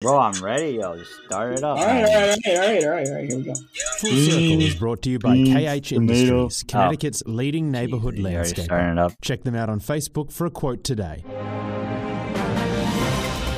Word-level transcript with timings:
Bro, 0.00 0.16
I'm 0.16 0.44
ready, 0.44 0.74
yo. 0.74 0.96
Just 0.96 1.10
start 1.26 1.54
it 1.54 1.64
up. 1.64 1.76
All 1.76 1.84
right, 1.84 2.04
all 2.04 2.14
right, 2.14 2.38
all 2.46 2.54
right, 2.54 2.54
all 2.54 2.54
right, 2.54 2.84
all 2.84 2.90
right, 2.90 3.08
all 3.08 3.14
right. 3.14 3.28
Here 3.28 3.36
we 3.36 3.42
go. 3.42 3.54
Full 3.98 4.10
Circle 4.10 4.62
is 4.62 4.74
brought 4.76 5.02
to 5.02 5.10
you 5.10 5.18
by 5.18 5.32
Beans, 5.32 5.48
KH 5.48 5.88
tomato. 5.88 6.42
Industries, 6.42 6.64
Connecticut's 6.68 7.22
oh. 7.26 7.32
leading 7.32 7.72
neighborhood 7.72 8.16
You're 8.16 8.30
landscaper. 8.30 8.62
starting 8.62 8.92
it 8.92 8.98
up. 8.98 9.14
Check 9.22 9.42
them 9.42 9.56
out 9.56 9.68
on 9.68 9.80
Facebook 9.80 10.30
for 10.30 10.46
a 10.46 10.50
quote 10.50 10.84
today. 10.84 11.24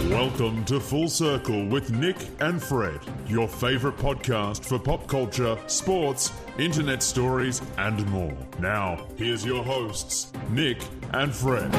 Welcome 0.08 0.64
to 0.64 0.80
Full 0.80 1.10
Circle 1.10 1.66
with 1.66 1.90
Nick 1.90 2.16
and 2.40 2.62
Fred, 2.62 3.00
your 3.26 3.46
favorite 3.46 3.98
podcast 3.98 4.64
for 4.64 4.78
pop 4.78 5.06
culture, 5.06 5.58
sports, 5.66 6.32
internet 6.58 7.02
stories, 7.02 7.60
and 7.76 8.06
more. 8.06 8.34
Now, 8.58 9.06
here's 9.18 9.44
your 9.44 9.62
hosts, 9.62 10.32
Nick 10.48 10.78
and 11.12 11.34
Fred. 11.34 11.70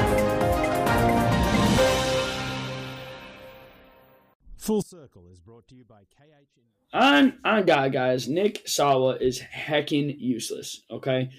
Full 4.62 4.82
Circle 4.82 5.24
is 5.32 5.40
brought 5.40 5.66
to 5.66 5.74
you 5.74 5.84
by 5.84 6.02
KH 6.16 6.46
Industries. 6.56 6.92
On 6.92 7.36
on 7.44 7.66
God, 7.66 7.92
guys. 7.92 8.28
Nick 8.28 8.62
Sawa 8.64 9.16
is 9.20 9.40
heckin' 9.40 10.14
useless. 10.16 10.82
Okay, 10.88 11.30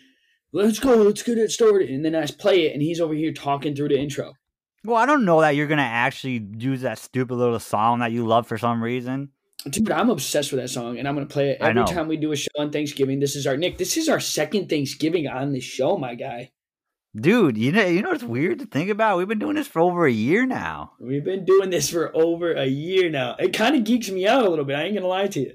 let's 0.51 0.77
go. 0.77 0.93
Let's 0.95 1.23
get 1.23 1.37
it 1.37 1.49
started. 1.49 1.89
And 1.89 2.03
then 2.03 2.15
I 2.15 2.25
play 2.25 2.65
it, 2.65 2.73
and 2.73 2.81
he's 2.81 2.99
over 2.99 3.13
here 3.13 3.31
talking 3.31 3.77
through 3.77 3.87
the 3.89 3.97
intro. 3.97 4.33
Well, 4.83 4.97
I 4.97 5.05
don't 5.05 5.23
know 5.23 5.39
that 5.39 5.55
you're 5.55 5.67
gonna 5.67 5.83
actually 5.83 6.45
use 6.57 6.81
that 6.81 6.99
stupid 6.99 7.35
little 7.35 7.61
song 7.61 7.99
that 7.99 8.11
you 8.11 8.27
love 8.27 8.45
for 8.45 8.57
some 8.57 8.83
reason. 8.83 9.29
Dude, 9.69 9.89
I'm 9.89 10.09
obsessed 10.09 10.51
with 10.51 10.59
that 10.59 10.67
song, 10.67 10.97
and 10.99 11.07
I'm 11.07 11.13
gonna 11.15 11.25
play 11.25 11.51
it 11.51 11.59
every 11.61 11.85
time 11.85 12.09
we 12.09 12.17
do 12.17 12.33
a 12.33 12.35
show 12.35 12.51
on 12.57 12.71
Thanksgiving. 12.71 13.21
This 13.21 13.37
is 13.37 13.47
our 13.47 13.55
Nick. 13.55 13.77
This 13.77 13.95
is 13.95 14.09
our 14.09 14.19
second 14.19 14.67
Thanksgiving 14.67 15.29
on 15.29 15.53
the 15.53 15.61
show, 15.61 15.95
my 15.95 16.15
guy. 16.15 16.51
Dude, 17.15 17.57
you 17.57 17.71
know 17.71 17.85
you 17.85 18.01
know 18.01 18.09
what's 18.09 18.23
weird 18.23 18.59
to 18.59 18.65
think 18.65 18.89
about? 18.89 19.17
We've 19.17 19.27
been 19.27 19.37
doing 19.37 19.55
this 19.55 19.67
for 19.67 19.81
over 19.81 20.07
a 20.07 20.11
year 20.11 20.47
now. 20.47 20.93
We've 20.99 21.23
been 21.23 21.45
doing 21.45 21.69
this 21.69 21.87
for 21.89 22.15
over 22.15 22.53
a 22.53 22.65
year 22.65 23.09
now. 23.09 23.35
It 23.37 23.53
kind 23.53 23.75
of 23.75 23.83
geeks 23.83 24.09
me 24.09 24.27
out 24.27 24.43
a 24.43 24.49
little 24.49 24.65
bit. 24.65 24.77
I 24.77 24.83
ain't 24.83 24.95
gonna 24.95 25.07
lie 25.07 25.27
to 25.27 25.39
you. 25.39 25.53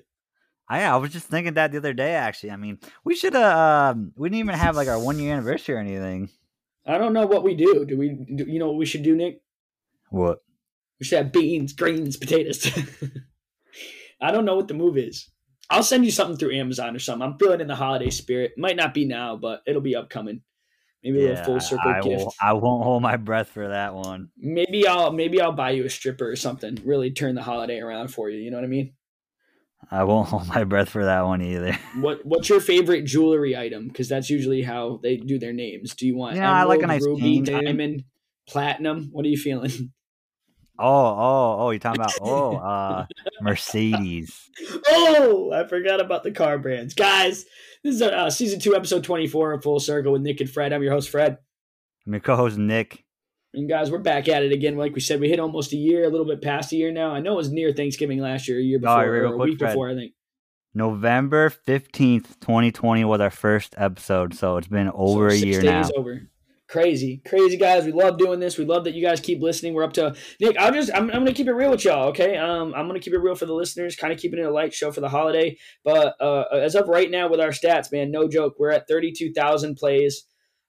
I 0.69 0.85
I 0.85 0.97
was 0.97 1.13
just 1.13 1.27
thinking 1.27 1.55
that 1.55 1.73
the 1.73 1.79
other 1.79 1.93
day 1.93 2.15
actually. 2.15 2.53
I 2.53 2.57
mean, 2.57 2.79
we 3.03 3.17
should 3.17 3.35
have 3.35 3.97
um, 3.97 4.13
we 4.17 4.29
didn't 4.29 4.39
even 4.39 4.55
have 4.55 4.77
like 4.77 4.87
our 4.87 5.01
one 5.01 5.19
year 5.19 5.33
anniversary 5.33 5.75
or 5.75 5.79
anything. 5.79 6.31
I 6.87 6.97
don't 6.97 7.13
know 7.13 7.27
what 7.27 7.43
we 7.43 7.57
do. 7.57 7.85
Do 7.85 7.99
we? 7.99 8.11
Do, 8.11 8.45
you 8.47 8.61
know 8.61 8.69
what 8.69 8.77
we 8.77 8.87
should 8.87 9.03
do, 9.03 9.17
Nick? 9.17 9.43
What? 10.11 10.43
We 11.01 11.07
should 11.07 11.19
have 11.19 11.33
beans, 11.33 11.73
greens, 11.73 12.17
potatoes. 12.17 12.71
I 14.21 14.31
don't 14.31 14.45
know 14.45 14.57
what 14.57 14.69
the 14.69 14.75
move 14.75 14.97
is. 14.97 15.29
I'll 15.71 15.83
send 15.83 16.05
you 16.05 16.11
something 16.13 16.37
through 16.37 16.55
Amazon 16.55 16.95
or 16.95 16.99
something. 16.99 17.29
I'm 17.29 17.39
feeling 17.39 17.61
in 17.61 17.67
the 17.67 17.75
holiday 17.75 18.11
spirit. 18.11 18.53
Might 18.57 18.77
not 18.77 18.95
be 18.95 19.05
now, 19.05 19.37
but 19.37 19.63
it'll 19.67 19.83
be 19.83 19.97
upcoming. 19.97 20.43
Maybe 21.05 21.27
a 21.27 21.45
full 21.45 21.61
circle 21.61 21.91
I, 21.91 22.01
gift. 22.01 22.25
will, 22.25 22.35
I 22.41 22.53
won't 22.55 22.83
hold 22.83 23.03
my 23.03 23.17
breath 23.17 23.49
for 23.49 23.69
that 23.69 23.95
one. 23.95 24.31
Maybe 24.37 24.87
I'll 24.87 25.13
maybe 25.13 25.41
I'll 25.41 25.53
buy 25.53 25.71
you 25.71 25.85
a 25.85 25.91
stripper 25.91 26.29
or 26.29 26.37
something. 26.37 26.79
Really 26.85 27.13
turn 27.13 27.37
the 27.37 27.43
holiday 27.43 27.79
around 27.79 28.09
for 28.09 28.29
you. 28.29 28.41
You 28.41 28.51
know 28.51 28.57
what 28.57 28.65
I 28.65 28.69
mean? 28.69 28.95
I 29.91 30.05
won't 30.05 30.29
hold 30.29 30.49
my 30.49 30.65
breath 30.65 30.89
for 30.89 31.05
that 31.05 31.25
one 31.25 31.41
either. 31.43 31.79
What 32.01 32.25
What's 32.27 32.49
your 32.49 32.61
favorite 32.61 33.05
jewelry 33.05 33.57
item? 33.57 33.87
Because 33.87 34.09
that's 34.09 34.29
usually 34.29 34.63
how 34.63 34.99
they 35.03 35.17
do 35.17 35.39
their 35.39 35.53
names. 35.53 35.95
Do 35.95 36.07
you 36.07 36.17
want 36.17 36.35
You 36.35 36.43
know, 36.43 36.49
I 36.49 36.65
like 36.65 36.83
a 36.83 36.87
nice 36.87 37.05
ruby, 37.05 37.41
diamond, 37.43 38.05
platinum? 38.49 39.11
What 39.13 39.25
are 39.25 39.29
you 39.29 39.39
feeling? 39.39 39.93
Oh, 40.81 40.87
oh, 40.87 41.57
oh! 41.59 41.71
You're 41.71 41.81
talking 41.81 42.01
about 42.01 42.15
oh, 42.21 42.55
uh, 42.55 43.07
Mercedes. 43.41 44.49
Oh, 44.87 45.51
I 45.53 45.67
forgot 45.67 46.01
about 46.01 46.23
the 46.23 46.31
car 46.31 46.57
brands, 46.57 46.95
guys. 46.95 47.47
This 47.85 47.95
is 47.97 48.03
uh, 48.03 48.29
season 48.31 48.59
two, 48.61 48.75
episode 48.75 49.05
twenty-four 49.05 49.53
of 49.53 49.63
Full 49.63 49.81
Circle 49.81 50.13
with 50.13 50.23
Nick 50.23 50.41
and 50.41 50.51
Fred. 50.51 50.73
I'm 50.73 50.83
your 50.83 50.93
host, 50.93 51.11
Fred. 51.11 51.39
My 52.07 52.19
co-host 52.19 52.59
Nick. 52.59 53.05
And 53.55 53.69
guys, 53.69 53.91
we're 53.91 53.99
back 53.99 54.29
at 54.29 54.43
it 54.43 54.53
again. 54.53 54.77
Like 54.77 54.95
we 54.95 55.01
said, 55.01 55.21
we 55.21 55.29
hit 55.29 55.39
almost 55.41 55.73
a 55.73 55.77
year, 55.77 56.05
a 56.05 56.09
little 56.09 56.27
bit 56.27 56.43
past 56.43 56.73
a 56.73 56.77
year 56.77 56.93
now. 56.93 57.13
I 57.13 57.21
know 57.21 57.35
it 57.35 57.37
was 57.37 57.51
near 57.51 57.73
Thanksgiving 57.73 58.19
last 58.21 58.49
year, 58.49 58.59
a 58.59 58.63
year 58.63 58.79
before, 58.79 59.11
real 59.11 59.23
or 59.23 59.27
a 59.27 59.37
quick, 59.37 59.51
week 59.51 59.59
Fred. 59.59 59.71
before, 59.71 59.91
I 59.91 59.95
think. 59.95 60.13
November 60.75 61.51
fifteenth, 61.51 62.41
twenty 62.41 62.73
twenty 62.73 63.05
was 63.05 63.21
our 63.21 63.31
first 63.31 63.75
episode, 63.79 64.35
so 64.35 64.57
it's 64.57 64.69
been 64.69 64.91
over 64.93 65.31
So 65.31 65.37
a 65.37 65.39
year 65.39 65.63
now. 65.63 65.89
over. 65.97 66.23
Crazy, 66.69 67.23
crazy 67.27 67.57
guys. 67.57 67.87
We 67.87 67.93
love 67.93 68.19
doing 68.19 68.41
this. 68.41 68.59
We 68.59 68.67
love 68.67 68.85
that 68.85 68.93
you 68.93 69.03
guys 69.03 69.21
keep 69.21 69.41
listening. 69.41 69.73
We're 69.73 69.85
up 69.85 69.95
to 69.95 70.15
Nick. 70.39 70.59
I'll 70.59 70.71
just 70.71 70.91
I'm, 70.95 71.05
I'm 71.05 71.21
gonna 71.21 71.33
keep 71.33 71.47
it 71.47 71.53
real 71.53 71.71
with 71.71 71.83
y'all. 71.83 72.09
Okay. 72.09 72.37
Um, 72.37 72.75
I'm 72.77 72.87
gonna 72.87 73.01
keep 73.01 73.15
it 73.15 73.19
real 73.19 73.35
for 73.35 73.47
the 73.47 73.55
listeners. 73.55 73.97
Kind 73.97 74.13
of 74.13 74.19
keeping 74.19 74.39
it 74.39 74.43
a 74.43 74.51
light 74.51 74.75
show 74.75 74.93
for 74.93 75.01
the 75.01 75.09
holiday. 75.09 75.57
But 75.83 76.15
uh, 76.21 76.45
as 76.53 76.75
of 76.75 76.89
right 76.89 77.11
now, 77.11 77.31
with 77.31 77.41
our 77.41 77.53
stats, 77.53 77.91
man, 77.91 78.11
no 78.11 78.29
joke, 78.29 78.57
we're 78.59 78.71
at 78.71 78.87
32,000 78.87 79.77
plays 79.77 80.25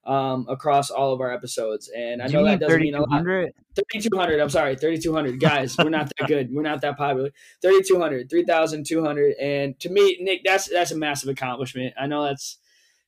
um 0.06 0.46
across 0.48 0.90
all 0.90 1.12
of 1.12 1.20
our 1.20 1.34
episodes, 1.34 1.92
and 1.94 2.22
I 2.22 2.28
know 2.28 2.46
that 2.46 2.62
doesn't 2.62 2.80
mean 2.80 2.96
a 2.96 3.02
lot. 3.02 3.22
3200? 3.22 3.54
3,200. 3.76 4.40
I'm 4.40 4.50
sorry, 4.50 4.78
3,200 4.78 5.38
guys. 5.38 5.78
We're 5.78 5.90
not 5.90 6.10
that 6.18 6.28
good. 6.30 6.48
We're 6.50 6.62
not 6.62 6.80
that 6.80 6.98
popular. 6.98 7.31
3,200, 7.62 8.30
3,200, 8.30 9.36
and 9.36 9.78
to 9.81 9.90
me, 9.90 10.18
Nick, 10.22 10.44
that's 10.46 10.70
that's 10.70 10.92
a 10.92 10.98
massive 10.98 11.28
accomplishment. 11.28 11.94
I 12.00 12.08
know 12.08 12.24
that's 12.24 12.59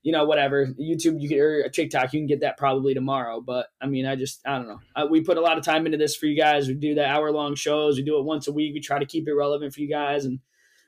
you 0.04 0.12
know 0.12 0.26
whatever 0.26 0.68
YouTube 0.68 1.22
you 1.22 1.30
can 1.30 1.40
or 1.40 1.70
TikTok 1.70 2.14
you 2.14 2.20
can 2.20 2.28
get 2.28 2.42
that 2.42 2.58
probably 2.58 2.94
tomorrow. 2.94 3.42
But 3.42 3.68
I 3.82 3.88
mean, 3.88 4.06
I 4.06 4.16
just 4.16 4.42
I 4.46 4.58
don't 4.58 4.68
know. 4.68 4.80
I, 4.96 5.06
we 5.06 5.22
put 5.22 5.38
a 5.38 5.42
lot 5.42 5.58
of 5.58 5.64
time 5.64 5.86
into 5.86 5.98
this 5.98 6.16
for 6.16 6.26
you 6.26 6.36
guys. 6.36 6.68
We 6.68 6.74
do 6.74 6.96
the 6.96 7.06
hour 7.06 7.32
long 7.32 7.56
shows. 7.56 7.98
We 7.98 8.04
do 8.04 8.18
it 8.20 8.26
once 8.26 8.48
a 8.48 8.52
week. 8.52 8.74
We 8.74 8.80
try 8.80 9.00
to 9.00 9.06
keep 9.06 9.28
it 9.28 9.34
relevant 9.34 9.74
for 9.74 9.82
you 9.82 9.90
guys 9.90 10.26
and. 10.26 10.40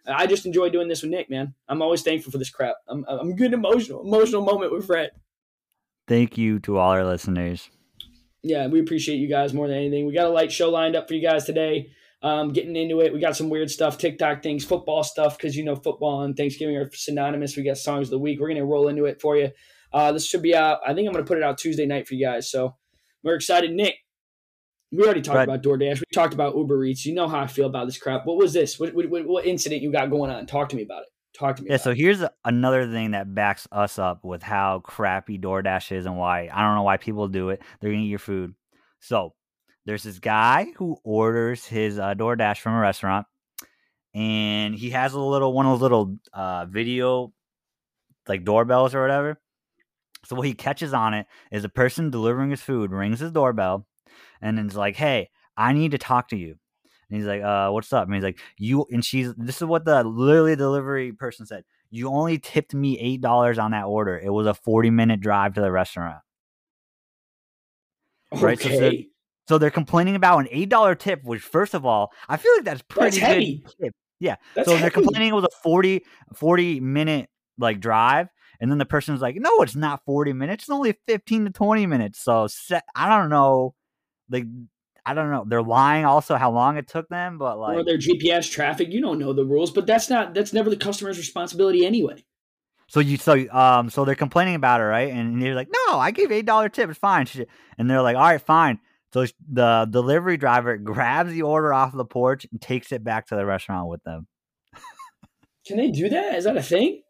I 0.05 0.27
just 0.27 0.45
enjoy 0.45 0.67
doing 0.67 0.89
this 0.89 1.01
with 1.01 1.11
Nick, 1.11 1.29
man. 1.29 1.53
I'm 1.69 1.81
always 1.81 2.01
thankful 2.01 2.29
for 2.29 2.37
this 2.37 2.49
crap. 2.49 2.75
I'm 2.89 3.05
I'm 3.07 3.37
getting 3.37 3.53
emotional, 3.53 4.01
emotional 4.05 4.43
moment 4.43 4.73
with 4.73 4.85
Fred. 4.85 5.11
Thank 6.09 6.37
you 6.37 6.59
to 6.59 6.77
all 6.77 6.91
our 6.91 7.05
listeners. 7.05 7.69
yeah, 8.43 8.67
we 8.67 8.81
appreciate 8.81 9.15
you 9.15 9.29
guys 9.29 9.53
more 9.53 9.69
than 9.69 9.77
anything. 9.77 10.05
We 10.05 10.13
got 10.13 10.25
a 10.27 10.29
light 10.29 10.51
show 10.51 10.69
lined 10.69 10.97
up 10.97 11.07
for 11.07 11.13
you 11.13 11.21
guys 11.21 11.45
today. 11.45 11.89
Um, 12.23 12.53
getting 12.53 12.75
into 12.77 13.01
it, 13.01 13.13
we 13.13 13.19
got 13.19 13.35
some 13.35 13.49
weird 13.49 13.69
stuff, 13.69 13.97
TikTok 13.97 14.41
things, 14.41 14.63
football 14.63 15.03
stuff, 15.03 15.37
because 15.37 15.57
you 15.57 15.65
know 15.65 15.75
football 15.75 16.21
and 16.21 16.35
Thanksgiving 16.35 16.77
are 16.77 16.89
synonymous. 16.93 17.57
We 17.57 17.63
got 17.63 17.77
songs 17.77 18.07
of 18.07 18.11
the 18.11 18.19
week. 18.19 18.39
We're 18.39 18.47
gonna 18.47 18.65
roll 18.65 18.87
into 18.87 19.05
it 19.05 19.19
for 19.21 19.35
you. 19.35 19.51
Uh, 19.91 20.13
this 20.13 20.25
should 20.25 20.41
be 20.41 20.55
out. 20.55 20.79
I 20.87 20.93
think 20.93 21.05
I'm 21.07 21.13
gonna 21.13 21.25
put 21.25 21.37
it 21.37 21.43
out 21.43 21.57
Tuesday 21.57 21.85
night 21.85 22.07
for 22.07 22.15
you 22.15 22.25
guys. 22.25 22.49
So 22.49 22.75
we're 23.23 23.35
excited. 23.35 23.71
Nick, 23.71 23.95
we 24.91 25.03
already 25.03 25.21
talked 25.21 25.37
Right. 25.37 25.43
about 25.43 25.63
DoorDash. 25.63 25.99
We 25.99 26.05
talked 26.13 26.33
about 26.33 26.55
Uber 26.55 26.85
Eats. 26.85 27.05
You 27.05 27.13
know 27.13 27.27
how 27.27 27.41
I 27.41 27.47
feel 27.47 27.65
about 27.65 27.85
this 27.85 27.97
crap. 27.97 28.25
What 28.25 28.37
was 28.37 28.53
this? 28.53 28.79
What, 28.79 28.93
what, 28.93 29.09
what, 29.09 29.45
incident 29.45 29.81
you 29.81 29.91
got 29.91 30.09
going 30.09 30.31
on? 30.31 30.45
Talk 30.45 30.69
to 30.69 30.75
me 30.75 30.83
about 30.83 31.01
it. 31.01 31.09
Talk 31.37 31.55
to 31.57 31.63
me. 31.63 31.71
Yeah, 31.71 31.77
so 31.77 31.93
here's 31.93 32.23
another 32.45 32.89
thing 32.89 33.11
that 33.11 33.33
backs 33.33 33.67
us 33.71 33.97
up 33.97 34.23
with 34.23 34.43
how 34.43 34.81
crappy 34.83 35.39
DoorDash 35.39 35.91
is 35.91 36.05
and 36.05 36.15
why 36.15 36.49
I 36.53 36.61
don't 36.61 36.75
know 36.75 36.83
why 36.83 36.97
people 36.97 37.27
do 37.27 37.49
it. 37.49 37.61
They're 37.81 37.89
gonna 37.91 38.03
eat 38.03 38.07
your 38.07 38.19
food. 38.19 38.53
So 38.99 39.33
there's 39.85 40.03
this 40.03 40.19
guy 40.19 40.67
who 40.77 40.97
orders 41.03 41.65
his 41.65 41.99
uh, 41.99 42.13
DoorDash 42.13 42.59
from 42.59 42.73
a 42.73 42.79
restaurant, 42.79 43.27
and 44.13 44.75
he 44.75 44.91
has 44.91 45.13
a 45.13 45.19
little 45.19 45.53
one 45.53 45.65
of 45.65 45.73
those 45.73 45.81
little 45.81 46.17
uh, 46.33 46.65
video 46.65 47.33
like 48.27 48.45
doorbells 48.45 48.95
or 48.95 49.01
whatever. 49.01 49.39
So 50.25 50.35
what 50.35 50.47
he 50.47 50.53
catches 50.53 50.93
on 50.93 51.13
it 51.13 51.27
is 51.51 51.65
a 51.65 51.69
person 51.69 52.09
delivering 52.09 52.51
his 52.51 52.61
food 52.61 52.91
rings 52.91 53.19
his 53.19 53.31
doorbell, 53.31 53.85
and 54.41 54.57
it's 54.59 54.75
like, 54.75 54.95
"Hey, 54.95 55.29
I 55.57 55.73
need 55.73 55.91
to 55.91 55.97
talk 55.97 56.29
to 56.29 56.37
you." 56.37 56.55
And 57.09 57.21
he's 57.21 57.27
like, 57.27 57.43
uh, 57.43 57.69
what's 57.69 57.93
up? 57.93 58.07
And 58.07 58.15
he's 58.15 58.23
like, 58.23 58.39
you 58.57 58.87
and 58.89 59.05
she's 59.05 59.33
this 59.35 59.57
is 59.57 59.65
what 59.65 59.85
the 59.85 60.03
literally 60.03 60.55
delivery 60.55 61.11
person 61.11 61.45
said. 61.45 61.63
You 61.91 62.07
only 62.07 62.39
tipped 62.39 62.73
me 62.73 62.97
eight 62.99 63.21
dollars 63.21 63.59
on 63.59 63.69
that 63.71 63.83
order. 63.85 64.17
It 64.17 64.31
was 64.31 64.47
a 64.47 64.53
forty 64.55 64.89
minute 64.89 65.19
drive 65.19 65.53
to 65.53 65.61
the 65.61 65.71
restaurant. 65.71 66.21
it. 68.31 68.37
right, 68.39 68.59
so 68.59 68.69
Okay. 68.69 69.09
So 69.47 69.57
they're 69.57 69.71
complaining 69.71 70.15
about 70.15 70.39
an 70.39 70.47
eight 70.51 70.69
dollar 70.69 70.95
tip, 70.95 71.23
which 71.23 71.41
first 71.41 71.73
of 71.73 71.85
all, 71.85 72.11
I 72.29 72.37
feel 72.37 72.53
like 72.55 72.65
that's 72.65 72.81
pretty 72.83 73.19
good 73.19 73.25
heavy. 73.25 73.65
tip. 73.81 73.93
Yeah. 74.19 74.35
That's 74.55 74.69
so 74.69 74.77
they're 74.77 74.89
complaining 74.89 75.29
it 75.29 75.35
was 75.35 75.43
a 75.43 75.61
40, 75.63 76.03
40 76.33 76.79
minute 76.79 77.29
like 77.57 77.79
drive. 77.79 78.29
And 78.59 78.71
then 78.71 78.77
the 78.77 78.85
person's 78.85 79.21
like, 79.21 79.35
no, 79.35 79.61
it's 79.61 79.75
not 79.75 80.05
40 80.05 80.31
minutes. 80.33 80.65
It's 80.65 80.69
only 80.69 80.95
15 81.07 81.45
to 81.45 81.51
20 81.51 81.85
minutes. 81.85 82.23
So 82.23 82.47
se- 82.47 82.79
I 82.95 83.09
don't 83.09 83.29
know. 83.29 83.75
Like, 84.29 84.45
I 85.05 85.13
don't 85.13 85.29
know. 85.29 85.43
They're 85.45 85.61
lying 85.61 86.05
also 86.05 86.35
how 86.35 86.51
long 86.51 86.77
it 86.77 86.87
took 86.87 87.09
them, 87.09 87.37
but 87.37 87.59
like, 87.59 87.77
or 87.77 87.83
their 87.83 87.97
GPS 87.97 88.49
traffic. 88.49 88.89
You 88.89 89.01
don't 89.01 89.19
know 89.19 89.33
the 89.33 89.43
rules, 89.43 89.71
but 89.71 89.85
that's 89.85 90.09
not 90.09 90.33
that's 90.33 90.53
never 90.53 90.69
the 90.69 90.77
customer's 90.77 91.17
responsibility 91.17 91.85
anyway. 91.85 92.23
So 92.87 93.01
you 93.01 93.17
so 93.17 93.45
um 93.51 93.89
so 93.89 94.05
they're 94.05 94.15
complaining 94.15 94.55
about 94.55 94.79
it, 94.79 94.85
right? 94.85 95.11
And 95.11 95.41
you're 95.41 95.55
like, 95.55 95.67
no, 95.87 95.99
I 95.99 96.11
gave 96.11 96.31
eight 96.31 96.45
dollar 96.45 96.69
tip, 96.69 96.89
it's 96.89 96.99
fine. 96.99 97.27
And 97.77 97.89
they're 97.89 98.01
like, 98.01 98.15
all 98.15 98.21
right, 98.21 98.41
fine. 98.41 98.79
So 99.13 99.27
the 99.47 99.87
delivery 99.89 100.37
driver 100.37 100.75
grabs 100.77 101.31
the 101.31 101.43
order 101.43 101.71
off 101.71 101.93
the 101.93 102.03
porch 102.03 102.47
and 102.51 102.59
takes 102.59 102.91
it 102.91 103.03
back 103.03 103.27
to 103.27 103.35
the 103.35 103.45
restaurant 103.45 103.87
with 103.87 104.03
them. 104.03 104.27
Can 105.67 105.77
they 105.77 105.91
do 105.91 106.09
that? 106.09 106.35
Is 106.35 106.45
that 106.45 106.57
a 106.57 106.63
thing? 106.63 107.03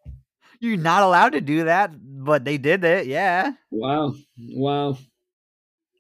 You're 0.59 0.77
not 0.77 1.03
allowed 1.03 1.31
to 1.31 1.41
do 1.41 1.63
that, 1.63 1.91
but 1.95 2.43
they 2.43 2.57
did 2.57 2.83
it. 2.83 3.07
Yeah. 3.07 3.53
Wow. 3.71 4.15
Wow. 4.37 4.97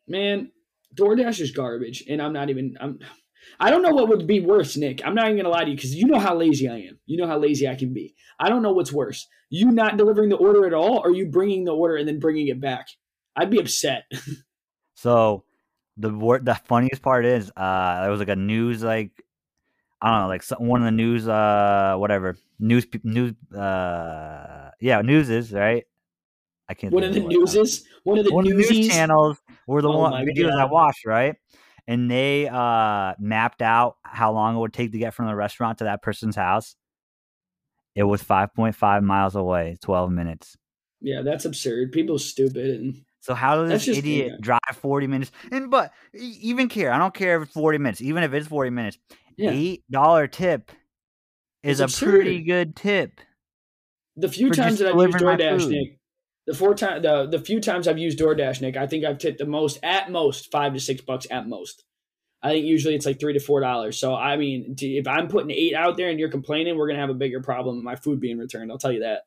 Man, 0.07 0.51
DoorDash 0.93 1.39
is 1.39 1.51
garbage. 1.51 2.03
And 2.09 2.21
I'm 2.21 2.33
not 2.33 2.49
even 2.49 2.75
I'm 2.79 2.99
I 3.59 3.69
don't 3.69 3.81
know 3.81 3.91
what 3.91 4.09
would 4.09 4.27
be 4.27 4.39
worse, 4.39 4.77
Nick. 4.77 5.05
I'm 5.05 5.15
not 5.15 5.25
even 5.25 5.37
gonna 5.37 5.49
lie 5.49 5.63
to 5.63 5.69
you 5.69 5.75
because 5.75 5.95
you 5.95 6.05
know 6.05 6.19
how 6.19 6.35
lazy 6.35 6.67
I 6.67 6.79
am. 6.79 6.99
You 7.05 7.17
know 7.17 7.27
how 7.27 7.37
lazy 7.37 7.67
I 7.67 7.75
can 7.75 7.93
be. 7.93 8.13
I 8.39 8.49
don't 8.49 8.61
know 8.61 8.71
what's 8.71 8.93
worse. 8.93 9.27
You 9.49 9.71
not 9.71 9.97
delivering 9.97 10.29
the 10.29 10.37
order 10.37 10.65
at 10.65 10.73
all, 10.73 11.01
or 11.03 11.11
you 11.11 11.27
bringing 11.27 11.63
the 11.63 11.73
order 11.73 11.95
and 11.95 12.07
then 12.07 12.19
bringing 12.19 12.47
it 12.47 12.59
back. 12.59 12.87
I'd 13.35 13.49
be 13.49 13.59
upset. 13.59 14.03
So 14.95 15.43
the 15.97 16.09
wor- 16.09 16.39
the 16.39 16.55
funniest 16.55 17.01
part 17.01 17.25
is 17.25 17.51
uh 17.55 18.01
there 18.01 18.11
was 18.11 18.19
like 18.19 18.29
a 18.29 18.35
news 18.35 18.83
like 18.83 19.11
I 20.01 20.11
don't 20.11 20.21
know, 20.23 20.27
like 20.27 20.43
some, 20.43 20.67
one 20.67 20.81
of 20.81 20.85
the 20.85 20.91
news, 20.91 21.29
uh, 21.29 21.95
whatever 21.97 22.35
news, 22.59 22.85
news, 23.03 23.31
uh, 23.55 24.71
yeah, 24.81 25.01
news 25.01 25.29
is 25.29 25.53
right. 25.53 25.85
I 26.67 26.73
can't. 26.73 26.91
One 26.93 27.03
of 27.05 27.13
the 27.13 27.21
what- 27.21 27.31
newses, 27.31 27.85
one 28.03 28.19
of 28.19 28.25
the 28.25 28.33
one 28.33 28.45
of 28.45 28.51
the 28.51 28.57
news 28.57 28.87
channels 28.89 29.41
were 29.65 29.81
the 29.81 29.87
Oh 29.89 29.97
one 29.99 30.25
videos 30.25 30.51
I 30.59 30.65
watched, 30.65 31.05
right? 31.05 31.35
And 31.87 32.11
they 32.11 32.49
uh 32.49 33.13
mapped 33.17 33.61
out 33.61 33.95
how 34.03 34.33
long 34.33 34.57
it 34.57 34.59
would 34.59 34.73
take 34.73 34.91
to 34.91 34.97
get 34.97 35.13
from 35.13 35.27
the 35.27 35.35
restaurant 35.35 35.77
to 35.77 35.85
that 35.85 36.01
person's 36.01 36.35
house. 36.35 36.75
It 37.95 38.03
was 38.03 38.21
5.5 38.23 39.03
miles 39.03 39.35
away, 39.35 39.77
12 39.81 40.11
minutes. 40.11 40.57
Yeah, 40.99 41.21
that's 41.21 41.45
absurd. 41.45 41.91
People 41.91 42.15
are 42.15 42.19
stupid 42.19 42.71
and 42.81 43.05
So 43.23 43.33
how 43.33 43.55
does 43.55 43.85
this 43.85 43.97
idiot 43.97 44.31
yeah. 44.31 44.37
drive 44.41 44.59
40 44.73 45.07
minutes? 45.07 45.31
And 45.49 45.71
but 45.71 45.93
even 46.13 46.67
care, 46.67 46.91
I 46.91 46.97
don't 46.97 47.13
care 47.13 47.37
if 47.37 47.43
it's 47.43 47.53
40 47.53 47.77
minutes, 47.77 48.01
even 48.01 48.21
if 48.21 48.33
it's 48.33 48.49
40 48.49 48.69
minutes. 48.69 48.97
yeah. 49.37 49.51
Eight 49.51 49.83
dollar 49.89 50.27
tip 50.27 50.71
is 51.63 51.79
It's 51.79 52.01
a 52.01 52.05
pretty 52.05 52.43
good 52.43 52.75
tip. 52.75 53.21
The 54.17 54.27
few 54.27 54.51
times 54.51 54.79
that 54.79 54.89
I've 54.89 54.99
used 54.99 55.17
DoorDash. 55.17 55.69
Nick, 55.69 55.99
the 56.47 56.53
four 56.53 56.75
time 56.75 57.01
the 57.01 57.25
the 57.25 57.39
few 57.39 57.61
times 57.61 57.87
I've 57.87 57.97
used 57.97 58.19
DoorDash, 58.19 58.59
Nick, 58.59 58.75
I 58.75 58.87
think 58.87 59.05
I've 59.05 59.19
tipped 59.19 59.37
the 59.37 59.45
most 59.45 59.79
at 59.83 60.11
most 60.11 60.51
five 60.51 60.73
to 60.73 60.79
six 60.81 60.99
bucks 60.99 61.25
at 61.31 61.47
most. 61.47 61.85
I 62.41 62.49
think 62.49 62.65
usually 62.65 62.93
it's 62.93 63.05
like 63.05 63.21
three 63.21 63.31
to 63.31 63.39
four 63.39 63.61
dollars. 63.61 63.97
So 63.97 64.13
I 64.13 64.35
mean, 64.35 64.75
if 64.77 65.07
I'm 65.07 65.29
putting 65.29 65.49
eight 65.49 65.75
out 65.75 65.95
there 65.95 66.09
and 66.09 66.19
you're 66.19 66.29
complaining, 66.29 66.77
we're 66.77 66.87
gonna 66.87 66.99
have 66.99 67.09
a 67.09 67.13
bigger 67.13 67.39
problem 67.39 67.77
with 67.77 67.85
my 67.85 67.95
food 67.95 68.19
being 68.19 68.37
returned. 68.37 68.69
I'll 68.69 68.77
tell 68.77 68.91
you 68.91 68.99
that. 68.99 69.21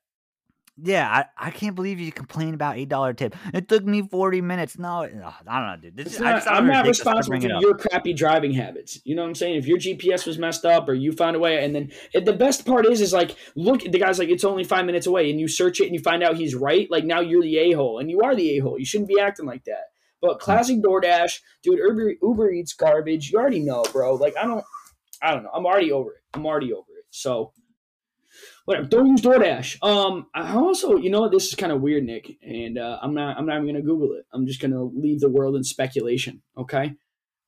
Yeah, 0.82 1.25
I, 1.38 1.46
I 1.46 1.50
can't 1.50 1.75
believe 1.75 1.99
you 1.99 2.12
complain 2.12 2.52
about 2.52 2.76
eight 2.76 2.90
dollar 2.90 3.14
tip. 3.14 3.34
It 3.55 3.67
took 3.67 3.84
me 3.84 4.02
40 4.02 4.43
minutes. 4.43 4.78
No, 4.78 4.88
I 4.88 5.08
don't 5.08 5.23
know, 5.46 5.76
dude. 5.81 5.96
This 5.96 6.06
It's 6.06 6.14
is, 6.17 6.20
I 6.20 6.25
not, 6.25 6.34
just 6.34 6.46
thought 6.46 6.55
it 6.55 6.58
I'm 6.58 6.67
not 6.67 6.87
responsible 6.87 7.40
for 7.40 7.49
your 7.49 7.78
crappy 7.78 8.12
driving 8.12 8.52
habits. 8.52 9.00
You 9.05 9.14
know 9.14 9.23
what 9.23 9.28
I'm 9.28 9.34
saying? 9.34 9.56
If 9.56 9.67
your 9.67 9.78
GPS 9.78 10.26
was 10.26 10.38
messed 10.38 10.67
up 10.67 10.87
or 10.87 10.93
you 10.93 11.12
found 11.12 11.34
a 11.34 11.38
way, 11.38 11.64
and 11.64 11.75
then 11.75 11.93
the 12.12 12.34
best 12.34 12.67
part 12.67 12.84
is, 12.84 13.00
is 13.00 13.14
like, 13.14 13.37
look, 13.55 13.81
the 13.81 13.99
guy's 13.99 14.19
like, 14.19 14.28
it's 14.28 14.44
only 14.44 14.64
five 14.64 14.84
minutes 14.84 15.06
away, 15.06 15.31
and 15.31 15.40
you 15.40 15.49
search 15.49 15.81
it 15.81 15.87
and 15.87 15.94
you 15.94 16.00
find 16.00 16.23
out 16.23 16.37
he's 16.37 16.55
right. 16.55 16.90
Like 16.90 17.05
now 17.05 17.20
you're 17.20 17.43
the 17.43 17.56
a 17.56 17.73
hole, 17.73 17.99
and 17.99 18.11
you 18.11 18.20
are 18.20 18.34
the 18.34 18.58
a 18.58 18.58
hole. 18.58 18.78
You 18.78 18.84
shouldn't 18.84 19.08
be 19.08 19.19
acting 19.19 19.46
like 19.46 19.64
that. 19.64 19.87
But 20.20 20.34
hmm. 20.34 20.40
classic 20.40 20.82
DoorDash, 20.82 21.40
dude, 21.62 21.78
Uber, 21.78 22.14
Uber 22.23 22.50
Eats 22.50 22.75
garbage. 22.75 23.32
You 23.32 23.38
already 23.38 23.61
know, 23.61 23.82
bro. 23.93 24.17
Like 24.17 24.37
I 24.37 24.44
don't, 24.44 24.64
I 25.23 25.32
don't 25.32 25.43
know. 25.43 25.50
I'm 25.55 25.64
already 25.64 25.90
over 25.90 26.11
it. 26.11 26.23
I'm 26.34 26.44
already 26.44 26.75
over 26.75 26.93
it. 26.99 27.06
So. 27.11 27.52
Whatever. 28.66 28.88
Don't 28.88 29.06
use 29.06 29.20
DoorDash. 29.20 29.82
Um, 29.82 30.26
I 30.34 30.54
also, 30.54 30.96
you 30.96 31.08
know, 31.08 31.28
this 31.28 31.46
is 31.46 31.54
kind 31.54 31.70
of 31.70 31.80
weird, 31.80 32.04
Nick, 32.04 32.36
and 32.42 32.78
uh, 32.78 32.98
I'm 33.00 33.14
not. 33.14 33.38
I'm 33.38 33.46
not 33.46 33.54
even 33.54 33.66
gonna 33.66 33.80
Google 33.80 34.12
it. 34.16 34.26
I'm 34.32 34.46
just 34.46 34.60
gonna 34.60 34.82
leave 34.82 35.20
the 35.20 35.30
world 35.30 35.56
in 35.56 35.64
speculation. 35.64 36.42
Okay. 36.58 36.96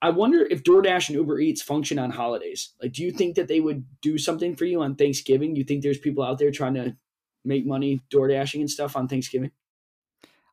I 0.00 0.10
wonder 0.10 0.46
if 0.48 0.62
DoorDash 0.62 1.08
and 1.08 1.16
Uber 1.16 1.40
Eats 1.40 1.60
function 1.60 1.98
on 1.98 2.10
holidays. 2.10 2.72
Like, 2.80 2.92
do 2.92 3.02
you 3.02 3.10
think 3.10 3.34
that 3.34 3.48
they 3.48 3.58
would 3.58 3.84
do 4.00 4.16
something 4.16 4.54
for 4.54 4.64
you 4.64 4.80
on 4.80 4.94
Thanksgiving? 4.94 5.56
You 5.56 5.64
think 5.64 5.82
there's 5.82 5.98
people 5.98 6.22
out 6.22 6.38
there 6.38 6.52
trying 6.52 6.74
to 6.74 6.96
make 7.44 7.66
money 7.66 8.00
door 8.08 8.28
dashing 8.28 8.60
and 8.60 8.70
stuff 8.70 8.96
on 8.96 9.08
Thanksgiving? 9.08 9.50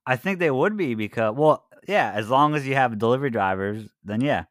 I 0.07 0.15
think 0.15 0.39
they 0.39 0.49
would 0.49 0.75
be 0.75 0.95
because, 0.95 1.35
well, 1.35 1.67
yeah, 1.87 2.11
as 2.15 2.29
long 2.29 2.55
as 2.55 2.67
you 2.67 2.73
have 2.73 2.97
delivery 2.97 3.29
drivers, 3.29 3.87
then 4.03 4.21
yeah. 4.21 4.45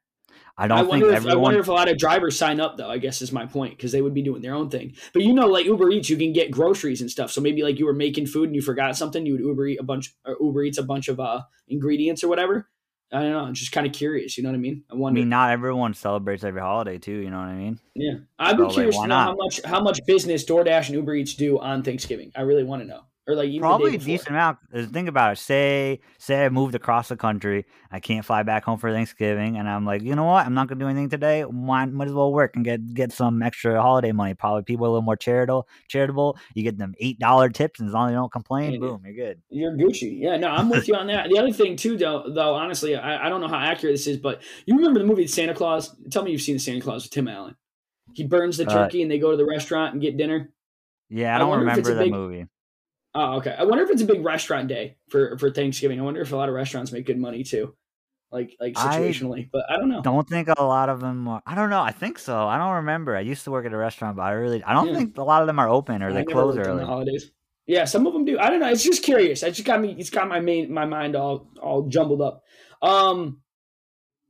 I 0.57 0.69
don't 0.69 0.79
I 0.79 0.81
think 0.83 0.91
wonder 0.91 1.13
if 1.13 1.27
I 1.27 1.35
wonder 1.35 1.59
if 1.59 1.69
a 1.69 1.73
lot 1.73 1.91
of 1.91 1.99
drivers 1.99 2.39
sign 2.39 2.61
up 2.61 2.77
though. 2.77 2.89
I 2.89 2.99
guess 2.99 3.21
is 3.23 3.33
my 3.33 3.45
point 3.45 3.77
because 3.77 3.91
they 3.91 4.03
would 4.03 4.15
be 4.15 4.23
doing 4.23 4.41
their 4.41 4.55
own 4.55 4.71
thing. 4.71 4.95
But 5.13 5.23
you 5.23 5.33
know, 5.33 5.47
like 5.49 5.67
Uber 5.67 5.91
Eats, 5.91 6.09
you 6.09 6.17
can 6.17 6.33
get 6.33 6.51
groceries 6.53 7.01
and 7.01 7.11
stuff. 7.11 7.33
So 7.33 7.41
maybe 7.41 7.63
like 7.63 7.79
you 7.79 7.87
were 7.87 7.93
making 7.93 8.27
food 8.27 8.49
and 8.49 8.55
you 8.55 8.63
forgot 8.63 8.97
something, 8.97 9.27
you 9.27 9.33
would 9.33 9.41
Uber 9.43 9.67
Eat 9.67 9.81
a 9.81 9.83
bunch 9.83 10.15
or 10.25 10.37
Uber 10.41 10.63
Eats 10.63 10.79
a 10.79 10.85
bunch 10.85 11.09
of 11.09 11.19
uh 11.19 11.43
ingredients 11.67 12.23
or 12.23 12.29
whatever. 12.29 12.69
I 13.13 13.23
don't 13.23 13.33
know. 13.33 13.41
I'm 13.41 13.55
just 13.55 13.73
kind 13.73 13.87
of 13.87 13.93
curious. 13.93 14.37
You 14.37 14.43
know 14.45 14.51
what 14.51 14.57
I 14.57 14.59
mean? 14.59 14.85
I 14.91 14.95
I 14.95 15.11
mean, 15.11 15.29
not 15.29 15.51
everyone 15.51 15.95
celebrates 15.95 16.43
every 16.43 16.61
holiday 16.61 16.99
too. 16.99 17.17
You 17.17 17.31
know 17.31 17.39
what 17.39 17.49
I 17.49 17.55
mean? 17.55 17.81
yeah, 17.95 18.15
I'd 18.39 18.57
be 18.57 18.65
So, 18.65 18.71
curious 18.71 18.97
why 18.97 19.05
to 19.05 19.09
know 19.09 19.17
how 19.17 19.35
much 19.35 19.61
how 19.65 19.81
much 19.81 20.01
business 20.07 20.45
DoorDash 20.45 20.87
and 20.87 20.95
Uber 20.97 21.15
Eats 21.15 21.35
do 21.35 21.59
on 21.59 21.83
Thanksgiving. 21.83 22.33
I 22.37 22.43
really 22.43 22.65
want 22.65 22.83
to 22.83 22.89
know. 22.89 23.03
Or 23.27 23.35
like 23.35 23.59
Probably 23.59 23.95
a 23.95 23.99
decent 23.99 24.29
amount. 24.29 24.59
Think 24.93 25.09
about 25.09 25.33
it. 25.33 25.39
Say, 25.39 26.01
say 26.19 26.45
I 26.45 26.51
moved 26.51 26.75
across 26.75 27.09
the 27.09 27.17
country. 27.17 27.65
I 27.91 27.99
can't 27.99 28.23
fly 28.23 28.43
back 28.43 28.65
home 28.65 28.79
for 28.79 28.93
Thanksgiving, 28.93 29.57
and 29.57 29.67
I'm 29.67 29.87
like, 29.87 30.03
you 30.03 30.15
know 30.15 30.25
what? 30.25 30.45
I'm 30.45 30.53
not 30.53 30.69
gonna 30.69 30.81
do 30.81 30.89
anything 30.89 31.09
today. 31.09 31.43
Might, 31.51 31.87
might 31.91 32.09
as 32.09 32.13
well 32.13 32.31
work 32.35 32.55
and 32.55 32.63
get 32.67 32.93
get 32.93 33.13
some 33.13 33.43
extra 33.43 33.81
holiday 33.81 34.13
money. 34.13 34.35
Probably 34.35 34.63
people 34.63 34.85
are 34.85 34.89
a 34.89 34.93
little 34.93 35.03
more 35.03 35.17
charitable. 35.17 35.67
Charitable. 35.89 36.37
You 36.55 36.65
get 36.65 36.77
them 36.77 36.95
eight 37.01 37.19
dollar 37.19 37.49
tips, 37.49 37.81
and 37.81 37.89
as 37.89 37.95
long 37.95 38.09
as 38.09 38.13
you 38.13 38.17
don't 38.19 38.31
complain, 38.31 38.73
Yeah, 38.75 38.79
boom, 38.81 39.01
you're 39.07 39.15
good. 39.15 39.41
You're 39.49 39.73
Gucci. 39.73 40.21
Yeah, 40.21 40.37
no, 40.37 40.49
I'm 40.49 40.69
with 40.69 40.87
you 40.87 40.95
on 40.95 41.07
that. 41.07 41.31
The 41.31 41.39
other 41.39 41.51
thing 41.53 41.77
too, 41.77 41.97
though, 41.97 42.25
though 42.29 42.53
honestly, 42.53 42.95
I, 42.95 43.25
I 43.25 43.29
don't 43.31 43.41
know 43.41 43.49
how 43.49 43.59
accurate 43.59 43.95
this 43.95 44.07
is, 44.07 44.19
but 44.19 44.43
you 44.67 44.77
remember 44.77 45.01
the 45.01 45.07
movie 45.07 45.27
Santa 45.29 45.55
Clause? 45.55 45.97
Tell 46.11 46.23
me 46.25 46.31
you've 46.33 46.43
seen 46.43 46.57
the 46.57 46.61
Santa 46.61 46.83
Clause 46.83 47.05
with 47.05 47.13
Tim 47.13 47.29
Allen. 47.29 47.57
He 48.13 48.25
burns 48.25 48.59
the 48.59 48.67
Uh, 48.69 48.75
turkey 48.85 49.01
and 49.01 49.11
they 49.11 49.19
go 49.19 49.31
to 49.31 49.37
the 49.39 49.47
restaurant 49.47 49.95
and 49.95 50.03
get 50.03 50.19
dinner. 50.19 50.51
Yeah, 51.09 51.33
I 51.33 51.37
I 51.37 51.39
don't 51.39 51.53
it's 51.53 51.59
remember 51.89 52.05
big- 52.05 52.13
movie. 52.13 52.47
Oh, 53.17 53.37
okay. 53.37 53.55
I 53.57 53.65
wonder 53.65 53.85
if 53.85 53.91
it's 53.91 54.03
a 54.03 54.07
big 54.07 54.25
restaurant 54.25 54.69
day 54.69 54.97
for 55.09 55.39
for 55.39 55.51
Thanksgiving. 55.51 56.01
I 56.01 56.03
wonder 56.03 56.21
if 56.21 56.33
a 56.33 56.37
lot 56.37 56.49
of 56.49 56.55
restaurants 56.55 56.91
make 56.93 57.07
good 57.07 57.19
money 57.19 57.45
too, 57.45 57.75
like 58.33 58.57
like 58.61 58.77
I 58.77 58.99
situationally. 58.99 59.49
but 59.53 59.65
I 59.71 59.77
don't 59.77 59.89
know. 59.89 60.03
Don't 60.03 60.29
think 60.29 60.49
a 60.49 60.63
lot 60.65 60.89
of 60.89 61.01
them. 61.01 61.29
Are, 61.29 61.43
I 61.47 61.55
don't 61.55 61.71
know. 61.71 61.81
I 61.83 61.93
think 61.93 62.19
so. 62.19 62.47
I 62.49 62.59
don't 62.59 62.75
remember. 62.77 63.17
I 63.17 63.21
used 63.21 63.45
to 63.45 63.51
work 63.53 63.67
at 63.67 63.73
a 63.73 63.77
restaurant, 63.77 64.17
but 64.17 64.23
I 64.23 64.33
really, 64.33 64.65
I 64.65 64.73
don't 64.73 64.89
Yeah. 64.89 64.97
think 64.97 65.17
a 65.17 65.23
lot 65.23 65.43
of 65.43 65.47
them 65.47 65.59
are 65.61 65.69
open 65.69 66.03
or 66.03 66.11
I 66.11 66.13
they 66.13 66.25
close 66.25 66.57
on 66.57 66.63
the 66.65 66.69
early. 66.71 66.85
holidays. 66.85 67.31
Yeah, 67.67 67.85
some 67.85 68.07
of 68.07 68.13
them 68.13 68.25
do. 68.25 68.39
I 68.39 68.51
don't 68.51 68.61
know. 68.61 68.69
It's 68.69 68.83
just 68.83 69.03
curious. 69.05 69.43
I 69.45 69.51
just 69.51 69.65
got 69.65 69.81
me. 69.81 69.95
It's 69.99 70.11
got 70.11 70.29
my 70.29 70.41
main 70.41 70.73
my 70.73 70.85
mind 70.85 71.15
all 71.17 71.49
all 71.63 71.87
jumbled 71.89 72.21
up. 72.21 72.43
Um, 72.83 73.41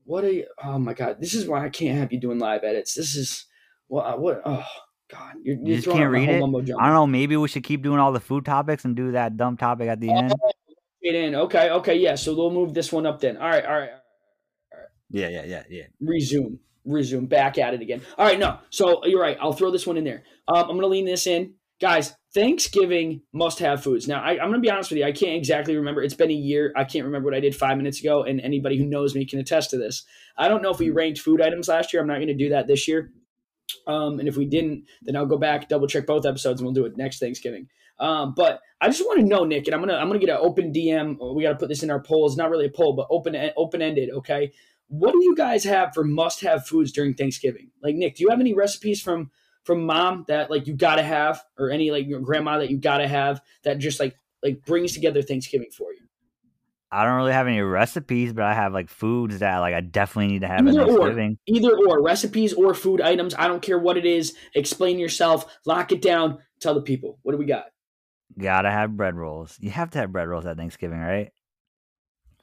what 0.04 0.24
are 0.24 0.30
you? 0.30 0.46
Oh 0.62 0.78
my 0.78 0.92
god, 0.92 1.16
this 1.20 1.32
is 1.34 1.48
why 1.48 1.64
I 1.64 1.70
can't 1.70 1.98
have 1.98 2.12
you 2.12 2.20
doing 2.20 2.38
live 2.38 2.62
edits. 2.64 2.94
This 2.94 3.16
is 3.16 3.46
what 3.88 4.20
what. 4.20 4.42
Oh 4.44 4.62
god, 5.10 5.34
you're, 5.42 5.56
You 5.56 5.76
just 5.76 5.88
can't 5.88 6.10
read 6.10 6.28
it. 6.28 6.42
I 6.42 6.42
don't 6.42 6.74
know. 6.94 7.06
Maybe 7.06 7.36
we 7.36 7.48
should 7.48 7.64
keep 7.64 7.82
doing 7.82 7.98
all 7.98 8.12
the 8.12 8.20
food 8.20 8.44
topics 8.44 8.84
and 8.84 8.94
do 8.96 9.12
that 9.12 9.36
dumb 9.36 9.56
topic 9.56 9.88
at 9.88 10.00
the 10.00 10.10
Oh, 10.10 10.16
end. 10.16 10.34
Get 11.02 11.14
in. 11.14 11.34
Okay, 11.34 11.70
okay, 11.70 11.96
yeah. 11.96 12.14
So 12.14 12.34
we'll 12.34 12.50
move 12.50 12.72
this 12.74 12.90
one 12.92 13.06
up 13.06 13.20
then. 13.20 13.36
All 13.36 13.48
right, 13.48 13.64
all 13.64 13.78
right. 13.78 13.90
Yeah, 15.10 15.28
yeah, 15.28 15.44
yeah, 15.44 15.62
yeah. 15.68 15.84
resume 16.00 16.58
resume 16.86 17.26
back 17.26 17.56
at 17.56 17.72
it 17.72 17.80
again 17.80 18.02
all 18.18 18.26
right 18.26 18.38
no 18.38 18.58
so 18.68 19.06
you're 19.06 19.20
right 19.20 19.38
i'll 19.40 19.54
throw 19.54 19.70
this 19.70 19.86
one 19.86 19.96
in 19.96 20.04
there 20.04 20.22
um, 20.48 20.68
i'm 20.68 20.76
gonna 20.76 20.86
lean 20.86 21.06
this 21.06 21.26
in 21.26 21.54
guys 21.80 22.14
thanksgiving 22.34 23.22
must 23.32 23.58
have 23.58 23.82
foods 23.82 24.06
now 24.06 24.20
I, 24.22 24.32
i'm 24.32 24.50
gonna 24.50 24.60
be 24.60 24.70
honest 24.70 24.90
with 24.90 24.98
you 24.98 25.04
i 25.06 25.12
can't 25.12 25.34
exactly 25.36 25.76
remember 25.76 26.02
it's 26.02 26.12
been 26.12 26.30
a 26.30 26.34
year 26.34 26.74
i 26.76 26.84
can't 26.84 27.06
remember 27.06 27.24
what 27.30 27.34
i 27.34 27.40
did 27.40 27.56
five 27.56 27.78
minutes 27.78 28.00
ago 28.00 28.22
and 28.24 28.38
anybody 28.40 28.76
who 28.76 28.84
knows 28.84 29.14
me 29.14 29.24
can 29.24 29.38
attest 29.38 29.70
to 29.70 29.78
this 29.78 30.04
i 30.36 30.46
don't 30.46 30.60
know 30.60 30.70
if 30.70 30.78
we 30.78 30.90
ranked 30.90 31.20
food 31.20 31.40
items 31.40 31.68
last 31.68 31.94
year 31.94 32.02
i'm 32.02 32.08
not 32.08 32.18
gonna 32.18 32.34
do 32.34 32.50
that 32.50 32.66
this 32.66 32.86
year 32.86 33.10
um, 33.86 34.18
and 34.18 34.28
if 34.28 34.36
we 34.36 34.44
didn't 34.44 34.84
then 35.02 35.16
i'll 35.16 35.26
go 35.26 35.38
back 35.38 35.68
double 35.68 35.86
check 35.86 36.06
both 36.06 36.26
episodes 36.26 36.60
and 36.60 36.66
we'll 36.66 36.74
do 36.74 36.84
it 36.84 36.96
next 36.96 37.18
thanksgiving 37.18 37.68
um, 37.98 38.34
but 38.34 38.60
I 38.80 38.88
just 38.88 39.02
want 39.02 39.20
to 39.20 39.26
know, 39.26 39.44
Nick, 39.44 39.66
and 39.66 39.74
I'm 39.74 39.80
gonna 39.80 39.94
I'm 39.94 40.08
gonna 40.08 40.18
get 40.18 40.30
an 40.30 40.38
open 40.40 40.72
DM. 40.72 41.34
We 41.34 41.42
got 41.42 41.50
to 41.50 41.56
put 41.56 41.68
this 41.68 41.82
in 41.82 41.90
our 41.90 42.02
poll. 42.02 42.26
It's 42.26 42.36
not 42.36 42.50
really 42.50 42.66
a 42.66 42.70
poll, 42.70 42.94
but 42.94 43.06
open 43.10 43.36
open 43.56 43.82
ended. 43.82 44.10
Okay, 44.10 44.52
what 44.88 45.12
do 45.12 45.22
you 45.22 45.34
guys 45.34 45.64
have 45.64 45.94
for 45.94 46.04
must 46.04 46.40
have 46.40 46.66
foods 46.66 46.92
during 46.92 47.14
Thanksgiving? 47.14 47.70
Like 47.82 47.94
Nick, 47.94 48.16
do 48.16 48.24
you 48.24 48.30
have 48.30 48.40
any 48.40 48.54
recipes 48.54 49.00
from 49.00 49.30
from 49.64 49.86
mom 49.86 50.24
that 50.28 50.50
like 50.50 50.66
you 50.66 50.74
gotta 50.74 51.02
have, 51.02 51.42
or 51.58 51.70
any 51.70 51.90
like 51.90 52.06
your 52.06 52.20
grandma 52.20 52.58
that 52.58 52.70
you 52.70 52.78
gotta 52.78 53.08
have 53.08 53.40
that 53.62 53.78
just 53.78 54.00
like 54.00 54.16
like 54.42 54.64
brings 54.66 54.92
together 54.92 55.22
Thanksgiving 55.22 55.70
for 55.70 55.92
you? 55.92 56.00
I 56.94 57.04
don't 57.04 57.16
really 57.16 57.32
have 57.32 57.48
any 57.48 57.60
recipes, 57.60 58.32
but 58.32 58.44
I 58.44 58.54
have 58.54 58.72
like 58.72 58.88
foods 58.88 59.40
that 59.40 59.58
like 59.58 59.74
I 59.74 59.80
definitely 59.80 60.32
need 60.32 60.42
to 60.42 60.48
have 60.48 60.66
at 60.66 60.74
Either 60.74 60.82
or. 60.82 60.86
Thanksgiving. 60.86 61.38
Either 61.46 61.76
or 61.76 62.02
recipes 62.02 62.52
or 62.52 62.72
food 62.72 63.00
items. 63.00 63.34
I 63.36 63.48
don't 63.48 63.60
care 63.60 63.78
what 63.78 63.96
it 63.96 64.06
is. 64.06 64.34
Explain 64.54 64.98
yourself. 64.98 65.58
Lock 65.66 65.90
it 65.90 66.00
down. 66.00 66.38
Tell 66.60 66.74
the 66.74 66.82
people. 66.82 67.18
What 67.22 67.32
do 67.32 67.38
we 67.38 67.46
got? 67.46 67.64
Gotta 68.38 68.70
have 68.70 68.96
bread 68.96 69.16
rolls. 69.16 69.56
You 69.60 69.70
have 69.70 69.90
to 69.90 69.98
have 69.98 70.12
bread 70.12 70.28
rolls 70.28 70.46
at 70.46 70.56
Thanksgiving, 70.56 71.00
right? 71.00 71.30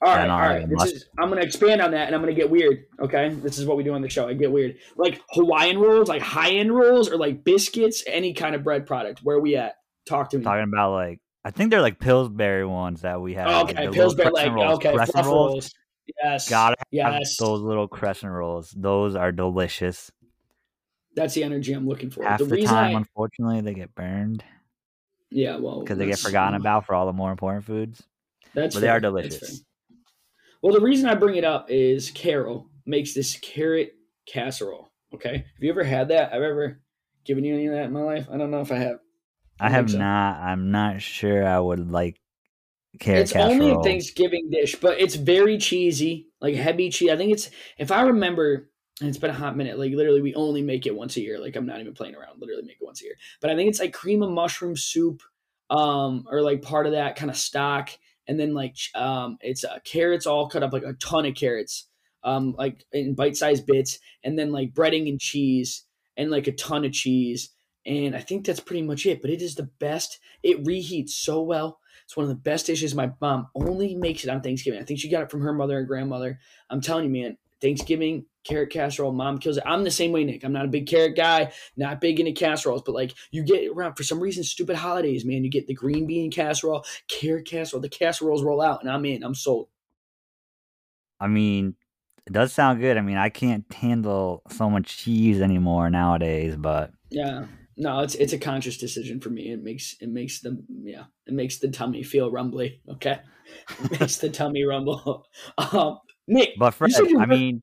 All 0.04 0.12
right, 0.12 0.28
all 0.28 0.40
right. 0.40 0.68
This 0.68 0.92
is, 0.92 1.08
I'm 1.16 1.28
going 1.28 1.40
to 1.40 1.46
expand 1.46 1.80
on 1.80 1.92
that, 1.92 2.06
and 2.06 2.14
I'm 2.14 2.20
going 2.20 2.34
to 2.34 2.40
get 2.40 2.50
weird. 2.50 2.86
Okay, 3.00 3.28
this 3.28 3.56
is 3.56 3.66
what 3.66 3.76
we 3.76 3.84
do 3.84 3.94
on 3.94 4.02
the 4.02 4.08
show. 4.08 4.26
I 4.26 4.34
get 4.34 4.50
weird, 4.50 4.78
like 4.96 5.20
Hawaiian 5.30 5.78
rolls, 5.78 6.08
like 6.08 6.20
high 6.20 6.50
end 6.50 6.74
rolls, 6.74 7.08
or 7.08 7.16
like 7.16 7.44
biscuits, 7.44 8.02
any 8.08 8.34
kind 8.34 8.56
of 8.56 8.64
bread 8.64 8.84
product. 8.84 9.20
Where 9.22 9.36
are 9.36 9.40
we 9.40 9.54
at? 9.54 9.74
Talk 10.08 10.30
to 10.30 10.38
me. 10.38 10.42
Talking 10.42 10.64
about 10.64 10.92
like 10.92 11.20
I 11.44 11.50
think 11.50 11.70
they're 11.70 11.82
like 11.82 11.98
Pillsbury 11.98 12.64
ones 12.64 13.02
that 13.02 13.20
we 13.20 13.34
have. 13.34 13.48
Oh, 13.48 13.62
okay, 13.62 13.88
Pillsbury, 13.88 14.30
like 14.30 14.44
crescent 14.44 14.54
rolls. 14.54 14.74
okay, 14.78 14.92
Crescent 14.94 15.26
rolls. 15.26 15.52
rolls. 15.52 15.74
Yes, 16.22 16.48
Gotta 16.48 16.76
yes. 16.90 17.36
those 17.36 17.60
little 17.60 17.88
crescent 17.88 18.32
rolls. 18.32 18.70
Those 18.70 19.14
are 19.16 19.32
delicious. 19.32 20.10
That's 21.14 21.34
the 21.34 21.44
energy 21.44 21.72
I'm 21.72 21.86
looking 21.86 22.10
for. 22.10 22.24
Half 22.24 22.40
the 22.40 22.46
the, 22.46 22.64
time, 22.64 22.96
I, 22.96 22.98
unfortunately, 22.98 23.60
they 23.60 23.74
get 23.74 23.94
burned 23.94 24.42
yeah, 25.32 25.56
well, 25.56 25.80
because 25.80 25.98
they 25.98 26.06
get 26.06 26.18
forgotten 26.18 26.54
about 26.54 26.86
for 26.86 26.94
all 26.94 27.06
the 27.06 27.12
more 27.12 27.30
important 27.30 27.64
foods. 27.64 28.02
That's 28.54 28.74
but 28.74 28.80
they 28.80 28.88
are 28.88 29.00
delicious. 29.00 29.62
Well, 30.62 30.74
the 30.74 30.80
reason 30.80 31.08
I 31.08 31.14
bring 31.14 31.36
it 31.36 31.44
up 31.44 31.70
is 31.70 32.10
Carol 32.10 32.68
makes 32.86 33.14
this 33.14 33.36
carrot 33.38 33.94
casserole. 34.26 34.90
Okay, 35.14 35.32
have 35.36 35.62
you 35.62 35.70
ever 35.70 35.84
had 35.84 36.08
that? 36.08 36.32
I've 36.32 36.42
ever 36.42 36.80
given 37.24 37.44
you 37.44 37.54
any 37.54 37.66
of 37.66 37.72
that 37.72 37.84
in 37.84 37.92
my 37.92 38.02
life. 38.02 38.28
I 38.30 38.36
don't 38.36 38.50
know 38.50 38.60
if 38.60 38.70
I 38.70 38.76
have. 38.76 38.98
I 39.62 39.70
have 39.70 39.90
so. 39.90 39.98
not. 39.98 40.40
I'm 40.40 40.70
not 40.70 41.00
sure 41.00 41.46
I 41.46 41.58
would 41.58 41.90
like 41.90 42.20
carrot 42.98 43.22
it's 43.22 43.32
casserole. 43.32 43.62
only 43.62 43.70
a 43.70 43.82
Thanksgiving 43.82 44.50
dish, 44.50 44.76
but 44.76 45.00
it's 45.00 45.14
very 45.14 45.56
cheesy, 45.58 46.26
like 46.40 46.54
heavy 46.56 46.90
cheese. 46.90 47.10
I 47.10 47.16
think 47.16 47.32
it's, 47.32 47.48
if 47.78 47.92
I 47.92 48.02
remember, 48.02 48.70
and 49.00 49.08
it's 49.08 49.18
been 49.18 49.30
a 49.30 49.34
hot 49.34 49.56
minute. 49.56 49.78
Like 49.78 49.92
literally, 49.92 50.20
we 50.20 50.34
only 50.34 50.62
make 50.62 50.86
it 50.86 50.94
once 50.94 51.16
a 51.16 51.20
year. 51.20 51.38
Like 51.40 51.56
I'm 51.56 51.66
not 51.66 51.80
even 51.80 51.94
playing 51.94 52.14
around. 52.16 52.40
Literally 52.40 52.62
make 52.62 52.78
it 52.80 52.84
once 52.84 53.00
a 53.02 53.04
year. 53.04 53.14
But 53.40 53.50
I 53.50 53.56
think 53.56 53.68
it's 53.68 53.80
like 53.80 53.92
cream 53.92 54.22
of 54.22 54.30
mushroom 54.30 54.76
soup, 54.76 55.22
um, 55.70 56.24
or 56.30 56.42
like 56.42 56.62
part 56.62 56.86
of 56.86 56.92
that 56.92 57.16
kind 57.16 57.30
of 57.30 57.36
stock, 57.36 57.90
and 58.26 58.38
then 58.38 58.54
like 58.54 58.76
um, 58.94 59.38
it's 59.40 59.64
uh, 59.64 59.78
carrots 59.84 60.26
all 60.26 60.48
cut 60.48 60.62
up 60.62 60.72
like 60.72 60.84
a 60.84 60.92
ton 60.94 61.26
of 61.26 61.34
carrots, 61.34 61.86
um, 62.24 62.54
like 62.58 62.84
in 62.92 63.14
bite 63.14 63.36
sized 63.36 63.66
bits, 63.66 63.98
and 64.24 64.38
then 64.38 64.50
like 64.52 64.74
breading 64.74 65.08
and 65.08 65.20
cheese, 65.20 65.84
and 66.16 66.30
like 66.30 66.48
a 66.48 66.52
ton 66.52 66.84
of 66.84 66.92
cheese. 66.92 67.50
And 67.84 68.14
I 68.14 68.20
think 68.20 68.46
that's 68.46 68.60
pretty 68.60 68.82
much 68.82 69.06
it. 69.06 69.20
But 69.20 69.30
it 69.30 69.42
is 69.42 69.54
the 69.54 69.64
best. 69.64 70.20
It 70.42 70.62
reheats 70.64 71.10
so 71.10 71.42
well. 71.42 71.80
It's 72.04 72.16
one 72.16 72.24
of 72.24 72.28
the 72.30 72.34
best 72.36 72.66
dishes. 72.66 72.94
My 72.94 73.12
mom 73.20 73.48
only 73.54 73.94
makes 73.94 74.24
it 74.24 74.30
on 74.30 74.40
Thanksgiving. 74.40 74.80
I 74.80 74.84
think 74.84 75.00
she 75.00 75.08
got 75.08 75.22
it 75.22 75.30
from 75.30 75.42
her 75.42 75.52
mother 75.52 75.78
and 75.78 75.86
grandmother. 75.86 76.38
I'm 76.70 76.80
telling 76.80 77.04
you, 77.04 77.10
man, 77.10 77.36
Thanksgiving 77.60 78.26
carrot 78.44 78.70
casserole, 78.70 79.12
mom 79.12 79.38
kills 79.38 79.56
it. 79.56 79.62
I'm 79.64 79.84
the 79.84 79.90
same 79.90 80.10
way, 80.10 80.24
Nick. 80.24 80.42
I'm 80.42 80.52
not 80.52 80.64
a 80.64 80.68
big 80.68 80.86
carrot 80.88 81.16
guy, 81.16 81.52
not 81.76 82.00
big 82.00 82.18
into 82.18 82.32
casseroles, 82.32 82.82
but 82.82 82.94
like 82.94 83.14
you 83.30 83.44
get 83.44 83.70
around 83.70 83.94
for 83.94 84.02
some 84.02 84.20
reason, 84.20 84.42
stupid 84.42 84.76
holidays, 84.76 85.24
man. 85.24 85.44
You 85.44 85.50
get 85.50 85.68
the 85.68 85.74
green 85.74 86.06
bean 86.06 86.30
casserole, 86.30 86.84
carrot 87.08 87.46
casserole, 87.46 87.80
the 87.80 87.88
casseroles 87.88 88.42
roll 88.42 88.60
out, 88.60 88.82
and 88.82 88.90
I'm 88.90 89.04
in. 89.04 89.22
I'm 89.22 89.34
sold. 89.34 89.68
I 91.20 91.28
mean, 91.28 91.76
it 92.26 92.32
does 92.32 92.52
sound 92.52 92.80
good. 92.80 92.96
I 92.96 93.00
mean, 93.00 93.16
I 93.16 93.28
can't 93.28 93.72
handle 93.72 94.42
so 94.50 94.68
much 94.68 94.98
cheese 94.98 95.40
anymore 95.40 95.88
nowadays, 95.88 96.56
but 96.56 96.92
Yeah. 97.10 97.46
No, 97.76 98.00
it's 98.00 98.14
it's 98.16 98.32
a 98.32 98.38
conscious 98.38 98.76
decision 98.76 99.20
for 99.20 99.30
me. 99.30 99.50
It 99.50 99.62
makes 99.62 99.96
it 100.00 100.08
makes 100.08 100.40
the 100.40 100.62
yeah, 100.82 101.04
it 101.26 101.34
makes 101.34 101.58
the 101.58 101.68
tummy 101.68 102.02
feel 102.02 102.30
rumbly. 102.30 102.80
Okay. 102.88 103.18
It 103.84 103.90
makes 104.00 104.18
the 104.18 104.28
tummy 104.28 104.64
rumble. 104.64 105.26
Um 105.58 105.98
Nick, 106.28 106.50
but 106.58 106.72
Fred, 106.72 106.92
you 106.92 107.18
I 107.20 107.26
mean, 107.26 107.62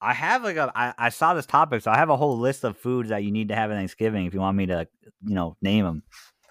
I 0.00 0.14
have 0.14 0.42
like 0.42 0.56
a 0.56 0.72
I, 0.74 0.94
I 0.98 1.08
saw 1.10 1.34
this 1.34 1.46
topic, 1.46 1.82
so 1.82 1.90
I 1.90 1.96
have 1.96 2.10
a 2.10 2.16
whole 2.16 2.38
list 2.38 2.64
of 2.64 2.76
foods 2.76 3.10
that 3.10 3.22
you 3.22 3.30
need 3.30 3.48
to 3.48 3.54
have 3.54 3.70
at 3.70 3.76
Thanksgiving 3.76 4.26
if 4.26 4.34
you 4.34 4.40
want 4.40 4.56
me 4.56 4.66
to, 4.66 4.88
you 5.24 5.34
know, 5.34 5.56
name 5.62 5.84
them. 5.84 6.02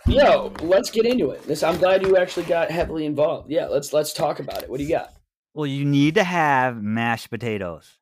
yo, 0.08 0.54
let's 0.62 0.90
get 0.90 1.06
into 1.06 1.32
it. 1.32 1.44
This 1.44 1.64
I'm 1.64 1.78
glad 1.78 2.06
you 2.06 2.16
actually 2.18 2.46
got 2.46 2.72
heavily 2.72 3.06
involved. 3.06 3.52
Yeah, 3.52 3.68
let's 3.68 3.92
let's 3.92 4.14
talk 4.14 4.40
about 4.40 4.64
it. 4.64 4.70
What 4.70 4.78
do 4.78 4.84
you 4.84 4.90
got? 4.90 5.14
Well, 5.54 5.68
you 5.68 5.84
need 5.84 6.16
to 6.16 6.24
have 6.24 6.82
mashed 6.82 7.30
potatoes. 7.30 7.98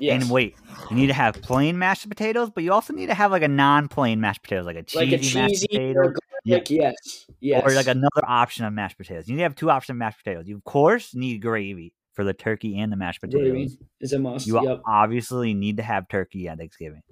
Yes. 0.00 0.22
And 0.22 0.30
wait, 0.30 0.56
you 0.90 0.96
need 0.96 1.06
to 1.06 1.14
have 1.14 1.40
plain 1.40 1.78
mashed 1.78 2.08
potatoes, 2.08 2.50
but 2.50 2.64
you 2.64 2.72
also 2.72 2.92
need 2.92 3.06
to 3.06 3.14
have 3.14 3.30
like 3.30 3.42
a 3.42 3.48
non-plain 3.48 4.20
mashed 4.20 4.42
potatoes, 4.42 4.66
like 4.66 4.76
a 4.76 4.82
cheesy, 4.82 5.04
like 5.04 5.12
a 5.12 5.18
cheesy 5.18 5.38
mashed 5.38 5.66
potato, 5.70 5.98
or 6.00 6.14
garlic, 6.46 6.70
yes. 6.70 7.26
Yes. 7.40 7.62
or 7.64 7.74
like 7.74 7.86
another 7.86 8.24
option 8.26 8.64
of 8.64 8.72
mashed 8.72 8.98
potatoes. 8.98 9.28
You 9.28 9.34
need 9.34 9.40
to 9.40 9.44
have 9.44 9.54
two 9.54 9.70
options 9.70 9.94
of 9.94 9.98
mashed 9.98 10.18
potatoes. 10.18 10.48
You 10.48 10.56
of 10.56 10.64
course 10.64 11.14
need 11.14 11.38
gravy 11.40 11.94
for 12.14 12.24
the 12.24 12.34
turkey 12.34 12.78
and 12.78 12.90
the 12.90 12.96
mashed 12.96 13.20
potatoes. 13.20 13.50
Gravy 13.50 13.78
is 14.00 14.12
a 14.12 14.18
must. 14.18 14.46
You 14.46 14.62
yep. 14.62 14.82
obviously 14.86 15.54
need 15.54 15.76
to 15.76 15.82
have 15.82 16.08
turkey 16.08 16.48
at 16.48 16.58
Thanksgiving. 16.58 17.02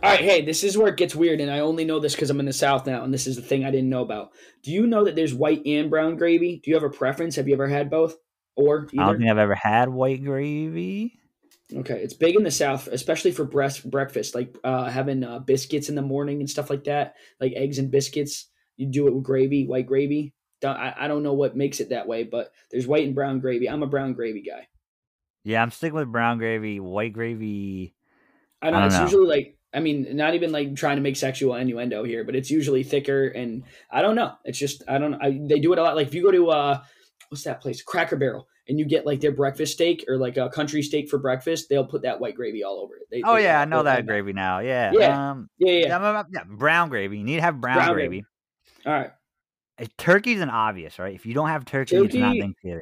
All 0.00 0.10
right, 0.10 0.20
hey, 0.20 0.42
this 0.44 0.62
is 0.62 0.78
where 0.78 0.88
it 0.88 0.96
gets 0.96 1.14
weird, 1.14 1.40
and 1.40 1.50
I 1.50 1.58
only 1.58 1.84
know 1.84 1.98
this 1.98 2.14
because 2.14 2.30
I'm 2.30 2.38
in 2.38 2.46
the 2.46 2.52
South 2.52 2.86
now, 2.86 3.02
and 3.02 3.12
this 3.12 3.26
is 3.26 3.34
the 3.34 3.42
thing 3.42 3.64
I 3.64 3.72
didn't 3.72 3.90
know 3.90 4.02
about. 4.02 4.30
Do 4.62 4.70
you 4.70 4.86
know 4.86 5.04
that 5.04 5.16
there's 5.16 5.34
white 5.34 5.62
and 5.66 5.90
brown 5.90 6.16
gravy? 6.16 6.60
Do 6.62 6.70
you 6.70 6.76
have 6.76 6.84
a 6.84 6.90
preference? 6.90 7.34
Have 7.34 7.48
you 7.48 7.54
ever 7.54 7.66
had 7.66 7.90
both 7.90 8.14
or 8.58 8.88
I 8.98 9.06
don't 9.06 9.18
think 9.18 9.30
I've 9.30 9.38
ever 9.38 9.54
had 9.54 9.88
white 9.88 10.24
gravy. 10.24 11.17
Okay, 11.74 12.00
it's 12.02 12.14
big 12.14 12.34
in 12.34 12.44
the 12.44 12.50
South, 12.50 12.86
especially 12.86 13.30
for 13.30 13.44
breast 13.44 13.88
breakfast, 13.88 14.34
like 14.34 14.56
uh, 14.64 14.88
having 14.88 15.22
uh, 15.22 15.38
biscuits 15.40 15.90
in 15.90 15.94
the 15.94 16.02
morning 16.02 16.40
and 16.40 16.48
stuff 16.48 16.70
like 16.70 16.84
that, 16.84 17.16
like 17.40 17.52
eggs 17.54 17.78
and 17.78 17.90
biscuits. 17.90 18.46
You 18.76 18.86
do 18.86 19.06
it 19.06 19.14
with 19.14 19.24
gravy, 19.24 19.66
white 19.66 19.86
gravy. 19.86 20.32
I, 20.64 20.94
I 20.98 21.08
don't 21.08 21.22
know 21.22 21.34
what 21.34 21.56
makes 21.56 21.80
it 21.80 21.90
that 21.90 22.08
way, 22.08 22.24
but 22.24 22.52
there's 22.70 22.86
white 22.86 23.04
and 23.04 23.14
brown 23.14 23.40
gravy. 23.40 23.68
I'm 23.68 23.82
a 23.82 23.86
brown 23.86 24.14
gravy 24.14 24.42
guy. 24.42 24.66
Yeah, 25.44 25.62
I'm 25.62 25.70
sticking 25.70 25.94
with 25.94 26.10
brown 26.10 26.38
gravy. 26.38 26.80
White 26.80 27.12
gravy. 27.12 27.94
I 28.62 28.70
know 28.70 28.78
I 28.78 28.80
don't 28.80 28.86
it's 28.88 28.96
know. 28.96 29.02
usually 29.04 29.26
like 29.26 29.58
I 29.72 29.80
mean, 29.80 30.16
not 30.16 30.34
even 30.34 30.50
like 30.50 30.74
trying 30.74 30.96
to 30.96 31.02
make 31.02 31.16
sexual 31.16 31.54
innuendo 31.54 32.02
here, 32.02 32.24
but 32.24 32.34
it's 32.34 32.50
usually 32.50 32.82
thicker 32.82 33.28
and 33.28 33.64
I 33.90 34.00
don't 34.00 34.16
know. 34.16 34.32
It's 34.44 34.58
just 34.58 34.82
I 34.88 34.98
don't 34.98 35.14
I, 35.14 35.38
they 35.42 35.60
do 35.60 35.72
it 35.72 35.78
a 35.78 35.82
lot. 35.82 35.96
Like 35.96 36.08
if 36.08 36.14
you 36.14 36.22
go 36.22 36.30
to 36.30 36.48
uh 36.50 36.82
what's 37.28 37.44
that 37.44 37.60
place? 37.60 37.82
Cracker 37.82 38.16
Barrel 38.16 38.48
and 38.68 38.78
you 38.78 38.84
get 38.84 39.06
like 39.06 39.20
their 39.20 39.32
breakfast 39.32 39.72
steak 39.74 40.04
or 40.08 40.16
like 40.18 40.36
a 40.36 40.48
country 40.50 40.82
steak 40.82 41.08
for 41.08 41.18
breakfast, 41.18 41.68
they'll 41.68 41.86
put 41.86 42.02
that 42.02 42.20
white 42.20 42.34
gravy 42.34 42.62
all 42.64 42.80
over 42.80 42.96
it. 42.96 43.02
They, 43.10 43.22
Oh 43.24 43.34
they- 43.36 43.44
yeah, 43.44 43.60
I 43.60 43.64
know 43.64 43.82
that 43.82 44.06
gravy 44.06 44.32
now. 44.32 44.58
Yeah. 44.60 44.92
Yeah. 44.92 45.30
Um, 45.30 45.48
Yeah, 45.58 45.70
yeah. 45.72 45.78
yeah. 45.80 45.86
yeah. 45.88 45.96
I'm 45.96 46.02
about- 46.04 46.26
yeah, 46.32 46.44
brown 46.46 46.88
gravy. 46.90 47.18
You 47.18 47.24
need 47.24 47.36
to 47.36 47.42
have 47.42 47.60
brown, 47.60 47.76
Brown 47.76 47.92
gravy. 47.94 48.08
gravy. 48.08 48.26
All 48.86 48.92
right. 48.92 49.10
Uh, 49.80 49.86
Turkey's 49.96 50.40
an 50.40 50.50
obvious, 50.50 50.98
right? 50.98 51.14
If 51.14 51.24
you 51.26 51.34
don't 51.34 51.48
have 51.48 51.64
turkey, 51.64 51.96
it's 51.96 52.14
not 52.14 52.36
Thanksgiving. 52.36 52.80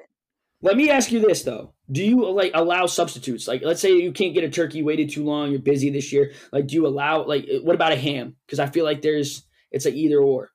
Let 0.62 0.76
me 0.78 0.88
ask 0.90 1.12
you 1.12 1.20
this 1.20 1.42
though: 1.42 1.74
Do 1.92 2.02
you 2.02 2.24
like 2.30 2.50
allow 2.54 2.86
substitutes? 2.86 3.46
Like, 3.46 3.60
let's 3.62 3.80
say 3.80 3.92
you 3.92 4.10
can't 4.10 4.32
get 4.32 4.42
a 4.42 4.48
turkey, 4.48 4.82
waited 4.82 5.10
too 5.10 5.22
long, 5.22 5.50
you're 5.50 5.60
busy 5.60 5.90
this 5.90 6.10
year. 6.12 6.32
Like, 6.50 6.66
do 6.66 6.74
you 6.74 6.86
allow 6.86 7.24
like 7.26 7.46
what 7.62 7.74
about 7.74 7.92
a 7.92 7.96
ham? 7.96 8.36
Because 8.46 8.58
I 8.58 8.66
feel 8.66 8.84
like 8.86 9.02
there's 9.02 9.44
it's 9.70 9.84
like 9.84 9.94
either 9.94 10.18
or. 10.18 10.50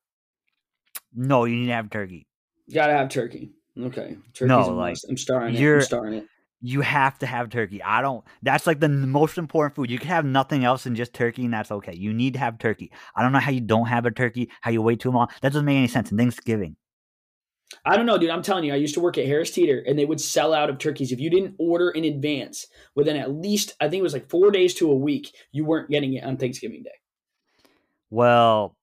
No, 1.14 1.46
you 1.46 1.56
need 1.56 1.68
to 1.68 1.74
have 1.74 1.90
turkey. 1.92 2.26
You 2.66 2.74
gotta 2.74 2.94
have 2.94 3.10
turkey. 3.10 3.52
Okay, 3.80 4.18
turkey's 4.34 4.48
No, 4.48 4.70
like. 4.70 4.98
I'm 5.10 5.18
starring 5.18 5.56
it. 5.56 5.60
you're- 5.60 5.80
I'm 5.80 5.86
starring 5.86 6.14
it. 6.16 6.28
You 6.64 6.82
have 6.82 7.18
to 7.20 7.26
have 7.26 7.50
turkey. 7.50 7.82
I 7.82 8.04
don't. 8.04 8.24
That's 8.44 8.68
like 8.68 8.80
the 8.80 8.88
most 8.90 9.40
important 9.40 9.76
food. 9.76 9.90
You 9.90 9.98
can 9.98 10.10
have 10.10 10.26
nothing 10.26 10.64
else 10.64 10.84
than 10.84 10.94
just 10.94 11.12
turkey, 11.12 11.46
and 11.46 11.54
that's 11.54 11.72
okay. 11.72 11.96
You 11.96 12.14
need 12.14 12.34
to 12.34 12.40
have 12.40 12.60
turkey. 12.60 12.92
I 13.16 13.24
don't 13.24 13.32
know 13.32 13.40
how 13.40 13.50
you 13.50 13.62
don't 13.62 13.88
have 13.88 14.06
a 14.06 14.12
turkey. 14.12 14.48
How 14.62 14.70
you 14.70 14.84
wait 14.84 15.00
too 15.00 15.10
long? 15.10 15.28
That 15.42 15.54
doesn't 15.54 15.66
make 15.66 15.78
any 15.78 15.88
sense. 15.88 16.12
And 16.12 16.20
Thanksgiving. 16.20 16.76
I 17.84 17.96
don't 17.98 18.06
know, 18.06 18.18
dude. 18.20 18.30
I'm 18.30 18.44
telling 18.44 18.64
you, 18.66 18.74
I 18.74 18.76
used 18.76 18.94
to 18.94 19.00
work 19.00 19.18
at 19.18 19.26
Harris 19.26 19.50
Teeter, 19.50 19.80
and 19.88 19.98
they 19.98 20.06
would 20.06 20.22
sell 20.22 20.54
out 20.54 20.70
of 20.70 20.78
turkeys 20.78 21.12
if 21.12 21.20
you 21.20 21.32
didn't 21.32 21.56
order 21.58 21.90
in 21.90 22.04
advance. 22.04 22.68
Within 22.94 23.16
at 23.16 23.32
least, 23.34 23.74
I 23.80 23.88
think 23.90 24.02
it 24.02 24.04
was 24.04 24.14
like 24.14 24.30
four 24.30 24.52
days 24.52 24.76
to 24.76 24.92
a 24.92 24.96
week, 24.96 25.34
you 25.52 25.66
weren't 25.66 25.90
getting 25.90 26.14
it 26.14 26.24
on 26.24 26.38
Thanksgiving 26.38 26.84
Day. 26.84 26.92
Well, 28.12 28.76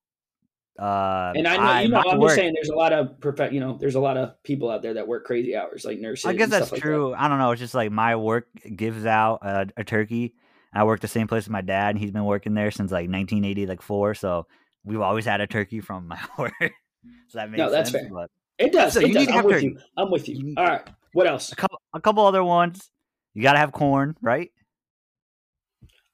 uh, 0.78 1.32
And 1.37 1.47
I 1.49 1.56
know, 1.56 1.80
you 1.80 1.88
know, 1.88 2.02
I'm 2.11 2.20
just 2.20 2.35
saying, 2.37 2.52
there's 2.54 2.68
a 2.68 2.75
lot 2.76 2.92
of 2.92 3.18
prof- 3.20 3.52
you 3.52 3.61
know, 3.61 3.76
there's 3.80 3.94
a 3.97 4.00
lot 4.00 4.16
of 4.16 4.40
people 4.42 4.70
out 4.70 4.82
there 4.82 4.94
that 4.94 5.06
work 5.08 5.25
crazy 5.25 5.56
hours, 5.56 5.85
like 5.85 5.99
nurses. 5.99 6.25
I 6.26 6.32
guess 6.35 6.50
that's 6.50 6.70
like 6.73 6.80
true. 6.80 7.14
I 7.14 7.28
don't 7.28 7.38
know. 7.38 7.50
It's 7.50 7.61
just 7.61 7.75
like 7.75 7.90
my 7.90 8.14
work 8.16 8.47
gives 8.76 9.04
out 9.06 9.40
a, 9.42 9.66
a 9.76 9.85
turkey. 9.85 10.35
I 10.73 10.85
work 10.85 11.00
the 11.00 11.08
same 11.08 11.26
place 11.26 11.44
as 11.44 11.50
my 11.50 11.62
dad, 11.62 11.90
and 11.90 11.99
he's 11.99 12.11
been 12.12 12.25
working 12.25 12.54
there 12.54 12.70
since 12.70 12.92
like 12.92 13.08
1980, 13.08 13.66
like 13.66 13.82
four. 13.82 14.14
So 14.14 14.47
we've 14.85 15.00
always 15.00 15.25
had 15.25 15.40
a 15.40 15.47
turkey 15.47 15.80
from 15.80 16.06
my 16.08 16.20
work. 16.38 16.52
so 16.61 17.38
that 17.38 17.50
makes 17.50 17.58
No, 17.58 17.70
that's 17.70 17.90
sense. 17.90 18.04
fair. 18.04 18.12
But 18.12 18.30
It 18.58 18.73
does. 18.73 18.92
So 18.92 19.00
it 19.00 19.08
you 19.08 19.14
does. 19.14 19.20
need 19.20 19.26
to 19.26 19.32
I'm 19.32 19.37
have 19.37 19.44
with 19.47 19.54
turkey. 19.54 19.66
you. 19.66 19.78
I'm 19.97 20.11
with 20.11 20.28
you. 20.28 20.54
All 20.56 20.64
right. 20.64 20.82
What 21.14 21.26
else 21.26 21.50
a 21.52 21.56
couple, 21.56 21.80
a 21.94 22.00
couple 22.00 22.25
other 22.26 22.44
ones. 22.44 22.90
You 23.35 23.42
gotta 23.42 23.58
have 23.58 23.73
corn, 23.73 24.16
right? 24.20 24.50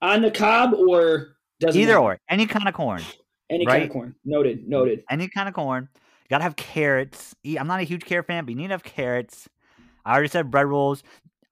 on 0.03 0.21
the 0.23 0.31
cob 0.31 0.75
or 0.75 1.37
doesn't 1.61 1.81
Either 1.81 1.95
matter? 1.95 2.03
or, 2.05 2.19
any 2.29 2.47
kind 2.47 2.69
of 2.69 2.75
corn, 2.75 3.03
any 3.51 3.67
kind 3.67 3.85
of 3.85 3.91
corn. 3.91 4.15
Noted. 4.25 4.69
Noted. 4.69 5.05
any 5.11 5.29
kind 5.29 5.49
of 5.49 5.55
corn. 5.55 5.89
You 5.95 6.29
gotta 6.31 6.45
have 6.45 6.57
carrots. 6.57 7.35
I'm 7.45 7.67
not 7.67 7.81
a 7.81 7.85
huge 7.85 8.05
carrot 8.05 8.27
fan, 8.27 8.45
but 8.45 8.51
you 8.51 8.57
need 8.57 8.69
to 8.69 8.75
have 8.75 8.83
carrots. 8.85 9.49
I 10.05 10.13
already 10.15 10.29
said 10.29 10.51
bread 10.51 10.67
rolls. 10.67 11.03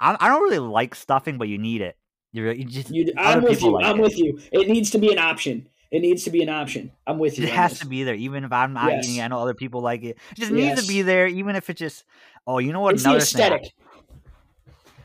I, 0.01 0.17
I 0.19 0.29
don't 0.29 0.43
really 0.43 0.59
like 0.59 0.95
stuffing, 0.95 1.39
but 1.39 1.49
you 1.49 1.59
need 1.59 1.81
it. 1.81 1.97
You're, 2.33 2.53
you 2.53 2.65
just 2.65 2.91
You, 2.91 3.13
I'm 3.19 3.43
with 3.43 3.63
you. 3.63 3.73
like 3.73 3.85
I'm 3.85 3.99
it. 3.99 4.03
with 4.03 4.19
you. 4.19 4.41
It 4.51 4.69
needs 4.69 4.91
to 4.91 4.99
be 4.99 5.13
an 5.13 5.19
option. 5.19 5.69
It 5.91 6.01
needs 6.01 6.25
to 6.25 6.31
be 6.31 6.43
an 6.43 6.49
option. 6.49 6.91
I'm 7.07 7.19
with 7.19 7.39
you. 7.39 7.45
It 7.45 7.51
has 7.51 7.73
this. 7.73 7.81
to 7.81 7.87
be 7.87 8.03
there, 8.03 8.15
even 8.15 8.45
if 8.45 8.53
I'm 8.53 8.73
not 8.73 8.91
Yes. 8.91 9.05
eating 9.05 9.17
it. 9.17 9.25
I 9.25 9.29
know 9.29 9.41
other 9.41 9.53
people 9.53 9.83
like 9.83 10.03
it. 10.03 10.17
It 10.31 10.39
just 10.39 10.51
needs 10.51 10.81
to 10.81 10.89
be 10.89 11.03
there, 11.03 11.27
even 11.27 11.55
if 11.55 11.69
it's 11.69 11.79
just. 11.79 12.05
Oh, 12.47 12.59
you 12.59 12.73
know 12.73 12.81
what? 12.81 12.95
It's 12.95 13.03
the 13.03 13.11
Another 13.11 13.25
thing. 13.27 13.43
aesthetic. 13.43 13.73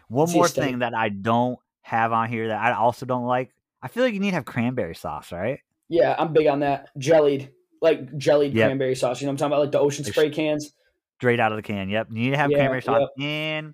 One 0.07 0.23
It's 0.23 0.33
more 0.33 0.45
aesthetic. 0.45 0.69
thing 0.71 0.79
that 0.79 0.93
I 0.95 1.09
don't 1.09 1.59
have 1.81 2.13
on 2.13 2.29
here 2.29 2.47
that 2.47 2.59
I 2.61 2.73
also 2.73 3.05
don't 3.05 3.25
like. 3.25 3.51
I 3.81 3.89
feel 3.89 4.03
like 4.03 4.13
you 4.13 4.21
need 4.21 4.31
to 4.31 4.35
have 4.35 4.45
cranberry 4.45 4.95
sauce, 4.95 5.31
right? 5.33 5.59
Yeah, 5.89 6.15
I'm 6.17 6.33
big 6.33 6.47
on 6.47 6.59
that. 6.61 6.89
Jellied, 6.97 7.51
like 7.81 8.17
jellied 8.17 8.53
Yep. 8.53 8.67
cranberry 8.67 8.95
sauce. 8.95 9.21
You 9.21 9.27
know 9.27 9.31
what 9.31 9.33
I'm 9.33 9.37
talking 9.37 9.53
about? 9.53 9.59
Like 9.61 9.71
the 9.71 9.79
ocean 9.79 10.03
spray 10.05 10.29
cans. 10.29 10.73
Straight 11.19 11.39
out 11.39 11.51
of 11.51 11.55
the 11.57 11.63
can. 11.63 11.89
Yep. 11.89 12.07
You 12.11 12.23
need 12.23 12.29
to 12.31 12.37
have 12.37 12.51
Yeah, 12.51 12.57
cranberry 12.57 12.81
sauce, 12.81 13.09
yep. 13.17 13.27
and 13.27 13.73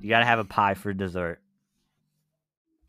you 0.00 0.08
gotta 0.08 0.24
have 0.24 0.38
a 0.38 0.44
pie 0.44 0.74
for 0.74 0.92
dessert. 0.92 1.40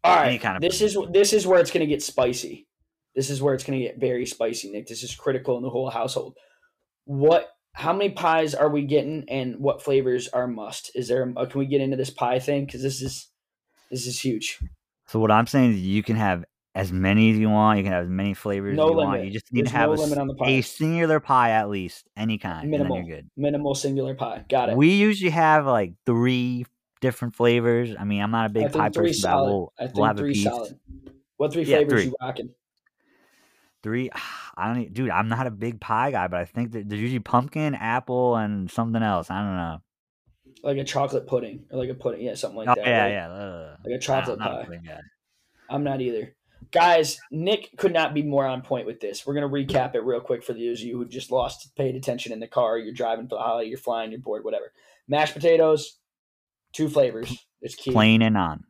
All 0.04 0.20
Any 0.20 0.38
kind 0.38 0.56
of 0.56 0.62
this 0.62 0.82
is 0.82 0.98
this 1.12 1.34
is 1.34 1.48
where 1.48 1.60
it's 1.60 1.72
going 1.72 1.82
to 1.82 1.88
get 1.88 2.04
spicy. 2.04 2.68
This 3.16 3.32
is 3.32 3.42
where 3.42 3.56
it's 3.56 3.64
going 3.64 3.80
to 3.80 3.86
get 3.86 3.98
very 3.98 4.26
spicy, 4.28 4.70
Nick. 4.72 4.86
This 4.88 5.02
is 5.02 5.16
critical 5.16 5.58
in 5.58 5.64
the 5.64 5.70
whole 5.70 5.90
household. 5.90 6.38
What? 7.06 7.50
How 7.74 7.92
many 7.92 8.12
pies 8.12 8.54
are 8.54 8.70
we 8.70 8.84
getting, 8.84 9.26
and 9.30 9.58
what 9.58 9.82
flavors 9.82 10.28
are 10.28 10.48
must? 10.48 10.92
Is 10.96 11.08
there? 11.08 11.34
A, 11.36 11.48
can 11.48 11.60
we 11.60 11.66
get 11.66 11.82
into 11.82 11.98
this 11.98 12.12
pie 12.12 12.38
thing? 12.40 12.66
Because 12.66 12.84
this 12.84 13.02
is 13.02 13.30
this 13.90 14.06
is 14.06 14.20
huge. 14.20 14.60
So 15.08 15.20
what 15.20 15.32
I'm 15.32 15.48
saying 15.48 15.74
is 15.74 15.80
you 15.82 16.04
can 16.04 16.18
have 16.18 16.46
as 16.76 16.92
many 16.92 17.32
as 17.32 17.38
you 17.38 17.50
want. 17.50 17.78
You 17.78 17.84
can 17.86 17.94
have 17.94 18.04
as 18.04 18.10
many 18.10 18.34
flavors 18.34 18.76
No 18.76 18.84
as 18.84 18.90
you 18.92 18.96
limit. 18.98 19.10
want. 19.10 19.26
You 19.26 19.32
just 19.32 19.52
need 19.52 19.62
There's 19.66 19.72
to 19.72 19.78
have 19.78 19.90
no 19.90 19.96
a, 19.96 19.98
limit 19.98 20.18
on 20.20 20.28
the 20.28 20.36
pie. 20.36 20.50
a 20.50 20.62
singular 20.62 21.20
pie 21.20 21.52
at 21.52 21.70
least, 21.70 22.06
any 22.18 22.38
kind, 22.38 22.70
Minimal. 22.70 22.98
and 22.98 23.04
then 23.06 23.10
you're 23.10 23.18
good. 23.18 23.30
Minimal 23.38 23.74
singular 23.76 24.14
pie. 24.14 24.44
Got 24.50 24.70
it. 24.70 24.78
We 24.78 24.90
usually 24.90 25.32
have 25.32 25.66
like 25.66 25.94
three 26.06 26.66
different 27.02 27.36
flavors. 27.36 27.96
I 27.98 28.04
mean, 28.04 28.22
I'm 28.22 28.32
not 28.32 28.48
a 28.48 28.50
big 28.50 28.72
pie 28.72 28.90
person, 28.90 29.30
but 29.32 29.46
we'll, 29.46 29.74
I 29.80 29.84
think 29.86 29.96
we'll 29.96 30.06
have 30.06 30.18
a 30.18 30.20
three 30.20 30.34
piece. 30.34 30.44
solid. 30.44 30.78
What 31.38 31.54
three 31.54 31.64
Yeah, 31.64 31.78
flavors 31.78 31.94
three. 31.94 32.04
you 32.12 32.16
rocking? 32.22 32.50
Three. 33.84 34.10
I 34.58 34.74
don't, 34.74 34.94
dude. 34.94 35.10
I'm 35.10 35.28
not 35.28 35.48
a 35.48 35.52
big 35.52 35.82
pie 35.82 36.12
guy, 36.12 36.28
but 36.28 36.40
I 36.40 36.46
think 36.46 36.72
that 36.72 36.88
there's 36.88 37.02
usually 37.02 37.20
pumpkin, 37.20 37.76
apple, 37.76 38.36
and 38.38 38.72
something 38.72 39.04
else. 39.04 39.30
I 39.30 39.40
don't 39.40 39.56
know. 39.58 39.82
Like 40.64 40.78
a 40.78 40.84
chocolate 40.86 41.28
pudding 41.28 41.66
or 41.72 41.78
like 41.80 41.90
a 41.90 41.94
pudding? 41.94 42.22
Yeah, 42.22 42.36
something 42.36 42.58
like 42.58 42.70
oh 42.70 42.76
that. 42.76 42.86
yeah, 42.88 43.02
right? 43.04 43.12
yeah. 43.12 43.28
ugh. 43.30 43.78
Like 43.86 43.96
a 43.96 44.00
chocolate 44.00 44.40
a 44.40 44.44
pie. 44.44 44.68
I'm 45.70 45.84
not 45.84 46.00
either. 46.02 46.34
Guys, 46.72 47.20
Nick 47.32 47.70
could 47.78 47.94
not 47.94 48.14
be 48.14 48.24
more 48.24 48.46
on 48.46 48.62
point 48.62 48.86
with 48.86 49.00
this. 49.00 49.26
We're 49.26 49.34
gonna 49.34 49.50
recap 49.50 49.96
it 49.96 50.04
real 50.04 50.20
quick 50.22 50.44
for 50.44 50.54
those 50.54 50.82
of 50.82 50.88
you 50.88 50.98
who 50.98 51.06
just 51.06 51.32
lost 51.32 51.76
paid 51.76 51.96
attention 51.96 52.32
in 52.32 52.40
the 52.40 52.48
car. 52.48 52.78
You're 52.78 52.94
driving 52.94 53.28
for 53.28 53.36
the 53.36 53.42
holiday, 53.44 53.70
you're 53.70 53.78
flying, 53.78 54.12
you're 54.12 54.20
bored, 54.20 54.44
whatever. 54.44 54.72
Mashed 55.08 55.34
potatoes, 55.34 55.98
two 56.74 56.90
flavors. 56.90 57.46
It's 57.62 57.76
key. 57.76 57.92
Plain 57.92 58.22
and 58.22 58.38
on. 58.38 58.64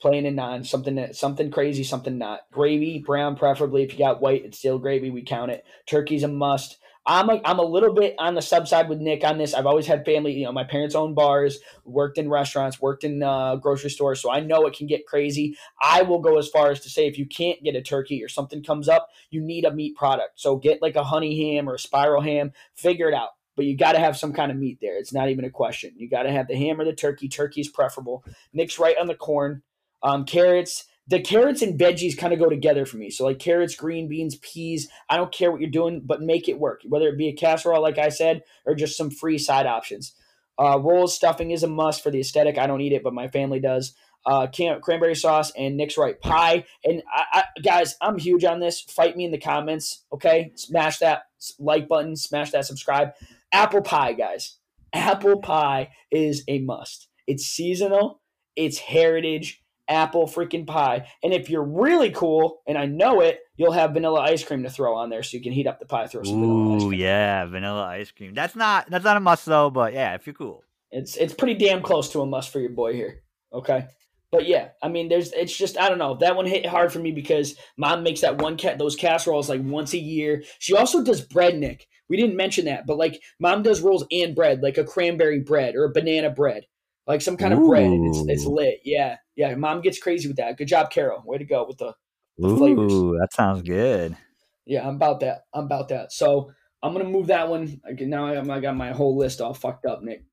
plain 0.00 0.26
and 0.26 0.36
non, 0.36 0.62
something 0.64 0.96
that 0.96 1.16
something 1.16 1.50
crazy, 1.50 1.82
something 1.82 2.18
not. 2.18 2.40
Gravy, 2.52 2.98
brown 2.98 3.36
preferably. 3.36 3.82
If 3.82 3.92
you 3.92 3.98
got 3.98 4.20
white, 4.20 4.44
it's 4.44 4.58
still 4.58 4.78
gravy. 4.78 5.10
We 5.10 5.22
count 5.22 5.50
it. 5.50 5.64
Turkey's 5.86 6.22
a 6.22 6.28
must. 6.28 6.78
I'm 7.06 7.30
a, 7.30 7.40
I'm 7.44 7.58
a 7.60 7.64
little 7.64 7.92
bit 7.92 8.16
on 8.18 8.34
the 8.34 8.42
sub 8.42 8.66
side 8.66 8.88
with 8.88 8.98
Nick 8.98 9.22
on 9.22 9.38
this. 9.38 9.54
I've 9.54 9.66
always 9.66 9.86
had 9.86 10.04
family. 10.04 10.32
You 10.32 10.46
know, 10.46 10.52
my 10.52 10.64
parents 10.64 10.94
own 10.94 11.14
bars, 11.14 11.58
worked 11.84 12.18
in 12.18 12.28
restaurants, 12.28 12.80
worked 12.80 13.04
in 13.04 13.22
uh, 13.22 13.56
grocery 13.56 13.90
stores, 13.90 14.20
so 14.20 14.30
I 14.30 14.40
know 14.40 14.66
it 14.66 14.76
can 14.76 14.88
get 14.88 15.06
crazy. 15.06 15.56
I 15.80 16.02
will 16.02 16.18
go 16.20 16.38
as 16.38 16.48
far 16.48 16.70
as 16.70 16.80
to 16.80 16.90
say 16.90 17.06
if 17.06 17.16
you 17.16 17.26
can't 17.26 17.62
get 17.62 17.76
a 17.76 17.82
turkey 17.82 18.24
or 18.24 18.28
something 18.28 18.62
comes 18.62 18.88
up, 18.88 19.08
you 19.30 19.40
need 19.40 19.64
a 19.64 19.72
meat 19.72 19.96
product. 19.96 20.40
So 20.40 20.56
get 20.56 20.82
like 20.82 20.96
a 20.96 21.04
honey 21.04 21.54
ham 21.54 21.68
or 21.68 21.74
a 21.74 21.78
spiral 21.78 22.22
ham. 22.22 22.52
Figure 22.74 23.08
it 23.08 23.14
out. 23.14 23.30
But 23.54 23.66
you 23.66 23.76
got 23.76 23.92
to 23.92 23.98
have 23.98 24.18
some 24.18 24.32
kind 24.32 24.50
of 24.50 24.58
meat 24.58 24.78
there. 24.82 24.98
It's 24.98 25.14
not 25.14 25.30
even 25.30 25.44
a 25.44 25.50
question. 25.50 25.94
You 25.96 26.10
got 26.10 26.24
to 26.24 26.32
have 26.32 26.48
the 26.48 26.56
ham 26.56 26.80
or 26.80 26.84
the 26.84 26.92
turkey. 26.92 27.28
Turkey 27.28 27.62
is 27.62 27.68
preferable. 27.68 28.24
Nick's 28.52 28.78
right 28.78 28.98
on 28.98 29.06
the 29.06 29.14
corn. 29.14 29.62
Um, 30.02 30.24
carrots. 30.24 30.84
The 31.08 31.20
carrots 31.20 31.62
and 31.62 31.78
veggies 31.78 32.18
kind 32.18 32.32
of 32.32 32.40
go 32.40 32.48
together 32.48 32.84
for 32.84 32.96
me. 32.96 33.10
So 33.10 33.24
like 33.24 33.38
carrots, 33.38 33.76
green 33.76 34.08
beans, 34.08 34.36
peas. 34.36 34.88
I 35.08 35.16
don't 35.16 35.32
care 35.32 35.52
what 35.52 35.60
you're 35.60 35.70
doing, 35.70 36.02
but 36.04 36.20
make 36.20 36.48
it 36.48 36.58
work. 36.58 36.80
Whether 36.84 37.08
it 37.08 37.18
be 37.18 37.28
a 37.28 37.32
casserole, 37.32 37.82
like 37.82 37.98
I 37.98 38.08
said, 38.08 38.42
or 38.64 38.74
just 38.74 38.96
some 38.96 39.10
free 39.10 39.38
side 39.38 39.66
options. 39.66 40.14
Uh, 40.58 40.78
rolls 40.78 41.14
stuffing 41.14 41.50
is 41.50 41.62
a 41.62 41.68
must 41.68 42.02
for 42.02 42.10
the 42.10 42.20
aesthetic. 42.20 42.58
I 42.58 42.66
don't 42.66 42.80
eat 42.80 42.92
it, 42.92 43.04
but 43.04 43.14
my 43.14 43.28
family 43.28 43.60
does. 43.60 43.94
Uh, 44.24 44.48
cranberry 44.48 45.14
sauce 45.14 45.52
and 45.56 45.76
Nick's 45.76 45.96
right 45.96 46.20
pie. 46.20 46.64
And 46.84 47.02
I, 47.14 47.22
I, 47.32 47.60
guys, 47.62 47.96
I'm 48.00 48.18
huge 48.18 48.44
on 48.44 48.58
this. 48.58 48.80
Fight 48.80 49.16
me 49.16 49.24
in 49.24 49.30
the 49.30 49.38
comments, 49.38 50.04
okay? 50.12 50.50
Smash 50.56 50.98
that 50.98 51.26
like 51.60 51.86
button, 51.86 52.16
smash 52.16 52.50
that 52.50 52.64
subscribe. 52.64 53.10
Apple 53.52 53.82
pie, 53.82 54.14
guys. 54.14 54.58
Apple 54.92 55.40
pie 55.40 55.90
is 56.10 56.42
a 56.48 56.58
must. 56.58 57.08
It's 57.28 57.44
seasonal. 57.44 58.20
It's 58.56 58.78
heritage 58.78 59.62
apple 59.88 60.26
freaking 60.26 60.66
pie. 60.66 61.06
And 61.22 61.32
if 61.32 61.48
you're 61.50 61.64
really 61.64 62.10
cool, 62.10 62.60
and 62.66 62.76
I 62.76 62.86
know 62.86 63.20
it, 63.20 63.40
you'll 63.56 63.72
have 63.72 63.92
vanilla 63.92 64.20
ice 64.20 64.44
cream 64.44 64.62
to 64.62 64.70
throw 64.70 64.94
on 64.94 65.10
there, 65.10 65.22
so 65.22 65.36
you 65.36 65.42
can 65.42 65.52
heat 65.52 65.66
up 65.66 65.78
the 65.78 65.86
pie, 65.86 66.06
throw 66.06 66.22
some 66.22 66.40
vanilla 66.40 66.76
ice 66.76 66.82
Ooh, 66.82 66.88
cream. 66.88 67.00
yeah, 67.00 67.44
vanilla 67.46 67.84
ice 67.84 68.10
cream. 68.10 68.34
That's 68.34 68.56
not 68.56 68.90
that's 68.90 69.04
not 69.04 69.16
a 69.16 69.20
must 69.20 69.46
though, 69.46 69.70
but 69.70 69.92
yeah, 69.92 70.14
if 70.14 70.26
you're 70.26 70.34
cool. 70.34 70.62
It's 70.90 71.16
it's 71.16 71.34
pretty 71.34 71.54
damn 71.54 71.82
close 71.82 72.10
to 72.10 72.20
a 72.20 72.26
must 72.26 72.50
for 72.50 72.60
your 72.60 72.70
boy 72.70 72.94
here. 72.94 73.22
Okay. 73.52 73.86
But 74.32 74.46
yeah, 74.46 74.70
I 74.82 74.88
mean, 74.88 75.08
there's 75.08 75.32
it's 75.32 75.56
just 75.56 75.78
I 75.78 75.88
don't 75.88 75.98
know 75.98 76.16
that 76.16 76.36
one 76.36 76.46
hit 76.46 76.66
hard 76.66 76.92
for 76.92 76.98
me 76.98 77.12
because 77.12 77.56
mom 77.76 78.02
makes 78.02 78.20
that 78.20 78.42
one 78.42 78.56
cat 78.56 78.78
those 78.78 78.96
casseroles 78.96 79.48
like 79.48 79.62
once 79.62 79.94
a 79.94 79.98
year. 79.98 80.42
She 80.58 80.74
also 80.74 81.02
does 81.02 81.20
bread, 81.20 81.56
Nick. 81.56 81.86
We 82.08 82.16
didn't 82.16 82.36
mention 82.36 82.66
that, 82.66 82.86
but 82.86 82.98
like 82.98 83.20
mom 83.40 83.62
does 83.62 83.80
rolls 83.80 84.04
and 84.10 84.34
bread, 84.34 84.62
like 84.62 84.78
a 84.78 84.84
cranberry 84.84 85.40
bread 85.40 85.74
or 85.74 85.84
a 85.84 85.92
banana 85.92 86.30
bread, 86.30 86.64
like 87.06 87.20
some 87.22 87.36
kind 87.36 87.54
of 87.54 87.60
bread. 87.60 87.88
It's 87.90 88.24
it's 88.28 88.44
lit. 88.44 88.80
Yeah, 88.84 89.16
yeah. 89.36 89.54
Mom 89.54 89.80
gets 89.80 89.98
crazy 89.98 90.28
with 90.28 90.38
that. 90.38 90.56
Good 90.56 90.68
job, 90.68 90.90
Carol. 90.90 91.22
Way 91.24 91.38
to 91.38 91.44
go 91.44 91.64
with 91.66 91.78
the 91.78 91.94
The 92.38 92.56
flavors. 92.56 92.92
Ooh, 92.92 93.16
that 93.20 93.32
sounds 93.32 93.62
good. 93.62 94.16
Yeah, 94.64 94.86
I'm 94.86 94.96
about 94.96 95.20
that. 95.20 95.42
I'm 95.54 95.64
about 95.64 95.88
that. 95.88 96.12
So 96.12 96.50
I'm 96.82 96.92
gonna 96.92 97.04
move 97.04 97.28
that 97.28 97.48
one. 97.48 97.80
I 97.88 97.94
can, 97.94 98.10
now 98.10 98.26
I 98.26 98.34
got, 98.34 98.50
I 98.50 98.60
got 98.60 98.76
my 98.76 98.92
whole 98.92 99.16
list 99.16 99.40
all 99.40 99.54
fucked 99.54 99.86
up, 99.86 100.02
Nick, 100.02 100.24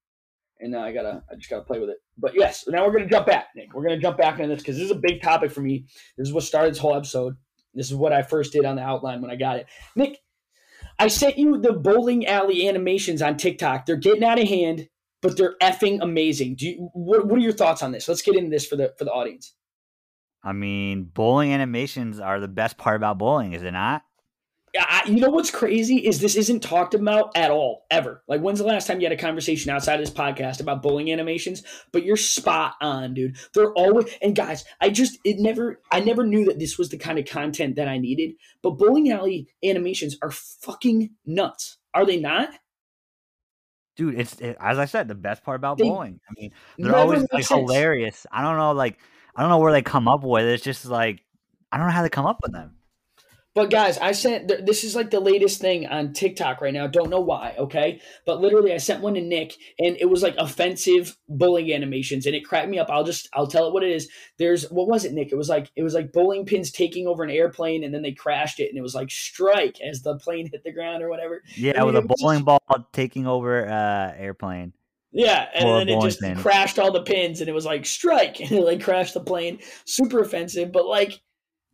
and 0.59 0.71
now 0.71 0.83
I 0.83 0.91
gotta 0.91 1.23
I 1.31 1.35
just 1.35 1.49
gotta 1.49 1.63
play 1.63 1.79
with 1.79 1.89
it. 1.89 1.97
But 2.17 2.33
yes, 2.35 2.65
now 2.67 2.85
we're 2.85 2.93
gonna 2.93 3.09
jump 3.09 3.27
back, 3.27 3.47
Nick. 3.55 3.73
We're 3.73 3.83
gonna 3.83 3.99
jump 3.99 4.17
back 4.17 4.39
into 4.39 4.53
this 4.53 4.63
because 4.63 4.77
this 4.77 4.85
is 4.85 4.91
a 4.91 4.95
big 4.95 5.21
topic 5.21 5.51
for 5.51 5.61
me. 5.61 5.85
This 6.17 6.27
is 6.27 6.33
what 6.33 6.43
started 6.43 6.73
this 6.73 6.79
whole 6.79 6.95
episode. 6.95 7.35
This 7.73 7.89
is 7.89 7.95
what 7.95 8.13
I 8.13 8.21
first 8.21 8.53
did 8.53 8.65
on 8.65 8.75
the 8.75 8.83
outline 8.83 9.21
when 9.21 9.31
I 9.31 9.35
got 9.35 9.57
it, 9.57 9.67
Nick. 9.95 10.17
I 10.99 11.07
sent 11.07 11.39
you 11.39 11.57
the 11.59 11.73
bowling 11.73 12.27
alley 12.27 12.67
animations 12.67 13.21
on 13.21 13.37
TikTok. 13.37 13.85
They're 13.85 13.95
getting 13.95 14.23
out 14.23 14.39
of 14.39 14.47
hand, 14.47 14.89
but 15.23 15.37
they're 15.37 15.55
effing 15.61 15.99
amazing. 16.01 16.55
Do 16.55 16.67
you, 16.67 16.89
what, 16.93 17.25
what 17.25 17.39
are 17.39 17.41
your 17.41 17.53
thoughts 17.53 17.81
on 17.81 17.91
this? 17.91 18.07
Let's 18.07 18.21
get 18.21 18.35
into 18.35 18.51
this 18.51 18.67
for 18.67 18.75
the 18.75 18.93
for 18.99 19.05
the 19.05 19.11
audience. 19.11 19.53
I 20.43 20.51
mean, 20.51 21.05
bowling 21.05 21.53
animations 21.53 22.19
are 22.19 22.39
the 22.39 22.49
best 22.49 22.77
part 22.77 22.97
about 22.97 23.17
bowling, 23.17 23.53
is 23.53 23.63
it 23.63 23.71
not? 23.71 24.03
I, 24.77 25.03
you 25.05 25.19
know 25.21 25.29
what's 25.29 25.51
crazy 25.51 25.97
is 25.97 26.19
this 26.19 26.35
isn't 26.35 26.61
talked 26.61 26.95
about 26.95 27.37
at 27.37 27.51
all 27.51 27.85
ever. 27.91 28.23
Like 28.27 28.41
when's 28.41 28.57
the 28.57 28.65
last 28.65 28.87
time 28.87 28.99
you 28.99 29.05
had 29.05 29.17
a 29.17 29.21
conversation 29.21 29.71
outside 29.71 29.99
of 29.99 29.99
this 29.99 30.13
podcast 30.13 30.59
about 30.59 30.81
bowling 30.81 31.11
animations? 31.11 31.61
But 31.91 32.03
you're 32.03 32.17
spot 32.17 32.73
on, 32.81 33.13
dude. 33.13 33.37
They're 33.53 33.71
always 33.73 34.07
and 34.21 34.35
guys, 34.35 34.65
I 34.81 34.89
just 34.89 35.19
it 35.23 35.37
never 35.39 35.79
I 35.91 35.99
never 35.99 36.25
knew 36.25 36.45
that 36.45 36.57
this 36.57 36.77
was 36.77 36.89
the 36.89 36.97
kind 36.97 37.19
of 37.19 37.25
content 37.25 37.75
that 37.75 37.87
I 37.87 37.99
needed. 37.99 38.31
But 38.63 38.71
bowling 38.71 39.11
alley 39.11 39.47
animations 39.63 40.17
are 40.23 40.31
fucking 40.31 41.11
nuts. 41.25 41.77
Are 41.93 42.05
they 42.05 42.19
not? 42.19 42.49
Dude, 43.95 44.19
it's 44.19 44.39
it, 44.39 44.57
as 44.59 44.79
I 44.79 44.85
said, 44.85 45.07
the 45.07 45.15
best 45.15 45.43
part 45.43 45.55
about 45.55 45.77
They 45.77 45.83
bowling. 45.83 46.19
I 46.29 46.33
mean, 46.39 46.51
they're 46.77 46.95
always 46.95 47.21
like 47.31 47.45
sense. 47.45 47.49
hilarious. 47.49 48.25
I 48.31 48.41
don't 48.41 48.57
know, 48.57 48.71
like 48.71 48.97
I 49.35 49.41
don't 49.41 49.49
know 49.49 49.59
where 49.59 49.71
they 49.71 49.81
come 49.83 50.07
up 50.07 50.23
with. 50.23 50.45
it. 50.45 50.53
It's 50.53 50.63
just 50.63 50.85
like 50.85 51.21
I 51.71 51.77
don't 51.77 51.87
know 51.87 51.93
how 51.93 52.01
they 52.01 52.09
come 52.09 52.25
up 52.25 52.39
with 52.41 52.53
them. 52.53 52.75
But 53.55 53.69
guys, 53.69 53.99
I 53.99 54.13
sent 54.13 54.47
this 54.65 54.83
is 54.83 54.95
like 54.95 55.11
the 55.11 55.19
latest 55.19 55.61
thing 55.61 55.85
on 55.85 56.13
TikTok 56.13 56.59
right 56.59 56.73
now. 56.73 56.87
Don't 56.87 57.11
know 57.11 57.19
why, 57.19 57.53
okay? 57.59 58.01
But 58.25 58.41
literally, 58.41 58.73
I 58.73 58.77
sent 58.77 59.01
one 59.01 59.13
to 59.13 59.21
Nick, 59.21 59.53
and 59.77 59.95
it 59.99 60.09
was 60.09 60.23
like 60.23 60.33
offensive 60.39 61.15
bullying 61.29 61.71
animations, 61.71 62.25
and 62.25 62.35
it 62.35 62.45
cracked 62.45 62.69
me 62.69 62.79
up. 62.79 62.89
I'll 62.89 63.03
just 63.03 63.29
I'll 63.33 63.45
tell 63.45 63.67
it 63.67 63.73
what 63.73 63.83
it 63.83 63.91
is. 63.91 64.09
There's 64.39 64.63
what 64.71 64.87
was 64.87 65.05
it, 65.05 65.13
Nick? 65.13 65.31
It 65.31 65.35
was 65.35 65.49
like 65.49 65.71
it 65.75 65.83
was 65.83 65.93
like 65.93 66.11
bowling 66.11 66.45
pins 66.47 66.71
taking 66.71 67.05
over 67.07 67.23
an 67.23 67.29
airplane, 67.29 67.83
and 67.83 67.93
then 67.93 68.01
they 68.01 68.11
crashed 68.11 68.59
it, 68.59 68.69
and 68.69 68.77
it 68.77 68.81
was 68.81 68.95
like 68.95 69.11
strike 69.11 69.79
as 69.81 70.01
the 70.01 70.17
plane 70.17 70.49
hit 70.51 70.63
the 70.63 70.71
ground 70.73 71.03
or 71.03 71.09
whatever. 71.09 71.43
Yeah, 71.55 71.77
mean, 71.83 71.85
with 71.93 71.95
a 71.97 72.01
bowling 72.01 72.39
just- 72.39 72.45
ball 72.45 72.59
taking 72.91 73.27
over 73.27 73.67
uh 73.69 74.13
airplane. 74.17 74.73
Yeah, 75.15 75.47
and 75.53 75.69
Or 75.69 75.77
then 75.77 75.89
it 75.89 76.01
just 76.01 76.21
pin. 76.21 76.35
crashed 76.37 76.79
all 76.79 76.91
the 76.91 77.03
pins, 77.03 77.39
and 77.39 77.47
it 77.47 77.53
was 77.53 77.65
like 77.65 77.85
strike, 77.85 78.39
and 78.41 78.51
it 78.51 78.63
like 78.63 78.81
crashed 78.81 79.13
the 79.13 79.19
plane. 79.19 79.59
Super 79.85 80.21
offensive, 80.21 80.71
but 80.71 80.87
like 80.87 81.21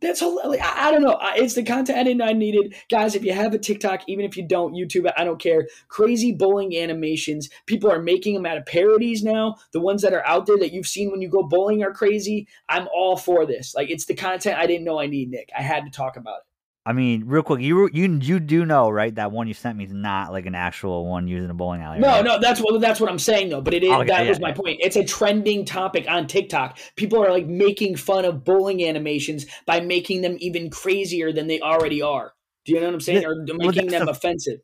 that's 0.00 0.22
like, 0.22 0.60
I, 0.60 0.88
I 0.88 0.90
don't 0.90 1.02
know. 1.02 1.14
I, 1.14 1.34
it's 1.36 1.54
the 1.54 1.62
content 1.62 1.98
I 1.98 2.04
didn't 2.04 2.22
I 2.22 2.32
needed, 2.32 2.74
guys. 2.90 3.14
If 3.14 3.24
you 3.24 3.32
have 3.32 3.54
a 3.54 3.58
TikTok, 3.58 4.02
even 4.06 4.24
if 4.24 4.36
you 4.36 4.42
don't, 4.42 4.74
YouTube 4.74 5.06
it. 5.06 5.14
I 5.16 5.24
don't 5.24 5.40
care. 5.40 5.68
Crazy 5.88 6.32
bowling 6.32 6.76
animations. 6.76 7.50
People 7.66 7.90
are 7.90 8.00
making 8.00 8.34
them 8.34 8.46
out 8.46 8.56
of 8.56 8.66
parodies 8.66 9.22
now. 9.22 9.56
The 9.72 9.80
ones 9.80 10.02
that 10.02 10.14
are 10.14 10.26
out 10.26 10.46
there 10.46 10.58
that 10.58 10.72
you've 10.72 10.86
seen 10.86 11.10
when 11.10 11.20
you 11.20 11.28
go 11.28 11.42
bowling 11.42 11.82
are 11.82 11.92
crazy. 11.92 12.48
I'm 12.68 12.88
all 12.94 13.16
for 13.16 13.44
this. 13.46 13.74
Like 13.74 13.90
it's 13.90 14.06
the 14.06 14.14
content 14.14 14.58
I 14.58 14.66
didn't 14.66 14.84
know 14.84 14.98
I 14.98 15.06
need, 15.06 15.30
Nick. 15.30 15.50
I 15.56 15.62
had 15.62 15.84
to 15.84 15.90
talk 15.90 16.16
about 16.16 16.38
it. 16.38 16.49
I 16.86 16.94
mean, 16.94 17.24
real 17.26 17.42
quick, 17.42 17.60
you 17.60 17.90
you 17.92 18.18
you 18.22 18.40
do 18.40 18.64
know, 18.64 18.88
right? 18.88 19.14
That 19.14 19.32
one 19.32 19.46
you 19.46 19.54
sent 19.54 19.76
me 19.76 19.84
is 19.84 19.92
not 19.92 20.32
like 20.32 20.46
an 20.46 20.54
actual 20.54 21.06
one 21.06 21.28
using 21.28 21.50
a 21.50 21.54
bowling 21.54 21.82
alley. 21.82 21.98
No, 21.98 22.08
right? 22.08 22.24
no, 22.24 22.38
that's 22.38 22.58
what 22.60 22.80
that's 22.80 22.98
what 22.98 23.10
I'm 23.10 23.18
saying 23.18 23.50
though. 23.50 23.60
But 23.60 23.74
it 23.74 23.84
is 23.84 23.90
oh, 23.90 23.96
Okay, 23.96 24.06
that 24.08 24.22
yeah, 24.24 24.28
was 24.30 24.40
my 24.40 24.48
yeah. 24.48 24.54
point. 24.54 24.80
It's 24.82 24.96
a 24.96 25.04
trending 25.04 25.66
topic 25.66 26.06
on 26.08 26.26
TikTok. 26.26 26.78
People 26.96 27.22
are 27.22 27.30
like 27.30 27.46
making 27.46 27.96
fun 27.96 28.24
of 28.24 28.44
bowling 28.44 28.82
animations 28.82 29.44
by 29.66 29.80
making 29.80 30.22
them 30.22 30.36
even 30.40 30.70
crazier 30.70 31.32
than 31.32 31.48
they 31.48 31.60
already 31.60 32.00
are. 32.00 32.32
Do 32.64 32.72
you 32.72 32.80
know 32.80 32.86
what 32.86 32.94
I'm 32.94 33.00
saying? 33.00 33.26
Or 33.26 33.36
making 33.36 33.88
that's 33.88 33.90
them 33.90 34.06
the- 34.06 34.12
offensive. 34.12 34.60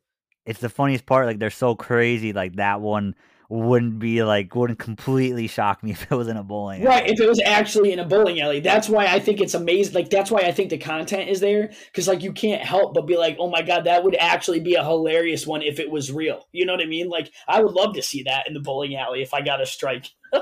It's 0.46 0.61
the 0.61 0.68
funniest 0.68 1.05
part. 1.07 1.26
Like 1.26 1.38
they're 1.38 1.50
so 1.50 1.74
crazy. 1.74 2.33
Like 2.33 2.57
that 2.57 2.81
one 2.81 3.14
wouldn't 3.48 3.98
be 3.98 4.22
like 4.22 4.54
wouldn't 4.54 4.78
completely 4.78 5.46
shock 5.46 5.82
me 5.82 5.90
if 5.92 6.11
it 6.11 6.14
was 6.14 6.28
in 6.28 6.37
a 6.37 6.42
bowling. 6.42 6.82
Right, 6.82 7.09
if 7.09 7.20
it 7.20 7.28
was 7.28 7.40
actually 7.44 7.92
in 7.92 7.98
a 7.98 8.04
bowling 8.04 8.40
alley. 8.40 8.61
That's 8.61 8.88
why 8.88 9.06
I 9.06 9.20
think 9.20 9.40
it's 9.40 9.54
amazing. 9.54 9.94
Like 9.94 10.11
that's 10.11 10.30
why 10.30 10.40
I 10.40 10.52
think 10.52 10.70
the 10.70 10.78
content 10.78 11.28
is 11.28 11.40
there 11.40 11.72
cuz 11.92 12.09
like 12.09 12.22
you 12.22 12.32
can't 12.32 12.62
help 12.62 12.94
but 12.94 13.06
be 13.06 13.16
like, 13.16 13.37
"Oh 13.38 13.48
my 13.48 13.62
god, 13.62 13.85
that 13.85 14.04
would 14.04 14.16
actually 14.16 14.61
be 14.61 14.74
a 14.74 14.85
hilarious 14.85 15.46
one 15.46 15.62
if 15.62 15.78
it 15.78 15.90
was 15.90 16.12
real." 16.12 16.46
You 16.52 16.66
know 16.66 16.72
what 16.72 16.82
I 16.82 16.87
mean? 16.87 17.09
Like 17.09 17.32
I 17.48 17.62
would 17.62 17.74
love 17.74 17.94
to 17.94 18.02
see 18.02 18.22
that 18.24 18.46
in 18.46 18.54
the 18.54 18.61
bowling 18.61 18.96
alley 18.96 19.22
if 19.22 19.35
I 19.35 19.40
got 19.42 19.61
a 19.61 19.66
strike. 19.66 20.06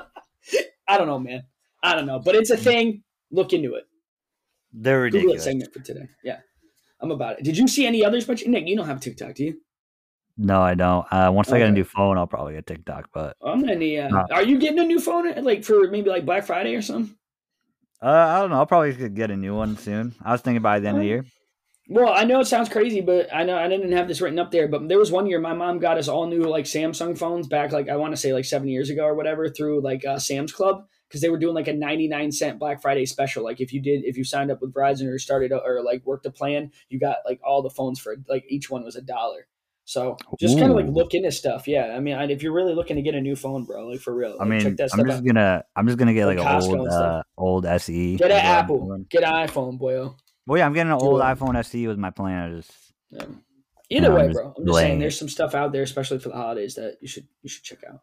I 0.88 0.98
don't 0.98 1.06
know, 1.06 1.18
man. 1.18 1.44
I 1.82 1.94
don't 1.94 2.06
know, 2.06 2.18
but 2.18 2.34
it's 2.34 2.50
a 2.50 2.56
thing. 2.56 3.02
Look 3.30 3.52
into 3.52 3.74
it. 3.74 3.84
They're 4.72 5.08
Google 5.08 5.20
ridiculous. 5.20 5.44
segment 5.44 5.72
for 5.72 5.80
today. 5.80 6.08
Yeah. 6.22 6.38
I'm 7.00 7.10
about 7.10 7.38
it. 7.38 7.44
Did 7.44 7.58
you 7.58 7.68
see 7.68 7.86
any 7.86 8.04
others? 8.04 8.24
But 8.24 8.46
Nick, 8.46 8.66
you 8.66 8.76
don't 8.76 8.86
have 8.86 9.00
TikTok, 9.00 9.34
do 9.34 9.44
you? 9.44 9.60
No, 10.36 10.60
I 10.60 10.74
don't. 10.74 11.06
Uh, 11.12 11.30
once 11.32 11.52
I 11.52 11.58
get 11.58 11.68
a 11.68 11.72
new 11.72 11.84
phone, 11.84 12.18
I'll 12.18 12.26
probably 12.26 12.54
get 12.54 12.66
TikTok. 12.66 13.10
But 13.12 13.36
I'm 13.44 13.60
gonna 13.60 13.76
need. 13.76 14.00
Uh, 14.00 14.08
No. 14.08 14.26
Are 14.32 14.42
you 14.42 14.58
getting 14.58 14.80
a 14.80 14.84
new 14.84 14.98
phone? 15.00 15.32
Like 15.44 15.64
for 15.64 15.88
maybe 15.88 16.10
like 16.10 16.26
Black 16.26 16.44
Friday 16.44 16.74
or 16.74 16.82
something? 16.82 17.16
uh, 18.02 18.08
I 18.08 18.40
don't 18.40 18.50
know. 18.50 18.56
I'll 18.56 18.66
probably 18.66 19.08
get 19.10 19.30
a 19.30 19.36
new 19.36 19.54
one 19.54 19.76
soon. 19.76 20.14
I 20.24 20.32
was 20.32 20.40
thinking 20.40 20.62
by 20.62 20.80
the 20.80 20.88
end 20.88 20.98
of 20.98 21.02
the 21.02 21.08
year. 21.08 21.24
Well, 21.88 22.12
I 22.14 22.24
know 22.24 22.40
it 22.40 22.46
sounds 22.46 22.70
crazy, 22.70 23.02
but 23.02 23.28
I 23.32 23.44
know 23.44 23.58
I 23.58 23.68
didn't 23.68 23.92
have 23.92 24.08
this 24.08 24.20
written 24.22 24.38
up 24.38 24.50
there. 24.50 24.68
But 24.68 24.88
there 24.88 24.98
was 24.98 25.12
one 25.12 25.26
year 25.26 25.38
my 25.38 25.52
mom 25.52 25.78
got 25.78 25.98
us 25.98 26.08
all 26.08 26.26
new 26.26 26.42
like 26.42 26.64
Samsung 26.64 27.16
phones 27.16 27.46
back 27.46 27.72
like 27.72 27.88
I 27.88 27.96
want 27.96 28.12
to 28.12 28.16
say 28.16 28.32
like 28.32 28.46
seven 28.46 28.68
years 28.68 28.90
ago 28.90 29.04
or 29.04 29.14
whatever 29.14 29.48
through 29.48 29.82
like 29.82 30.04
uh, 30.04 30.18
Sam's 30.18 30.52
Club 30.52 30.86
because 31.06 31.20
they 31.20 31.28
were 31.28 31.38
doing 31.38 31.54
like 31.54 31.68
a 31.68 31.72
99 31.74 32.32
cent 32.32 32.58
Black 32.58 32.80
Friday 32.82 33.06
special. 33.06 33.44
Like 33.44 33.60
if 33.60 33.72
you 33.72 33.80
did 33.80 34.04
if 34.04 34.16
you 34.16 34.24
signed 34.24 34.50
up 34.50 34.60
with 34.62 34.72
Verizon 34.74 35.12
or 35.12 35.18
started 35.18 35.52
a, 35.52 35.58
or 35.58 35.82
like 35.84 36.04
worked 36.06 36.26
a 36.26 36.30
plan, 36.30 36.72
you 36.88 36.98
got 36.98 37.18
like 37.26 37.40
all 37.46 37.62
the 37.62 37.70
phones 37.70 38.00
for 38.00 38.16
like 38.28 38.44
each 38.48 38.70
one 38.70 38.82
was 38.82 38.96
a 38.96 39.02
dollar. 39.02 39.46
So 39.86 40.16
just 40.40 40.58
kind 40.58 40.70
of 40.70 40.76
like 40.76 40.86
look 40.86 41.12
into 41.12 41.30
stuff. 41.30 41.68
Yeah, 41.68 41.94
I 41.94 42.00
mean, 42.00 42.14
I- 42.14 42.24
if 42.30 42.42
you're 42.42 42.54
really 42.54 42.74
looking 42.74 42.96
to 42.96 43.02
get 43.02 43.14
a 43.14 43.20
new 43.20 43.36
phone, 43.36 43.64
bro, 43.64 43.86
like 43.88 44.00
for 44.00 44.14
real, 44.14 44.32
I 44.40 44.44
like, 44.44 44.48
mean, 44.48 44.60
check 44.60 44.76
that 44.78 44.90
I'm 44.94 45.04
just 45.06 45.18
out. 45.18 45.24
gonna 45.26 45.64
I'm 45.76 45.86
just 45.86 45.98
gonna 45.98 46.14
get 46.14 46.24
like 46.26 46.38
Like 46.38 46.46
an 46.64 46.70
old 46.78 46.88
uh, 46.88 47.22
old 47.36 47.66
SE. 47.66 48.16
Get 48.16 48.30
an 48.30 48.36
is 48.38 48.42
what 48.42 48.50
I'm 48.50 48.64
Apple, 48.64 48.86
doing. 48.86 49.06
get 49.10 49.24
an 49.24 49.32
iPhone, 49.46 49.78
boyo. 49.78 50.14
Well, 50.46 50.58
yeah, 50.58 50.66
I'm 50.66 50.72
getting 50.72 50.92
an 50.92 50.98
old 50.98 51.20
iPhone 51.20 51.56
SE 51.56 51.86
was 51.86 51.96
my 51.98 52.10
plan. 52.10 52.50
I 52.52 52.56
just 52.56 52.72
Yeah. 53.10 53.26
Either 53.90 54.08
No, 54.08 54.14
way, 54.14 54.24
I'm 54.24 54.32
bro. 54.32 54.54
I'm 54.56 54.64
just 54.66 54.78
saying 54.78 54.98
there's 54.98 55.18
some 55.18 55.28
stuff 55.28 55.54
out 55.54 55.72
there, 55.72 55.82
especially 55.82 56.18
for 56.18 56.30
the 56.30 56.36
holidays, 56.36 56.74
that 56.76 56.96
you 57.02 57.08
should 57.08 57.26
you 57.42 57.50
should 57.50 57.64
check 57.64 57.80
out. 57.86 58.00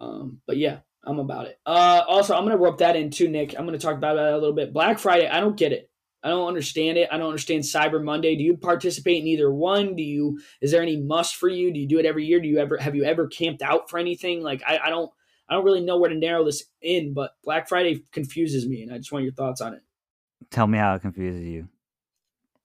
Um, 0.00 0.40
but 0.46 0.58
yeah, 0.58 0.80
I'm 1.04 1.18
about 1.18 1.46
it. 1.46 1.58
Uh, 1.66 2.02
also, 2.06 2.34
I'm 2.36 2.44
gonna 2.44 2.58
rope 2.58 2.78
that 2.78 2.94
in 2.94 3.10
too, 3.10 3.28
Nick. 3.28 3.58
I'm 3.58 3.64
gonna 3.64 3.78
talk 3.78 3.96
about 3.96 4.16
that 4.16 4.32
a 4.34 4.38
little 4.38 4.52
bit. 4.54 4.72
Black 4.74 4.98
Friday, 4.98 5.26
I 5.28 5.40
don't 5.40 5.56
get 5.56 5.72
it. 5.72 5.87
I 6.22 6.30
don't 6.30 6.48
understand 6.48 6.98
it. 6.98 7.08
I 7.12 7.16
don't 7.16 7.28
understand 7.28 7.62
Cyber 7.62 8.02
Monday. 8.02 8.34
Do 8.34 8.42
you 8.42 8.56
participate 8.56 9.22
in 9.22 9.28
either 9.28 9.52
one? 9.52 9.94
Do 9.94 10.02
you? 10.02 10.40
Is 10.60 10.72
there 10.72 10.82
any 10.82 10.96
must 10.96 11.36
for 11.36 11.48
you? 11.48 11.72
Do 11.72 11.78
you 11.78 11.86
do 11.86 11.98
it 11.98 12.06
every 12.06 12.24
year? 12.24 12.40
Do 12.40 12.48
you 12.48 12.58
ever 12.58 12.76
have 12.76 12.96
you 12.96 13.04
ever 13.04 13.28
camped 13.28 13.62
out 13.62 13.88
for 13.88 13.98
anything? 13.98 14.42
Like 14.42 14.62
I, 14.66 14.78
I 14.84 14.90
don't 14.90 15.10
I 15.48 15.54
don't 15.54 15.64
really 15.64 15.80
know 15.80 15.98
where 15.98 16.10
to 16.10 16.16
narrow 16.16 16.44
this 16.44 16.64
in, 16.82 17.14
but 17.14 17.32
Black 17.44 17.68
Friday 17.68 18.04
confuses 18.12 18.68
me, 18.68 18.82
and 18.82 18.92
I 18.92 18.98
just 18.98 19.12
want 19.12 19.24
your 19.24 19.32
thoughts 19.32 19.60
on 19.60 19.74
it. 19.74 19.82
tell 20.50 20.66
me 20.66 20.78
how 20.78 20.94
it 20.94 21.02
confuses 21.02 21.44
you. 21.44 21.68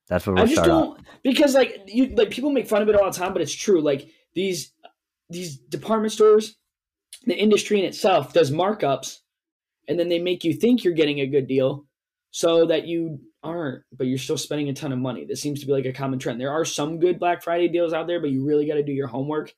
That's 0.07 0.25
what 0.27 0.37
I 0.37 0.43
we'll 0.43 0.53
just 0.53 0.65
don't 0.65 0.99
because 1.21 1.53
like 1.53 1.83
you 1.87 2.07
like 2.15 2.31
people 2.31 2.51
make 2.51 2.67
fun 2.67 2.81
of 2.81 2.89
it 2.89 2.95
all 2.95 3.09
the 3.09 3.17
time, 3.17 3.33
but 3.33 3.41
it's 3.41 3.53
true. 3.53 3.81
Like 3.81 4.09
these 4.33 4.73
these 5.29 5.57
department 5.57 6.11
stores, 6.11 6.55
the 7.25 7.35
industry 7.35 7.79
in 7.79 7.85
itself 7.85 8.33
does 8.33 8.51
markups, 8.51 9.19
and 9.87 9.99
then 9.99 10.09
they 10.09 10.19
make 10.19 10.43
you 10.43 10.53
think 10.53 10.83
you're 10.83 10.93
getting 10.93 11.19
a 11.19 11.27
good 11.27 11.47
deal, 11.47 11.85
so 12.31 12.65
that 12.65 12.85
you 12.85 13.21
aren't, 13.43 13.83
but 13.91 14.07
you're 14.07 14.17
still 14.17 14.37
spending 14.37 14.69
a 14.69 14.73
ton 14.73 14.93
of 14.93 14.99
money. 14.99 15.25
This 15.25 15.41
seems 15.41 15.59
to 15.59 15.65
be 15.65 15.73
like 15.73 15.85
a 15.85 15.93
common 15.93 16.19
trend. 16.19 16.39
There 16.39 16.51
are 16.51 16.65
some 16.65 16.99
good 16.99 17.19
Black 17.19 17.43
Friday 17.43 17.67
deals 17.67 17.93
out 17.93 18.07
there, 18.07 18.19
but 18.19 18.29
you 18.29 18.45
really 18.45 18.67
got 18.67 18.75
to 18.75 18.83
do 18.83 18.91
your 18.93 19.07
homework. 19.07 19.53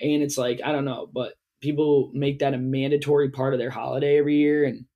And 0.00 0.22
it's 0.22 0.36
like 0.36 0.60
I 0.64 0.72
don't 0.72 0.84
know, 0.84 1.08
but 1.12 1.34
people 1.60 2.10
make 2.12 2.40
that 2.40 2.54
a 2.54 2.58
mandatory 2.58 3.30
part 3.30 3.54
of 3.54 3.60
their 3.60 3.70
holiday 3.70 4.18
every 4.18 4.36
year, 4.36 4.64
and 4.64 4.86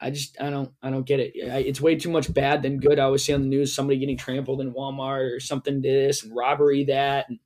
I 0.00 0.10
just 0.10 0.40
I 0.40 0.50
don't 0.50 0.72
I 0.82 0.90
don't 0.90 1.06
get 1.06 1.20
it. 1.20 1.32
It's 1.34 1.80
way 1.80 1.96
too 1.96 2.10
much 2.10 2.32
bad 2.32 2.62
than 2.62 2.78
good. 2.78 2.98
I 2.98 3.04
always 3.04 3.24
see 3.24 3.34
on 3.34 3.42
the 3.42 3.48
news 3.48 3.72
somebody 3.72 3.98
getting 3.98 4.16
trampled 4.16 4.60
in 4.60 4.72
Walmart 4.72 5.36
or 5.36 5.40
something 5.40 5.82
this 5.82 6.22
and 6.22 6.34
robbery 6.34 6.84
that. 6.84 7.28
And 7.28 7.38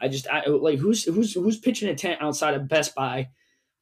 I 0.00 0.08
just 0.08 0.26
I 0.28 0.46
like 0.46 0.78
who's 0.78 1.04
who's 1.04 1.34
who's 1.34 1.58
pitching 1.58 1.90
a 1.90 1.94
tent 1.94 2.22
outside 2.22 2.54
of 2.54 2.68
Best 2.68 2.94
Buy, 2.94 3.28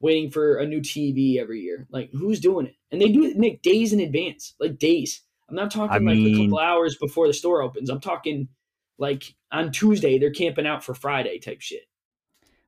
waiting 0.00 0.30
for 0.30 0.58
a 0.58 0.66
new 0.66 0.80
TV 0.80 1.38
every 1.38 1.60
year. 1.60 1.86
Like 1.90 2.10
who's 2.12 2.40
doing 2.40 2.66
it? 2.66 2.76
And 2.90 3.00
they 3.00 3.10
do 3.10 3.24
it 3.24 3.36
Nick 3.36 3.62
days 3.62 3.92
in 3.92 4.00
advance, 4.00 4.54
like 4.60 4.78
days. 4.78 5.22
I'm 5.48 5.56
not 5.56 5.70
talking 5.70 6.08
I 6.08 6.12
like 6.12 6.18
a 6.18 6.36
couple 6.42 6.58
hours 6.58 6.96
before 7.00 7.26
the 7.26 7.32
store 7.32 7.62
opens. 7.62 7.88
I'm 7.90 8.00
talking 8.00 8.48
like 8.98 9.34
on 9.50 9.72
Tuesday 9.72 10.18
they're 10.18 10.30
camping 10.30 10.66
out 10.66 10.84
for 10.84 10.94
Friday 10.94 11.38
type 11.38 11.60
shit. 11.60 11.82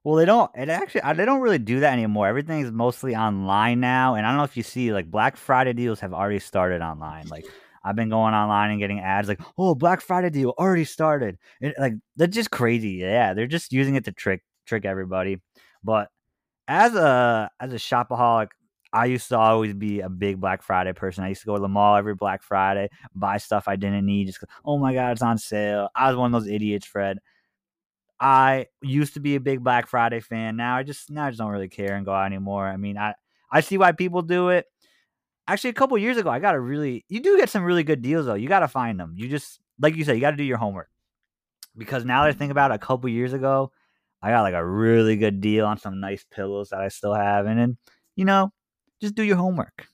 Well, 0.02 0.16
they 0.16 0.24
don't. 0.24 0.50
It 0.56 0.70
actually, 0.70 1.02
I- 1.02 1.12
they 1.12 1.26
don't 1.26 1.42
really 1.42 1.58
do 1.58 1.80
that 1.80 1.92
anymore. 1.92 2.26
Everything's 2.26 2.70
mostly 2.72 3.14
online 3.14 3.80
now, 3.80 4.14
and 4.14 4.24
I 4.24 4.30
don't 4.30 4.38
know 4.38 4.44
if 4.44 4.56
you 4.56 4.62
see 4.62 4.92
like 4.92 5.10
Black 5.10 5.36
Friday 5.36 5.74
deals 5.74 6.00
have 6.00 6.14
already 6.14 6.38
started 6.38 6.80
online. 6.80 7.28
Like 7.28 7.44
I've 7.84 7.96
been 7.96 8.08
going 8.08 8.32
online 8.32 8.70
and 8.70 8.80
getting 8.80 9.00
ads 9.00 9.28
like, 9.28 9.40
"Oh, 9.58 9.74
Black 9.74 10.00
Friday 10.00 10.30
deal 10.30 10.54
already 10.58 10.84
started." 10.86 11.36
It, 11.60 11.74
like 11.78 11.94
that's 12.16 12.34
just 12.34 12.50
crazy. 12.50 12.92
Yeah, 12.92 13.34
they're 13.34 13.46
just 13.46 13.72
using 13.72 13.94
it 13.96 14.04
to 14.06 14.12
trick 14.12 14.42
trick 14.66 14.86
everybody. 14.86 15.42
But 15.84 16.08
as 16.70 16.94
a 16.94 17.50
as 17.58 17.72
a 17.72 17.76
shopaholic, 17.76 18.50
I 18.92 19.06
used 19.06 19.28
to 19.30 19.38
always 19.38 19.74
be 19.74 20.00
a 20.00 20.08
big 20.08 20.40
Black 20.40 20.62
Friday 20.62 20.92
person. 20.92 21.24
I 21.24 21.28
used 21.28 21.40
to 21.40 21.46
go 21.46 21.56
to 21.56 21.60
the 21.60 21.68
mall 21.68 21.96
every 21.96 22.14
Black 22.14 22.44
Friday, 22.44 22.88
buy 23.12 23.38
stuff 23.38 23.64
I 23.66 23.74
didn't 23.74 24.06
need. 24.06 24.28
Just 24.28 24.44
oh 24.64 24.78
my 24.78 24.94
god, 24.94 25.10
it's 25.10 25.22
on 25.22 25.36
sale. 25.36 25.88
I 25.96 26.08
was 26.08 26.16
one 26.16 26.32
of 26.32 26.40
those 26.40 26.50
idiots, 26.50 26.86
Fred. 26.86 27.18
I 28.20 28.66
used 28.82 29.14
to 29.14 29.20
be 29.20 29.34
a 29.34 29.40
big 29.40 29.64
Black 29.64 29.88
Friday 29.88 30.20
fan. 30.20 30.56
Now 30.56 30.76
I 30.76 30.84
just 30.84 31.10
now 31.10 31.24
I 31.24 31.30
just 31.30 31.40
don't 31.40 31.50
really 31.50 31.68
care 31.68 31.96
and 31.96 32.06
go 32.06 32.12
out 32.12 32.26
anymore. 32.26 32.68
I 32.68 32.76
mean, 32.76 32.96
I 32.96 33.14
I 33.50 33.62
see 33.62 33.76
why 33.76 33.90
people 33.90 34.22
do 34.22 34.50
it. 34.50 34.66
Actually, 35.48 35.70
a 35.70 35.74
couple 35.74 35.98
years 35.98 36.18
ago, 36.18 36.30
I 36.30 36.38
got 36.38 36.54
a 36.54 36.60
really 36.60 37.04
you 37.08 37.18
do 37.18 37.36
get 37.36 37.50
some 37.50 37.64
really 37.64 37.82
good 37.82 38.00
deals 38.00 38.26
though. 38.26 38.34
You 38.34 38.46
got 38.46 38.60
to 38.60 38.68
find 38.68 39.00
them. 39.00 39.14
You 39.16 39.28
just 39.28 39.58
like 39.80 39.96
you 39.96 40.04
said, 40.04 40.14
you 40.14 40.20
got 40.20 40.30
to 40.30 40.36
do 40.36 40.44
your 40.44 40.58
homework. 40.58 40.88
Because 41.76 42.04
now 42.04 42.22
that 42.22 42.28
I 42.28 42.30
mm-hmm. 42.30 42.38
think 42.38 42.52
about 42.52 42.70
it, 42.70 42.74
a 42.74 42.78
couple 42.78 43.08
years 43.08 43.32
ago, 43.32 43.72
I 44.22 44.30
got 44.30 44.42
like 44.42 44.54
a 44.54 44.66
really 44.66 45.16
good 45.16 45.40
deal 45.40 45.66
on 45.66 45.78
some 45.78 46.00
nice 46.00 46.24
pillows 46.30 46.70
that 46.70 46.80
I 46.80 46.88
still 46.88 47.14
have, 47.14 47.46
and 47.46 47.58
then 47.58 47.78
you 48.16 48.24
know, 48.24 48.52
just 49.00 49.14
do 49.14 49.22
your 49.22 49.36
homework. 49.36 49.86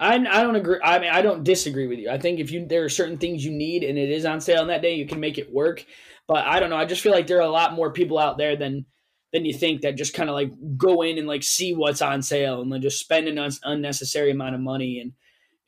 I, 0.00 0.14
I 0.14 0.42
don't 0.42 0.56
agree. 0.56 0.78
I 0.82 0.98
mean, 0.98 1.10
I 1.10 1.20
don't 1.20 1.44
disagree 1.44 1.86
with 1.86 1.98
you. 1.98 2.10
I 2.10 2.18
think 2.18 2.40
if 2.40 2.50
you 2.50 2.66
there 2.66 2.84
are 2.84 2.88
certain 2.88 3.18
things 3.18 3.44
you 3.44 3.52
need 3.52 3.84
and 3.84 3.98
it 3.98 4.10
is 4.10 4.24
on 4.24 4.40
sale 4.40 4.62
on 4.62 4.68
that 4.68 4.82
day, 4.82 4.94
you 4.94 5.06
can 5.06 5.20
make 5.20 5.36
it 5.36 5.52
work. 5.52 5.84
But 6.26 6.46
I 6.46 6.58
don't 6.58 6.70
know. 6.70 6.76
I 6.76 6.86
just 6.86 7.02
feel 7.02 7.12
like 7.12 7.26
there 7.26 7.38
are 7.38 7.42
a 7.42 7.50
lot 7.50 7.74
more 7.74 7.92
people 7.92 8.18
out 8.18 8.38
there 8.38 8.56
than 8.56 8.86
than 9.32 9.44
you 9.44 9.52
think 9.52 9.82
that 9.82 9.96
just 9.96 10.14
kind 10.14 10.30
of 10.30 10.34
like 10.34 10.52
go 10.76 11.02
in 11.02 11.18
and 11.18 11.28
like 11.28 11.42
see 11.42 11.74
what's 11.74 12.02
on 12.02 12.22
sale 12.22 12.62
and 12.62 12.72
then 12.72 12.80
just 12.80 12.98
spend 12.98 13.28
an 13.28 13.38
un- 13.38 13.52
unnecessary 13.62 14.30
amount 14.30 14.54
of 14.54 14.60
money 14.60 15.00
and 15.00 15.12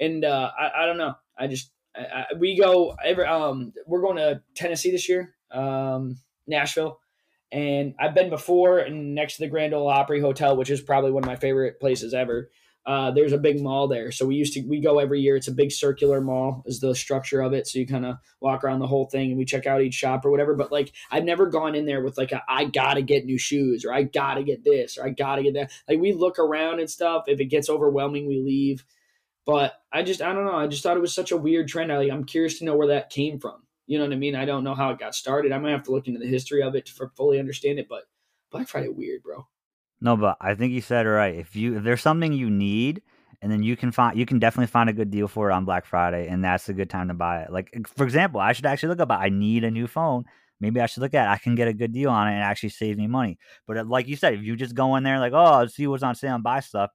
and 0.01 0.25
uh, 0.25 0.51
I, 0.59 0.83
I 0.83 0.87
don't 0.87 0.99
know. 0.99 1.15
I 1.39 1.47
just 1.47 1.71
I, 1.95 2.01
I, 2.01 2.27
we 2.39 2.57
go 2.57 2.97
every 3.05 3.27
um 3.27 3.75
we're 3.87 4.01
going 4.01 4.17
to 4.17 4.41
Tennessee 4.55 4.91
this 4.91 5.11
year, 5.11 5.35
um 5.51 6.17
Nashville, 6.47 7.01
and 7.53 7.95
I've 8.01 8.15
been 8.15 8.31
before 8.31 8.79
and 8.79 9.15
next 9.15 9.37
to 9.37 9.43
the 9.43 9.49
Grand 9.49 9.75
Ole 9.75 9.89
Opry 9.89 10.21
Hotel, 10.21 10.57
which 10.57 10.71
is 10.71 10.81
probably 10.81 11.13
one 11.13 11.23
of 11.23 11.29
my 11.29 11.37
favorite 11.37 11.79
places 11.79 12.15
ever 12.15 12.51
uh, 12.85 13.13
there's 13.13 13.33
a 13.33 13.39
big 13.39 13.61
mall 13.61 13.87
there. 13.87 14.11
So 14.11 14.27
we 14.27 14.35
used 14.35 14.55
to 14.55 14.63
we 14.63 14.81
go 14.81 14.99
every 14.99 15.21
year. 15.21 15.37
It's 15.37 15.49
a 15.49 15.53
big 15.53 15.71
circular 15.71 16.21
mall 16.21 16.65
is 16.67 16.81
the 16.81 16.95
structure 16.95 17.41
of 17.41 17.53
it. 17.53 17.69
So 17.69 17.79
you 17.79 17.87
kind 17.87 18.05
of 18.05 18.17
walk 18.41 18.65
around 18.65 18.81
the 18.81 18.89
whole 18.89 19.07
thing 19.07 19.31
and 19.31 19.39
we 19.39 19.45
check 19.45 19.67
out 19.67 19.83
each 19.83 19.95
shop 19.95 20.25
or 20.25 20.31
whatever. 20.31 20.55
But 20.55 20.73
like 20.73 20.93
I've 21.11 21.25
never 21.25 21.47
gone 21.47 21.77
in 21.77 21.87
there 21.87 22.03
with 22.03 22.19
like 22.19 22.33
a 22.33 22.43
I 22.49 22.65
gotta 22.65 23.03
get 23.03 23.25
new 23.25 23.39
shoes 23.39 23.85
or 23.85 23.93
I 23.93 24.03
gotta 24.03 24.43
get 24.43 24.65
this 24.65 24.99
or 24.99 25.07
I 25.07 25.11
gotta 25.11 25.45
get 25.45 25.55
that. 25.55 25.71
Like 25.89 26.01
we 26.01 26.13
look 26.13 26.39
around 26.39 26.81
and 26.81 26.91
stuff. 26.91 27.25
If 27.29 27.41
it 27.41 27.47
gets 27.47 27.71
overwhelming, 27.71 28.27
we 28.27 28.41
leave. 28.41 28.85
But 29.47 29.75
I 29.93 30.03
just 30.03 30.21
I 30.21 30.33
don't 30.33 30.45
know. 30.45 30.57
I 30.57 30.67
just 30.67 30.83
thought 30.83 30.97
it 30.97 31.01
was 31.01 31.15
such 31.15 31.31
a 31.31 31.37
weird 31.37 31.69
trend. 31.69 31.93
I, 31.93 31.99
like 31.99 32.11
I'm 32.11 32.25
curious 32.25 32.59
to 32.59 32.65
know 32.65 32.77
where 32.77 32.89
that 32.89 33.11
came 33.11 33.39
from. 33.39 33.63
You 33.87 33.99
know 33.99 34.05
what 34.05 34.13
I 34.13 34.17
mean? 34.17 34.35
I 34.35 34.45
don't 34.45 34.65
know 34.65 34.75
how 34.75 34.91
it 34.91 34.99
got 34.99 35.15
started. 35.15 35.53
I 35.53 35.59
might 35.59 35.71
have 35.73 35.83
to 35.85 35.91
look 35.91 36.07
into 36.07 36.21
the 36.21 36.27
history 36.27 36.63
of 36.63 36.75
it 36.75 36.87
to 36.87 37.11
fully 37.17 37.39
understand 37.39 37.79
it. 37.79 37.87
But 37.89 38.05
Black 38.51 38.69
Friday 38.69 38.89
weird, 38.89 39.23
bro. 39.23 39.47
No, 40.01 40.17
but 40.17 40.37
I 40.41 40.55
think 40.55 40.73
you 40.73 40.81
said 40.81 41.07
it 41.07 41.11
right. 41.11 41.35
If 41.35 41.55
you 41.57 41.77
if 41.79 41.85
there's 41.85 42.03
something 42.03 42.33
you 42.33 42.51
need, 42.51 43.03
and 43.41 43.51
then 43.51 43.63
you 43.63 43.77
can 43.77 43.93
find 43.93 44.19
you 44.19 44.27
can 44.27 44.39
definitely 44.39 44.67
find 44.69 44.89
a 44.89 44.93
good 44.93 45.11
deal 45.11 45.29
for 45.29 45.51
it 45.51 45.53
on 45.53 45.65
Black 45.65 45.85
Friday, 45.85 46.29
and 46.29 46.45
that's 46.45 46.69
a 46.69 46.73
good 46.73 46.91
time 46.91 47.09
to 47.09 47.15
buy 47.15 47.43
it. 47.43 47.53
Like 47.53 47.71
for 47.89 48.05
example, 48.05 48.41
I 48.41 48.53
should 48.53 48.67
actually 48.67 48.91
look 48.91 49.01
up. 49.01 49.11
I 49.11 49.29
need 49.29 49.65
a 49.65 49.71
new 49.71 49.87
phone. 49.87 50.25
Maybe 50.61 50.81
I 50.81 50.87
should 50.87 51.03
look 51.03 51.15
at. 51.15 51.27
It. 51.29 51.33
I 51.33 51.39
can 51.39 51.57
get 51.57 51.67
a 51.67 51.73
good 51.73 51.93
deal 51.93 52.11
on 52.11 52.29
it 52.29 52.35
and 52.35 52.43
actually 52.43 52.69
save 52.69 52.97
me 52.97 53.09
money. 53.09 53.39
But 53.67 53.89
like 53.89 54.07
you 54.07 54.15
said, 54.17 54.35
if 54.35 54.43
you 54.43 54.55
just 54.55 54.77
go 54.77 54.95
in 54.95 55.03
there 55.03 55.19
like, 55.19 55.33
oh, 55.33 55.39
I'll 55.39 55.69
see 55.69 55.89
what's 55.89 56.05
on 56.05 56.15
sale 56.15 56.37
and 56.37 56.45
buy 56.45 56.61
stuff, 56.61 56.91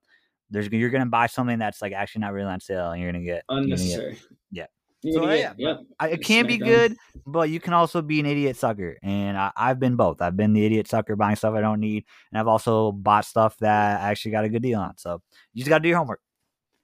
there's 0.50 0.68
you're 0.68 0.88
gonna 0.90 1.06
buy 1.06 1.26
something 1.26 1.58
that's 1.58 1.82
like 1.82 1.92
actually 1.92 2.22
not 2.22 2.32
really 2.32 2.50
on 2.50 2.60
sale, 2.60 2.92
and 2.92 3.02
you're 3.02 3.12
gonna 3.12 3.24
get 3.24 3.44
you're 3.50 3.60
gonna 3.60 3.66
get- 3.66 3.78
Unnecessary. 3.78 4.18
yeah. 4.50 4.66
You're 5.02 5.14
So, 5.14 5.20
gonna 5.20 5.36
yeah, 5.36 5.52
yep. 5.56 5.80
I, 6.00 6.08
it 6.08 6.24
can 6.24 6.46
be 6.46 6.56
Smack 6.56 6.68
good, 6.68 6.96
but 7.26 7.50
you 7.50 7.60
can 7.60 7.72
also 7.72 8.02
be 8.02 8.18
an 8.20 8.26
idiot 8.26 8.56
sucker. 8.56 8.96
And 9.02 9.36
I, 9.38 9.52
I've 9.56 9.78
been 9.78 9.94
both. 9.96 10.20
I've 10.20 10.36
been 10.36 10.52
the 10.54 10.64
idiot 10.66 10.88
sucker 10.88 11.14
buying 11.14 11.36
stuff 11.36 11.54
I 11.54 11.60
don't 11.60 11.78
need, 11.80 12.04
and 12.32 12.40
I've 12.40 12.48
also 12.48 12.90
bought 12.92 13.24
stuff 13.24 13.56
that 13.58 14.00
I 14.00 14.10
actually 14.10 14.32
got 14.32 14.44
a 14.44 14.48
good 14.48 14.62
deal 14.62 14.80
on. 14.80 14.96
So 14.98 15.22
you 15.54 15.60
just 15.60 15.68
got 15.68 15.78
to 15.78 15.82
do 15.82 15.88
your 15.90 15.98
homework. 15.98 16.20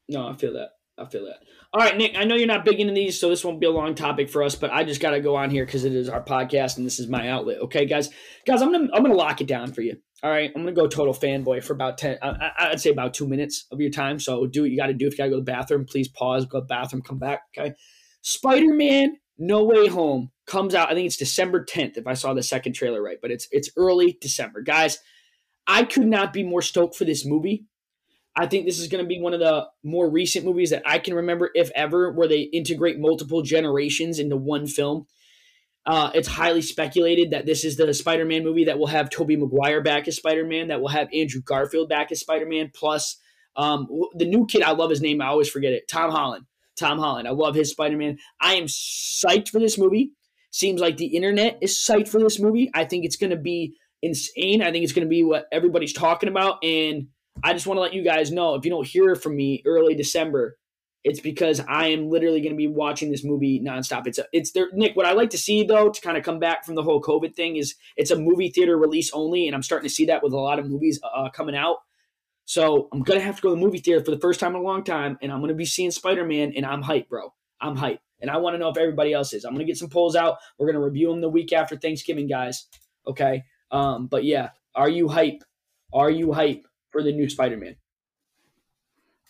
No, 0.09 0.29
I 0.29 0.35
feel 0.35 0.53
that. 0.53 0.69
I 0.97 1.07
feel 1.07 1.25
that. 1.25 1.39
All 1.73 1.81
right, 1.81 1.97
Nick. 1.97 2.13
I 2.17 2.23
know 2.23 2.37
you're 2.37 2.47
not 2.47 2.65
big 2.65 2.79
into 2.79 2.95
these, 2.95 3.19
so 3.19 3.29
this 3.29 3.45
won't 3.45 3.59
be 3.59 3.67
a 3.67 3.71
long 3.71 3.97
topic 3.97 4.31
for 4.31 4.45
us. 4.45 4.55
But 4.55 4.71
I 4.71 4.85
just 4.85 5.01
got 5.01 5.11
to 5.11 5.21
go 5.21 5.35
on 5.35 5.51
here 5.51 5.67
because 5.67 5.85
it 5.85 5.93
is 5.93 6.09
our 6.09 6.23
podcast 6.23 6.77
and 6.77 6.87
this 6.87 7.01
is 7.01 7.09
my 7.09 7.29
outlet. 7.29 7.59
Okay, 7.63 7.85
guys. 7.85 8.11
Guys, 8.47 8.63
I'm 8.63 8.71
gonna 8.71 8.89
I'm 8.95 9.03
gonna 9.03 9.15
lock 9.15 9.41
it 9.41 9.49
down 9.49 9.73
for 9.73 9.81
you. 9.81 9.97
All 10.23 10.31
right, 10.31 10.53
I'm 10.55 10.63
gonna 10.63 10.71
go 10.73 10.87
total 10.87 11.13
fanboy 11.13 11.65
for 11.65 11.73
about 11.73 11.99
ten. 11.99 12.17
I, 12.23 12.29
I- 12.59 12.69
I'd 12.71 12.81
say 12.81 12.91
about 12.91 13.13
two 13.13 13.27
minutes 13.27 13.67
of 13.73 13.81
your 13.81 13.91
time. 13.91 14.21
So 14.21 14.47
do 14.47 14.61
what 14.63 14.71
you 14.71 14.77
got 14.77 14.87
to 14.87 14.95
do. 14.95 15.09
If 15.09 15.15
you 15.15 15.19
got 15.19 15.25
to 15.25 15.31
go 15.31 15.37
to 15.37 15.41
the 15.41 15.51
bathroom, 15.53 15.85
please 15.85 16.07
pause, 16.07 16.47
go 16.47 16.59
to 16.61 16.63
the 16.63 16.67
bathroom, 16.69 17.03
come 17.03 17.19
back. 17.19 17.41
Okay. 17.59 17.75
Spider-Man: 18.25 19.19
No 19.39 19.65
Way 19.65 19.87
Home 19.87 20.31
comes 20.47 20.75
out. 20.75 20.91
I 20.91 20.95
think 20.95 21.07
it's 21.07 21.17
December 21.17 21.65
10th. 21.65 21.97
If 21.99 22.07
I 22.07 22.15
saw 22.15 22.35
the 22.35 22.43
second 22.43 22.73
trailer 22.73 23.03
right, 23.03 23.19
but 23.21 23.31
it's 23.31 23.47
it's 23.53 23.71
early 23.77 24.19
December, 24.21 24.63
guys. 24.63 24.99
I 25.67 25.85
could 25.85 26.07
not 26.07 26.33
be 26.33 26.43
more 26.43 26.63
stoked 26.63 26.97
for 26.97 27.05
this 27.05 27.25
movie. 27.25 27.67
I 28.37 28.47
think 28.47 28.67
this 28.67 28.81
is 28.81 28.89
going 28.89 29.05
to 29.05 29.09
be 29.09 29.21
one 29.21 29.33
of 29.33 29.41
the 29.41 29.67
more 29.83 30.11
recent 30.11 30.45
movies 30.45 30.71
that 30.71 30.83
I 30.85 30.99
can 30.99 31.15
remember, 31.15 31.51
if 31.55 31.71
ever, 31.75 32.11
where 32.11 32.27
they 32.27 32.41
integrate 32.41 32.99
multiple 32.99 33.43
generations 33.43 34.19
into 34.19 34.37
one 34.37 34.67
film. 34.67 35.07
Uh, 35.87 36.11
it's 36.15 36.29
highly 36.29 36.63
speculated 36.63 37.31
that 37.31 37.47
this 37.47 37.65
is 37.65 37.77
the 37.77 37.93
Spider-Man 37.93 38.43
movie 38.43 38.65
that 38.65 38.79
will 38.79 38.87
have 38.87 39.11
Tobey 39.11 39.37
Maguire 39.37 39.83
back 39.83 40.09
as 40.09 40.17
Spider-Man, 40.17 40.69
that 40.69 40.81
will 40.81 40.89
have 40.89 41.09
Andrew 41.15 41.43
Garfield 41.43 41.89
back 41.89 42.11
as 42.11 42.21
Spider-Man, 42.21 42.73
plus 42.75 43.19
um, 43.55 43.87
the 44.15 44.25
new 44.25 44.47
kid. 44.47 44.63
I 44.63 44.73
love 44.73 44.91
his 44.91 45.03
name. 45.03 45.21
I 45.21 45.27
always 45.27 45.49
forget 45.49 45.73
it. 45.73 45.87
Tom 45.89 46.11
Holland. 46.11 46.47
Tom 46.79 46.99
Holland. 46.99 47.29
I 47.29 47.33
love 47.33 47.55
his 47.55 47.71
Spider-Man. 47.71 48.19
I 48.41 48.55
am 48.55 48.65
psyched 48.65 49.49
for 49.49 49.59
this 49.59 49.79
movie. 49.79 50.13
Seems 50.51 50.81
like 50.81 50.97
the 50.97 51.07
internet 51.07 51.59
is 51.61 51.73
psyched 51.73 52.09
for 52.09 52.21
this 52.21 52.39
movie. 52.39 52.71
I 52.75 52.85
think 52.85 53.05
it's 53.05 53.17
going 53.17 53.31
to 53.31 53.37
be 53.37 53.75
insane. 54.03 54.63
I 54.63 54.71
think 54.71 54.85
it's 54.85 54.93
going 54.93 55.07
to 55.07 55.11
be 55.11 55.25
what 55.25 55.47
everybody's 55.51 55.93
talking 55.93 56.29
about, 56.29 56.63
and 56.63 57.09
I 57.43 57.53
just 57.53 57.67
want 57.67 57.79
to 57.79 57.83
let 57.83 57.95
you 57.95 58.05
guys 58.05 58.31
know 58.31 58.55
if 58.55 58.65
you 58.65 58.71
don't 58.71 58.87
hear 58.87 59.17
from 59.17 59.35
me 59.35 59.63
early 59.67 59.95
December, 59.95 60.57
it's 61.03 61.21
because 61.21 61.61
I 61.67 61.89
am 61.89 62.09
literally 62.09 62.41
going 62.41 62.53
to 62.53 62.57
be 62.57 62.67
watching 62.67 63.11
this 63.11 63.25
movie 63.25 63.61
nonstop. 63.61 64.07
It's 64.07 64.19
a, 64.19 64.27
it's 64.33 64.53
there, 64.53 64.69
Nick. 64.73 64.95
What 64.95 65.07
I 65.07 65.13
like 65.13 65.31
to 65.31 65.39
see 65.39 65.65
though, 65.65 65.91
to 65.91 66.01
kind 66.01 66.17
of 66.17 66.23
come 66.23 66.39
back 66.39 66.65
from 66.65 66.77
the 66.77 66.83
whole 66.83 67.03
COVID 67.03 67.35
thing, 67.35 67.57
is 67.57 67.75
it's 67.97 68.11
a 68.11 68.17
movie 68.17 68.51
theater 68.51 68.79
release 68.79 69.11
only, 69.13 69.47
and 69.47 69.55
I'm 69.55 69.63
starting 69.63 69.89
to 69.89 69.95
see 69.95 70.07
that 70.07 70.23
with 70.23 70.33
a 70.33 70.39
lot 70.39 70.59
of 70.59 70.69
movies 70.69 71.01
uh, 71.03 71.31
coming 71.31 71.57
out. 71.57 71.79
So 72.45 72.89
I'm 72.93 73.03
gonna 73.03 73.21
have 73.21 73.37
to 73.37 73.43
go 73.43 73.51
to 73.51 73.55
the 73.55 73.61
movie 73.61 73.79
theater 73.79 74.05
for 74.05 74.11
the 74.11 74.21
first 74.21 74.41
time 74.41 74.55
in 74.55 74.61
a 74.61 74.65
long 74.65 74.85
time, 74.85 75.19
and 75.23 75.33
I'm 75.33 75.41
gonna 75.41 75.55
be 75.55 75.65
seeing 75.65 75.91
Spider 75.91 76.25
Man, 76.25 76.53
and 76.57 76.67
I'm 76.67 76.83
hyped, 76.83 77.09
bro. 77.09 77.33
I'm 77.61 77.77
hyped, 77.77 78.01
and 78.21 78.31
I 78.31 78.37
want 78.37 78.55
to 78.55 78.59
know 78.59 78.69
if 78.69 78.77
everybody 78.77 79.13
else 79.13 79.33
is. 79.33 79.45
I'm 79.45 79.53
gonna 79.55 79.65
get 79.65 79.79
some 79.79 79.89
polls 79.89 80.17
out. 80.17 80.37
We're 80.59 80.67
gonna 80.67 80.85
review 80.85 81.09
them 81.09 81.21
the 81.21 81.29
week 81.29 81.53
after 81.53 81.77
Thanksgiving, 81.77 82.29
guys. 82.29 82.67
Okay. 83.07 83.45
Um, 83.71 84.07
but 84.07 84.25
yeah, 84.25 84.51
are 84.75 84.89
you 84.89 85.09
hype? 85.09 85.43
Are 85.93 86.11
you 86.11 86.33
hype 86.33 86.67
for 86.91 87.03
the 87.03 87.13
new 87.13 87.29
Spider 87.29 87.57
Man? 87.57 87.77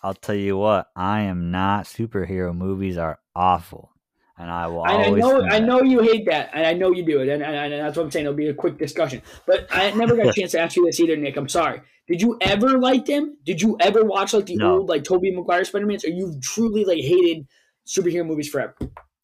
I'll 0.03 0.15
tell 0.15 0.35
you 0.35 0.59
what, 0.59 0.89
I 0.95 1.23
am 1.23 1.51
not. 1.51 1.87
Superhero 1.87 2.55
movies 2.55 2.99
are 2.99 3.21
awful, 3.35 3.93
and 4.39 4.51
I 4.51 4.67
will. 4.67 4.85
And 4.85 5.03
I 5.03 5.11
know, 5.19 5.45
I 5.45 5.59
know 5.61 5.83
you 5.83 6.01
hate 6.01 6.27
that, 6.27 6.51
and 6.53 6.67
I 6.67 6.73
know 6.73 6.93
you 6.93 7.05
do 7.05 7.21
it, 7.21 7.29
and, 7.29 7.43
and, 7.43 7.73
and 7.73 7.85
that's 7.85 7.97
what 7.97 8.05
I'm 8.05 8.11
saying. 8.11 8.27
It'll 8.27 8.37
be 8.37 8.49
a 8.49 8.55
quick 8.55 8.79
discussion, 8.79 9.23
but 9.47 9.67
I 9.71 9.91
never 9.93 10.17
got 10.17 10.27
a 10.27 10.33
chance 10.39 10.53
to 10.53 10.61
ask 10.61 10.77
you 10.77 10.85
this 10.87 11.01
either, 11.01 11.17
Nick. 11.17 11.37
I'm 11.37 11.49
sorry. 11.49 11.81
Did 12.07 12.21
you 12.21 12.37
ever 12.41 12.79
like 12.79 13.07
them? 13.07 13.39
Did 13.45 13.63
you 13.63 13.77
ever 13.81 14.05
watch 14.05 14.35
like 14.35 14.47
the 14.47 14.57
No. 14.57 14.79
old 14.79 14.89
like 14.89 15.05
Tobey 15.05 15.31
Maguire 15.35 15.65
Spider 15.65 15.87
Mans, 15.87 16.05
or 16.05 16.11
you 16.11 16.39
truly 16.43 16.85
like 16.85 16.99
hated 16.99 17.47
superhero 17.87 18.27
movies 18.27 18.49
forever? 18.49 18.77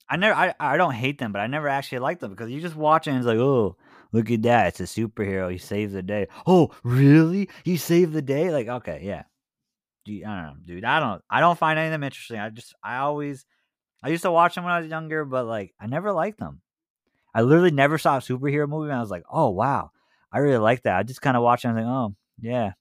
I 0.09 0.17
never. 0.17 0.35
I, 0.35 0.55
I 0.59 0.77
don't 0.77 0.95
hate 0.95 1.19
them, 1.19 1.33
but 1.33 1.41
I 1.41 1.47
never 1.47 1.69
actually 1.69 1.99
liked 1.99 2.21
them 2.21 2.31
because 2.31 2.51
you 2.51 2.61
just 2.61 2.77
watch 2.77 3.07
it 3.07 3.11
and 3.11 3.19
it's 3.19 3.27
like, 3.27 3.39
oh, 3.39 3.77
look 4.13 4.31
at 4.31 4.43
that! 4.43 4.69
It's 4.69 4.81
a 4.81 5.01
superhero. 5.01 5.53
He 5.53 5.59
saves 5.59 5.93
the 5.93 6.03
day. 6.03 6.27
Oh, 6.47 6.71
really? 6.83 7.49
He 7.65 7.77
saved 7.77 8.13
the 8.13 8.23
day? 8.23 8.51
Like, 8.51 8.67
okay, 8.69 9.01
yeah. 9.03 9.25
Gee, 10.07 10.25
I 10.25 10.35
don't 10.35 10.47
know, 10.47 10.57
dude. 10.67 10.85
I 10.85 10.99
don't. 11.01 11.23
I 11.31 11.41
don't 11.41 11.59
find 11.59 11.79
any 11.79 11.89
of 11.89 11.93
them 11.93 12.03
interesting. 12.03 12.39
I 12.39 12.49
just. 12.49 12.75
I 12.83 12.99
always. 12.99 13.45
I 14.03 14.09
used 14.09 14.23
to 14.23 14.31
watch 14.31 14.55
them 14.55 14.65
when 14.65 14.73
I 14.73 14.81
was 14.81 14.89
younger, 14.89 15.25
but 15.25 15.47
like, 15.47 15.75
I 15.81 15.87
never 15.87 16.13
liked 16.13 16.39
them. 16.39 16.61
I 17.35 17.43
literally 17.43 17.71
never 17.71 17.99
saw 17.99 18.17
a 18.17 18.21
superhero 18.21 18.69
movie, 18.69 18.91
and 18.91 18.97
I 18.99 19.01
was 19.01 19.11
like, 19.11 19.25
oh 19.31 19.51
wow, 19.51 19.91
I 20.33 20.39
really 20.39 20.59
like 20.59 20.83
that. 20.83 20.97
I 20.97 21.03
just 21.03 21.23
kind 21.23 21.37
of 21.37 21.43
watched 21.43 21.65
it 21.65 21.69
and 21.69 21.79
I 21.79 21.83
was 21.83 21.87
like, 21.87 21.95
oh 21.95 22.15
yeah, 22.41 22.73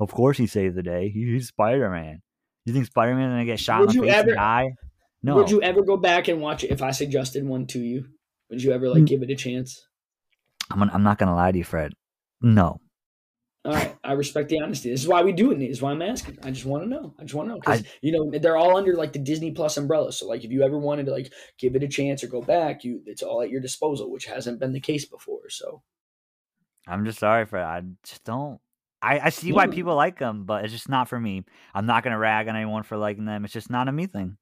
of 0.00 0.10
course 0.12 0.36
he 0.36 0.46
saved 0.46 0.74
the 0.74 0.82
day. 0.82 1.08
He's 1.08 1.48
Spider 1.48 1.88
Man. 1.90 2.20
You 2.66 2.72
think 2.72 2.86
Spider 2.86 3.14
Man 3.14 3.30
gonna 3.30 3.44
get 3.44 3.60
shot 3.60 3.80
Would 3.80 3.94
in 3.94 4.00
the 4.02 4.06
face 4.08 4.14
ever- 4.16 4.28
and 4.30 4.36
die? 4.36 4.74
No. 5.22 5.36
Would 5.36 5.50
you 5.50 5.62
ever 5.62 5.82
go 5.82 5.96
back 5.96 6.28
and 6.28 6.40
watch 6.42 6.64
it 6.64 6.70
if 6.70 6.82
I 6.82 6.90
suggested 6.90 7.46
one 7.46 7.66
to 7.68 7.78
you? 7.78 8.06
Would 8.50 8.62
you 8.62 8.72
ever 8.72 8.88
like 8.90 9.04
Mm. 9.04 9.06
give 9.06 9.22
it 9.22 9.30
a 9.30 9.34
chance? 9.36 9.86
I'm, 10.70 10.78
gonna- 10.80 10.92
I'm 10.92 11.02
not 11.02 11.16
gonna 11.18 11.34
lie 11.34 11.50
to 11.52 11.56
you, 11.58 11.64
Fred. 11.64 11.92
No. 12.42 12.78
All 13.66 13.72
right, 13.72 13.96
I 14.04 14.12
respect 14.12 14.50
the 14.50 14.60
honesty. 14.60 14.90
This 14.90 15.00
is 15.00 15.08
why 15.08 15.22
we 15.22 15.32
do 15.32 15.50
it. 15.50 15.58
This 15.58 15.70
is 15.70 15.82
why 15.82 15.90
I'm 15.90 16.02
asking. 16.02 16.38
I 16.42 16.50
just 16.50 16.66
want 16.66 16.84
to 16.84 16.88
know. 16.88 17.14
I 17.18 17.22
just 17.22 17.32
want 17.32 17.48
to 17.48 17.54
know 17.54 17.60
because 17.60 17.82
you 18.02 18.12
know 18.12 18.38
they're 18.38 18.58
all 18.58 18.76
under 18.76 18.94
like 18.94 19.14
the 19.14 19.18
Disney 19.18 19.52
Plus 19.52 19.78
umbrella. 19.78 20.12
So 20.12 20.26
like, 20.26 20.44
if 20.44 20.50
you 20.50 20.62
ever 20.62 20.76
wanted 20.78 21.06
to 21.06 21.12
like 21.12 21.32
give 21.58 21.74
it 21.74 21.82
a 21.82 21.88
chance 21.88 22.22
or 22.22 22.26
go 22.26 22.42
back, 22.42 22.84
you 22.84 23.00
it's 23.06 23.22
all 23.22 23.40
at 23.40 23.48
your 23.48 23.62
disposal, 23.62 24.10
which 24.10 24.26
hasn't 24.26 24.60
been 24.60 24.72
the 24.74 24.80
case 24.80 25.06
before. 25.06 25.48
So 25.48 25.82
I'm 26.86 27.06
just 27.06 27.18
sorry 27.18 27.46
for 27.46 27.58
I 27.58 27.80
just 28.02 28.24
don't. 28.24 28.60
I, 29.00 29.18
I 29.20 29.28
see 29.30 29.52
why 29.52 29.66
people 29.66 29.94
like 29.94 30.18
them, 30.18 30.44
but 30.44 30.64
it's 30.64 30.72
just 30.72 30.88
not 30.88 31.08
for 31.08 31.18
me. 31.18 31.44
I'm 31.74 31.86
not 31.86 32.04
gonna 32.04 32.18
rag 32.18 32.48
on 32.48 32.56
anyone 32.56 32.82
for 32.82 32.98
liking 32.98 33.24
them. 33.24 33.44
It's 33.46 33.54
just 33.54 33.70
not 33.70 33.88
a 33.88 33.92
me 33.92 34.06
thing. 34.06 34.36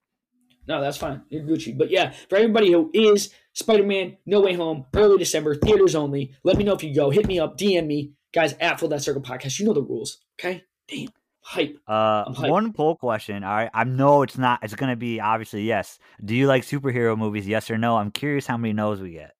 no, 0.66 0.80
that's 0.80 0.96
fine. 0.96 1.22
You're 1.30 1.42
Gucci. 1.44 1.76
But 1.78 1.90
yeah, 1.90 2.12
for 2.28 2.36
everybody 2.36 2.72
who 2.72 2.90
is 2.92 3.30
Spider 3.52 3.84
Man, 3.84 4.16
No 4.26 4.40
Way 4.40 4.54
Home, 4.54 4.86
early 4.94 5.18
December, 5.18 5.54
theaters 5.54 5.94
only. 5.94 6.34
Let 6.42 6.56
me 6.56 6.64
know 6.64 6.74
if 6.74 6.82
you 6.82 6.94
go. 6.94 7.10
Hit 7.10 7.26
me 7.26 7.38
up, 7.40 7.56
DM 7.58 7.86
me, 7.86 8.12
guys 8.32 8.54
at 8.60 8.80
Full 8.80 8.88
That 8.88 9.02
Circle 9.02 9.22
Podcast. 9.22 9.58
You 9.58 9.66
know 9.66 9.72
the 9.72 9.82
rules, 9.82 10.18
okay? 10.38 10.64
Damn, 10.88 11.08
hype. 11.40 11.76
Uh, 11.86 12.24
I'm 12.26 12.50
one 12.50 12.72
poll 12.72 12.96
question. 12.96 13.44
All 13.44 13.54
right, 13.54 13.70
I 13.72 13.84
know 13.84 14.22
it's 14.22 14.38
not. 14.38 14.60
It's 14.62 14.74
gonna 14.74 14.96
be 14.96 15.20
obviously 15.20 15.62
yes. 15.62 15.98
Do 16.24 16.34
you 16.34 16.46
like 16.46 16.64
superhero 16.64 17.16
movies? 17.16 17.46
Yes 17.46 17.70
or 17.70 17.78
no? 17.78 17.96
I'm 17.96 18.10
curious 18.10 18.46
how 18.46 18.56
many 18.56 18.72
no's 18.72 19.00
we 19.00 19.12
get. 19.12 19.34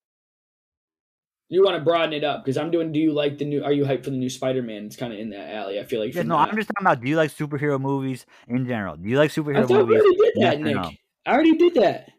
You 1.49 1.63
want 1.63 1.77
to 1.77 1.83
broaden 1.83 2.15
it 2.15 2.25
up 2.25 2.43
because 2.43 2.57
I'm 2.57 2.71
doing. 2.71 2.93
Do 2.93 2.99
you 2.99 3.13
like 3.13 3.37
the 3.37 3.45
new? 3.45 3.63
Are 3.63 3.73
you 3.73 3.85
hyped 3.85 4.05
for 4.05 4.11
the 4.11 4.17
new 4.17 4.31
Spider 4.31 4.63
Man? 4.63 4.87
It's 4.87 4.97
kind 4.97 5.13
of 5.13 5.19
in 5.19 5.29
that 5.31 5.53
alley. 5.55 5.79
I 5.79 5.85
feel 5.85 6.01
like. 6.01 6.15
Yeah, 6.15 6.23
no, 6.23 6.39
that. 6.39 6.49
I'm 6.49 6.57
just 6.57 6.69
talking 6.69 6.87
about. 6.87 7.03
Do 7.03 7.09
you 7.11 7.17
like 7.17 7.31
superhero 7.31 7.79
movies 7.79 8.25
in 8.49 8.67
general? 8.67 8.97
Do 8.97 9.07
you 9.09 9.19
like 9.19 9.31
I 9.31 9.35
superhero 9.41 9.69
thought 9.69 9.87
we 9.87 9.97
movies? 9.97 10.03
already 10.03 10.17
did 10.17 10.33
that, 10.43 10.55
or 10.55 10.59
Nick. 10.61 10.75
no? 10.77 10.91
I 11.27 11.33
already 11.35 11.57
did 11.57 11.75
that. 11.75 12.11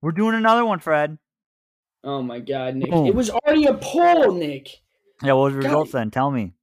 We're 0.00 0.12
doing 0.12 0.36
another 0.36 0.64
one, 0.64 0.78
Fred. 0.78 1.18
Oh 2.04 2.22
my 2.22 2.38
god, 2.38 2.76
Nick! 2.76 2.90
Boom. 2.90 3.06
It 3.06 3.14
was 3.16 3.30
already 3.30 3.66
a 3.66 3.74
poll, 3.74 4.32
Nick. 4.32 4.80
Yeah, 5.22 5.32
what 5.34 5.44
was 5.44 5.54
the 5.54 5.60
God. 5.60 5.66
results 5.68 5.92
then? 5.92 6.10
Tell 6.10 6.30
me. 6.30 6.54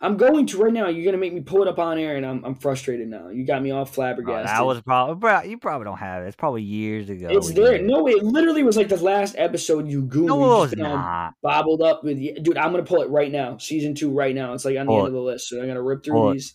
I'm 0.00 0.18
going 0.18 0.44
to 0.48 0.58
right 0.58 0.72
now. 0.72 0.88
You're 0.88 1.04
gonna 1.06 1.16
make 1.16 1.32
me 1.32 1.40
pull 1.40 1.62
it 1.62 1.68
up 1.68 1.78
on 1.78 1.96
air, 1.98 2.16
and 2.16 2.26
I'm 2.26 2.44
I'm 2.44 2.54
frustrated 2.56 3.08
now. 3.08 3.28
You 3.30 3.46
got 3.46 3.62
me 3.62 3.70
all 3.70 3.82
Oh, 3.82 3.84
flabbergasted. 3.86 4.48
that 4.48 4.66
was 4.66 4.82
probably, 4.82 5.14
bro. 5.14 5.42
You 5.42 5.56
probably 5.56 5.86
don't 5.86 5.96
have 5.96 6.22
it. 6.22 6.26
It's 6.26 6.36
probably 6.36 6.62
years 6.62 7.08
ago. 7.08 7.28
it's 7.30 7.52
there. 7.52 7.74
it. 7.76 7.84
No, 7.84 8.06
it 8.06 8.22
literally 8.22 8.62
was 8.62 8.76
like 8.76 8.88
the 8.88 9.02
last 9.02 9.34
episode 9.38 9.88
you 9.88 10.02
gooned. 10.02 10.26
no, 10.26 10.44
it 10.44 10.58
was 10.58 10.76
not. 10.76 11.32
Bobbled 11.42 11.80
up 11.80 12.04
with 12.04 12.18
dude. 12.18 12.58
I'm 12.58 12.70
gonna 12.72 12.82
pull 12.82 13.00
it 13.00 13.08
right 13.08 13.32
now. 13.32 13.56
Season 13.56 13.94
two 13.94 14.10
right 14.10 14.34
now. 14.34 14.52
It's 14.52 14.66
like 14.66 14.76
on 14.76 14.84
the 14.84 14.90
Pull 14.90 14.98
end 14.98 15.06
it. 15.06 15.08
of 15.08 15.14
the 15.14 15.20
list. 15.20 15.48
So 15.48 15.58
I'm 15.62 15.68
gonna 15.68 15.80
rip 15.82 16.04
through 16.04 16.14
Pull 16.14 16.30
it. 16.30 16.34
these. 16.34 16.54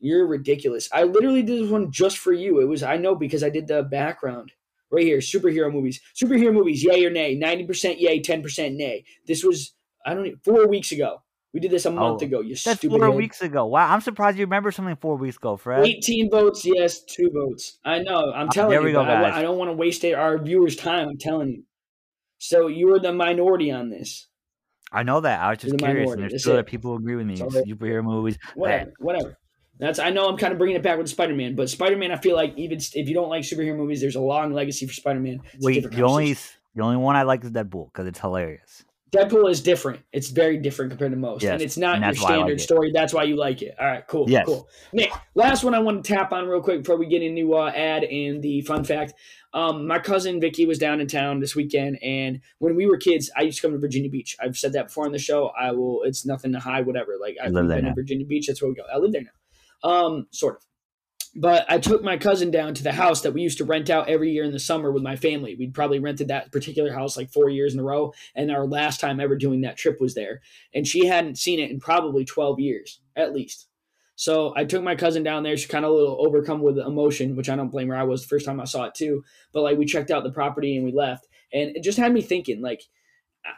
You're 0.00 0.26
ridiculous. 0.26 0.88
I 0.92 1.04
literally 1.04 1.42
did 1.42 1.62
this 1.62 1.70
one 1.70 1.92
just 1.92 2.18
for 2.18 2.32
you. 2.32 2.60
It 2.60 2.64
was 2.64 2.82
I 2.82 2.96
know 2.96 3.14
because 3.14 3.44
I 3.44 3.50
did 3.50 3.68
the 3.68 3.84
background 3.84 4.50
right 4.90 5.04
here. 5.04 5.18
Superhero 5.18 5.72
movies. 5.72 6.00
Superhero 6.20 6.52
movies. 6.52 6.82
Yay 6.82 7.04
or 7.04 7.10
nay? 7.10 7.36
Ninety 7.36 7.64
percent 7.64 8.00
yay. 8.00 8.18
Ten 8.20 8.42
percent 8.42 8.74
nay. 8.74 9.04
This 9.28 9.44
was 9.44 9.74
I 10.04 10.14
don't 10.14 10.24
know, 10.24 10.34
four 10.44 10.68
weeks 10.68 10.92
ago. 10.92 11.22
We 11.52 11.60
did 11.60 11.70
this 11.70 11.86
a 11.86 11.90
month 11.90 12.20
Oh, 12.20 12.26
ago. 12.26 12.40
You 12.40 12.56
That's 12.56 12.78
stupid. 12.78 12.98
four 12.98 13.06
head. 13.06 13.14
weeks 13.14 13.40
ago. 13.40 13.64
Wow, 13.66 13.92
I'm 13.92 14.00
surprised 14.00 14.36
you 14.38 14.44
remember 14.44 14.72
something 14.72 14.96
four 14.96 15.16
weeks 15.16 15.36
ago, 15.36 15.56
Fred. 15.56 15.86
18 15.86 16.28
votes, 16.28 16.64
yes, 16.64 17.00
two 17.04 17.30
votes. 17.32 17.78
I 17.84 18.00
know. 18.00 18.32
I'm 18.32 18.48
Uh, 18.48 18.52
telling 18.52 18.70
there 18.70 18.80
you. 18.80 18.86
we 18.86 18.92
go, 18.92 19.04
but 19.04 19.16
I, 19.18 19.22
guys. 19.22 19.34
I 19.34 19.42
don't 19.42 19.56
want 19.56 19.68
to 19.70 19.76
waste 19.76 20.04
our 20.04 20.36
viewers' 20.38 20.74
time. 20.74 21.08
I'm 21.08 21.16
telling 21.18 21.50
you. 21.50 21.62
So 22.38 22.66
you 22.66 22.92
are 22.92 22.98
the 22.98 23.12
minority 23.12 23.70
on 23.70 23.88
this. 23.88 24.26
I 24.92 25.04
know 25.04 25.20
that. 25.20 25.40
I 25.40 25.50
was 25.50 25.58
just 25.58 25.68
You're 25.70 25.78
the 25.78 25.84
curious. 25.84 25.98
minority. 26.06 26.22
And 26.24 26.30
there's 26.32 26.42
still 26.42 26.52
other 26.54 26.62
people 26.64 26.90
who 26.90 26.96
agree 26.98 27.16
with 27.16 27.26
me. 27.26 27.36
Superhero 27.36 28.02
movies. 28.04 28.36
Whatever. 28.56 28.92
Whatever. 28.98 29.38
That's. 29.78 29.98
I 30.00 30.10
know. 30.10 30.28
I'm 30.28 30.36
kind 30.36 30.52
of 30.52 30.58
bringing 30.58 30.76
it 30.76 30.82
back 30.82 30.98
with 30.98 31.08
Spider 31.08 31.34
Man, 31.34 31.54
but 31.54 31.70
Spider 31.70 31.96
Man, 31.96 32.10
I 32.12 32.16
feel 32.16 32.34
like 32.36 32.52
even 32.56 32.78
if 32.78 33.08
you 33.08 33.14
don't 33.14 33.28
like 33.28 33.42
superhero 33.42 33.76
movies, 33.76 34.00
there's 34.00 34.14
a 34.16 34.20
long 34.20 34.52
legacy 34.52 34.86
for 34.86 34.92
Spider 34.92 35.20
Man. 35.20 35.40
Wait, 35.60 35.88
the 35.90 36.02
only 36.02 36.34
the 36.74 36.82
only 36.82 36.96
one 36.96 37.14
I 37.16 37.22
like 37.22 37.44
is 37.44 37.50
Deadpool 37.52 37.92
because 37.92 38.06
it's 38.08 38.18
hilarious. 38.18 38.84
Deadpool 39.14 39.48
is 39.50 39.60
different. 39.62 40.00
It's 40.12 40.28
very 40.30 40.58
different 40.58 40.90
compared 40.90 41.12
to 41.12 41.16
most, 41.16 41.42
Yes, 41.42 41.52
and 41.52 41.62
it's 41.62 41.76
not 41.76 41.96
and 41.96 42.04
your 42.04 42.08
I 42.08 42.10
like 42.10 42.18
standard 42.18 42.60
story. 42.60 42.90
That's 42.92 43.14
why 43.14 43.22
you 43.22 43.36
like 43.36 43.62
it. 43.62 43.74
All 43.78 43.86
right, 43.86 44.04
cool, 44.08 44.28
Yes. 44.28 44.44
cool. 44.46 44.68
Nick, 44.92 45.12
last 45.34 45.62
one 45.62 45.74
I 45.74 45.78
want 45.78 46.04
to 46.04 46.12
tap 46.14 46.32
on 46.32 46.46
real 46.48 46.60
quick 46.60 46.80
before 46.82 46.96
we 46.96 47.06
get 47.06 47.22
into 47.22 47.54
uh, 47.54 47.70
ad 47.70 48.02
and 48.04 48.42
the 48.42 48.60
fun 48.62 48.82
fact. 48.84 49.14
Um, 49.52 49.86
my 49.86 50.00
cousin 50.00 50.40
Vicky 50.40 50.66
was 50.66 50.78
down 50.78 51.00
in 51.00 51.06
town 51.06 51.38
this 51.38 51.54
weekend, 51.54 51.98
and 52.02 52.40
when 52.58 52.74
we 52.74 52.86
were 52.86 52.96
kids, 52.96 53.30
I 53.36 53.42
used 53.42 53.58
to 53.58 53.62
come 53.62 53.72
to 53.72 53.78
Virginia 53.78 54.10
Beach. 54.10 54.36
I've 54.40 54.56
said 54.58 54.72
that 54.72 54.88
before 54.88 55.06
on 55.06 55.12
the 55.12 55.18
show. 55.18 55.52
I 55.56 55.70
will. 55.70 56.02
It's 56.02 56.26
nothing 56.26 56.52
to 56.52 56.58
hide. 56.58 56.86
Whatever. 56.86 57.12
Like 57.20 57.36
I've 57.40 57.52
live 57.52 57.68
been 57.68 57.82
there 57.82 57.88
in. 57.90 57.94
Virginia 57.94 58.26
Beach. 58.26 58.48
That's 58.48 58.60
where 58.60 58.68
we 58.70 58.74
go. 58.74 58.82
I 58.92 58.98
live 58.98 59.12
there 59.12 59.22
now. 59.22 59.88
Um, 59.88 60.26
sort 60.32 60.56
of. 60.56 60.62
But 61.36 61.66
I 61.68 61.78
took 61.78 62.02
my 62.04 62.16
cousin 62.16 62.50
down 62.50 62.74
to 62.74 62.82
the 62.82 62.92
house 62.92 63.22
that 63.22 63.32
we 63.32 63.42
used 63.42 63.58
to 63.58 63.64
rent 63.64 63.90
out 63.90 64.08
every 64.08 64.30
year 64.30 64.44
in 64.44 64.52
the 64.52 64.60
summer 64.60 64.92
with 64.92 65.02
my 65.02 65.16
family. 65.16 65.56
We'd 65.56 65.74
probably 65.74 65.98
rented 65.98 66.28
that 66.28 66.52
particular 66.52 66.92
house 66.92 67.16
like 67.16 67.32
four 67.32 67.48
years 67.48 67.74
in 67.74 67.80
a 67.80 67.82
row. 67.82 68.12
And 68.36 68.52
our 68.52 68.66
last 68.66 69.00
time 69.00 69.18
ever 69.18 69.36
doing 69.36 69.62
that 69.62 69.76
trip 69.76 70.00
was 70.00 70.14
there. 70.14 70.42
And 70.72 70.86
she 70.86 71.06
hadn't 71.06 71.38
seen 71.38 71.58
it 71.58 71.70
in 71.70 71.80
probably 71.80 72.24
12 72.24 72.60
years, 72.60 73.00
at 73.16 73.34
least. 73.34 73.66
So 74.16 74.52
I 74.56 74.64
took 74.64 74.84
my 74.84 74.94
cousin 74.94 75.24
down 75.24 75.42
there. 75.42 75.56
She 75.56 75.66
kind 75.66 75.84
of 75.84 75.90
a 75.90 75.94
little 75.94 76.24
overcome 76.24 76.62
with 76.62 76.78
emotion, 76.78 77.34
which 77.34 77.48
I 77.48 77.56
don't 77.56 77.70
blame 77.70 77.88
her. 77.88 77.96
I 77.96 78.04
was 78.04 78.22
the 78.22 78.28
first 78.28 78.46
time 78.46 78.60
I 78.60 78.64
saw 78.64 78.84
it 78.84 78.94
too. 78.94 79.24
But 79.52 79.62
like 79.62 79.76
we 79.76 79.86
checked 79.86 80.12
out 80.12 80.22
the 80.22 80.30
property 80.30 80.76
and 80.76 80.84
we 80.84 80.92
left. 80.92 81.26
And 81.52 81.76
it 81.76 81.82
just 81.82 81.98
had 81.98 82.12
me 82.12 82.22
thinking, 82.22 82.62
like, 82.62 82.82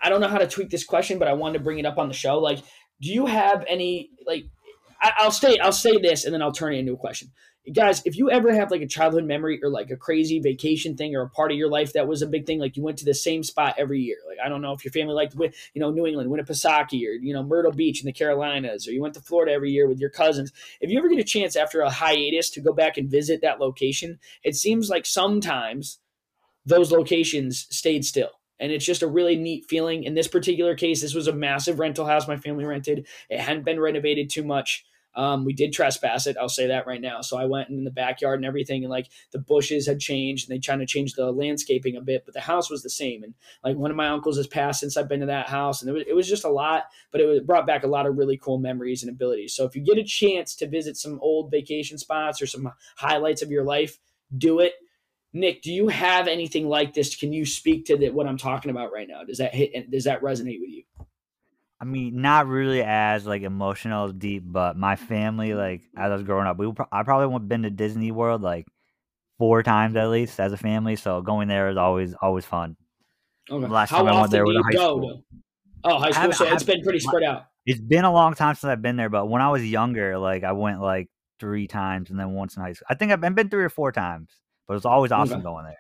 I- 0.02 0.08
don't 0.08 0.20
know 0.20 0.28
how 0.28 0.38
to 0.38 0.48
tweak 0.48 0.70
this 0.70 0.84
question, 0.84 1.18
but 1.18 1.28
I 1.28 1.34
wanted 1.34 1.58
to 1.58 1.64
bring 1.64 1.78
it 1.78 1.86
up 1.86 1.98
on 1.98 2.08
the 2.08 2.14
show. 2.14 2.38
Like, 2.38 2.60
do 3.00 3.12
you 3.12 3.26
have 3.26 3.64
any 3.68 4.10
like 4.26 4.46
I, 5.00 5.12
I'll 5.18 5.30
say 5.30 5.58
I'll 5.58 5.72
say 5.72 5.98
this 5.98 6.24
and 6.24 6.32
then 6.32 6.42
I'll 6.42 6.52
turn 6.52 6.74
it 6.74 6.78
into 6.78 6.94
a 6.94 6.96
question. 6.96 7.28
Guys, 7.72 8.00
if 8.04 8.16
you 8.16 8.30
ever 8.30 8.54
have 8.54 8.70
like 8.70 8.80
a 8.80 8.86
childhood 8.86 9.24
memory 9.24 9.58
or 9.60 9.68
like 9.68 9.90
a 9.90 9.96
crazy 9.96 10.38
vacation 10.38 10.96
thing 10.96 11.16
or 11.16 11.22
a 11.22 11.28
part 11.28 11.50
of 11.50 11.58
your 11.58 11.68
life 11.68 11.94
that 11.94 12.06
was 12.06 12.22
a 12.22 12.26
big 12.26 12.46
thing, 12.46 12.60
like 12.60 12.76
you 12.76 12.82
went 12.82 12.96
to 12.98 13.04
the 13.04 13.14
same 13.14 13.42
spot 13.42 13.74
every 13.76 14.00
year. 14.00 14.18
Like 14.28 14.38
I 14.44 14.48
don't 14.48 14.62
know 14.62 14.72
if 14.72 14.84
your 14.84 14.92
family 14.92 15.14
liked 15.14 15.34
you 15.34 15.80
know 15.80 15.90
New 15.90 16.06
England, 16.06 16.30
Winnipesaukee, 16.30 17.08
or 17.08 17.12
you 17.12 17.34
know 17.34 17.42
Myrtle 17.42 17.72
Beach 17.72 18.00
in 18.00 18.06
the 18.06 18.12
Carolinas, 18.12 18.86
or 18.86 18.92
you 18.92 19.02
went 19.02 19.14
to 19.14 19.20
Florida 19.20 19.52
every 19.52 19.72
year 19.72 19.88
with 19.88 19.98
your 19.98 20.10
cousins. 20.10 20.52
If 20.80 20.90
you 20.90 20.98
ever 20.98 21.08
get 21.08 21.18
a 21.18 21.24
chance 21.24 21.56
after 21.56 21.80
a 21.80 21.90
hiatus 21.90 22.50
to 22.50 22.60
go 22.60 22.72
back 22.72 22.98
and 22.98 23.10
visit 23.10 23.40
that 23.42 23.58
location, 23.58 24.20
it 24.44 24.54
seems 24.54 24.88
like 24.88 25.04
sometimes 25.04 25.98
those 26.64 26.92
locations 26.92 27.66
stayed 27.70 28.04
still. 28.04 28.30
And 28.58 28.72
it's 28.72 28.86
just 28.86 29.02
a 29.02 29.08
really 29.08 29.36
neat 29.36 29.66
feeling. 29.68 30.04
In 30.04 30.14
this 30.14 30.28
particular 30.28 30.74
case, 30.74 31.02
this 31.02 31.14
was 31.14 31.26
a 31.26 31.32
massive 31.32 31.78
rental 31.78 32.06
house 32.06 32.26
my 32.26 32.36
family 32.36 32.64
rented. 32.64 33.06
It 33.28 33.40
hadn't 33.40 33.64
been 33.64 33.80
renovated 33.80 34.30
too 34.30 34.44
much. 34.44 34.84
Um, 35.16 35.44
we 35.44 35.54
did 35.54 35.72
trespass 35.72 36.26
it. 36.26 36.36
I'll 36.38 36.48
say 36.48 36.68
that 36.68 36.86
right 36.86 37.00
now. 37.00 37.22
So 37.22 37.38
I 37.38 37.46
went 37.46 37.70
in 37.70 37.84
the 37.84 37.90
backyard 37.90 38.38
and 38.38 38.46
everything, 38.46 38.84
and 38.84 38.90
like 38.90 39.08
the 39.32 39.38
bushes 39.38 39.86
had 39.86 39.98
changed, 39.98 40.48
and 40.48 40.54
they 40.54 40.60
trying 40.60 40.80
to 40.80 40.86
change 40.86 41.14
the 41.14 41.32
landscaping 41.32 41.96
a 41.96 42.02
bit, 42.02 42.24
but 42.24 42.34
the 42.34 42.40
house 42.40 42.70
was 42.70 42.82
the 42.82 42.90
same. 42.90 43.22
And 43.22 43.34
like 43.64 43.76
one 43.76 43.90
of 43.90 43.96
my 43.96 44.08
uncles 44.08 44.36
has 44.36 44.46
passed 44.46 44.80
since 44.80 44.96
I've 44.96 45.08
been 45.08 45.20
to 45.20 45.26
that 45.26 45.48
house, 45.48 45.82
and 45.82 45.88
it 45.88 45.94
was, 45.94 46.04
it 46.06 46.14
was 46.14 46.28
just 46.28 46.44
a 46.44 46.50
lot, 46.50 46.84
but 47.10 47.20
it 47.20 47.26
was, 47.26 47.40
brought 47.40 47.66
back 47.66 47.84
a 47.84 47.88
lot 47.88 48.06
of 48.06 48.18
really 48.18 48.36
cool 48.36 48.58
memories 48.58 49.02
and 49.02 49.10
abilities. 49.10 49.54
So 49.54 49.64
if 49.64 49.74
you 49.74 49.82
get 49.82 49.98
a 49.98 50.04
chance 50.04 50.54
to 50.56 50.68
visit 50.68 50.96
some 50.96 51.18
old 51.22 51.50
vacation 51.50 51.96
spots 51.96 52.42
or 52.42 52.46
some 52.46 52.72
highlights 52.96 53.42
of 53.42 53.50
your 53.50 53.64
life, 53.64 53.98
do 54.36 54.60
it. 54.60 54.74
Nick, 55.32 55.62
do 55.62 55.72
you 55.72 55.88
have 55.88 56.28
anything 56.28 56.68
like 56.68 56.94
this? 56.94 57.14
Can 57.14 57.32
you 57.32 57.44
speak 57.46 57.86
to 57.86 57.96
the, 57.96 58.10
what 58.10 58.26
I'm 58.26 58.38
talking 58.38 58.70
about 58.70 58.92
right 58.92 59.08
now? 59.08 59.22
Does 59.22 59.38
that 59.38 59.54
hit? 59.54 59.90
Does 59.90 60.04
that 60.04 60.22
resonate 60.22 60.60
with 60.60 60.70
you? 60.70 60.82
I 61.80 61.84
mean, 61.84 62.22
not 62.22 62.46
really 62.46 62.82
as 62.82 63.26
like 63.26 63.42
emotional 63.42 64.10
deep, 64.10 64.42
but 64.46 64.76
my 64.76 64.96
family, 64.96 65.54
like 65.54 65.82
as 65.96 66.10
I 66.10 66.14
was 66.14 66.22
growing 66.22 66.46
up, 66.46 66.56
we 66.56 66.72
pro- 66.72 66.86
I 66.90 67.02
probably 67.02 67.26
went 67.26 67.48
been 67.48 67.62
to 67.62 67.70
Disney 67.70 68.10
World 68.12 68.42
like 68.42 68.66
four 69.38 69.62
times 69.62 69.94
at 69.96 70.08
least 70.08 70.40
as 70.40 70.52
a 70.52 70.56
family. 70.56 70.96
So 70.96 71.20
going 71.20 71.48
there 71.48 71.68
is 71.68 71.76
always 71.76 72.14
always 72.14 72.46
fun. 72.46 72.76
Okay. 73.50 73.66
Last 73.66 73.90
How 73.90 73.98
time 73.98 74.08
I 74.08 74.20
went 74.20 74.32
there 74.32 74.44
was 74.46 74.56
high 74.64 74.72
go? 74.72 74.98
school. 74.98 75.24
Oh, 75.84 75.98
high 75.98 76.10
school. 76.10 76.32
So 76.32 76.46
it's 76.46 76.64
been 76.64 76.82
pretty 76.82 77.00
spread 77.00 77.22
out. 77.22 77.46
It's 77.66 77.80
been 77.80 78.04
a 78.04 78.12
long 78.12 78.34
time 78.34 78.54
since 78.54 78.70
I've 78.70 78.82
been 78.82 78.96
there, 78.96 79.10
but 79.10 79.26
when 79.26 79.42
I 79.42 79.50
was 79.50 79.64
younger, 79.64 80.18
like 80.18 80.44
I 80.44 80.52
went 80.52 80.80
like 80.80 81.08
three 81.38 81.66
times 81.66 82.10
and 82.10 82.18
then 82.18 82.32
once 82.32 82.56
in 82.56 82.62
high 82.62 82.72
school. 82.72 82.86
I 82.88 82.94
think 82.94 83.12
I've 83.12 83.20
been, 83.20 83.34
been 83.34 83.50
three 83.50 83.64
or 83.64 83.68
four 83.68 83.92
times, 83.92 84.30
but 84.66 84.76
it's 84.76 84.86
always 84.86 85.12
awesome 85.12 85.40
Okay. 85.40 85.44
going 85.44 85.64
there. 85.66 85.78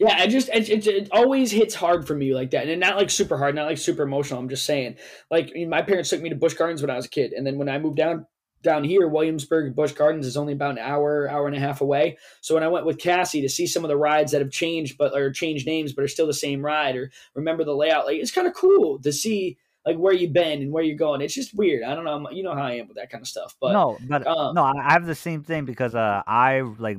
Yeah, 0.00 0.16
I 0.16 0.28
just 0.28 0.48
it, 0.48 0.70
it, 0.70 0.86
it 0.86 1.08
always 1.12 1.50
hits 1.50 1.74
hard 1.74 2.06
for 2.06 2.14
me 2.14 2.34
like 2.34 2.52
that, 2.52 2.68
and 2.68 2.80
not 2.80 2.96
like 2.96 3.10
super 3.10 3.36
hard, 3.36 3.54
not 3.54 3.66
like 3.66 3.76
super 3.76 4.02
emotional. 4.02 4.40
I'm 4.40 4.48
just 4.48 4.64
saying, 4.64 4.96
like 5.30 5.50
I 5.50 5.52
mean, 5.52 5.68
my 5.68 5.82
parents 5.82 6.08
took 6.08 6.22
me 6.22 6.30
to 6.30 6.34
Busch 6.34 6.54
Gardens 6.54 6.80
when 6.80 6.90
I 6.90 6.96
was 6.96 7.04
a 7.04 7.10
kid, 7.10 7.34
and 7.34 7.46
then 7.46 7.58
when 7.58 7.68
I 7.68 7.78
moved 7.78 7.98
down 7.98 8.26
down 8.62 8.82
here, 8.82 9.08
Williamsburg 9.08 9.76
Busch 9.76 9.92
Gardens 9.92 10.26
is 10.26 10.38
only 10.38 10.54
about 10.54 10.72
an 10.72 10.78
hour, 10.78 11.28
hour 11.28 11.46
and 11.46 11.56
a 11.56 11.60
half 11.60 11.82
away. 11.82 12.16
So 12.40 12.54
when 12.54 12.64
I 12.64 12.68
went 12.68 12.86
with 12.86 12.98
Cassie 12.98 13.42
to 13.42 13.48
see 13.48 13.66
some 13.66 13.84
of 13.84 13.88
the 13.88 13.96
rides 13.96 14.32
that 14.32 14.40
have 14.40 14.50
changed, 14.50 14.96
but 14.96 15.14
or 15.14 15.30
changed 15.30 15.66
names, 15.66 15.92
but 15.92 16.02
are 16.02 16.08
still 16.08 16.26
the 16.26 16.32
same 16.32 16.64
ride, 16.64 16.96
or 16.96 17.10
remember 17.34 17.64
the 17.64 17.76
layout, 17.76 18.06
like 18.06 18.16
it's 18.16 18.32
kind 18.32 18.46
of 18.46 18.54
cool 18.54 18.98
to 19.00 19.12
see 19.12 19.58
like 19.84 19.96
where 19.96 20.14
you've 20.14 20.32
been 20.32 20.62
and 20.62 20.72
where 20.72 20.82
you're 20.82 20.96
going. 20.96 21.20
It's 21.20 21.34
just 21.34 21.54
weird. 21.54 21.82
I 21.82 21.94
don't 21.94 22.04
know, 22.04 22.30
you 22.30 22.42
know 22.42 22.54
how 22.54 22.64
I 22.64 22.72
am 22.74 22.88
with 22.88 22.96
that 22.96 23.10
kind 23.10 23.20
of 23.20 23.28
stuff, 23.28 23.54
but 23.60 23.72
no, 23.72 23.98
but 24.08 24.26
um, 24.26 24.54
no, 24.54 24.62
I 24.62 24.72
I 24.78 24.92
have 24.92 25.06
the 25.06 25.14
same 25.14 25.42
thing 25.42 25.66
because 25.66 25.94
uh, 25.94 26.22
I 26.26 26.60
like 26.60 26.96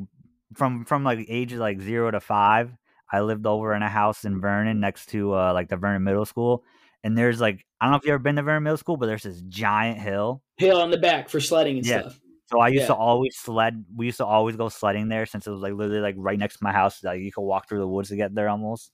from 0.54 0.86
from 0.86 1.04
like 1.04 1.26
ages 1.30 1.60
like 1.60 1.80
zero 1.82 2.12
to 2.12 2.20
five, 2.20 2.72
I 3.12 3.22
lived 3.22 3.46
over 3.46 3.74
in 3.74 3.84
a 3.84 3.90
house 3.90 4.26
in 4.26 4.40
Vernon 4.40 4.80
next 4.80 5.08
to 5.08 5.34
uh 5.36 5.54
like 5.54 5.70
the 5.70 5.78
Vernon 5.78 6.04
Middle 6.04 6.26
School, 6.26 6.64
and 7.04 7.18
there's 7.18 7.42
like 7.42 7.66
I 7.80 7.86
don't 7.86 7.92
know 7.92 7.98
if 7.98 8.06
you 8.06 8.14
ever 8.14 8.24
been 8.24 8.36
to 8.38 8.44
Vernon 8.44 8.64
Middle 8.64 8.78
School, 8.78 8.98
but 8.98 9.08
there's 9.08 9.24
this 9.24 9.42
giant 9.42 10.00
hill. 10.00 10.42
hill 10.58 10.80
on 10.80 10.92
the 10.92 10.98
back 10.98 11.30
for 11.30 11.40
sledding 11.40 11.78
and 11.78 11.86
Yeah. 11.86 12.02
stuff. 12.02 12.22
So 12.52 12.60
I 12.60 12.68
used 12.68 12.88
to 12.88 12.96
always 12.96 13.38
sled. 13.38 13.86
We 13.96 14.08
used 14.08 14.18
to 14.18 14.26
always 14.26 14.58
go 14.58 14.68
sledding 14.70 15.08
there 15.08 15.26
since 15.26 15.48
it 15.48 15.52
was 15.52 15.62
like 15.62 15.74
literally 15.74 16.02
like 16.02 16.16
right 16.18 16.38
next 16.38 16.58
to 16.58 16.64
my 16.64 16.74
house. 16.74 17.02
Like 17.04 17.22
you 17.22 17.32
could 17.32 17.44
walk 17.44 17.70
through 17.70 17.80
the 17.80 17.88
woods 17.88 18.10
to 18.10 18.18
get 18.18 18.36
there 18.36 18.50
almost. 18.50 18.92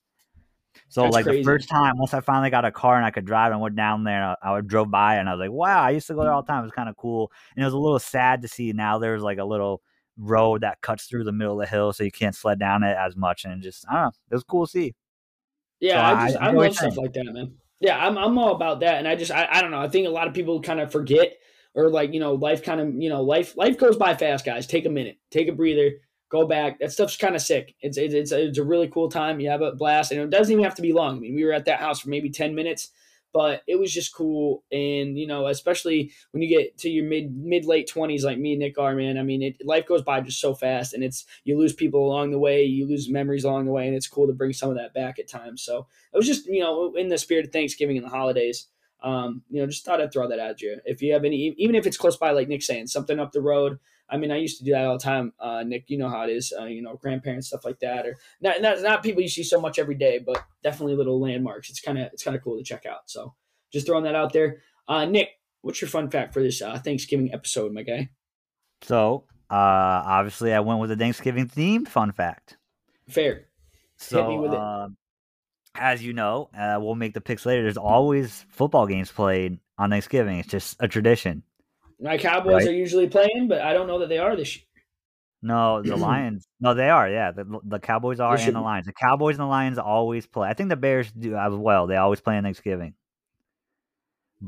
So 0.90 1.04
That's 1.04 1.16
like 1.16 1.26
crazy. 1.26 1.40
the 1.40 1.44
first 1.44 1.70
time, 1.70 1.98
once 1.98 2.14
I 2.14 2.22
finally 2.22 2.50
got 2.50 2.66
a 2.66 2.72
car 2.72 2.98
and 2.98 3.06
I 3.06 3.12
could 3.12 3.26
drive 3.26 3.52
and 3.52 3.62
went 3.62 3.76
down 3.76 4.04
there, 4.04 4.36
I, 4.42 4.54
I 4.58 4.62
drove 4.62 4.92
by 4.92 5.16
and 5.16 5.28
I 5.28 5.34
was 5.34 5.40
like, 5.40 5.52
wow, 5.52 5.82
I 5.82 5.92
used 5.92 6.08
to 6.08 6.14
go 6.14 6.22
there 6.22 6.32
all 6.32 6.44
the 6.44 6.48
time. 6.48 6.60
It 6.60 6.68
was 6.68 6.72
kind 6.72 6.90
of 6.90 6.96
cool, 6.96 7.32
and 7.56 7.64
it 7.64 7.66
was 7.66 7.74
a 7.74 7.78
little 7.80 8.00
sad 8.00 8.44
to 8.44 8.48
see 8.48 8.72
now 8.74 9.00
there's 9.00 9.24
like 9.24 9.40
a 9.40 9.46
little 9.46 9.82
road 10.18 10.62
that 10.62 10.82
cuts 10.82 11.06
through 11.06 11.24
the 11.24 11.32
middle 11.32 11.60
of 11.62 11.66
the 11.68 11.72
hill, 11.72 11.94
so 11.94 12.04
you 12.04 12.12
can't 12.12 12.36
sled 12.36 12.60
down 12.60 12.84
it 12.84 12.98
as 12.98 13.16
much, 13.16 13.46
and 13.46 13.62
just 13.62 13.86
I 13.90 13.94
don't 13.94 14.04
know, 14.04 14.12
it 14.32 14.36
was 14.36 14.44
cool 14.44 14.66
to 14.66 14.72
see. 14.72 14.96
Yeah, 15.80 15.94
So 15.94 16.00
I 16.02 16.14
just 16.16 16.38
I, 16.38 16.48
I 16.48 16.52
love 16.52 16.74
stuff 16.74 16.94
saying. 16.94 16.96
like 16.96 17.14
that, 17.14 17.26
man. 17.26 17.56
Yeah, 17.80 17.98
I'm 17.98 18.18
I'm 18.18 18.38
all 18.38 18.56
about 18.56 18.80
that, 18.82 18.96
and 19.00 19.08
I 19.08 19.16
just 19.16 19.32
I, 19.32 19.48
I 19.52 19.62
don't 19.62 19.72
know. 19.72 19.80
I 19.82 19.88
think 19.88 20.08
a 20.08 20.12
lot 20.12 20.28
of 20.28 20.34
people 20.34 20.62
kind 20.62 20.80
of 20.80 20.92
forget, 20.92 21.34
or 21.76 21.90
like 21.90 22.14
you 22.14 22.20
know, 22.20 22.34
life 22.34 22.64
kind 22.64 22.82
of 22.82 22.96
you 22.96 23.10
know, 23.10 23.22
life 23.22 23.56
life 23.56 23.78
goes 23.78 23.98
by 23.98 24.16
fast, 24.16 24.46
guys. 24.46 24.66
Take 24.66 24.86
a 24.86 24.90
minute, 24.90 25.18
take 25.30 25.48
a 25.48 25.54
breather, 25.54 25.92
go 26.30 26.48
back. 26.48 26.80
That 26.80 26.92
stuff's 26.92 27.18
kind 27.18 27.36
of 27.36 27.42
sick. 27.42 27.76
It's 27.82 27.98
it's 27.98 28.14
it's 28.16 28.32
a, 28.32 28.48
it's 28.48 28.58
a 28.58 28.64
really 28.64 28.88
cool 28.88 29.10
time. 29.10 29.40
You 29.40 29.50
have 29.50 29.62
a 29.62 29.74
blast, 29.74 30.12
and 30.12 30.20
it 30.22 30.30
doesn't 30.32 30.52
even 30.52 30.64
have 30.64 30.76
to 30.76 30.82
be 30.82 30.94
long. 30.94 31.18
I 31.18 31.20
mean, 31.20 31.36
we 31.36 31.46
were 31.46 31.54
at 31.54 31.66
that 31.66 31.80
house 31.80 32.00
for 32.00 32.10
maybe 32.10 32.32
ten 32.32 32.56
minutes, 32.56 32.90
but 33.34 33.62
it 33.68 33.80
was 33.80 33.94
just 33.94 34.16
cool. 34.16 34.64
And 34.72 35.18
you 35.18 35.28
know, 35.28 35.48
especially 35.48 36.12
when 36.32 36.42
you 36.42 36.50
get 36.50 36.78
to 36.80 36.90
your 36.90 37.06
mid 37.06 37.36
mid 37.36 37.66
late 37.66 37.88
twenties, 37.88 38.26
like 38.26 38.38
me 38.38 38.54
and 38.54 38.60
Nick 38.60 38.78
are, 38.78 38.96
man. 38.96 39.18
I 39.18 39.24
mean, 39.24 39.42
it, 39.42 39.58
life 39.66 39.88
goes 39.88 40.02
by 40.02 40.22
just 40.22 40.40
so 40.40 40.54
fast, 40.54 40.94
and 40.94 41.04
it's 41.04 41.26
you 41.44 41.58
lose 41.58 41.74
people 41.74 42.06
along 42.06 42.32
the 42.32 42.40
way, 42.40 42.64
you 42.64 42.88
lose 42.88 43.10
memories 43.10 43.44
along 43.44 43.66
the 43.66 43.72
way, 43.72 43.88
and 43.88 43.96
it's 43.96 44.08
cool 44.08 44.28
to 44.28 44.34
bring 44.34 44.54
some 44.54 44.70
of 44.70 44.78
that 44.78 44.94
back 44.94 45.20
at 45.20 45.30
times. 45.30 45.64
So 45.64 45.88
it 46.14 46.18
was 46.18 46.28
just 46.28 46.46
you 46.48 46.62
know 46.62 46.94
in 46.96 47.10
the 47.10 47.18
spirit 47.18 47.46
of 47.46 47.52
Thanksgiving 47.52 47.98
and 47.98 48.06
the 48.06 48.10
holidays. 48.12 48.68
Um, 49.04 49.44
you 49.50 49.62
know, 49.62 49.68
just 49.68 49.86
thought 49.86 50.02
I'd 50.02 50.12
throw 50.12 50.28
that 50.28 50.40
at 50.40 50.62
you. 50.62 50.80
If 50.86 51.04
you 51.04 51.14
have 51.14 51.24
any, 51.24 51.54
even 51.58 51.76
if 51.76 51.86
it's 51.86 51.98
close 51.98 52.18
by, 52.18 52.32
like 52.32 52.48
Nick 52.48 52.64
saying, 52.64 52.88
something 52.88 53.20
up 53.20 53.32
the 53.32 53.42
road. 53.42 53.78
I 54.10 54.18
mean, 54.18 54.32
I 54.32 54.38
used 54.38 54.58
to 54.60 54.64
do 54.64 54.72
that 54.72 54.86
all 54.86 54.98
the 54.98 55.04
time. 55.04 55.34
Uh, 55.40 55.64
Nick, 55.64 55.86
you 55.88 55.98
know 55.98 56.10
how 56.10 56.24
it 56.24 56.30
is. 56.30 56.54
Uh, 56.58 56.66
you 56.66 56.82
know, 56.82 56.96
grandparents 56.96 57.48
stuff 57.48 57.66
like 57.66 57.80
that, 57.80 58.06
or 58.06 58.18
not, 58.42 58.62
not 58.62 58.82
not 58.82 59.04
people 59.04 59.22
you 59.22 59.30
see 59.30 59.44
so 59.44 59.60
much 59.60 59.80
every 59.80 59.96
day, 59.96 60.20
but 60.20 60.44
definitely 60.64 60.96
little 60.96 61.20
landmarks. 61.20 61.70
It's 61.70 61.82
kind 61.82 61.98
of 61.98 62.08
it's 62.14 62.24
kind 62.24 62.36
of 62.36 62.44
cool 62.44 62.58
to 62.58 62.64
check 62.64 62.86
out. 62.86 63.10
So 63.10 63.36
just 63.72 63.86
throwing 63.86 64.06
that 64.06 64.16
out 64.16 64.34
there. 64.34 64.58
Uh, 64.88 65.06
Nick, 65.06 65.30
what's 65.62 65.82
your 65.82 65.90
fun 65.90 66.10
fact 66.10 66.34
for 66.34 66.42
this 66.42 66.62
uh, 66.62 66.80
Thanksgiving 66.80 67.34
episode, 67.34 67.74
my 67.74 67.84
guy? 67.84 68.10
So 68.82 69.26
uh, 69.50 70.04
obviously, 70.06 70.54
I 70.54 70.60
went 70.60 70.80
with 70.80 70.92
a 70.92 70.96
Thanksgiving 70.96 71.48
themed 71.48 71.88
fun 71.88 72.12
fact. 72.12 72.58
Fair. 73.10 73.46
So, 73.98 74.28
me 74.28 74.38
with 74.38 74.54
it. 74.54 74.60
um, 74.60 74.98
as 75.76 76.04
you 76.04 76.14
know, 76.14 76.50
uh, 76.58 76.78
we'll 76.80 76.96
make 76.96 77.14
the 77.14 77.22
picks 77.22 77.46
later. 77.46 77.64
There's 77.64 77.78
always 77.78 78.46
football 78.50 78.88
games 78.88 79.12
played 79.12 79.60
on 79.78 79.90
Thanksgiving. 79.90 80.40
It's 80.40 80.50
just 80.50 80.76
a 80.80 80.88
tradition. 80.88 81.44
My 82.00 82.18
Cowboys 82.18 82.54
Right. 82.66 82.68
are 82.68 82.74
usually 82.74 83.08
playing, 83.10 83.48
but 83.48 83.62
I 83.62 83.74
don't 83.74 83.88
know 83.88 84.00
that 84.00 84.10
they 84.10 84.20
are 84.20 84.36
this 84.36 84.56
year. 84.56 84.64
No, 85.42 85.82
the 85.82 85.96
Lions. 86.10 86.48
No, 86.60 86.74
they 86.74 86.90
are. 86.90 87.10
Yeah, 87.10 87.32
the, 87.32 87.60
the 87.64 87.80
Cowboys 87.80 88.20
are 88.20 88.36
and 88.38 88.56
the 88.56 88.62
Lions. 88.62 88.86
The 88.86 88.94
Cowboys 88.94 89.36
and 89.36 89.42
the 89.44 89.48
Lions 89.50 89.78
always 89.78 90.26
play. 90.28 90.48
I 90.48 90.54
think 90.54 90.70
the 90.70 90.76
Bears 90.76 91.12
do 91.12 91.36
as 91.36 91.54
well. 91.54 91.88
They 91.88 91.96
always 91.98 92.22
play 92.22 92.38
on 92.38 92.44
Thanksgiving. 92.44 92.94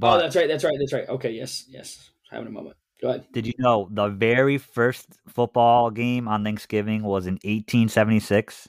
oh, 0.02 0.18
that's 0.20 0.36
right. 0.36 0.48
That's 0.48 0.64
right. 0.64 0.76
That's 0.80 0.94
right. 0.94 1.10
Okay. 1.10 1.32
Yes. 1.32 1.66
Yes. 1.70 2.12
Having 2.30 2.48
a 2.48 2.52
moment. 2.52 2.76
Go 3.02 3.10
ahead. 3.10 3.26
did 3.32 3.48
you 3.48 3.54
know 3.60 3.88
the 3.90 4.10
very 4.10 4.58
first 4.58 5.08
football 5.30 5.90
game 5.90 6.28
on 6.28 6.44
Thanksgiving 6.44 7.02
was 7.02 7.28
in 7.28 7.36
1876? 7.36 8.68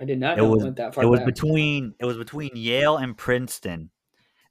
I 0.00 0.04
did 0.04 0.18
not 0.18 0.38
It 0.38 0.42
know 0.42 0.48
was 0.50 0.62
it 0.62 0.64
went 0.64 0.76
that 0.76 0.94
far 0.94 1.04
it 1.04 1.06
was 1.06 1.20
back. 1.20 1.26
between 1.26 1.94
it 2.00 2.04
was 2.04 2.16
between 2.18 2.50
Yale 2.54 2.96
and 2.96 3.16
Princeton. 3.16 3.90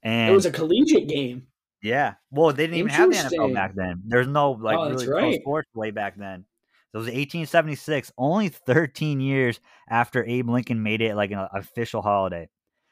And 0.02 0.30
it 0.30 0.34
was 0.34 0.46
a 0.46 0.50
collegiate 0.50 1.06
game. 1.08 1.48
Yeah. 1.82 2.14
Well, 2.30 2.52
they 2.52 2.64
didn't 2.66 2.78
even 2.78 2.90
have 2.90 3.10
the 3.10 3.16
NFL 3.16 3.54
back 3.54 3.74
then. 3.74 4.02
There's 4.06 4.26
no 4.26 4.52
like 4.52 4.76
Oh, 4.78 4.90
really 4.90 5.06
pro 5.06 5.16
right. 5.18 5.40
sports 5.40 5.68
way 5.74 5.90
back 5.90 6.16
then. 6.16 6.44
So 6.92 6.96
it 6.96 7.00
was 7.00 7.06
1876, 7.06 8.12
only 8.16 8.48
13 8.48 9.20
years 9.20 9.60
after 9.90 10.24
Abe 10.24 10.48
Lincoln 10.48 10.82
made 10.82 11.02
it 11.02 11.14
like 11.14 11.30
an 11.30 11.46
official 11.52 12.00
holiday. 12.02 12.48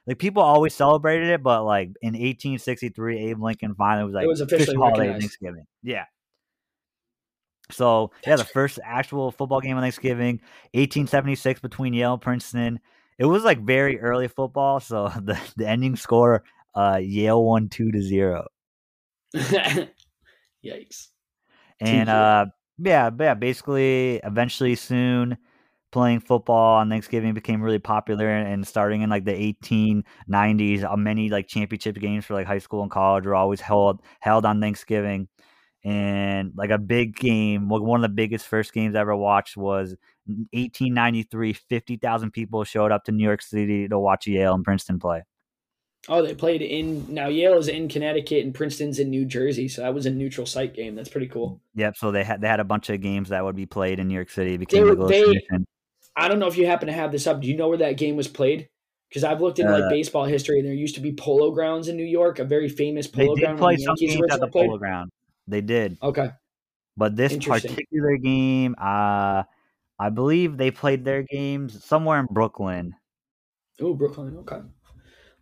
Like 0.07 0.19
people 0.19 0.43
always 0.43 0.75
celebrated 0.75 1.31
it, 1.31 1.43
but 1.43 1.65
like 1.65 1.89
in 2.03 2.13
1863, 2.13 3.31
Abe 3.31 3.43
Lincoln 3.43 3.75
finally 3.75 4.05
was 4.05 4.15
like 4.15 4.25
it 4.25 4.29
was 4.29 4.41
officially 4.41 4.77
holiday. 4.77 5.19
Thanksgiving. 5.19 5.65
Yeah. 5.83 6.05
So 7.71 8.13
yeah, 8.25 8.37
the 8.37 8.45
first 8.45 8.79
actual 8.85 9.33
football 9.33 9.61
game 9.61 9.77
on 9.77 9.83
Thanksgiving, 9.83 10.37
1876 10.75 11.61
between 11.61 11.95
Yale 11.95 12.13
and 12.13 12.23
Princeton. 12.23 12.81
It 13.19 13.25
was 13.25 13.43
like 13.45 13.61
very 13.61 13.99
early 13.99 14.29
football, 14.29 14.79
so 14.79 15.09
the, 15.23 15.39
the 15.57 15.67
ending 15.67 15.97
score, 15.97 16.45
uh, 16.75 17.01
Yale 17.03 17.43
won 17.43 17.69
two 17.69 17.91
to 17.91 18.01
zero. 18.03 18.47
Yikes. 20.65 21.09
And 21.81 22.09
uh 22.09 22.47
yeah, 22.79 23.11
yeah, 23.19 23.35
basically 23.35 24.17
eventually 24.25 24.75
soon 24.75 25.39
playing 25.93 26.21
football 26.21 26.77
on 26.77 26.91
Thanksgiving 26.91 27.33
became 27.35 27.63
really 27.63 27.79
popular 27.79 28.29
and 28.29 28.67
starting 28.67 29.03
in 29.03 29.11
like 29.11 29.25
the 29.25 29.33
1890s, 29.33 30.85
uh, 30.85 30.97
many 30.97 31.31
like 31.31 31.49
championship 31.49 31.97
games 31.97 32.25
for 32.25 32.35
like 32.35 32.47
high 32.47 32.59
school 32.59 32.83
and 32.83 32.91
college 32.91 33.25
were 33.27 33.35
always 33.35 33.61
held 33.61 34.03
held 34.21 34.45
on 34.47 34.61
Thanksgiving. 34.61 35.29
And 35.85 36.53
like 36.57 36.71
a 36.71 36.79
big 36.79 37.17
game, 37.17 37.69
one 37.69 38.03
of 38.05 38.11
the 38.11 38.15
biggest 38.15 38.47
first 38.47 38.73
games 38.73 38.97
I 38.97 39.01
ever 39.01 39.17
watched 39.17 39.57
was 39.57 39.97
1893. 40.27 41.53
50,000 41.53 42.33
people 42.33 42.65
showed 42.65 42.91
up 42.93 43.05
to 43.05 43.13
New 43.13 43.25
York 43.25 43.43
City 43.43 43.89
to 43.89 43.99
watch 43.99 44.27
Yale 44.27 44.55
and 44.55 44.65
Princeton 44.65 44.99
play. 44.99 45.23
Oh, 46.09 46.23
they 46.23 46.35
played 46.35 46.63
in 46.63 47.13
now 47.13 47.27
Yale 47.29 47.59
is 47.59 47.67
in 47.69 47.89
Connecticut 47.89 48.45
and 48.45 48.55
Princeton's 48.55 48.99
in 49.01 49.11
New 49.11 49.25
Jersey, 49.25 49.67
so 49.67 49.83
that 49.83 49.93
was 49.93 50.07
a 50.07 50.11
neutral 50.11 50.47
site 50.47 50.73
game. 50.75 50.95
That's 50.95 51.09
pretty 51.09 51.27
cool. 51.27 51.61
Yep. 51.75 51.97
So 51.97 52.13
they 52.13 52.23
had 52.23 52.41
they 52.41 52.47
had 52.49 52.61
a 52.61 52.65
bunch 52.65 52.91
of 52.91 53.01
games 53.01 53.31
that 53.31 53.43
would 53.45 53.57
be 53.57 53.67
played 53.67 53.99
in 53.99 54.07
New 54.09 54.15
York 54.15 54.31
City. 54.31 54.55
It 54.55 54.59
became 54.59 54.83
like 54.87 54.99
little 54.99 55.09
they- 55.09 55.41
I 56.19 56.29
don't 56.29 56.39
know 56.39 56.47
if 56.47 56.57
you 56.57 56.67
happen 56.67 56.87
to 56.87 56.93
have 56.95 57.13
this 57.13 57.27
up. 57.27 57.41
Do 57.43 57.49
you 57.49 57.57
know 57.57 57.69
where 57.69 57.79
that 57.79 57.99
game 57.99 58.17
was 58.17 58.29
played? 58.29 58.69
Because 59.09 59.23
I've 59.25 59.41
looked 59.41 59.59
in 59.59 59.67
like 59.71 59.83
Uh, 59.85 59.89
baseball 59.91 60.25
history, 60.25 60.59
and 60.59 60.67
there 60.67 60.75
used 60.75 60.95
to 60.95 61.01
be 61.01 61.13
polo 61.13 61.51
grounds 61.51 61.89
in 61.89 61.97
New 61.97 62.05
York, 62.07 62.39
a 62.39 62.45
very 62.45 62.69
famous 62.69 63.07
They 63.09 63.25
polo 63.25 63.35
did 63.37 63.43
ground. 63.45 63.59
play 63.59 63.67
where 63.73 63.77
the 63.77 63.83
some 63.85 63.95
games 63.97 64.33
at 64.33 64.41
the 64.41 64.47
played. 64.49 64.67
Polo 64.67 64.79
Ground. 64.79 65.11
They 65.49 65.61
did, 65.61 65.97
Okay, 66.03 66.31
but 66.97 67.15
this 67.17 67.37
particular 67.37 68.17
game, 68.17 68.75
uh, 68.81 69.45
I 69.99 70.09
believe 70.13 70.57
they 70.57 70.71
played 70.73 71.05
their 71.05 71.23
games 71.23 71.85
somewhere 71.85 72.19
in 72.21 72.27
Brooklyn. 72.31 72.95
oh 73.81 73.95
Brooklyn. 73.95 74.37
Okay, 74.39 74.61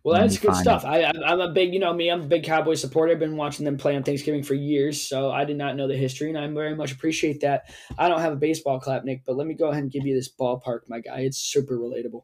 Well, 0.05 0.21
that's 0.21 0.37
good 0.37 0.53
stuff. 0.55 0.83
it. 0.83 0.87
I, 0.87 1.01
I'm- 1.01 1.39
a 1.39 1.51
big, 1.51 1.73
you 1.73 1.79
know 1.79 1.91
me, 1.91 2.11
I'm 2.11 2.21
a 2.21 2.25
big 2.27 2.43
Cowboy 2.43 2.75
supporter. 2.75 3.13
I've 3.13 3.19
been 3.19 3.37
watching 3.37 3.65
them 3.65 3.75
play 3.75 3.95
on 3.95 4.03
Thanksgiving 4.03 4.43
for 4.43 4.53
years, 4.53 5.01
so 5.01 5.31
I 5.31 5.45
did 5.45 5.57
not 5.57 5.75
know 5.75 5.87
the 5.87 5.97
history, 5.97 6.29
and 6.29 6.37
I 6.37 6.45
very 6.47 6.75
much 6.75 6.91
appreciate 6.91 7.41
that. 7.41 7.73
I 7.97 8.07
don't 8.07 8.21
have 8.21 8.31
a 8.31 8.35
baseball 8.35 8.79
clap, 8.79 9.03
Nick, 9.03 9.23
but 9.25 9.35
let 9.35 9.47
me 9.47 9.55
go 9.55 9.69
ahead 9.69 9.81
and 9.81 9.91
give 9.91 10.05
you 10.05 10.13
this 10.13 10.29
ballpark, 10.31 10.81
my 10.87 10.99
guy. 10.99 11.21
It's 11.21 11.39
super 11.39 11.79
relatable. 11.79 12.23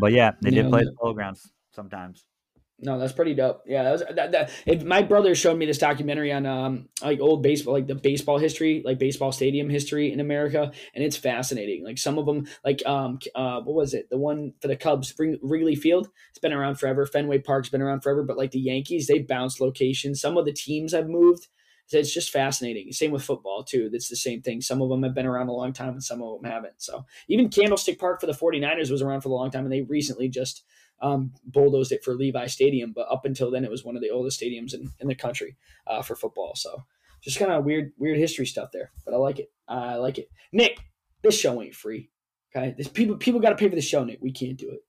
But 0.00 0.12
yeah, 0.12 0.32
they 0.42 0.50
did 0.50 0.64
Yeah, 0.64 0.70
play 0.70 0.82
the 0.82 0.92
polo 1.00 1.14
grounds 1.14 1.52
sometimes. 1.72 2.24
No, 2.78 2.98
that's 2.98 3.14
pretty 3.14 3.34
dope. 3.34 3.62
Yeah, 3.66 3.84
that 3.84 3.92
was 3.92 4.02
that. 4.16 4.32
that 4.32 4.50
if 4.66 4.84
my 4.84 5.00
brother 5.00 5.34
showed 5.34 5.56
me 5.56 5.64
this 5.64 5.78
documentary 5.78 6.30
on 6.30 6.44
um 6.44 6.88
like 7.00 7.20
old 7.20 7.42
baseball, 7.42 7.72
like 7.72 7.86
the 7.86 7.94
baseball 7.94 8.36
history, 8.36 8.82
like 8.84 8.98
baseball 8.98 9.32
stadium 9.32 9.70
history 9.70 10.12
in 10.12 10.20
America, 10.20 10.70
and 10.94 11.02
it's 11.02 11.16
fascinating. 11.16 11.82
Like 11.84 11.96
some 11.96 12.18
of 12.18 12.26
them, 12.26 12.46
like 12.66 12.84
um 12.84 13.18
uh 13.34 13.60
what 13.62 13.74
was 13.74 13.94
it? 13.94 14.10
The 14.10 14.18
one 14.18 14.52
for 14.60 14.68
the 14.68 14.76
Cubs, 14.76 15.14
Wrigley 15.18 15.74
Field. 15.74 16.08
It's 16.30 16.38
been 16.38 16.52
around 16.52 16.76
forever. 16.76 17.06
Fenway 17.06 17.38
Park's 17.38 17.70
been 17.70 17.80
around 17.80 18.02
forever. 18.02 18.22
But 18.22 18.36
like 18.36 18.50
the 18.50 18.60
Yankees, 18.60 19.06
they 19.06 19.20
bounced 19.20 19.58
locations. 19.58 20.20
Some 20.20 20.36
of 20.36 20.44
the 20.44 20.52
teams 20.52 20.92
have 20.92 21.08
moved. 21.08 21.48
It's 21.92 22.12
just 22.12 22.30
fascinating. 22.30 22.90
Same 22.92 23.12
with 23.12 23.22
football 23.22 23.62
too. 23.62 23.88
That's 23.90 24.08
the 24.08 24.16
same 24.16 24.42
thing. 24.42 24.60
Some 24.60 24.82
of 24.82 24.88
them 24.88 25.02
have 25.04 25.14
been 25.14 25.26
around 25.26 25.48
a 25.48 25.52
long 25.52 25.72
time, 25.72 25.90
and 25.90 26.02
some 26.02 26.22
of 26.22 26.40
them 26.40 26.50
haven't. 26.50 26.82
So 26.82 27.04
even 27.28 27.48
Candlestick 27.48 27.98
Park 27.98 28.20
for 28.20 28.26
the 28.26 28.32
49ers 28.32 28.90
was 28.90 29.02
around 29.02 29.20
for 29.20 29.28
a 29.28 29.32
long 29.32 29.50
time, 29.50 29.64
and 29.64 29.72
they 29.72 29.82
recently 29.82 30.28
just 30.28 30.64
um, 31.00 31.32
bulldozed 31.44 31.92
it 31.92 32.02
for 32.02 32.14
Levi 32.14 32.46
Stadium. 32.46 32.92
But 32.92 33.08
up 33.10 33.24
until 33.24 33.50
then, 33.50 33.64
it 33.64 33.70
was 33.70 33.84
one 33.84 33.96
of 33.96 34.02
the 34.02 34.10
oldest 34.10 34.40
stadiums 34.40 34.74
in, 34.74 34.90
in 35.00 35.08
the 35.08 35.14
country 35.14 35.56
uh, 35.86 36.02
for 36.02 36.16
football. 36.16 36.54
So 36.56 36.84
just 37.22 37.38
kind 37.38 37.52
of 37.52 37.64
weird, 37.64 37.92
weird 37.98 38.18
history 38.18 38.46
stuff 38.46 38.70
there. 38.72 38.90
But 39.04 39.14
I 39.14 39.18
like 39.18 39.38
it. 39.38 39.52
I 39.68 39.96
like 39.96 40.18
it. 40.18 40.30
Nick, 40.52 40.78
this 41.22 41.38
show 41.38 41.62
ain't 41.62 41.74
free. 41.74 42.10
Okay, 42.54 42.74
this 42.76 42.88
people 42.88 43.16
people 43.16 43.40
got 43.40 43.50
to 43.50 43.56
pay 43.56 43.68
for 43.68 43.74
the 43.74 43.80
show. 43.82 44.04
Nick, 44.04 44.18
we 44.20 44.32
can't 44.32 44.56
do 44.56 44.70
it. 44.70 44.80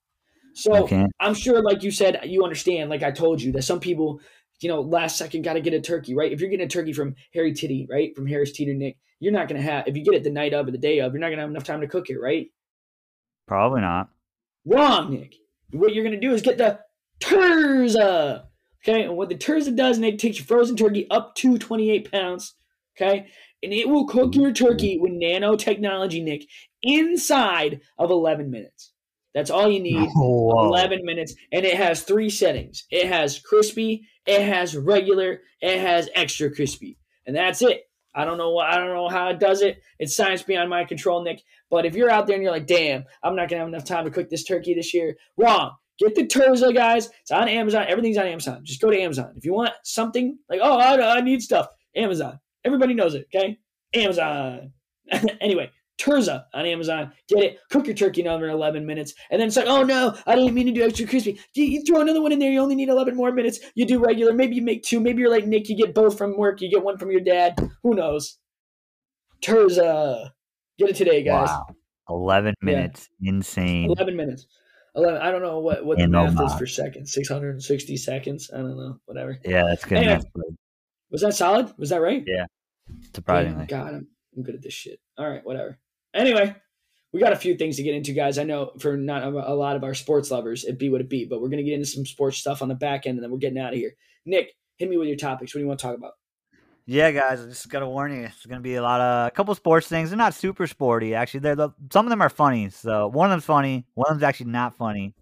So 0.53 0.73
Okay. 0.75 1.05
I'm 1.19 1.35
sure, 1.35 1.61
like 1.61 1.83
you 1.83 1.91
said, 1.91 2.19
you 2.25 2.43
understand. 2.43 2.89
Like 2.89 3.03
I 3.03 3.11
told 3.11 3.41
you, 3.41 3.51
that 3.51 3.63
some 3.63 3.79
people, 3.79 4.21
you 4.59 4.69
know, 4.69 4.81
last 4.81 5.17
second 5.17 5.43
got 5.43 5.53
to 5.53 5.61
get 5.61 5.73
a 5.73 5.81
turkey, 5.81 6.15
right? 6.15 6.31
If 6.31 6.41
you're 6.41 6.49
getting 6.49 6.65
a 6.65 6.69
turkey 6.69 6.93
from 6.93 7.15
Harry 7.33 7.53
Titty, 7.53 7.87
right, 7.89 8.15
from 8.15 8.27
Harris 8.27 8.51
Teeter, 8.51 8.73
Nick, 8.73 8.97
you're 9.19 9.33
not 9.33 9.47
gonna 9.47 9.61
have. 9.61 9.87
If 9.87 9.95
you 9.95 10.03
get 10.03 10.13
it 10.13 10.23
the 10.23 10.29
night 10.29 10.53
of 10.53 10.67
or 10.67 10.71
the 10.71 10.77
day 10.77 10.99
of, 10.99 11.13
you're 11.13 11.19
not 11.19 11.29
gonna 11.29 11.41
have 11.41 11.49
enough 11.49 11.63
time 11.63 11.81
to 11.81 11.87
cook 11.87 12.09
it, 12.09 12.19
right? 12.19 12.47
Probably 13.47 13.81
not. 13.81 14.09
Wrong, 14.65 15.11
Nick. 15.11 15.35
What 15.71 15.93
you're 15.93 16.03
gonna 16.03 16.19
do 16.19 16.33
is 16.33 16.41
get 16.41 16.57
the 16.57 16.79
Terza. 17.19 18.47
Okay, 18.83 19.03
and 19.03 19.17
what 19.17 19.29
the 19.29 19.35
Terza 19.35 19.71
does, 19.71 19.97
Nick, 19.97 20.17
takes 20.17 20.37
your 20.37 20.45
frozen 20.45 20.75
turkey 20.75 21.07
up 21.09 21.35
to 21.35 21.57
28 21.57 22.11
pounds. 22.11 22.55
Okay, 22.95 23.27
and 23.63 23.73
it 23.73 23.89
will 23.89 24.05
cook 24.05 24.35
your 24.35 24.51
turkey 24.51 24.97
with 24.99 25.11
nanotechnology, 25.11 26.23
Nick, 26.23 26.47
inside 26.83 27.81
of 27.97 28.11
11 28.11 28.51
minutes. 28.51 28.93
That's 29.37 29.51
all 29.51 29.69
you 29.69 29.79
need. 29.79 30.09
Whoa. 30.15 30.65
11 30.65 31.05
minutes 31.05 31.35
and 31.51 31.63
it 31.63 31.75
has 31.77 32.01
three 32.01 32.27
settings. 32.27 32.85
It 32.89 33.05
has 33.05 33.37
crispy 33.37 34.07
it 34.25 34.41
has 34.41 34.75
regular 34.75 35.41
it 35.61 35.79
has 35.79 36.09
extra 36.15 36.51
crispy. 36.51 36.97
And 37.27 37.35
that's 37.35 37.61
it. 37.61 37.83
I 38.15 38.25
don't 38.25 38.39
know 38.39 38.49
what 38.49 38.67
i 38.67 38.77
don't 38.77 38.95
know 38.95 39.09
how 39.09 39.29
it 39.29 39.39
does 39.39 39.61
it. 39.61 39.79
It's 39.99 40.15
science 40.15 40.41
beyond 40.41 40.71
my 40.71 40.85
control 40.85 41.23
nick. 41.23 41.43
But 41.69 41.85
if 41.85 41.93
you're 41.93 42.09
out 42.09 42.25
there 42.25 42.33
and 42.33 42.41
you're 42.41 42.51
like 42.51 42.65
damn 42.65 43.03
i'm 43.21 43.35
not 43.35 43.47
gonna 43.47 43.59
have 43.59 43.67
enough 43.67 43.85
time 43.85 44.05
to 44.05 44.11
cook 44.11 44.27
this 44.27 44.43
turkey 44.43 44.73
this 44.73 44.91
year 44.91 45.15
wrong. 45.37 45.75
Get 45.99 46.15
the 46.15 46.25
Terza, 46.25 46.73
guys. 46.73 47.11
It's 47.21 47.29
on 47.29 47.47
amazon. 47.47 47.85
Everything's 47.87 48.17
on 48.17 48.25
amazon. 48.25 48.61
Just 48.63 48.81
go 48.81 48.89
to 48.89 48.99
amazon. 48.99 49.35
If 49.37 49.45
you 49.45 49.53
want 49.53 49.73
something 49.83 50.39
like 50.49 50.61
oh 50.63 50.79
i, 50.79 51.17
I 51.17 51.21
need 51.21 51.43
stuff. 51.43 51.67
Amazon. 51.95 52.39
Everybody 52.65 52.95
knows 52.95 53.13
it 53.13 53.27
okay? 53.35 53.59
Amazon. 53.93 54.71
Anyway 55.41 55.69
Terza 55.97 56.45
on 56.53 56.65
Amazon. 56.65 57.11
Get 57.27 57.43
it. 57.43 57.59
Cook 57.71 57.87
your 57.87 57.95
turkey 57.95 58.21
in 58.21 58.27
under 58.27 58.49
11 58.49 58.85
minutes. 58.85 59.13
And 59.31 59.41
then 59.41 59.47
it's 59.47 59.57
like, 59.57 59.67
oh 59.67 59.83
no, 59.83 60.15
I 60.25 60.35
didn't 60.35 60.53
mean 60.53 60.67
to 60.67 60.71
do 60.71 60.83
extra 60.83 61.07
crispy. 61.07 61.39
You, 61.53 61.65
you 61.65 61.83
throw 61.83 62.01
another 62.01 62.21
one 62.21 62.31
in 62.31 62.39
there. 62.39 62.51
You 62.51 62.59
only 62.59 62.75
need 62.75 62.89
11 62.89 63.15
more 63.15 63.31
minutes. 63.31 63.59
You 63.75 63.85
do 63.85 63.99
regular. 63.99 64.33
Maybe 64.33 64.55
you 64.55 64.61
make 64.61 64.83
two. 64.83 64.99
Maybe 64.99 65.21
you're 65.21 65.31
like 65.31 65.47
Nick. 65.47 65.69
You 65.69 65.75
get 65.75 65.95
both 65.95 66.17
from 66.17 66.37
work. 66.37 66.61
You 66.61 66.69
get 66.69 66.83
one 66.83 66.97
from 66.97 67.11
your 67.11 67.21
dad. 67.21 67.57
Who 67.83 67.95
knows? 67.95 68.37
Terza. 69.41 70.33
Get 70.77 70.89
it 70.89 70.95
today, 70.95 71.23
guys. 71.23 71.47
Wow. 71.47 71.65
11 72.09 72.53
minutes. 72.61 73.09
Insane. 73.21 73.91
11 73.91 74.15
minutes. 74.15 74.45
11. 74.95 75.21
I 75.21 75.31
don't 75.31 75.41
know 75.41 75.59
what, 75.59 75.85
what 75.85 75.97
the 75.97 76.03
And 76.03 76.11
math 76.11 76.39
is 76.41 76.53
for 76.57 76.67
seconds. 76.67 77.11
660 77.13 77.97
seconds. 77.97 78.49
I 78.53 78.57
don't 78.57 78.77
know. 78.77 78.99
Whatever. 79.05 79.39
Yeah, 79.43 79.63
that's 79.67 79.83
good. 79.83 79.97
Anyway. 79.99 80.21
Was 81.09 81.21
that 81.21 81.33
solid? 81.33 81.73
Was 81.77 81.89
that 81.89 82.01
right? 82.01 82.23
Yeah. 82.25 82.45
Surprisingly. 83.13 83.65
God, 83.65 83.93
I'm, 83.93 84.07
I'm 84.35 84.43
good 84.43 84.55
at 84.55 84.61
this 84.61 84.73
shit. 84.73 84.99
All 85.17 85.29
right, 85.29 85.43
whatever. 85.43 85.79
Anyway, 86.17 86.55
we 87.13 87.19
got 87.19 87.31
a 87.31 87.37
few 87.37 87.55
things 87.55 87.77
to 87.77 87.83
get 87.83 87.95
into, 87.95 88.11
guys. 88.11 88.37
I 88.37 88.43
know 88.43 88.71
for 88.79 88.97
not 88.97 89.23
a, 89.23 89.53
lot 89.53 89.75
of 89.75 89.83
our 89.83 89.93
sports 89.93 90.31
lovers, 90.31 90.65
it 90.65 90.79
be 90.79 90.89
what 90.89 90.99
it 90.99 91.09
be, 91.09 91.25
but 91.25 91.41
we're 91.41 91.49
gonna 91.49 91.63
get 91.63 91.75
into 91.75 91.85
some 91.85 92.05
sports 92.05 92.37
stuff 92.37 92.61
on 92.61 92.67
the 92.67 92.75
back 92.75 93.05
end, 93.05 93.17
and 93.17 93.23
then 93.23 93.31
we're 93.31 93.37
getting 93.37 93.59
out 93.59 93.73
of 93.73 93.79
here. 93.79 93.93
Nick, 94.25 94.53
hit 94.77 94.89
me 94.89 94.97
with 94.97 95.07
your 95.07 95.17
topics. 95.17 95.53
What 95.53 95.59
do 95.59 95.63
you 95.63 95.67
want 95.67 95.79
to 95.79 95.85
talk 95.85 95.95
about? 95.95 96.13
Yeah, 96.85 97.11
guys, 97.11 97.41
I 97.41 97.45
just 97.45 97.69
gotta 97.69 97.87
warn 97.87 98.13
you. 98.13 98.23
It's 98.23 98.45
gonna 98.45 98.61
be 98.61 98.75
a 98.75 98.81
lot 98.81 98.99
of 98.99 99.27
a 99.27 99.31
couple 99.31 99.53
sports 99.55 99.87
things. 99.87 100.09
They're 100.09 100.17
not 100.17 100.33
super 100.33 100.67
sporty, 100.67 101.13
actually. 101.13 101.41
They're 101.41 101.55
the, 101.55 101.69
some 101.91 102.05
of 102.05 102.09
them 102.09 102.21
are 102.21 102.29
funny. 102.29 102.69
So 102.69 103.07
one 103.07 103.27
of 103.27 103.31
them's 103.31 103.45
funny. 103.45 103.85
One 103.93 104.07
of 104.09 104.15
them's 104.15 104.23
actually 104.23 104.51
not 104.51 104.75
funny. 104.75 105.13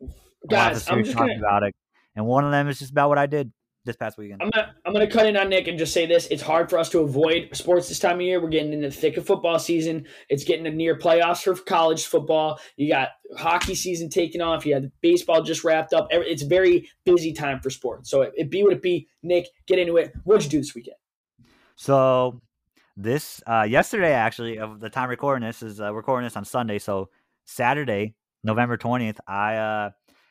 Guys, 0.50 0.88
I'm 0.90 1.04
just 1.04 1.18
gonna 1.18 1.38
about 1.38 1.64
it. 1.64 1.76
And 2.16 2.26
one 2.26 2.46
of 2.46 2.52
them 2.52 2.68
is 2.70 2.80
just 2.80 2.92
about 2.92 3.10
what 3.10 3.18
I 3.18 3.26
did 3.26 3.52
this 3.86 3.96
past 3.96 4.18
weekend. 4.18 4.42
I'm 4.42 4.50
gonna 4.50 4.76
I'm 4.86 4.94
gonna 4.94 5.10
cut 5.10 5.28
in 5.28 5.38
on 5.38 5.50
Nick 5.50 5.68
and 5.68 5.78
just 5.78 5.94
say 5.94 6.06
this: 6.06 6.28
it's 6.28 6.42
hard 6.42 6.70
for 6.70 6.78
us 6.78 6.90
to 6.90 7.00
avoid 7.00 7.50
sports 7.54 7.88
this 7.88 8.00
time 8.00 8.16
of 8.16 8.22
year. 8.22 8.42
We're 8.42 8.50
getting 8.50 8.74
in 8.74 8.82
the 8.82 8.92
thick 8.92 9.16
of 9.18 9.26
football 9.26 9.60
season. 9.60 10.06
It's 10.28 10.44
getting 10.44 10.66
to 10.66 10.72
near 10.72 10.98
playoffs 10.98 11.44
for 11.44 11.56
college 11.56 12.06
football. 12.06 12.60
You 12.76 12.90
got 12.90 13.10
hockey 13.38 13.76
season 13.76 14.10
taking 14.10 14.42
off. 14.42 14.66
You 14.66 14.74
had 14.74 14.92
baseball 15.02 15.42
just 15.44 15.64
wrapped 15.64 15.94
up. 15.94 16.08
It's 16.12 16.44
a 16.44 16.48
very 16.48 16.90
busy 17.06 17.32
time 17.32 17.62
for 17.62 17.70
sports. 17.70 18.10
So 18.10 18.24
it, 18.24 18.34
it 18.36 18.50
be 18.50 18.64
what 18.64 18.74
it 18.74 18.82
be. 18.82 19.08
Nick, 19.24 19.48
get 19.68 19.80
into 19.80 19.98
it. 19.98 20.14
What'd 20.24 20.44
you 20.44 20.50
do 20.50 20.58
this 20.58 20.76
weekend? 20.76 20.98
So 21.76 22.42
this 22.98 23.44
uh 23.46 23.64
yesterday 23.64 24.14
actually 24.14 24.58
of 24.58 24.80
the 24.80 24.90
time 24.90 25.10
recording 25.10 25.46
this 25.46 25.62
is 25.62 25.82
uh, 25.82 25.94
recording 25.94 26.26
this 26.26 26.38
on 26.38 26.46
Sunday. 26.46 26.80
So 26.80 27.10
Saturday, 27.46 28.16
November 28.44 28.78
twentieth, 28.78 29.20
I 29.28 29.56
uh 29.58 29.90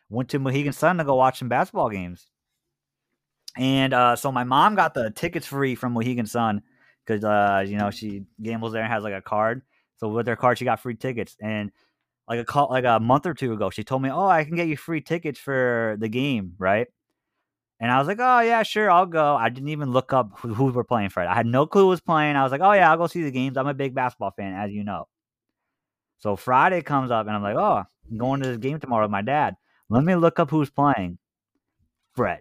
went 0.09 0.29
to 0.31 0.39
Mohegan 0.39 0.73
Sun 0.73 0.99
to 0.99 1.05
go 1.05 1.15
watch 1.15 1.39
some 1.39 1.49
basketball 1.49 1.91
games. 1.91 2.27
And 3.57 3.95
uh 3.95 4.17
so 4.17 4.33
my 4.33 4.45
mom 4.45 4.75
got 4.75 4.95
the 4.95 5.11
tickets 5.11 5.47
free 5.47 5.75
from 5.75 5.93
Mohegan 5.93 6.27
Sun 6.27 6.63
because 7.05 7.25
uh 7.25 7.65
you 7.67 7.77
know 7.77 7.91
she 7.91 8.25
gambles 8.43 8.73
there 8.73 8.83
and 8.83 8.93
has 8.93 9.05
like 9.05 9.15
a 9.15 9.23
card. 9.23 9.63
So 9.97 10.09
with 10.09 10.27
her 10.27 10.37
card 10.37 10.59
she 10.59 10.65
got 10.65 10.81
free 10.81 10.97
tickets. 10.97 11.37
And 11.41 11.71
like 12.29 12.41
a 12.41 12.45
call 12.45 12.69
like 12.71 12.85
a 12.85 12.99
month 13.01 13.27
or 13.27 13.35
two 13.35 13.53
ago, 13.53 13.71
she 13.71 13.85
told 13.85 14.03
me, 14.03 14.11
Oh, 14.11 14.27
I 14.27 14.45
can 14.45 14.57
get 14.57 14.69
you 14.69 14.77
free 14.77 15.01
tickets 15.01 15.39
for 15.39 15.97
the 15.99 16.09
game, 16.09 16.55
right? 16.59 16.89
And 17.81 17.91
I 17.91 17.99
was 17.99 18.07
like, 18.07 18.19
oh, 18.21 18.41
yeah, 18.41 18.63
sure, 18.63 18.91
I'll 18.91 19.07
go. 19.07 19.35
I 19.37 19.49
didn't 19.49 19.69
even 19.69 19.91
look 19.91 20.13
up 20.13 20.39
who, 20.39 20.55
who 20.55 20.67
were 20.67 20.85
playing 20.85 21.11
Friday. 21.11 21.31
I 21.31 21.35
had 21.35 21.47
no 21.47 21.67
clue 21.67 21.83
who 21.83 21.89
was 21.89 22.01
playing. 22.01 22.37
I 22.37 22.43
was 22.43 22.53
like, 22.53 22.61
oh, 22.61 22.73
yeah, 22.73 22.91
I'll 22.91 22.97
go 22.97 23.07
see 23.09 23.23
the 23.23 23.31
games. 23.31 23.57
I'm 23.57 23.67
a 23.67 23.75
big 23.75 23.95
basketball 23.95 24.31
fan, 24.31 24.55
as 24.55 24.71
you 24.71 24.85
know. 24.85 25.09
So 26.19 26.37
Friday 26.37 26.83
comes 26.83 27.11
up, 27.11 27.27
and 27.27 27.35
I'm 27.35 27.43
like, 27.43 27.57
oh, 27.57 27.83
I'm 28.11 28.19
going 28.19 28.41
to 28.41 28.49
this 28.49 28.59
game 28.59 28.79
tomorrow 28.79 29.05
with 29.05 29.11
my 29.11 29.23
dad. 29.23 29.57
Let 29.91 30.05
me 30.05 30.15
look 30.15 30.39
up 30.39 30.51
who's 30.51 30.71
playing. 30.71 31.19
Fred. 32.15 32.41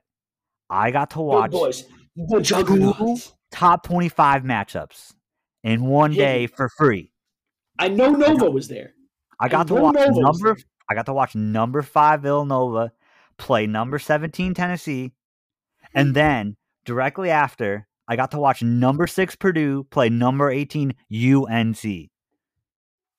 I 0.74 0.92
got 0.92 1.12
to 1.12 1.22
watch 1.22 1.52
boys, 1.52 1.86
the 2.16 2.42
juggernauts. 2.42 3.34
top 3.52 3.86
25 3.86 4.44
matchups 4.44 5.14
in 5.64 5.86
one 5.86 6.14
Yeah. 6.14 6.26
day 6.26 6.48
for 6.48 6.70
free. 6.78 7.12
I 7.78 7.90
know 7.90 8.12
Nova 8.12 8.50
was 8.50 8.68
there. 8.68 8.94
I 9.40 9.50
got 9.50 9.68
to 9.68 9.76
watch 9.76 9.96
Nova 9.96 10.20
number. 10.20 10.58
I 10.90 10.96
got 10.96 11.06
to 11.06 11.14
watch 11.14 11.36
number 11.36 11.82
five 11.82 12.24
Villanova 12.24 12.92
play 13.38 13.68
number 13.68 14.00
17 14.00 14.54
Tennessee, 14.54 15.12
and 15.94 16.10
hmm. 16.10 16.14
then 16.14 16.58
directly 16.86 17.30
after, 17.30 17.88
I 18.08 18.16
got 18.16 18.32
to 18.32 18.40
watch 18.40 18.62
number 18.64 19.08
six 19.08 19.36
Purdue 19.36 19.84
play 19.86 20.10
number 20.10 20.50
18 20.50 20.94
UNC. 21.12 21.84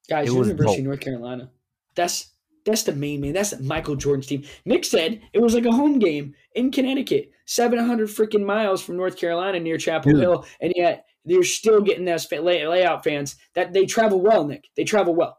Guys, 0.09 0.29
It 0.29 0.33
University 0.33 0.81
of 0.81 0.85
North 0.85 1.01
Carolina. 1.01 1.51
That's 1.95 2.31
that's 2.65 2.83
the 2.85 2.93
main 2.93 3.21
man. 3.21 3.33
That's 3.33 3.59
Michael 3.61 3.97
Jordan's 3.97 4.27
team. 4.27 4.45
Nick 4.65 4.85
said 4.85 5.21
it 5.33 5.41
was 5.41 5.55
like 5.55 5.67
a 5.67 5.73
home 5.73 5.99
game 5.99 6.35
in 6.55 6.71
Connecticut, 6.71 7.31
seven 7.45 7.79
hundred 7.79 8.09
freaking 8.09 8.45
miles 8.45 8.83
from 8.83 8.97
North 8.97 9.17
Carolina 9.17 9.61
near 9.61 9.79
Chapel 9.79 10.13
Dude. 10.13 10.21
Hill, 10.21 10.47
and 10.61 10.73
yet 10.77 11.07
they're 11.25 11.43
still 11.43 11.81
getting 11.81 12.05
those 12.05 12.31
lay, 12.31 12.67
layout 12.67 13.05
fans 13.05 13.37
that 13.55 13.73
they 13.73 13.87
travel 13.87 14.21
well. 14.21 14.47
Nick, 14.47 14.69
they 14.77 14.85
travel 14.85 15.15
well. 15.15 15.39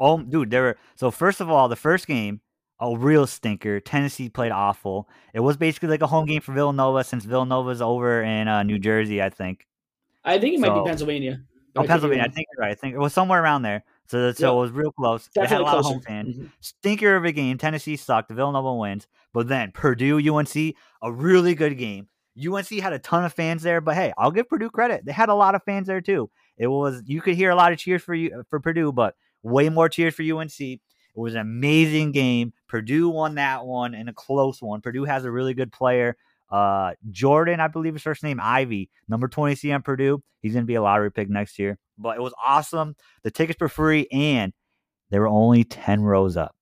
Oh, 0.00 0.20
dude, 0.20 0.50
there 0.50 0.62
were 0.62 0.78
so 0.96 1.10
first 1.10 1.40
of 1.40 1.48
all, 1.48 1.68
the 1.68 1.76
first 1.76 2.06
game, 2.06 2.40
a 2.80 2.96
real 2.96 3.26
stinker. 3.26 3.78
Tennessee 3.78 4.28
played 4.28 4.50
awful. 4.50 5.08
It 5.32 5.40
was 5.40 5.56
basically 5.56 5.90
like 5.90 6.02
a 6.02 6.08
home 6.08 6.26
game 6.26 6.40
for 6.40 6.52
Villanova 6.52 7.04
since 7.04 7.24
Villanova's 7.24 7.80
over 7.80 8.22
in 8.22 8.48
uh, 8.48 8.64
New 8.64 8.78
Jersey, 8.78 9.22
I 9.22 9.30
think. 9.30 9.66
I 10.24 10.38
think 10.38 10.54
it 10.54 10.60
might 10.60 10.74
be 10.74 10.88
Pennsylvania. 10.88 11.42
Oh, 11.76 11.82
I 11.82 11.86
Pennsylvania. 11.86 12.24
I 12.24 12.28
think 12.28 12.48
you're 12.52 12.64
right. 12.64 12.72
I 12.72 12.74
think 12.74 12.94
it 12.94 12.98
was 12.98 13.12
somewhere 13.12 13.42
around 13.42 13.62
there. 13.62 13.84
So, 14.08 14.32
so 14.32 14.46
Yep. 14.46 14.52
it 14.52 14.56
was 14.60 14.70
real 14.72 14.92
close. 14.92 15.28
They 15.34 15.40
had 15.42 15.46
a 15.46 15.48
Definitely 15.64 15.64
lot 15.64 15.78
of 15.78 15.84
home 15.86 16.00
fans. 16.00 16.36
Mhm. 16.38 16.50
Stinker 16.60 17.16
of 17.16 17.24
a 17.24 17.32
game. 17.32 17.56
Tennessee 17.58 17.96
sucked. 17.96 18.30
Villanova 18.30 18.74
wins. 18.74 19.06
But 19.32 19.48
then 19.48 19.72
Purdue, 19.72 20.18
UNC, 20.18 20.74
a 21.02 21.12
really 21.12 21.54
good 21.54 21.78
game. 21.78 22.08
UNC 22.36 22.80
had 22.80 22.92
a 22.92 22.98
ton 22.98 23.24
of 23.24 23.32
fans 23.32 23.62
there, 23.62 23.80
but 23.80 23.94
hey, 23.94 24.12
I'll 24.18 24.30
give 24.30 24.48
Purdue 24.48 24.70
credit. 24.70 25.04
They 25.04 25.12
had 25.12 25.28
a 25.28 25.34
lot 25.34 25.54
of 25.54 25.62
fans 25.64 25.86
there 25.86 26.00
too. 26.00 26.30
It 26.58 26.66
was 26.66 27.02
you 27.06 27.20
could 27.20 27.34
hear 27.36 27.50
a 27.50 27.54
lot 27.54 27.72
of 27.72 27.78
cheers 27.78 28.02
for 28.02 28.14
you 28.14 28.42
for 28.48 28.58
Purdue, 28.60 28.92
but 28.92 29.14
way 29.42 29.68
more 29.68 29.88
cheers 29.88 30.14
for 30.14 30.22
UNC. 30.22 30.60
It 30.60 30.80
was 31.20 31.34
an 31.34 31.40
amazing 31.40 32.12
game. 32.12 32.52
Purdue 32.68 33.08
won 33.10 33.34
that 33.34 33.66
one 33.66 33.94
in 33.94 34.08
a 34.08 34.14
close 34.14 34.62
one. 34.62 34.80
Purdue 34.80 35.04
has 35.04 35.24
a 35.26 35.30
really 35.30 35.52
good 35.54 35.72
player. 35.72 36.16
Uh, 36.50 36.92
Jordan, 37.10 37.60
I 37.60 37.68
believe 37.68 37.94
his 37.94 38.02
first 38.02 38.22
name, 38.22 38.38
Ivey, 38.42 38.90
number 39.08 39.28
20 39.28 39.54
CM 39.54 39.82
Purdue. 39.84 40.22
He's 40.40 40.52
going 40.54 40.64
to 40.64 40.66
be 40.66 40.74
a 40.74 40.82
lottery 40.82 41.10
pick 41.12 41.28
next 41.30 41.58
year. 41.58 41.78
But 41.98 42.16
it 42.16 42.20
was 42.20 42.34
awesome. 42.42 42.96
The 43.22 43.30
tickets 43.30 43.60
were 43.60 43.68
free 43.68 44.06
and 44.10 44.52
they 45.10 45.18
were 45.18 45.28
only 45.28 45.64
10 45.64 46.02
rows 46.02 46.36
up. 46.36 46.54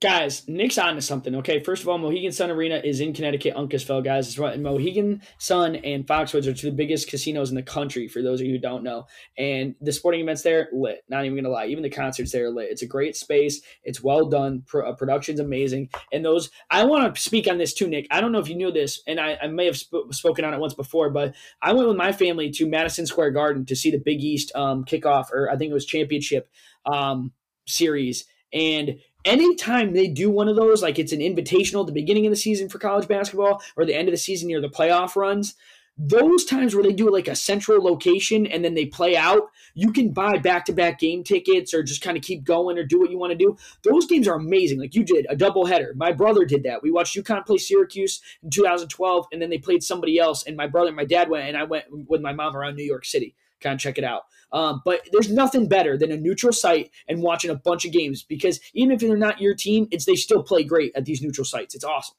Guys, 0.00 0.46
Nick's 0.46 0.78
on 0.78 0.94
to 0.94 1.02
something. 1.02 1.34
Okay, 1.34 1.58
first 1.58 1.82
of 1.82 1.88
all, 1.88 1.98
Mohegan 1.98 2.30
Sun 2.30 2.52
Arena 2.52 2.76
is 2.76 3.00
in 3.00 3.12
Connecticut, 3.12 3.56
Uncasville, 3.56 4.04
guys. 4.04 4.28
It's 4.28 4.38
right. 4.38 4.56
Mohegan 4.56 5.22
Sun 5.38 5.74
and 5.74 6.06
Foxwoods 6.06 6.46
are 6.46 6.54
two 6.54 6.68
of 6.68 6.74
the 6.74 6.76
biggest 6.76 7.08
casinos 7.08 7.50
in 7.50 7.56
the 7.56 7.64
country. 7.64 8.06
For 8.06 8.22
those 8.22 8.40
of 8.40 8.46
you 8.46 8.52
who 8.52 8.60
don't 8.60 8.84
know, 8.84 9.06
and 9.36 9.74
the 9.80 9.90
sporting 9.90 10.20
events 10.20 10.42
there 10.42 10.68
lit. 10.72 11.02
Not 11.08 11.24
even 11.24 11.34
gonna 11.34 11.48
lie, 11.48 11.66
even 11.66 11.82
the 11.82 11.90
concerts 11.90 12.30
there 12.30 12.48
lit. 12.48 12.70
It's 12.70 12.82
a 12.82 12.86
great 12.86 13.16
space. 13.16 13.60
It's 13.82 14.00
well 14.00 14.26
done. 14.26 14.62
Pro, 14.68 14.88
uh, 14.88 14.94
production's 14.94 15.40
amazing. 15.40 15.88
And 16.12 16.24
those, 16.24 16.48
I 16.70 16.84
want 16.84 17.12
to 17.12 17.20
speak 17.20 17.48
on 17.48 17.58
this 17.58 17.74
too, 17.74 17.88
Nick. 17.88 18.06
I 18.12 18.20
don't 18.20 18.30
know 18.30 18.38
if 18.38 18.48
you 18.48 18.54
knew 18.54 18.70
this, 18.70 19.02
and 19.08 19.18
I, 19.18 19.36
I 19.42 19.48
may 19.48 19.66
have 19.66 19.78
sp- 19.82 20.12
spoken 20.12 20.44
on 20.44 20.54
it 20.54 20.60
once 20.60 20.74
before, 20.74 21.10
but 21.10 21.34
I 21.60 21.72
went 21.72 21.88
with 21.88 21.96
my 21.96 22.12
family 22.12 22.52
to 22.52 22.68
Madison 22.68 23.04
Square 23.04 23.32
Garden 23.32 23.66
to 23.66 23.74
see 23.74 23.90
the 23.90 23.98
Big 23.98 24.22
East 24.22 24.52
um, 24.54 24.84
kickoff, 24.84 25.32
or 25.32 25.50
I 25.50 25.56
think 25.56 25.72
it 25.72 25.74
was 25.74 25.86
championship 25.86 26.48
um, 26.86 27.32
series, 27.66 28.26
and 28.52 29.00
anytime 29.24 29.92
they 29.92 30.08
do 30.08 30.30
one 30.30 30.48
of 30.48 30.56
those, 30.56 30.82
like 30.82 30.98
it's 30.98 31.12
an 31.12 31.20
invitational 31.20 31.80
at 31.80 31.86
the 31.86 31.92
beginning 31.92 32.26
of 32.26 32.30
the 32.30 32.36
season 32.36 32.68
for 32.68 32.78
college 32.78 33.08
basketball 33.08 33.62
or 33.76 33.84
the 33.84 33.94
end 33.94 34.08
of 34.08 34.12
the 34.12 34.18
season 34.18 34.48
near 34.48 34.60
the 34.60 34.68
playoff 34.68 35.16
runs, 35.16 35.54
those 35.98 36.44
times 36.44 36.74
where 36.74 36.84
they 36.84 36.92
do 36.92 37.10
like 37.10 37.26
a 37.26 37.34
central 37.34 37.82
location 37.82 38.46
and 38.46 38.64
then 38.64 38.74
they 38.74 38.86
play 38.86 39.16
out, 39.16 39.50
you 39.74 39.92
can 39.92 40.12
buy 40.12 40.38
back 40.38 40.64
to 40.66 40.72
back 40.72 41.00
game 41.00 41.24
tickets 41.24 41.74
or 41.74 41.82
just 41.82 42.02
kind 42.02 42.16
of 42.16 42.22
keep 42.22 42.44
going 42.44 42.78
or 42.78 42.84
do 42.84 43.00
what 43.00 43.10
you 43.10 43.18
want 43.18 43.32
to 43.32 43.36
do. 43.36 43.56
Those 43.82 44.06
games 44.06 44.28
are 44.28 44.36
amazing. 44.36 44.78
Like 44.78 44.94
you 44.94 45.02
did 45.02 45.26
a 45.28 45.34
double 45.34 45.66
header. 45.66 45.92
My 45.96 46.12
brother 46.12 46.44
did 46.44 46.62
that. 46.62 46.84
We 46.84 46.92
watched 46.92 47.16
UConn 47.16 47.44
play 47.44 47.58
Syracuse 47.58 48.20
in 48.44 48.50
2012 48.50 49.26
and 49.32 49.42
then 49.42 49.50
they 49.50 49.58
played 49.58 49.82
somebody 49.82 50.20
else. 50.20 50.44
And 50.46 50.56
my 50.56 50.68
brother 50.68 50.88
and 50.88 50.96
my 50.96 51.04
dad 51.04 51.28
went 51.28 51.48
and 51.48 51.56
I 51.56 51.64
went 51.64 51.86
with 51.90 52.20
my 52.20 52.32
mom 52.32 52.56
around 52.56 52.76
New 52.76 52.84
York 52.84 53.04
City. 53.04 53.34
Kind 53.60 53.74
of 53.74 53.80
check 53.80 53.98
it 53.98 54.04
out. 54.04 54.22
Um, 54.52 54.82
but 54.84 55.00
there's 55.12 55.30
nothing 55.30 55.68
better 55.68 55.96
than 55.96 56.10
a 56.10 56.16
neutral 56.16 56.52
site 56.52 56.90
and 57.08 57.22
watching 57.22 57.50
a 57.50 57.54
bunch 57.54 57.84
of 57.84 57.92
games 57.92 58.22
because 58.22 58.60
even 58.74 58.92
if 58.92 59.00
they're 59.00 59.16
not 59.16 59.40
your 59.40 59.54
team, 59.54 59.88
it's 59.90 60.04
they 60.04 60.16
still 60.16 60.42
play 60.42 60.64
great 60.64 60.92
at 60.94 61.04
these 61.04 61.22
neutral 61.22 61.44
sites. 61.44 61.74
It's 61.74 61.84
awesome. 61.84 62.16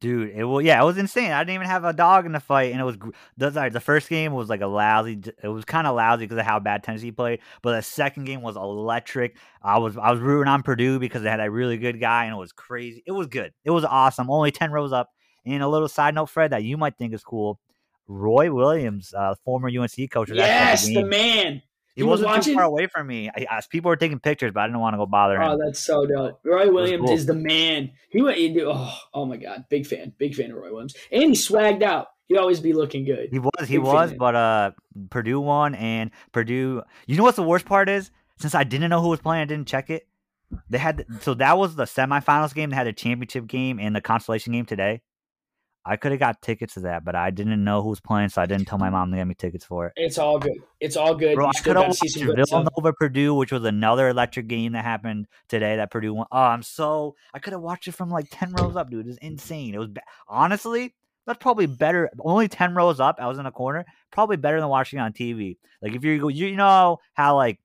Dude, 0.00 0.34
it 0.34 0.44
was 0.44 0.64
yeah, 0.64 0.82
it 0.82 0.84
was 0.84 0.98
insane. 0.98 1.30
I 1.32 1.40
didn't 1.44 1.54
even 1.54 1.66
have 1.66 1.84
a 1.84 1.92
dog 1.94 2.26
in 2.26 2.32
the 2.32 2.40
fight, 2.40 2.72
and 2.72 2.80
it 2.80 2.84
was 2.84 2.98
the, 3.38 3.70
the 3.72 3.80
first 3.80 4.10
game 4.10 4.32
was 4.32 4.50
like 4.50 4.60
a 4.60 4.66
lousy. 4.66 5.18
It 5.42 5.48
was 5.48 5.64
kind 5.64 5.86
of 5.86 5.96
lousy 5.96 6.24
because 6.24 6.36
of 6.36 6.44
how 6.44 6.58
bad 6.58 6.82
Tennessee 6.82 7.10
played, 7.10 7.40
but 7.62 7.76
the 7.76 7.82
second 7.82 8.24
game 8.24 8.42
was 8.42 8.56
electric. 8.56 9.38
I 9.62 9.78
was 9.78 9.96
I 9.96 10.10
was 10.10 10.20
rooting 10.20 10.48
on 10.48 10.62
Purdue 10.62 10.98
because 10.98 11.22
they 11.22 11.30
had 11.30 11.40
a 11.40 11.50
really 11.50 11.78
good 11.78 12.00
guy, 12.00 12.24
and 12.24 12.34
it 12.34 12.38
was 12.38 12.52
crazy. 12.52 13.02
It 13.06 13.12
was 13.12 13.28
good. 13.28 13.54
It 13.64 13.70
was 13.70 13.84
awesome. 13.84 14.28
Only 14.28 14.50
ten 14.50 14.72
rows 14.72 14.92
up. 14.92 15.10
And 15.46 15.62
a 15.62 15.68
little 15.68 15.88
side 15.88 16.14
note, 16.14 16.28
Fred, 16.28 16.52
that 16.52 16.64
you 16.64 16.76
might 16.76 16.98
think 16.98 17.14
is 17.14 17.22
cool. 17.22 17.58
Roy 18.06 18.52
Williams, 18.52 19.14
uh, 19.14 19.34
former 19.44 19.68
UNC 19.68 20.10
coach, 20.10 20.30
yes, 20.30 20.86
the, 20.86 20.94
the 20.94 21.04
man. 21.04 21.62
He, 21.94 22.00
he 22.00 22.02
wasn't 22.02 22.30
was 22.30 22.44
too 22.44 22.54
far 22.54 22.64
away 22.64 22.88
from 22.88 23.06
me. 23.06 23.30
I, 23.30 23.46
I, 23.48 23.60
people 23.70 23.88
were 23.88 23.96
taking 23.96 24.18
pictures, 24.18 24.50
but 24.52 24.60
I 24.60 24.66
didn't 24.66 24.80
want 24.80 24.94
to 24.94 24.98
go 24.98 25.06
bother 25.06 25.40
him. 25.40 25.48
Oh, 25.48 25.58
that's 25.64 25.78
so 25.78 26.04
dope. 26.04 26.40
Roy 26.44 26.68
Williams 26.70 27.06
cool. 27.06 27.14
is 27.14 27.26
the 27.26 27.34
man. 27.34 27.92
He 28.10 28.20
went. 28.20 28.36
He, 28.36 28.60
oh, 28.62 28.94
oh 29.12 29.26
my 29.26 29.36
god, 29.36 29.66
big 29.68 29.86
fan, 29.86 30.12
big 30.18 30.34
fan 30.34 30.50
of 30.50 30.56
Roy 30.56 30.72
Williams, 30.72 30.96
and 31.12 31.22
he 31.22 31.30
swagged 31.30 31.82
out. 31.82 32.08
He'd 32.26 32.38
always 32.38 32.58
be 32.58 32.72
looking 32.72 33.04
good. 33.04 33.28
He 33.30 33.38
was, 33.38 33.68
he 33.68 33.76
big 33.76 33.84
was, 33.84 34.10
fan. 34.10 34.18
but 34.18 34.34
uh, 34.34 34.70
Purdue 35.10 35.40
won, 35.40 35.74
and 35.76 36.10
Purdue. 36.32 36.82
You 37.06 37.16
know 37.16 37.22
what's 37.22 37.36
the 37.36 37.42
worst 37.42 37.66
part 37.66 37.88
is? 37.88 38.10
Since 38.38 38.56
I 38.56 38.64
didn't 38.64 38.90
know 38.90 39.00
who 39.00 39.08
was 39.08 39.20
playing, 39.20 39.42
I 39.42 39.44
didn't 39.44 39.68
check 39.68 39.88
it. 39.88 40.08
They 40.68 40.78
had 40.78 41.06
so 41.20 41.34
that 41.34 41.56
was 41.58 41.76
the 41.76 41.84
semifinals 41.84 42.54
game. 42.54 42.70
They 42.70 42.76
had 42.76 42.86
a 42.88 42.92
championship 42.92 43.46
game 43.46 43.78
and 43.78 43.94
the 43.94 44.00
consolation 44.00 44.52
game 44.52 44.66
today. 44.66 45.00
I 45.86 45.96
could 45.96 46.12
have 46.12 46.18
got 46.18 46.40
tickets 46.40 46.74
to 46.74 46.80
that, 46.80 47.04
but 47.04 47.14
I 47.14 47.30
didn't 47.30 47.62
know 47.62 47.82
who 47.82 47.90
was 47.90 48.00
playing, 48.00 48.30
so 48.30 48.40
I 48.40 48.46
didn't 48.46 48.66
tell 48.66 48.78
my 48.78 48.90
mom 48.90 49.10
to 49.10 49.16
get 49.16 49.26
me 49.26 49.34
tickets 49.34 49.64
for 49.64 49.86
it. 49.86 49.92
It's 49.96 50.16
all 50.16 50.38
good. 50.38 50.56
It's 50.80 50.96
all 50.96 51.14
good. 51.14 51.34
Bro, 51.34 51.48
I 51.48 51.60
could 51.60 51.76
have 51.76 51.88
watched 51.88 52.16
Villanova 52.16 52.92
Purdue, 52.94 53.34
which 53.34 53.52
was 53.52 53.64
another 53.64 54.08
electric 54.08 54.46
game 54.46 54.72
that 54.72 54.84
happened 54.84 55.26
today 55.48 55.76
that 55.76 55.90
Purdue 55.90 56.14
won. 56.14 56.26
Oh, 56.32 56.38
I'm 56.38 56.62
so 56.62 57.16
I 57.34 57.38
could 57.38 57.52
have 57.52 57.62
watched 57.62 57.88
it 57.88 57.92
from 57.92 58.10
like 58.10 58.26
ten 58.30 58.52
rows 58.52 58.76
up, 58.76 58.90
dude. 58.90 59.06
It's 59.06 59.18
insane. 59.18 59.74
It 59.74 59.78
was 59.78 59.90
honestly 60.28 60.94
that's 61.26 61.38
probably 61.38 61.66
better. 61.66 62.10
Only 62.20 62.48
ten 62.48 62.74
rows 62.74 63.00
up. 63.00 63.16
I 63.18 63.26
was 63.26 63.38
in 63.38 63.46
a 63.46 63.52
corner. 63.52 63.84
Probably 64.10 64.36
better 64.36 64.60
than 64.60 64.68
watching 64.68 64.98
on 64.98 65.12
TV. 65.12 65.58
Like 65.82 65.94
if 65.94 66.04
you 66.04 66.28
you 66.28 66.56
know 66.56 66.98
how 67.14 67.36
like 67.36 67.58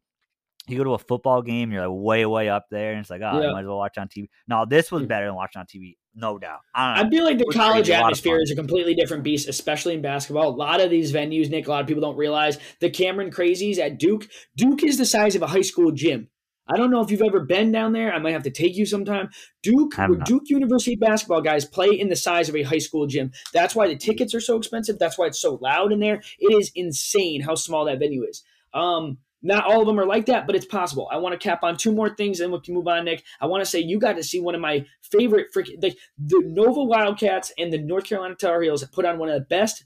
you 0.67 0.77
go 0.77 0.83
to 0.83 0.93
a 0.93 0.99
football 0.99 1.41
game, 1.41 1.71
you're 1.71 1.87
like 1.87 2.03
way, 2.03 2.25
way 2.25 2.49
up 2.49 2.67
there, 2.69 2.91
and 2.91 2.99
it's 2.99 3.09
like, 3.09 3.21
oh, 3.23 3.41
yeah. 3.41 3.49
I 3.49 3.53
might 3.53 3.61
as 3.61 3.67
well 3.67 3.77
watch 3.77 3.97
on 3.97 4.07
TV. 4.07 4.29
No, 4.47 4.65
this 4.65 4.91
was 4.91 5.03
mm. 5.03 5.07
better 5.07 5.25
than 5.25 5.35
watching 5.35 5.59
on 5.59 5.65
TV, 5.65 5.97
no 6.19 6.37
doubt. 6.37 6.59
I, 6.75 7.03
I 7.03 7.09
feel 7.09 7.23
like 7.23 7.37
the 7.37 7.45
college 7.45 7.89
atmosphere 7.89 8.39
is 8.41 8.51
a 8.51 8.55
completely 8.55 8.93
different 8.93 9.23
beast, 9.23 9.47
especially 9.47 9.93
in 9.93 10.01
basketball. 10.01 10.49
A 10.49 10.55
lot 10.55 10.81
of 10.81 10.89
these 10.89 11.13
venues, 11.13 11.49
Nick, 11.49 11.67
a 11.67 11.71
lot 11.71 11.81
of 11.81 11.87
people 11.87 12.01
don't 12.01 12.17
realize 12.17 12.57
the 12.79 12.89
Cameron 12.89 13.31
Crazies 13.31 13.79
at 13.79 13.97
Duke. 13.99 14.27
Duke 14.55 14.83
is 14.83 14.97
the 14.97 15.05
size 15.05 15.35
of 15.35 15.41
a 15.41 15.47
high 15.47 15.61
school 15.61 15.91
gym. 15.91 16.29
I 16.71 16.77
don't 16.77 16.91
know 16.91 17.01
if 17.01 17.09
you've 17.09 17.23
ever 17.23 17.39
been 17.39 17.71
down 17.71 17.93
there. 17.93 18.13
I 18.13 18.19
might 18.19 18.33
have 18.33 18.43
to 18.43 18.51
take 18.51 18.75
you 18.75 18.85
sometime. 18.85 19.29
Duke, 19.63 19.95
Duke 20.25 20.43
University 20.45 20.95
basketball 20.95 21.41
guys 21.41 21.65
play 21.65 21.87
in 21.87 22.09
the 22.09 22.15
size 22.15 22.47
of 22.47 22.55
a 22.55 22.61
high 22.61 22.77
school 22.77 23.07
gym. 23.07 23.31
That's 23.53 23.75
why 23.75 23.87
the 23.87 23.95
tickets 23.95 24.35
are 24.35 24.39
so 24.39 24.55
expensive. 24.57 24.99
That's 24.99 25.17
why 25.17 25.25
it's 25.25 25.41
so 25.41 25.57
loud 25.61 25.91
in 25.91 25.99
there. 25.99 26.21
It 26.37 26.53
is 26.53 26.71
insane 26.75 27.41
how 27.41 27.55
small 27.55 27.85
that 27.85 27.97
venue 27.97 28.23
is. 28.23 28.43
Um, 28.71 29.17
not 29.41 29.65
all 29.65 29.81
of 29.81 29.87
them 29.87 29.99
are 29.99 30.05
like 30.05 30.25
that, 30.25 30.45
but 30.45 30.55
it's 30.55 30.65
possible. 30.65 31.07
I 31.11 31.17
want 31.17 31.33
to 31.33 31.39
cap 31.39 31.63
on 31.63 31.77
two 31.77 31.91
more 31.91 32.13
things 32.13 32.39
and 32.39 32.51
we 32.51 32.59
can 32.59 32.73
move 32.73 32.87
on, 32.87 33.05
Nick. 33.05 33.23
I 33.39 33.45
want 33.45 33.63
to 33.63 33.69
say 33.69 33.79
you 33.79 33.99
got 33.99 34.17
to 34.17 34.23
see 34.23 34.41
one 34.41 34.55
of 34.55 34.61
my 34.61 34.85
favorite 35.01 35.47
freaking 35.53 35.79
the, 35.79 35.95
the 36.17 36.41
Nova 36.45 36.83
Wildcats 36.83 37.51
and 37.57 37.71
the 37.71 37.77
North 37.77 38.05
Carolina 38.05 38.35
Tar 38.35 38.61
Heels 38.61 38.83
put 38.85 39.05
on 39.05 39.17
one 39.17 39.29
of 39.29 39.35
the 39.35 39.45
best 39.45 39.83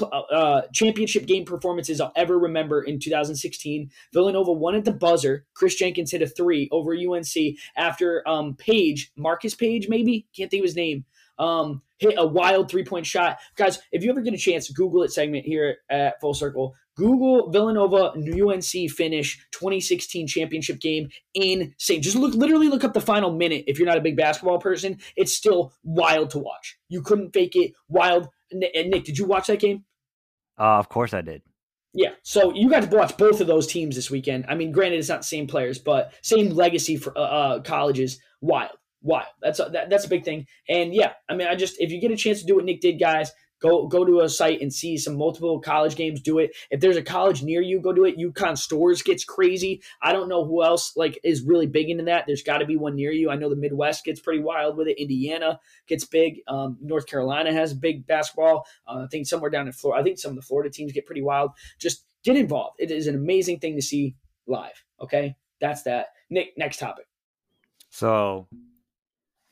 uh, 0.00 0.62
championship 0.72 1.26
game 1.26 1.44
performances 1.44 2.00
I'll 2.00 2.12
ever 2.16 2.38
remember 2.38 2.82
in 2.82 2.98
2016. 2.98 3.90
Villanova 4.12 4.52
won 4.52 4.74
at 4.74 4.84
the 4.84 4.92
buzzer. 4.92 5.44
Kris 5.54 5.74
Jenkins 5.74 6.10
hit 6.10 6.22
a 6.22 6.26
three 6.26 6.68
over 6.72 6.94
UNC 6.94 7.56
after 7.76 8.26
um, 8.28 8.54
Page, 8.54 9.12
Marcus 9.16 9.54
Paige, 9.54 9.88
maybe 9.88 10.26
can't 10.36 10.50
think 10.50 10.62
of 10.62 10.66
his 10.66 10.76
name, 10.76 11.04
um, 11.38 11.82
hit 11.98 12.14
a 12.16 12.26
wild 12.26 12.70
three 12.70 12.84
point 12.84 13.06
shot. 13.06 13.38
Guys, 13.56 13.80
if 13.92 14.04
you 14.04 14.10
ever 14.10 14.20
get 14.20 14.34
a 14.34 14.38
chance, 14.38 14.70
Google 14.70 15.02
it 15.02 15.12
segment 15.12 15.44
here 15.44 15.78
at 15.90 16.20
Full 16.20 16.34
Circle. 16.34 16.74
Google 16.96 17.50
Villanova 17.50 18.12
UNC 18.16 18.90
finish 18.90 19.38
2016 19.52 20.26
championship 20.26 20.80
game 20.80 21.08
insane. 21.34 22.02
Just 22.02 22.16
look, 22.16 22.34
literally 22.34 22.68
look 22.68 22.84
up 22.84 22.94
the 22.94 23.00
final 23.00 23.32
minute. 23.32 23.64
If 23.66 23.78
you're 23.78 23.88
not 23.88 23.98
a 23.98 24.02
big 24.02 24.16
basketball 24.16 24.58
person, 24.58 24.98
it's 25.16 25.34
still 25.34 25.72
wild 25.82 26.30
to 26.30 26.38
watch. 26.38 26.78
You 26.88 27.02
couldn't 27.02 27.32
fake 27.32 27.56
it. 27.56 27.72
Wild. 27.88 28.28
And 28.50 28.90
Nick, 28.90 29.04
did 29.04 29.18
you 29.18 29.24
watch 29.24 29.48
that 29.48 29.58
game? 29.58 29.84
Uh, 30.58 30.78
of 30.78 30.88
course 30.88 31.12
I 31.12 31.20
did. 31.20 31.42
Yeah, 31.96 32.10
so 32.24 32.52
you 32.52 32.68
got 32.68 32.90
to 32.90 32.96
watch 32.96 33.16
both 33.16 33.40
of 33.40 33.46
those 33.46 33.68
teams 33.68 33.94
this 33.94 34.10
weekend. 34.10 34.46
I 34.48 34.56
mean, 34.56 34.72
granted, 34.72 34.98
it's 34.98 35.08
not 35.08 35.20
the 35.20 35.26
same 35.26 35.46
players, 35.46 35.78
but 35.78 36.12
same 36.22 36.50
legacy 36.50 36.96
for 36.96 37.16
uh, 37.16 37.20
uh, 37.20 37.60
colleges. 37.60 38.18
Wild, 38.40 38.72
wild. 39.00 39.28
That's 39.40 39.60
a, 39.60 39.68
that, 39.72 39.90
that's 39.90 40.04
a 40.04 40.08
big 40.08 40.24
thing. 40.24 40.46
And 40.68 40.92
yeah, 40.92 41.12
I 41.28 41.36
mean, 41.36 41.46
I 41.46 41.54
just 41.54 41.76
if 41.78 41.92
you 41.92 42.00
get 42.00 42.10
a 42.10 42.16
chance 42.16 42.40
to 42.40 42.46
do 42.46 42.56
what 42.56 42.64
Nick 42.64 42.80
did, 42.80 42.98
guys, 42.98 43.30
Go 43.64 43.86
go 43.86 44.04
to 44.04 44.20
a 44.20 44.28
site 44.28 44.60
and 44.60 44.70
see 44.70 44.98
some 44.98 45.16
multiple 45.16 45.58
college 45.58 45.96
games. 45.96 46.20
Do 46.20 46.38
it. 46.38 46.54
If 46.70 46.80
there's 46.80 46.98
a 46.98 47.02
college 47.02 47.42
near 47.42 47.62
you, 47.62 47.80
go 47.80 47.94
do 47.94 48.04
it. 48.04 48.18
UConn 48.18 48.58
Storrs 48.58 49.00
gets 49.00 49.24
crazy. 49.24 49.82
I 50.02 50.12
don't 50.12 50.28
know 50.28 50.44
who 50.44 50.62
else 50.62 50.94
like 50.96 51.18
is 51.24 51.40
really 51.40 51.66
big 51.66 51.88
into 51.88 52.04
that. 52.04 52.24
There's 52.26 52.42
got 52.42 52.58
to 52.58 52.66
be 52.66 52.76
one 52.76 52.94
near 52.94 53.10
you. 53.10 53.30
I 53.30 53.36
know 53.36 53.48
the 53.48 53.56
Midwest 53.56 54.04
gets 54.04 54.20
pretty 54.20 54.42
wild 54.42 54.76
with 54.76 54.88
it. 54.88 55.00
Indiana 55.00 55.58
gets 55.86 56.04
big. 56.04 56.40
Um, 56.46 56.76
North 56.82 57.06
Carolina 57.06 57.54
has 57.54 57.72
big 57.72 58.06
basketball. 58.06 58.66
Uh, 58.86 59.04
I 59.04 59.06
think 59.10 59.26
somewhere 59.26 59.48
down 59.48 59.66
in 59.66 59.72
Florida. 59.72 59.98
I 59.98 60.04
think 60.04 60.18
some 60.18 60.32
of 60.32 60.36
the 60.36 60.42
Florida 60.42 60.68
teams 60.68 60.92
get 60.92 61.06
pretty 61.06 61.22
wild. 61.22 61.52
Just 61.78 62.04
get 62.22 62.36
involved. 62.36 62.76
It 62.80 62.90
is 62.90 63.06
an 63.06 63.14
amazing 63.14 63.60
thing 63.60 63.76
to 63.76 63.82
see 63.82 64.14
live. 64.46 64.84
Okay, 65.00 65.36
that's 65.58 65.84
that. 65.84 66.08
Nick, 66.28 66.52
next 66.58 66.80
topic. 66.80 67.06
So 67.88 68.46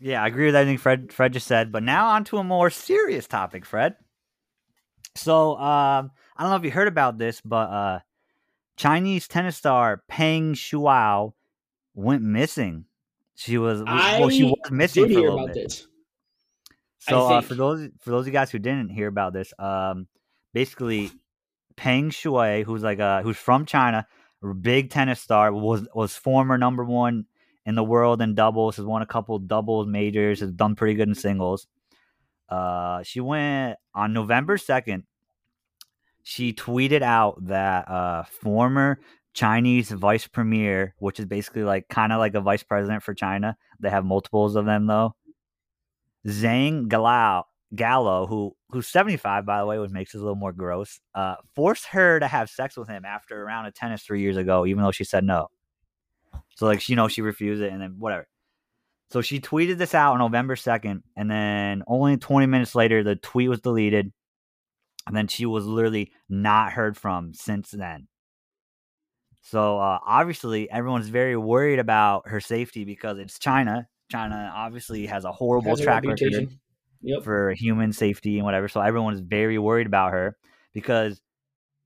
yeah, 0.02 0.22
I 0.22 0.26
agree 0.26 0.46
with 0.46 0.56
everything 0.56 0.78
Fred 0.78 1.12
Fred 1.12 1.32
just 1.32 1.46
said. 1.46 1.70
But 1.70 1.82
now 1.82 2.08
on 2.08 2.24
to 2.24 2.38
a 2.38 2.44
more 2.44 2.70
serious 2.70 3.26
topic, 3.26 3.64
Fred. 3.64 3.94
So 5.14 5.56
um, 5.56 6.10
I 6.36 6.42
don't 6.42 6.50
know 6.50 6.56
if 6.56 6.64
you 6.64 6.70
heard 6.70 6.88
about 6.88 7.18
this, 7.18 7.40
but 7.40 7.70
uh, 7.70 7.98
Chinese 8.76 9.28
tennis 9.28 9.56
star 9.56 10.02
Peng 10.08 10.54
Shuai 10.54 11.32
went 11.94 12.22
missing. 12.22 12.86
She 13.34 13.58
was 13.58 13.82
well, 13.82 14.28
she 14.28 14.44
was 14.44 14.70
missing 14.70 15.12
for 15.12 15.18
a 15.18 15.22
little 15.22 15.46
bit. 15.46 15.54
This. 15.54 15.86
So 16.98 17.26
uh, 17.26 17.40
for 17.40 17.54
those 17.54 17.88
for 18.00 18.10
those 18.10 18.22
of 18.22 18.26
you 18.26 18.32
guys 18.32 18.50
who 18.50 18.58
didn't 18.58 18.90
hear 18.90 19.06
about 19.06 19.32
this, 19.32 19.52
um, 19.58 20.06
basically 20.52 21.10
Peng 21.76 22.10
Shuai, 22.10 22.64
who's 22.64 22.82
like 22.82 23.00
uh 23.00 23.22
who's 23.22 23.36
from 23.36 23.66
China, 23.66 24.06
big 24.60 24.90
tennis 24.90 25.20
star, 25.20 25.52
was 25.52 25.86
was 25.94 26.16
former 26.16 26.58
number 26.58 26.84
one 26.84 27.26
in 27.66 27.74
the 27.74 27.84
world 27.84 28.22
in 28.22 28.34
doubles. 28.34 28.76
Has 28.76 28.84
won 28.84 29.02
a 29.02 29.06
couple 29.06 29.38
doubles 29.38 29.86
majors. 29.86 30.40
Has 30.40 30.52
done 30.52 30.74
pretty 30.74 30.94
good 30.94 31.08
in 31.08 31.14
singles. 31.14 31.66
Uh, 32.48 33.02
she 33.02 33.20
went 33.20 33.78
on 33.94 34.12
November 34.12 34.58
second. 34.58 35.04
She 36.22 36.52
tweeted 36.52 37.02
out 37.02 37.46
that 37.46 37.88
uh, 37.88 38.24
former 38.24 39.00
Chinese 39.34 39.90
vice 39.90 40.26
premier, 40.26 40.94
which 40.98 41.18
is 41.18 41.26
basically 41.26 41.64
like 41.64 41.88
kind 41.88 42.12
of 42.12 42.18
like 42.18 42.34
a 42.34 42.40
vice 42.40 42.62
president 42.62 43.02
for 43.02 43.14
China. 43.14 43.56
They 43.80 43.90
have 43.90 44.04
multiples 44.04 44.56
of 44.56 44.66
them 44.66 44.86
though. 44.86 45.14
Zhang 46.26 46.88
Galao, 46.88 47.44
Gallo, 47.74 48.26
who 48.26 48.54
who's 48.70 48.86
75 48.88 49.46
by 49.46 49.60
the 49.60 49.66
way, 49.66 49.78
which 49.78 49.90
makes 49.90 50.14
it 50.14 50.18
a 50.18 50.20
little 50.20 50.36
more 50.36 50.52
gross, 50.52 51.00
uh, 51.14 51.36
forced 51.54 51.86
her 51.86 52.20
to 52.20 52.28
have 52.28 52.50
sex 52.50 52.76
with 52.76 52.88
him 52.88 53.04
after 53.04 53.40
a 53.40 53.44
round 53.44 53.66
of 53.66 53.74
tennis 53.74 54.02
three 54.02 54.20
years 54.20 54.36
ago, 54.36 54.66
even 54.66 54.82
though 54.82 54.92
she 54.92 55.04
said 55.04 55.24
no. 55.24 55.48
So 56.56 56.66
like 56.66 56.88
you 56.88 56.96
know 56.96 57.08
she 57.08 57.22
refused 57.22 57.62
it 57.62 57.72
and 57.72 57.80
then 57.80 57.96
whatever. 57.98 58.26
So 59.10 59.20
she 59.20 59.40
tweeted 59.40 59.76
this 59.76 59.94
out 59.94 60.14
on 60.14 60.20
November 60.20 60.56
2nd, 60.56 61.02
and 61.16 61.30
then 61.30 61.82
only 61.86 62.16
20 62.16 62.46
minutes 62.46 62.74
later 62.74 63.02
the 63.04 63.16
tweet 63.16 63.50
was 63.50 63.60
deleted. 63.60 64.12
And 65.06 65.16
then 65.16 65.26
she 65.26 65.44
was 65.44 65.66
literally 65.66 66.12
not 66.28 66.72
heard 66.72 66.96
from 66.96 67.34
since 67.34 67.72
then. 67.72 68.06
So 69.42 69.78
uh, 69.78 69.98
obviously 70.06 70.70
everyone's 70.70 71.08
very 71.08 71.36
worried 71.36 71.80
about 71.80 72.28
her 72.28 72.40
safety 72.40 72.84
because 72.84 73.18
it's 73.18 73.38
China. 73.38 73.88
China 74.10 74.50
obviously 74.54 75.06
has 75.06 75.24
a 75.24 75.32
horrible 75.32 75.70
Has 75.70 75.80
a 75.80 75.84
track 75.84 76.04
record. 76.04 76.58
Yep. 77.04 77.24
for 77.24 77.50
human 77.50 77.92
safety 77.92 78.36
and 78.36 78.44
whatever. 78.44 78.68
So 78.68 78.80
everyone 78.80 79.14
is 79.14 79.20
very 79.20 79.58
worried 79.58 79.88
about 79.88 80.12
her 80.12 80.36
because 80.72 81.20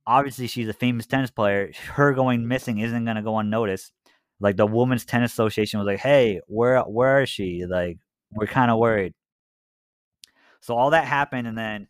obviously 0.07 0.47
she's 0.47 0.69
a 0.69 0.75
famous 0.75 1.07
tennis 1.07 1.31
player. 1.31 1.73
Her 1.93 2.13
going 2.13 2.47
missing 2.47 2.79
isn't 2.79 3.05
going 3.05 3.17
to 3.17 3.23
go 3.23 3.39
unnoticed. 3.39 3.93
Like 4.41 4.57
the 4.57 4.67
Women's 4.67 5.05
Tennis 5.05 5.33
Association 5.33 5.79
was 5.79 5.87
like, 5.87 5.99
"Hey, 5.99 6.41
where 6.47 6.81
where 6.83 7.23
is 7.23 7.29
she? 7.29 7.65
Like 7.67 7.99
we're 8.33 8.47
kind 8.47 8.71
of 8.71 8.79
worried." 8.79 9.15
So 10.61 10.77
all 10.77 10.91
that 10.91 11.07
happened, 11.07 11.47
and 11.47 11.57
then 11.57 11.89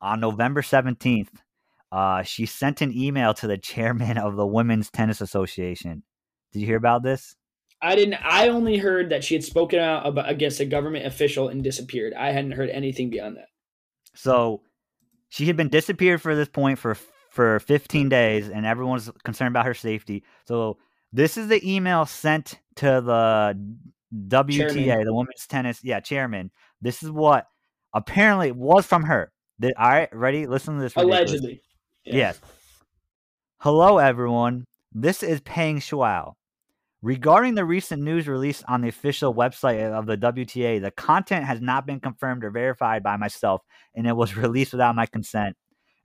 on 0.00 0.20
November 0.20 0.62
seventeenth, 0.62 1.42
uh, 1.92 2.22
she 2.22 2.46
sent 2.46 2.80
an 2.80 2.92
email 2.92 3.34
to 3.34 3.46
the 3.46 3.58
chairman 3.58 4.18
of 4.18 4.36
the 4.36 4.46
Women's 4.46 4.90
Tennis 4.90 5.20
Association. 5.20 6.02
Did 6.52 6.60
you 6.60 6.66
hear 6.66 6.76
about 6.76 7.02
this? 7.02 7.36
I 7.80 7.94
didn't. 7.94 8.14
I 8.24 8.48
only 8.48 8.78
heard 8.78 9.10
that 9.10 9.22
she 9.22 9.34
had 9.34 9.44
spoken 9.44 9.78
out 9.78 10.06
about, 10.06 10.28
against 10.28 10.58
a 10.58 10.64
government 10.64 11.06
official 11.06 11.48
and 11.48 11.62
disappeared. 11.62 12.14
I 12.14 12.32
hadn't 12.32 12.52
heard 12.52 12.70
anything 12.70 13.10
beyond 13.10 13.36
that. 13.36 13.48
So 14.14 14.62
she 15.28 15.46
had 15.46 15.56
been 15.56 15.68
disappeared 15.68 16.22
for 16.22 16.34
this 16.34 16.48
point 16.48 16.78
for 16.78 16.96
for 17.30 17.58
15 17.60 18.08
days, 18.08 18.48
and 18.48 18.64
everyone's 18.64 19.10
concerned 19.24 19.48
about 19.48 19.66
her 19.66 19.74
safety. 19.74 20.22
So 20.46 20.78
this 21.14 21.36
is 21.36 21.46
the 21.48 21.62
email 21.74 22.04
sent 22.06 22.58
to 22.76 22.86
the 23.00 23.56
WTA, 24.28 24.74
Chairman. 24.74 25.04
the 25.06 25.14
women's 25.14 25.46
tennis, 25.48 25.80
yeah, 25.84 26.00
chairman. 26.00 26.50
This 26.82 27.02
is 27.04 27.10
what 27.10 27.46
apparently 27.94 28.50
was 28.52 28.84
from 28.84 29.04
her. 29.04 29.32
The- 29.60 29.80
all 29.80 29.88
right, 29.90 30.08
ready? 30.12 30.46
Listen 30.48 30.74
to 30.76 30.82
this. 30.82 30.96
ridiculous- 30.96 31.30
Allegedly. 31.30 31.60
Yeah. 32.04 32.14
Yes. 32.16 32.40
Hello, 33.58 33.98
everyone. 33.98 34.64
This 34.92 35.22
is 35.22 35.40
Peng 35.40 35.78
Shuai. 35.78 36.32
Regarding 37.00 37.54
the 37.54 37.64
recent 37.64 38.02
news 38.02 38.26
released 38.26 38.64
on 38.66 38.80
the 38.80 38.88
official 38.88 39.34
website 39.34 39.92
of 39.92 40.06
the 40.06 40.16
WTA, 40.16 40.80
the 40.80 40.90
content 40.90 41.44
has 41.44 41.60
not 41.60 41.86
been 41.86 42.00
confirmed 42.00 42.42
or 42.44 42.50
verified 42.50 43.02
by 43.02 43.16
myself, 43.16 43.62
and 43.94 44.06
it 44.06 44.16
was 44.16 44.36
released 44.36 44.72
without 44.72 44.96
my 44.96 45.06
consent. 45.06 45.56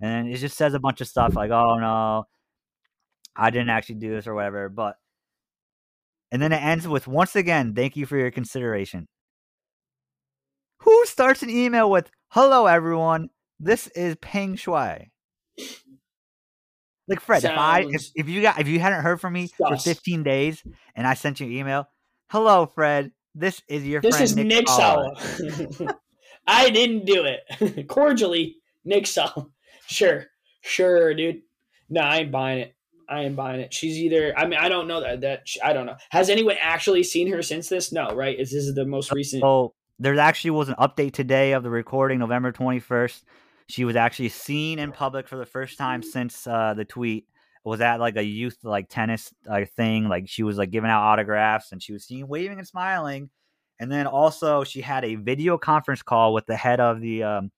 And 0.02 0.30
it 0.30 0.38
just 0.38 0.56
says 0.56 0.74
a 0.76 0.80
bunch 0.80 1.02
of 1.02 1.08
stuff 1.08 1.36
like, 1.36 1.52
"Oh 1.52 1.78
no, 1.80 2.26
I 3.36 3.50
didn't 3.50 3.70
actually 3.70 3.96
do 3.96 4.12
this" 4.12 4.28
or 4.28 4.36
whatever. 4.36 4.70
But 4.70 4.98
and 6.32 6.42
then 6.42 6.52
it 6.52 6.62
ends 6.62 6.88
with, 6.88 7.08
"Once 7.08 7.36
again, 7.36 7.74
thank 7.74 7.96
you 7.96 8.06
for 8.06 8.18
your 8.18 8.32
consideration." 8.32 9.08
Who 10.84 11.06
starts 11.06 11.44
an 11.44 11.50
email 11.50 11.90
with, 11.90 12.10
"Hello, 12.30 12.66
everyone. 12.66 13.30
This 13.60 13.88
is 13.88 14.16
Peng 14.22 14.56
Shuai." 14.56 15.08
Like 17.10 17.22
Fred, 17.22 17.44
if 17.44 17.52
I 17.52 17.86
if, 17.90 18.04
if 18.16 18.30
you 18.30 18.44
got 18.44 18.60
if 18.60 18.68
you 18.68 18.80
hadn't 18.80 19.02
heard 19.02 19.20
from 19.20 19.34
me 19.34 19.48
for 19.48 19.76
15 19.76 20.22
days 20.22 20.64
and 20.96 21.08
I 21.08 21.16
sent 21.16 21.40
you 21.40 21.48
an 21.48 21.54
email, 21.54 21.90
hello 22.30 22.68
Fred, 22.68 23.12
this 23.34 23.64
is 23.68 23.86
your 23.86 24.00
This 24.00 24.18
friend 24.18 24.24
is 24.26 24.36
Nick 24.36 24.68
Sala." 24.68 25.16
Sala. 25.18 26.00
I 26.48 26.70
didn't 26.70 27.06
do 27.06 27.26
it. 27.26 27.88
Cordially, 27.88 28.58
Nick 28.86 29.08
Sala. 29.08 29.48
Sure, 29.88 30.26
sure, 30.62 31.16
dude. 31.16 31.42
No, 31.90 32.02
I 32.02 32.18
ain't 32.18 32.32
buying 32.32 32.60
it. 32.60 32.76
I 33.10 33.24
am 33.24 33.36
buying 33.36 33.60
it. 33.60 33.74
She's 33.74 33.98
either. 33.98 34.38
I 34.38 34.46
mean, 34.46 34.60
I 34.60 34.70
don't 34.70 34.88
know 34.88 35.02
that. 35.02 35.22
That 35.22 35.48
I 35.64 35.74
don't 35.74 35.86
know. 35.86 35.96
Has 36.12 36.30
anyone 36.30 36.58
actually 36.60 37.04
seen 37.04 37.28
her 37.32 37.42
since 37.42 37.68
this? 37.68 37.92
No, 37.92 38.10
right? 38.16 38.40
Is 38.40 38.52
this 38.52 38.66
is 38.66 38.76
the 38.76 38.86
most 38.86 39.12
recent? 39.12 39.44
Oh, 39.44 39.74
there 39.98 40.18
actually 40.20 40.52
was 40.52 40.70
an 40.70 40.76
update 40.80 41.14
today 41.14 41.54
of 41.54 41.64
the 41.64 41.70
recording, 41.70 42.20
November 42.20 42.52
21st. 42.52 43.24
She 43.68 43.84
was 43.84 43.96
actually 43.96 44.30
seen 44.30 44.80
in 44.80 44.92
public 44.92 45.28
for 45.28 45.38
the 45.38 45.46
first 45.46 45.78
time 45.78 46.02
since 46.02 46.48
uh, 46.48 46.74
the 46.74 46.86
tweet 46.86 47.28
was 47.64 47.82
at 47.82 48.00
like 48.00 48.16
a 48.16 48.24
youth 48.24 48.58
like 48.64 48.90
tennis 48.90 49.34
uh, 49.50 49.66
thing. 49.76 50.08
Like 50.08 50.28
she 50.28 50.44
was 50.44 50.58
like 50.58 50.72
giving 50.72 50.90
out 50.90 51.04
autographs 51.04 51.72
and 51.72 51.82
she 51.82 51.94
was 51.94 52.06
seen 52.06 52.28
waving 52.28 52.58
and 52.58 52.68
smiling. 52.68 53.30
And 53.80 53.92
then 53.92 54.08
also 54.08 54.64
she 54.64 54.82
had 54.82 55.06
a 55.06 55.16
video 55.16 55.58
conference 55.58 56.02
call 56.02 56.34
with 56.34 56.46
the 56.46 56.56
head 56.56 56.80
of 56.80 57.00
the 57.02 57.24
um, 57.24 57.52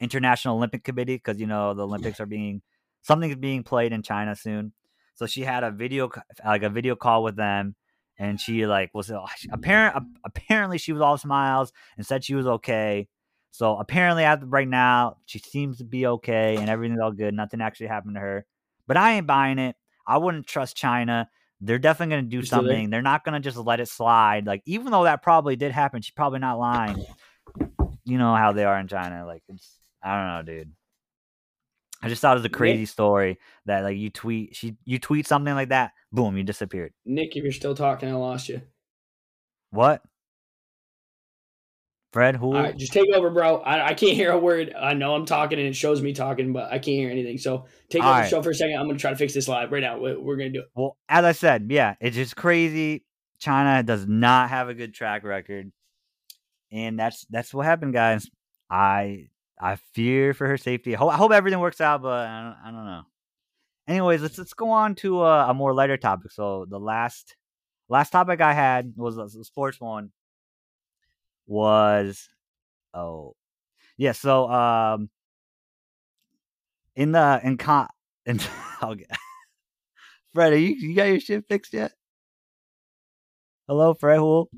International 0.00 0.56
Olympic 0.56 0.84
Committee 0.84 1.16
because 1.16 1.40
you 1.40 1.46
know 1.46 1.74
the 1.74 1.84
Olympics 1.84 2.20
are 2.20 2.26
being 2.26 2.62
something's 3.02 3.36
being 3.36 3.62
played 3.62 3.92
in 3.92 4.02
China 4.02 4.34
soon. 4.34 4.72
So 5.14 5.26
she 5.26 5.42
had 5.42 5.62
a 5.64 5.70
video 5.70 6.10
like 6.44 6.62
a 6.62 6.70
video 6.70 6.96
call 6.96 7.22
with 7.22 7.36
them 7.36 7.76
and 8.18 8.40
she 8.40 8.66
like 8.66 8.90
was 8.94 9.10
uh, 9.10 9.24
apparent 9.52 10.04
apparently 10.24 10.78
she 10.78 10.92
was 10.92 11.02
all 11.02 11.18
smiles 11.18 11.72
and 11.96 12.06
said 12.06 12.24
she 12.24 12.34
was 12.34 12.46
okay. 12.46 13.08
So 13.52 13.76
apparently, 13.76 14.24
of 14.24 14.50
right 14.50 14.66
now, 14.66 15.18
she 15.26 15.38
seems 15.38 15.78
to 15.78 15.84
be 15.84 16.06
okay 16.06 16.56
and 16.56 16.70
everything's 16.70 17.00
all 17.00 17.12
good. 17.12 17.34
Nothing 17.34 17.60
actually 17.60 17.88
happened 17.88 18.14
to 18.14 18.20
her. 18.20 18.46
But 18.86 18.96
I 18.96 19.12
ain't 19.12 19.26
buying 19.26 19.58
it. 19.58 19.76
I 20.06 20.16
wouldn't 20.18 20.46
trust 20.46 20.74
China. 20.74 21.28
They're 21.60 21.78
definitely 21.78 22.14
going 22.14 22.24
to 22.24 22.36
do 22.36 22.42
something. 22.44 22.90
They're 22.90 23.02
not 23.02 23.24
going 23.24 23.34
to 23.34 23.40
just 23.40 23.58
let 23.58 23.78
it 23.78 23.88
slide. 23.88 24.46
Like 24.46 24.62
even 24.64 24.90
though 24.90 25.04
that 25.04 25.22
probably 25.22 25.54
did 25.54 25.70
happen, 25.70 26.00
she's 26.00 26.14
probably 26.14 26.38
not 26.38 26.58
lying. 26.58 27.04
You 28.04 28.18
know 28.18 28.34
how 28.34 28.52
they 28.52 28.64
are 28.64 28.80
in 28.80 28.88
China. 28.88 29.26
Like 29.26 29.42
it's 29.48 29.78
I 30.02 30.16
don't 30.16 30.46
know, 30.46 30.52
dude. 30.52 30.72
I 32.02 32.08
just 32.08 32.20
thought 32.20 32.32
it 32.32 32.40
was 32.40 32.44
a 32.44 32.48
Nick- 32.48 32.56
crazy 32.56 32.86
story 32.86 33.38
that 33.66 33.84
like 33.84 33.96
you 33.96 34.10
tweet 34.10 34.56
she 34.56 34.76
you 34.84 34.98
tweet 34.98 35.26
something 35.26 35.54
like 35.54 35.68
that, 35.68 35.92
boom, 36.10 36.36
you 36.36 36.42
disappeared. 36.42 36.92
Nick, 37.04 37.36
if 37.36 37.44
you're 37.44 37.52
still 37.52 37.74
talking, 37.74 38.08
I 38.08 38.14
lost 38.14 38.48
you. 38.48 38.62
What? 39.70 40.02
Fred, 42.12 42.36
who? 42.36 42.54
All 42.54 42.62
right, 42.62 42.76
just 42.76 42.92
take 42.92 43.08
over, 43.14 43.30
bro. 43.30 43.58
I, 43.58 43.88
I 43.88 43.94
can't 43.94 44.14
hear 44.14 44.32
a 44.32 44.38
word. 44.38 44.74
I 44.78 44.92
know 44.92 45.14
I'm 45.14 45.24
talking 45.24 45.58
and 45.58 45.66
it 45.66 45.74
shows 45.74 46.02
me 46.02 46.12
talking, 46.12 46.52
but 46.52 46.64
I 46.64 46.72
can't 46.72 46.98
hear 46.98 47.10
anything. 47.10 47.38
So 47.38 47.64
take 47.88 48.02
All 48.02 48.12
over 48.12 48.22
the 48.22 48.28
show 48.28 48.42
for 48.42 48.50
a 48.50 48.54
second. 48.54 48.76
I'm 48.78 48.86
gonna 48.86 48.98
try 48.98 49.10
to 49.10 49.16
fix 49.16 49.32
this 49.32 49.48
live 49.48 49.72
right 49.72 49.80
now. 49.80 49.98
We're, 49.98 50.20
we're 50.20 50.36
gonna 50.36 50.50
do 50.50 50.60
it. 50.60 50.66
Well, 50.74 50.98
as 51.08 51.24
I 51.24 51.32
said, 51.32 51.68
yeah, 51.70 51.94
it's 52.00 52.16
just 52.16 52.36
crazy. 52.36 53.04
China 53.38 53.82
does 53.82 54.06
not 54.06 54.50
have 54.50 54.68
a 54.68 54.74
good 54.74 54.92
track 54.92 55.24
record, 55.24 55.72
and 56.70 56.98
that's 56.98 57.24
that's 57.30 57.54
what 57.54 57.64
happened, 57.64 57.94
guys. 57.94 58.28
I 58.68 59.28
I 59.62 59.76
fear 59.94 60.34
for 60.34 60.48
her 60.48 60.58
safety. 60.58 60.94
I 60.96 60.98
hope, 60.98 61.12
I 61.12 61.16
hope 61.16 61.32
everything 61.32 61.60
works 61.60 61.80
out, 61.80 62.02
but 62.02 62.26
I 62.26 62.42
don't, 62.42 62.56
I 62.66 62.70
don't 62.76 62.86
know. 62.86 63.02
Anyways, 63.88 64.22
let's 64.22 64.38
let's 64.38 64.54
go 64.54 64.70
on 64.70 64.94
to 64.96 65.22
a, 65.22 65.50
a 65.50 65.54
more 65.54 65.74
lighter 65.74 65.96
topic. 65.96 66.32
So 66.32 66.66
the 66.68 66.80
last 66.80 67.36
last 67.88 68.10
topic 68.10 68.40
I 68.40 68.52
had 68.52 68.94
was 68.96 69.18
a 69.18 69.24
s- 69.24 69.36
sports 69.46 69.80
one. 69.80 70.10
Was 71.46 72.28
oh 72.94 73.34
yeah, 73.96 74.12
so 74.12 74.50
um 74.50 75.10
in 76.96 77.12
the 77.12 77.40
in 77.44 77.56
con 77.58 77.88
in 78.26 78.40
okay. 78.82 79.06
Fred, 80.34 80.54
you 80.54 80.68
you 80.68 80.94
got 80.96 81.04
your 81.04 81.20
shit 81.20 81.44
fixed 81.48 81.72
yet? 81.74 81.92
Hello, 83.68 83.94
Fred 83.94 84.18
Hool. 84.18 84.48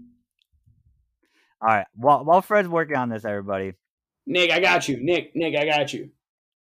All 1.61 1.69
right. 1.69 1.87
While 1.95 2.25
while 2.25 2.43
Fred's 2.43 2.69
working 2.69 2.97
on 2.97 3.09
this, 3.09 3.25
everybody, 3.25 3.75
Nick, 4.27 4.51
I 4.51 4.61
got 4.61 4.89
you. 4.89 4.99
Nick, 5.03 5.35
Nick, 5.37 5.55
I 5.57 5.65
got 5.67 5.93
you. 5.93 6.11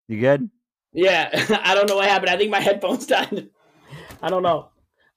you 0.09 0.21
good? 0.21 0.51
Yeah, 0.93 1.31
I 1.65 1.75
don't 1.75 1.89
know 1.89 1.97
what 1.97 2.09
happened. 2.09 2.31
I 2.31 2.37
think 2.37 2.51
my 2.51 2.61
headphones 2.61 3.07
died. 3.07 3.49
I 4.21 4.29
don't 4.29 4.43
know. 4.43 4.69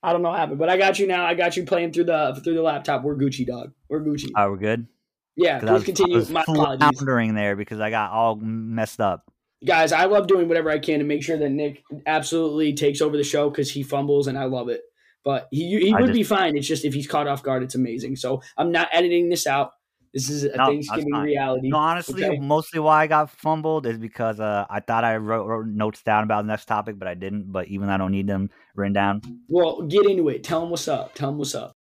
I 0.04 0.14
don't 0.14 0.22
know 0.22 0.30
what 0.30 0.39
happened, 0.39 0.60
but 0.60 0.70
I 0.70 0.78
got 0.78 1.00
you 1.00 1.08
now. 1.08 1.26
I 1.26 1.34
got 1.34 1.58
you 1.58 1.64
playing 1.64 1.91
through 1.91 2.06
the 2.06 2.39
through 2.43 2.54
the 2.56 2.62
laptop. 2.62 3.04
We're 3.04 3.16
Gucci, 3.18 3.46
dog. 3.46 3.74
We're 3.89 4.02
Gucci. 4.02 4.30
Right, 4.36 4.48
we're 4.48 4.58
good. 4.58 4.88
Yeah, 5.36 5.60
'Cause 5.60 5.70
I 5.70 5.72
please 5.72 5.74
was, 5.74 5.82
I 5.82 5.86
continue. 5.86 6.16
was 6.18 6.30
My 6.30 6.41
apologies, 6.41 6.80
floundering 6.80 7.34
there 7.36 7.56
because 7.56 7.80
I 7.80 7.89
got 7.89 8.12
all 8.12 8.36
messed 8.36 9.02
up. 9.02 9.30
guys. 9.66 9.91
I 9.91 10.06
love 10.06 10.28
doing 10.28 10.48
whatever 10.48 10.70
I 10.70 10.78
can 10.80 11.00
to 11.00 11.06
make 11.06 11.24
sure 11.24 11.38
that 11.38 11.50
Nick 11.50 11.84
absolutely 12.06 12.74
takes 12.74 13.02
over 13.02 13.18
the 13.18 13.24
show 13.24 13.50
because 13.50 13.72
he 13.72 13.82
fumbles 13.84 14.28
and 14.28 14.38
I 14.38 14.46
love 14.46 14.70
it. 14.70 14.82
But 15.24 15.48
he 15.52 15.80
he 15.80 15.91
would 15.93 16.02
just- 16.06 16.14
be 16.14 16.24
fine. 16.24 16.56
It's 16.56 16.68
just 16.68 16.86
if 16.86 16.93
he's 16.93 17.08
caught 17.08 17.28
off 17.28 17.41
guard, 17.41 17.64
it's 17.64 17.74
amazing. 17.76 18.16
So 18.16 18.41
I'm 18.58 18.72
not 18.72 18.89
editing 18.93 19.28
this 19.30 19.48
out. 19.48 19.72
This 20.16 20.30
is 20.30 20.45
a 20.45 20.55
No, 20.55 20.68
Thanksgiving 20.68 21.11
reality. 21.13 21.68
No, 21.68 21.78
honestly, 21.78 22.24
Okay. 22.24 22.39
mostly 22.39 22.80
why 22.80 23.03
I 23.03 23.07
got 23.07 23.30
fumbled 23.30 23.86
is 23.86 23.97
because 23.97 24.39
uh, 24.39 24.66
I 24.70 24.80
thought 24.80 25.03
I 25.03 25.18
wrote, 25.18 25.45
wrote 25.45 25.68
notes 25.68 26.01
down 26.03 26.24
about 26.24 26.43
the 26.43 26.47
next 26.47 26.68
topic, 26.68 26.97
but 26.97 27.09
I 27.09 27.16
didn't. 27.16 27.51
But 27.51 27.68
even 27.68 27.88
though 27.88 27.95
I 27.95 27.97
don't 27.97 28.13
need 28.13 28.26
them 28.26 28.49
written 28.76 28.93
down, 28.93 29.22
Well, 29.49 29.82
get 29.82 30.05
into 30.05 30.30
it. 30.30 30.41
Tell 30.41 30.61
them 30.61 30.70
what's 30.70 30.88
up. 30.88 31.13
Tell 31.16 31.32
them 31.32 31.38
what's 31.38 31.53
up. 31.53 31.74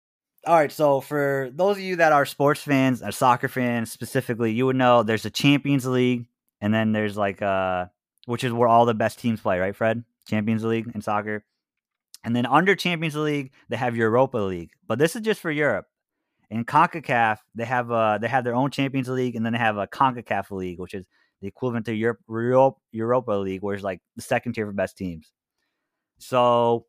All 0.46 0.56
right, 0.56 0.72
so 0.72 1.00
for 1.00 1.48
those 1.54 1.76
of 1.76 1.82
you 1.84 1.96
that 1.96 2.12
are 2.12 2.26
sports 2.26 2.60
fans, 2.60 3.02
or 3.02 3.12
soccer 3.12 3.46
fans 3.48 3.92
specifically, 3.92 4.52
you 4.52 4.66
would 4.66 4.76
know 4.76 5.04
there's 5.04 5.24
a 5.24 5.30
Champions 5.30 5.86
League, 5.86 6.26
and 6.60 6.74
then 6.74 6.90
there's 6.90 7.16
like 7.16 7.40
uh, 7.40 7.86
which 8.26 8.42
is 8.42 8.52
where 8.52 8.68
all 8.68 8.84
the 8.84 8.94
best 8.94 9.20
teams 9.20 9.40
play, 9.40 9.60
right, 9.60 9.76
Fred? 9.76 10.02
Champions 10.28 10.64
League 10.64 10.90
in 10.92 11.02
soccer. 11.02 11.44
And 12.24 12.34
then 12.34 12.46
under 12.46 12.74
Champions 12.74 13.14
League, 13.14 13.52
they 13.68 13.76
have 13.76 13.96
Europa 13.96 14.38
League, 14.38 14.70
but 14.88 14.98
this 14.98 15.14
is 15.14 15.22
just 15.22 15.40
for 15.40 15.52
Europe. 15.52 15.86
In 16.54 16.64
CONCACAF, 16.64 17.38
they 17.56 17.64
have 17.64 17.90
uh 17.90 18.18
they 18.18 18.28
have 18.28 18.44
their 18.44 18.54
own 18.54 18.70
Champions 18.70 19.08
League, 19.08 19.34
and 19.34 19.44
then 19.44 19.54
they 19.54 19.58
have 19.58 19.76
a 19.76 19.88
CONCACAF 19.88 20.52
League, 20.52 20.78
which 20.78 20.94
is 20.94 21.04
the 21.40 21.48
equivalent 21.48 21.84
to 21.86 21.92
Europe, 21.92 22.20
Europe 22.28 22.76
Europa 22.92 23.32
League, 23.32 23.60
where 23.60 23.74
it's 23.74 23.82
like 23.82 24.00
the 24.14 24.22
second 24.22 24.52
tier 24.52 24.64
for 24.64 24.72
best 24.72 24.96
teams. 24.96 25.32
So 26.18 26.86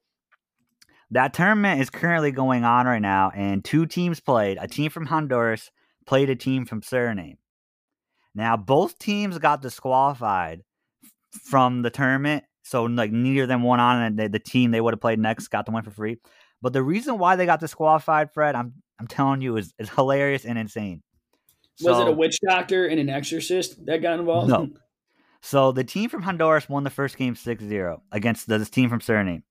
that 1.09 1.33
tournament 1.33 1.81
is 1.81 1.89
currently 1.89 2.29
going 2.29 2.63
on 2.63 2.85
right 2.85 3.01
now, 3.01 3.31
and 3.35 3.65
two 3.65 3.87
teams 3.87 4.19
played. 4.19 4.59
A 4.61 4.67
team 4.67 4.91
from 4.91 5.07
Honduras 5.07 5.71
played 6.05 6.29
a 6.29 6.35
team 6.35 6.67
from 6.67 6.81
Suriname. 6.81 7.37
Now, 8.35 8.57
both 8.57 8.99
teams 8.99 9.39
got 9.39 9.63
disqualified 9.63 10.61
from 11.49 11.81
the 11.81 11.89
tournament, 11.89 12.43
so 12.61 12.83
like 12.83 13.11
neither 13.11 13.43
of 13.43 13.47
them 13.47 13.63
went 13.63 13.81
on, 13.81 13.99
and 14.03 14.19
the, 14.19 14.29
the 14.29 14.37
team 14.37 14.69
they 14.69 14.79
would 14.79 14.93
have 14.93 15.01
played 15.01 15.17
next 15.17 15.47
got 15.47 15.65
the 15.65 15.71
win 15.71 15.81
for 15.81 15.89
free. 15.89 16.17
But 16.61 16.73
the 16.73 16.83
reason 16.83 17.17
why 17.17 17.35
they 17.35 17.47
got 17.47 17.59
disqualified, 17.59 18.31
Fred, 18.31 18.53
I'm 18.53 18.73
I'm 18.99 19.07
telling 19.07 19.41
you, 19.41 19.57
is 19.57 19.73
is 19.77 19.89
hilarious 19.89 20.45
and 20.45 20.57
insane. 20.57 21.01
Was 21.81 21.99
it 21.99 22.07
a 22.07 22.11
witch 22.11 22.39
doctor 22.47 22.87
and 22.87 22.99
an 22.99 23.09
exorcist 23.09 23.85
that 23.85 24.01
got 24.01 24.19
involved? 24.19 24.49
No. 24.49 24.69
So 25.41 25.71
the 25.71 25.83
team 25.83 26.09
from 26.09 26.23
Honduras 26.23 26.69
won 26.69 26.83
the 26.83 26.89
first 26.89 27.17
game 27.17 27.35
6-0 27.35 28.01
against 28.11 28.47
this 28.47 28.69
team 28.69 28.89
from 28.89 28.99
Suriname. 28.99 29.43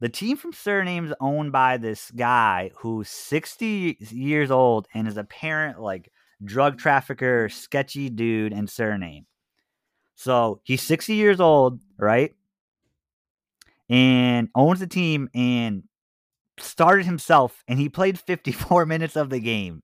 The 0.00 0.08
team 0.08 0.36
from 0.36 0.52
Suriname 0.52 1.06
is 1.06 1.14
owned 1.20 1.50
by 1.50 1.78
this 1.78 2.12
guy 2.12 2.70
who's 2.76 3.08
60 3.08 3.96
years 4.10 4.52
old 4.52 4.86
and 4.94 5.08
is 5.08 5.16
a 5.16 5.24
parent 5.24 5.80
like 5.80 6.12
drug 6.44 6.78
trafficker, 6.78 7.48
sketchy 7.48 8.08
dude 8.08 8.52
in 8.52 8.66
Suriname. 8.66 9.24
So 10.14 10.60
he's 10.62 10.82
60 10.82 11.14
years 11.14 11.40
old, 11.40 11.80
right? 11.96 12.36
And 13.90 14.48
owns 14.54 14.78
the 14.78 14.86
team 14.86 15.28
and 15.34 15.82
started 16.60 17.06
himself 17.06 17.62
and 17.66 17.78
he 17.78 17.88
played 17.88 18.18
54 18.18 18.86
minutes 18.86 19.16
of 19.16 19.30
the 19.30 19.40
game. 19.40 19.82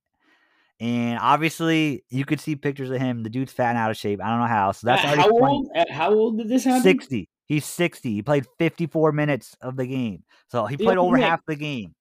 And 0.81 1.19
obviously, 1.21 2.05
you 2.11 2.25
could 2.25 2.41
see 2.41 2.57
pictures 2.57 2.91
of 2.91 3.01
him. 3.01 3.23
The 3.23 3.31
dude's 3.31 3.53
fat 3.53 3.71
and 3.71 3.79
out 3.79 3.91
of 3.91 3.97
shape. 3.97 4.21
I 4.23 4.29
don't 4.29 4.41
know 4.41 4.47
how. 4.47 4.73
So 4.73 4.89
that's 4.89 5.05
At 5.05 5.19
how 5.19 5.31
old? 5.31 5.69
How 5.89 6.13
old 6.13 6.39
did 6.39 6.49
this 6.49 6.65
happen? 6.65 6.83
60. 6.83 7.29
He's 7.47 7.65
60. 7.65 8.13
He 8.13 8.23
played 8.23 8.47
54 8.59 9.13
minutes 9.13 9.57
of 9.61 9.77
the 9.77 9.87
game. 9.87 10.25
So 10.49 10.67
he 10.67 10.77
played 10.77 10.99
over 10.99 11.17
Nick, 11.17 11.27
half 11.27 11.41
the 11.47 11.57
game. 11.57 11.95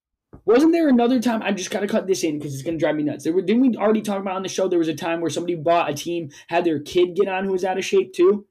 Wasn't 0.45 0.71
there 0.71 0.89
another 0.89 1.21
time? 1.21 1.41
I 1.43 1.51
just 1.51 1.69
got 1.69 1.82
to 1.82 1.88
cut 1.88 2.07
this 2.07 2.24
in 2.24 2.39
because 2.39 2.53
it's 2.53 2.63
going 2.63 2.78
to 2.78 2.80
drive 2.80 2.95
me 2.95 3.03
nuts. 3.03 3.24
There 3.24 3.34
were, 3.34 3.41
didn't 3.41 3.61
we 3.61 3.78
already 3.78 4.01
talk 4.01 4.19
about 4.19 4.36
on 4.36 4.43
the 4.43 4.49
show? 4.49 4.67
There 4.67 4.80
was 4.80 4.88
a 4.88 4.95
time 4.95 5.21
where 5.21 5.30
somebody 5.30 5.55
bought 5.55 5.89
a 5.89 5.93
team, 5.93 6.30
had 6.47 6.63
their 6.63 6.80
kid 6.80 7.15
get 7.15 7.28
on 7.28 7.45
who 7.45 7.51
was 7.51 7.63
out 7.63 7.78
of 7.78 7.86
shape 7.86 8.13
too. 8.13 8.45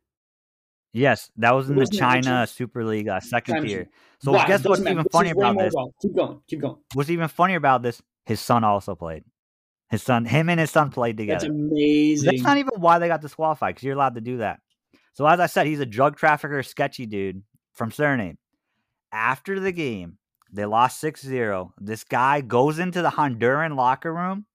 Yes, 0.93 1.31
that 1.37 1.55
was 1.55 1.71
in 1.71 1.77
the 1.77 1.87
China? 1.87 2.47
Super 2.47 2.85
League 2.85 3.09
uh, 3.09 3.21
second 3.21 3.55
China 3.55 3.67
tier. 3.67 3.89
So 4.21 4.33
Why? 4.33 4.47
guess 4.47 4.65
what's 4.65 4.81
matter. 4.81 4.93
even 4.93 5.05
This 5.05 5.13
funnier 5.13 5.33
about 5.33 5.59
this? 5.59 5.67
involved. 5.67 5.95
Keep 6.03 6.15
going. 6.15 6.41
Keep 6.47 6.61
going. 6.61 6.77
What's 6.95 7.11
even 7.11 7.29
funnier 7.29 7.57
about 7.57 7.83
this? 7.83 8.03
His 8.27 8.41
son 8.41 8.63
also 8.63 8.95
played. 8.95 9.25
His 9.91 10.03
son, 10.03 10.25
him 10.25 10.49
and 10.49 10.61
his 10.61 10.71
son 10.71 10.91
played 10.91 11.17
together. 11.17 11.47
That's 11.47 11.51
amazing. 11.51 12.27
That's 12.27 12.43
not 12.43 12.59
even 12.59 12.81
why 12.81 12.99
they 12.99 13.09
got 13.09 13.21
disqualified 13.21 13.75
because 13.75 13.85
you're 13.85 13.95
allowed 13.95 14.15
to 14.15 14.21
do 14.21 14.39
that. 14.39 14.61
So 15.13 15.27
as 15.27 15.41
I 15.41 15.47
said, 15.47 15.67
he's 15.67 15.81
a 15.81 15.87
drug 15.87 16.17
trafficker, 16.17 16.63
sketchy 16.63 17.07
dude 17.07 17.43
from 17.73 17.91
Suriname. 17.91 18.37
After 19.13 19.61
the 19.61 19.73
game, 19.73 20.19
they 20.51 20.65
lost 20.65 21.03
6-0. 21.03 21.73
This 21.79 22.05
guy 22.05 22.41
goes 22.43 22.79
into 22.79 23.03
the 23.03 23.11
Honduran 23.11 23.77
locker 23.77 24.13
room 24.13 24.47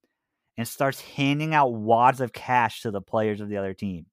and 0.57 0.67
starts 0.67 1.01
handing 1.01 1.53
out 1.53 1.73
wads 1.73 2.21
of 2.21 2.33
cash 2.33 2.81
to 2.81 2.91
the 2.91 3.01
players 3.01 3.41
of 3.41 3.49
the 3.49 3.57
other 3.57 3.73
team. 3.73 4.07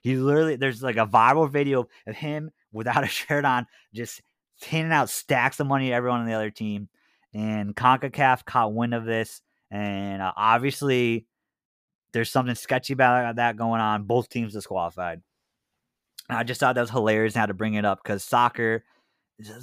He 0.00 0.16
literally 0.16 0.56
there's 0.56 0.82
like 0.82 0.96
a 0.96 1.06
viral 1.06 1.50
video 1.50 1.88
of 2.06 2.16
him 2.16 2.50
without 2.72 3.04
a 3.04 3.06
shirt 3.08 3.44
on, 3.44 3.66
just 3.94 4.22
handing 4.64 4.92
out 4.92 5.10
stacks 5.10 5.60
of 5.60 5.66
money 5.66 5.88
to 5.88 5.94
everyone 5.94 6.20
on 6.20 6.26
the 6.26 6.34
other 6.34 6.50
team. 6.50 6.88
And 7.32 7.76
CONCACAF 7.76 8.44
caught 8.44 8.74
wind 8.74 8.94
of 8.94 9.04
this. 9.04 9.40
And 9.70 10.20
uh, 10.20 10.32
obviously, 10.36 11.26
there's 12.12 12.30
something 12.30 12.56
sketchy 12.56 12.92
about 12.92 13.36
that 13.36 13.56
going 13.56 13.80
on. 13.80 14.04
Both 14.04 14.28
teams 14.28 14.52
disqualified. 14.52 15.22
I 16.28 16.44
just 16.44 16.60
thought 16.60 16.74
that 16.74 16.80
was 16.80 16.90
hilarious 16.90 17.34
and 17.34 17.40
had 17.40 17.46
to 17.46 17.54
bring 17.54 17.74
it 17.74 17.84
up 17.84 18.02
because 18.02 18.24
soccer, 18.24 18.84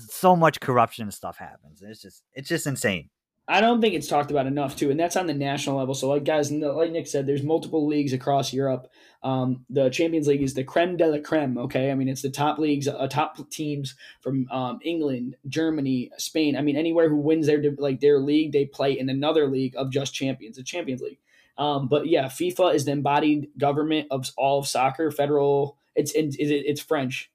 so 0.10 0.36
much 0.36 0.60
corruption 0.60 1.04
and 1.04 1.14
stuff 1.14 1.38
happens. 1.38 1.82
It's 1.82 2.02
just 2.02 2.24
it's 2.34 2.50
just 2.50 2.68
insane. 2.68 3.10
I 3.50 3.62
don't 3.62 3.80
think 3.80 3.94
it's 3.94 4.08
talked 4.08 4.30
about 4.30 4.46
enough 4.46 4.76
too, 4.76 4.92
and 4.92 5.00
that's 5.00 5.16
on 5.16 5.26
the 5.26 5.34
national 5.34 5.78
level. 5.78 5.94
So, 5.94 6.10
like 6.10 6.26
guys, 6.26 6.52
like 6.52 6.92
Nick 6.92 7.08
said, 7.08 7.26
there's 7.26 7.44
multiple 7.44 7.88
leagues 7.88 8.12
across 8.12 8.52
Europe. 8.52 8.88
Um, 9.24 9.66
the 9.70 9.90
Champions 9.90 10.28
League 10.28 10.44
is 10.44 10.54
the 10.54 10.66
creme 10.66 10.98
de 10.98 11.08
la 11.08 11.20
creme. 11.20 11.58
Okay, 11.58 11.90
I 11.90 11.96
mean 11.96 12.10
it's 12.10 12.22
the 12.22 12.30
top 12.30 12.60
leagues, 12.60 12.90
uh, 12.90 13.08
top 13.08 13.50
teams 13.50 13.96
from 14.20 14.48
um, 14.52 14.80
England, 14.84 15.38
Germany, 15.48 16.12
Spain. 16.18 16.58
I 16.58 16.62
mean 16.62 16.76
anywhere 16.76 17.08
who 17.10 17.16
wins 17.16 17.48
their 17.48 17.64
like 17.78 18.02
their 18.02 18.20
league, 18.20 18.52
they 18.52 18.66
play 18.66 19.00
in 19.00 19.08
another 19.08 19.48
league 19.48 19.76
of 19.78 19.92
just 19.92 20.14
champions, 20.14 20.58
the 20.58 20.64
Champions 20.64 21.02
League. 21.02 21.20
Um, 21.58 21.88
but 21.88 22.08
yeah, 22.08 22.26
FIFA 22.26 22.76
is 22.76 22.84
the 22.84 22.92
embodied 22.92 23.48
government 23.58 24.08
of 24.12 24.30
all 24.38 24.60
of 24.60 24.68
soccer. 24.68 25.10
Federal, 25.10 25.78
it's 25.96 26.12
it, 26.12 26.36
it's 26.38 26.82
French. 26.82 27.32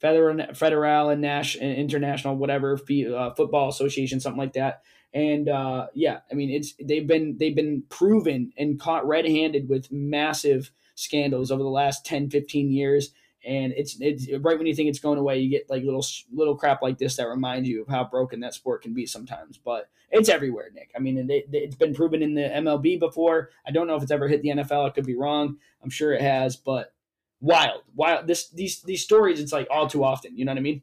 Federal, 0.00 0.54
Federal 0.54 1.08
and 1.08 1.20
national, 1.20 1.68
International, 1.72 2.36
whatever, 2.36 2.74
uh, 2.74 3.34
Football 3.34 3.68
Association, 3.68 4.20
something 4.20 4.38
like 4.38 4.52
that 4.52 4.82
and 5.18 5.48
uh, 5.48 5.88
yeah, 5.94 6.20
I 6.30 6.34
mean 6.34 6.48
it's 6.48 6.74
they've 6.80 7.06
been 7.06 7.36
they've 7.38 7.56
been 7.56 7.82
proven 7.88 8.52
and 8.56 8.78
caught 8.78 9.06
red-handed 9.06 9.68
with 9.68 9.90
massive 9.90 10.70
scandals 10.94 11.50
over 11.50 11.62
the 11.62 11.68
last 11.68 12.06
10, 12.06 12.30
15 12.30 12.70
years. 12.70 13.10
And 13.44 13.72
it's 13.76 13.96
it's 14.00 14.28
right 14.40 14.56
when 14.56 14.66
you 14.66 14.74
think 14.74 14.88
it's 14.88 15.00
going 15.00 15.18
away, 15.18 15.40
you 15.40 15.50
get 15.50 15.68
like 15.68 15.82
little 15.82 16.04
little 16.32 16.56
crap 16.56 16.82
like 16.82 16.98
this 16.98 17.16
that 17.16 17.28
reminds 17.28 17.68
you 17.68 17.82
of 17.82 17.88
how 17.88 18.04
broken 18.04 18.40
that 18.40 18.54
sport 18.54 18.82
can 18.82 18.94
be 18.94 19.06
sometimes. 19.06 19.58
But 19.58 19.88
it's 20.10 20.28
everywhere, 20.28 20.70
Nick. 20.72 20.90
I 20.94 21.00
mean, 21.00 21.30
it, 21.30 21.48
it's 21.52 21.76
been 21.76 21.94
proven 21.94 22.22
in 22.22 22.34
the 22.34 22.42
MLB 22.42 22.98
before. 22.98 23.50
I 23.66 23.72
don't 23.72 23.86
know 23.86 23.96
if 23.96 24.02
it's 24.02 24.12
ever 24.12 24.28
hit 24.28 24.42
the 24.42 24.50
NFL. 24.50 24.86
I 24.86 24.90
could 24.90 25.06
be 25.06 25.16
wrong. 25.16 25.56
I'm 25.82 25.90
sure 25.90 26.12
it 26.12 26.22
has, 26.22 26.56
but 26.56 26.92
wild, 27.40 27.82
wild. 27.94 28.26
This 28.26 28.50
these 28.50 28.82
these 28.82 29.02
stories, 29.02 29.40
it's 29.40 29.52
like 29.52 29.66
all 29.70 29.88
too 29.88 30.04
often. 30.04 30.36
You 30.36 30.44
know 30.44 30.52
what 30.52 30.58
I 30.58 30.62
mean? 30.62 30.82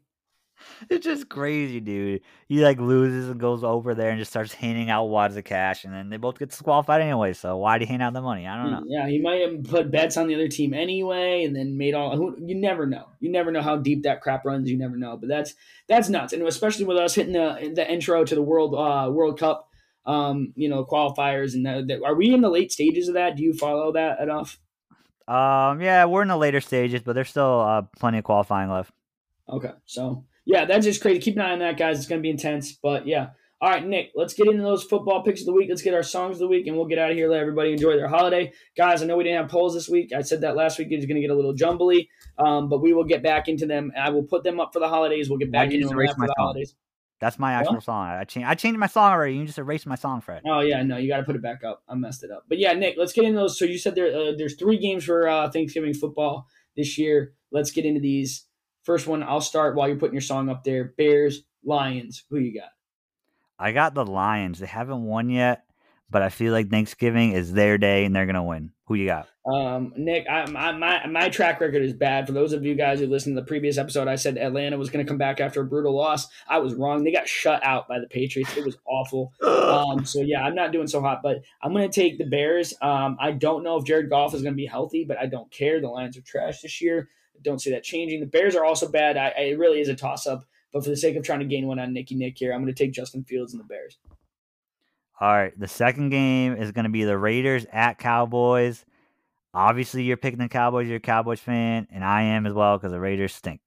It's 0.90 1.06
just 1.06 1.30
crazy, 1.30 1.80
dude. 1.80 2.22
He 2.48 2.64
like 2.64 2.80
loses 2.80 3.30
and 3.30 3.40
goes 3.40 3.64
over 3.64 3.94
there 3.96 4.10
and 4.10 4.20
just 4.20 4.32
starts 4.32 4.54
handing 4.54 4.90
out 4.90 5.06
wads 5.06 5.36
of 5.36 5.44
cash, 5.44 5.84
and 5.84 5.94
then 5.94 6.10
they 6.10 6.18
both 6.18 6.40
get 6.40 6.50
disqualified 6.50 7.02
anyway. 7.02 7.34
So 7.34 7.58
why'd 7.58 7.82
he 7.82 7.88
hand 7.88 8.02
out 8.02 8.14
the 8.14 8.22
money? 8.22 8.48
I 8.48 8.62
don't 8.62 8.72
know. 8.72 8.84
Yeah, 8.86 9.08
he 9.08 9.20
might 9.20 9.42
have 9.42 9.64
put 9.64 9.92
bets 9.92 10.18
on 10.18 10.28
the 10.28 10.36
other 10.36 10.48
team 10.48 10.74
anyway, 10.74 11.44
and 11.44 11.56
then 11.56 11.78
made 11.78 11.94
all. 11.94 12.16
Who, 12.16 12.38
you 12.40 12.56
never 12.56 12.86
know. 12.86 13.08
You 13.20 13.32
never 13.32 13.52
know 13.52 13.62
how 13.62 13.78
deep 13.78 14.04
that 14.04 14.22
crap 14.22 14.46
runs. 14.46 14.70
You 14.70 14.78
never 14.78 14.98
know. 14.98 15.18
But 15.18 15.30
that's 15.30 15.54
that's 15.88 16.10
nuts, 16.10 16.34
and 16.34 16.42
especially 16.44 16.86
with 16.86 16.98
us 16.98 17.16
hitting 17.16 17.34
the 17.34 17.72
the 17.74 17.90
intro 17.90 18.24
to 18.24 18.36
the 18.36 18.44
World 18.44 18.76
uh, 18.76 19.10
World 19.12 19.40
Cup, 19.40 19.70
um, 20.06 20.54
you 20.56 20.70
know, 20.70 20.86
qualifiers, 20.86 21.54
and 21.54 21.66
the, 21.66 21.84
the, 21.86 22.06
are 22.06 22.16
we 22.16 22.34
in 22.34 22.42
the 22.42 22.50
late 22.50 22.72
stages 22.72 23.08
of 23.08 23.16
that? 23.16 23.36
Do 23.36 23.44
you 23.44 23.54
follow 23.54 23.92
that 23.94 24.20
enough? 24.20 24.60
Um, 25.28 25.82
yeah, 25.82 26.06
we're 26.06 26.22
in 26.22 26.28
the 26.28 26.38
later 26.38 26.62
stages, 26.62 27.02
but 27.02 27.14
there's 27.14 27.30
still 27.30 27.62
uh, 27.62 27.82
plenty 27.98 28.20
of 28.20 28.24
qualifying 28.24 28.70
left. 28.70 28.92
Okay, 29.50 29.72
so 29.86 30.26
yeah, 30.46 30.66
that's 30.66 30.86
just 30.86 31.02
crazy. 31.02 31.20
Keep 31.20 31.36
an 31.36 31.42
eye 31.42 31.52
on 31.52 31.60
that, 31.60 31.78
guys. 31.78 31.98
It's 31.98 32.08
gonna 32.08 32.22
be 32.22 32.30
intense, 32.30 32.74
but 32.74 33.08
yeah. 33.08 33.30
All 33.62 33.70
right, 33.70 33.86
Nick, 33.86 34.12
let's 34.16 34.34
get 34.34 34.48
into 34.48 34.62
those 34.62 34.84
football 34.84 35.24
picks 35.24 35.40
of 35.40 35.46
the 35.46 35.54
week. 35.54 35.70
Let's 35.70 35.82
get 35.82 35.94
our 35.94 36.04
songs 36.04 36.36
of 36.36 36.40
the 36.40 36.48
week, 36.48 36.68
and 36.68 36.76
we'll 36.76 36.88
get 36.88 37.00
out 37.00 37.12
of 37.12 37.18
here. 37.18 37.30
Let 37.30 37.40
everybody 37.40 37.72
enjoy 37.72 37.96
their 37.96 38.10
holiday. 38.10 38.52
Guys, 38.78 39.02
I 39.02 39.06
know 39.06 39.16
we 39.16 39.24
didn't 39.24 39.42
have 39.42 39.50
polls 39.50 39.74
this 39.74 39.88
week. 39.88 40.12
I 40.14 40.22
said 40.22 40.42
that 40.42 40.58
last 40.58 40.78
week. 40.78 40.90
It's 40.92 41.06
going 41.06 41.16
to 41.16 41.22
get 41.22 41.32
a 41.32 41.36
little 41.36 41.54
jumbly, 41.54 42.08
um, 42.38 42.68
but 42.68 42.82
we 42.82 42.94
will 42.94 43.06
get 43.06 43.24
back 43.24 43.48
into 43.48 43.66
them. 43.66 43.94
I 43.98 44.10
will 44.10 44.24
put 44.24 44.44
them 44.44 44.60
up 44.60 44.74
for 44.74 44.80
the 44.80 44.90
holidays. 44.90 45.30
We'll 45.30 45.40
get 45.40 45.54
back 45.54 45.72
into 45.72 45.88
them 45.88 45.98
erase 45.98 46.10
after 46.10 46.20
my 46.20 46.28
the 46.28 46.34
holidays. 46.38 46.76
That's 47.22 47.40
my 47.40 47.54
actual 47.54 47.76
What? 47.76 47.84
song. 47.84 48.08
I 48.08 48.26
changed. 48.26 48.50
I 48.50 48.56
changed 48.56 48.78
my 48.78 48.88
song 48.88 49.14
already. 49.14 49.38
You 49.38 49.46
just 49.46 49.58
erased 49.58 49.88
my 49.88 49.96
song, 49.96 50.20
Fred. 50.20 50.42
Oh 50.46 50.60
yeah, 50.60 50.84
no, 50.84 50.98
you 50.98 51.08
got 51.08 51.18
to 51.18 51.24
put 51.24 51.38
it 51.38 51.42
back 51.42 51.64
up. 51.64 51.82
I 51.88 51.96
messed 51.96 52.24
it 52.24 52.30
up. 52.30 52.44
But 52.50 52.60
yeah, 52.60 52.74
Nick, 52.74 52.96
let's 52.98 53.14
get 53.14 53.24
into 53.24 53.40
those. 53.40 53.58
So 53.58 53.64
you 53.64 53.80
said 53.80 53.96
there 53.96 54.08
uh, 54.08 54.34
there's 54.38 54.56
three 54.56 54.78
games 54.78 55.06
for 55.06 55.28
uh, 55.28 55.50
Thanksgiving 55.50 55.94
football 55.94 56.46
this 56.76 56.98
year. 56.98 57.34
Let's 57.52 57.72
get 57.72 57.86
into 57.86 58.02
these. 58.02 58.46
First 58.86 59.08
one, 59.08 59.24
I'll 59.24 59.42
start 59.42 59.76
while 59.76 59.88
you're 59.88 59.98
putting 59.98 60.14
your 60.14 60.22
song 60.22 60.48
up 60.48 60.64
there. 60.64 60.94
Bears, 60.98 61.42
Lions. 61.64 62.24
Who 62.30 62.38
you 62.38 62.54
got? 62.54 62.70
I 63.58 63.72
got 63.72 63.96
the 63.96 64.06
Lions. 64.06 64.60
They 64.60 64.68
haven't 64.68 65.04
won 65.04 65.30
yet, 65.30 65.66
but 66.10 66.22
I 66.22 66.30
feel 66.30 66.54
like 66.54 66.70
Thanksgiving 66.70 67.32
is 67.32 67.52
their 67.52 67.80
day 67.80 68.06
and 68.06 68.16
they're 68.16 68.28
gonna 68.28 68.44
win. 68.44 68.72
Who 68.86 68.94
you 68.94 69.08
got? 69.08 69.28
Um, 69.52 69.94
Nick, 69.98 70.28
I, 70.30 70.46
my, 70.48 70.72
my 70.72 71.08
my 71.08 71.30
track 71.30 71.60
record 71.60 71.82
is 71.82 71.94
bad. 71.94 72.28
For 72.28 72.34
those 72.34 72.54
of 72.54 72.64
you 72.64 72.76
guys 72.76 73.00
who 73.00 73.08
listened 73.08 73.36
to 73.36 73.42
the 73.42 73.48
previous 73.48 73.80
episode, 73.80 74.08
I 74.08 74.16
said 74.16 74.38
Atlanta 74.38 74.78
was 74.78 74.92
going 74.92 75.04
to 75.04 75.10
come 75.10 75.18
back 75.18 75.40
after 75.40 75.62
a 75.62 75.66
brutal 75.66 75.96
loss. 75.96 76.28
I 76.48 76.60
was 76.60 76.76
wrong. 76.76 77.04
They 77.04 77.12
got 77.12 77.28
shut 77.28 77.64
out 77.64 77.88
by 77.88 78.00
the 78.00 78.08
Patriots. 78.08 78.56
It 78.56 78.66
was 78.66 78.78
awful. 78.86 79.34
Um, 79.66 80.06
so 80.06 80.22
yeah, 80.22 80.44
I'm 80.44 80.54
not 80.56 80.72
doing 80.72 80.88
so 80.88 81.02
hot, 81.02 81.22
but 81.24 81.42
I'm 81.62 81.74
going 81.74 81.90
to 81.90 81.94
take 81.94 82.18
the 82.18 82.26
Bears. 82.26 82.74
Um, 82.82 83.18
I 83.20 83.32
don't 83.32 83.64
know 83.64 83.78
if 83.78 83.84
Jared 83.84 84.10
Goff 84.10 84.34
is 84.34 84.42
going 84.42 84.54
to 84.54 84.58
be 84.58 84.68
healthy, 84.68 85.04
but 85.04 85.18
I 85.18 85.26
don't 85.26 85.52
care. 85.52 85.82
The 85.82 85.90
Lions 85.90 86.16
are 86.18 86.22
trash 86.22 86.62
this 86.62 86.82
year. 86.82 87.10
Don't 87.44 87.60
see 87.60 87.72
that 87.72 87.84
changing. 87.84 88.20
The 88.20 88.26
Bears 88.26 88.56
are 88.56 88.66
also 88.66 88.88
bad. 88.88 89.18
I, 89.18 89.34
I 89.38 89.42
it 89.42 89.60
really 89.60 89.80
is 89.80 89.90
a 89.90 89.96
toss 89.96 90.28
up. 90.28 90.46
But 90.74 90.84
for 90.84 90.90
the 90.90 90.98
sake 90.98 91.16
of 91.16 91.24
trying 91.24 91.40
to 91.40 91.46
gain 91.46 91.68
one 91.68 91.80
on 91.80 91.94
Nicky 91.94 92.16
Nick 92.16 92.38
here, 92.38 92.54
I'm 92.54 92.62
going 92.62 92.74
to 92.74 92.84
take 92.84 92.92
Justin 92.92 93.24
Fields 93.24 93.54
and 93.54 93.60
the 93.62 93.66
Bears. 93.66 93.98
All 95.20 95.32
right. 95.32 95.58
The 95.58 95.68
second 95.68 96.10
game 96.10 96.58
is 96.58 96.72
gonna 96.72 96.90
be 96.90 97.06
the 97.06 97.18
Raiders 97.18 97.66
at 97.72 97.98
Cowboys. 97.98 98.86
Obviously, 99.54 100.04
you're 100.04 100.18
picking 100.18 100.40
the 100.40 100.50
Cowboys. 100.50 100.88
You're 100.88 100.98
a 100.98 101.00
Cowboys 101.00 101.40
fan, 101.40 101.88
and 101.90 102.04
I 102.04 102.24
am 102.24 102.46
as 102.46 102.54
well 102.54 102.78
because 102.78 102.92
the 102.92 103.00
Raiders 103.00 103.34
stink. 103.34 103.62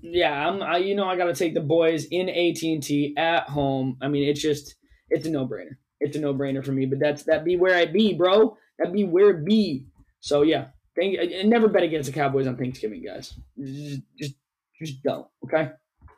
Yeah, 0.00 0.32
I'm. 0.32 0.60
I, 0.60 0.78
you 0.78 0.96
know, 0.96 1.06
I 1.06 1.16
got 1.16 1.26
to 1.26 1.34
take 1.34 1.54
the 1.54 1.60
boys 1.60 2.06
in 2.10 2.28
AT 2.28 2.60
and 2.62 2.82
T 2.82 3.14
at 3.16 3.48
home. 3.48 3.96
I 4.02 4.08
mean, 4.08 4.28
it's 4.28 4.42
just 4.42 4.74
it's 5.08 5.26
a 5.26 5.30
no 5.30 5.46
brainer. 5.46 5.76
It's 6.00 6.16
a 6.16 6.20
no 6.20 6.34
brainer 6.34 6.64
for 6.64 6.72
me. 6.72 6.86
But 6.86 6.98
that's 6.98 7.22
that 7.24 7.44
be 7.44 7.56
where 7.56 7.76
I 7.76 7.86
be, 7.86 8.14
bro. 8.14 8.56
That 8.80 8.92
be 8.92 9.04
where 9.04 9.30
it 9.30 9.44
be. 9.44 9.86
So 10.18 10.42
yeah, 10.42 10.68
thank. 10.96 11.18
And 11.18 11.50
never 11.50 11.68
bet 11.68 11.82
against 11.82 12.06
the 12.06 12.14
Cowboys 12.14 12.46
on 12.46 12.56
Thanksgiving, 12.56 13.02
guys. 13.04 13.34
Just, 13.58 14.02
just, 14.18 14.34
just 14.78 15.02
don't. 15.02 15.26
Okay. 15.44 15.70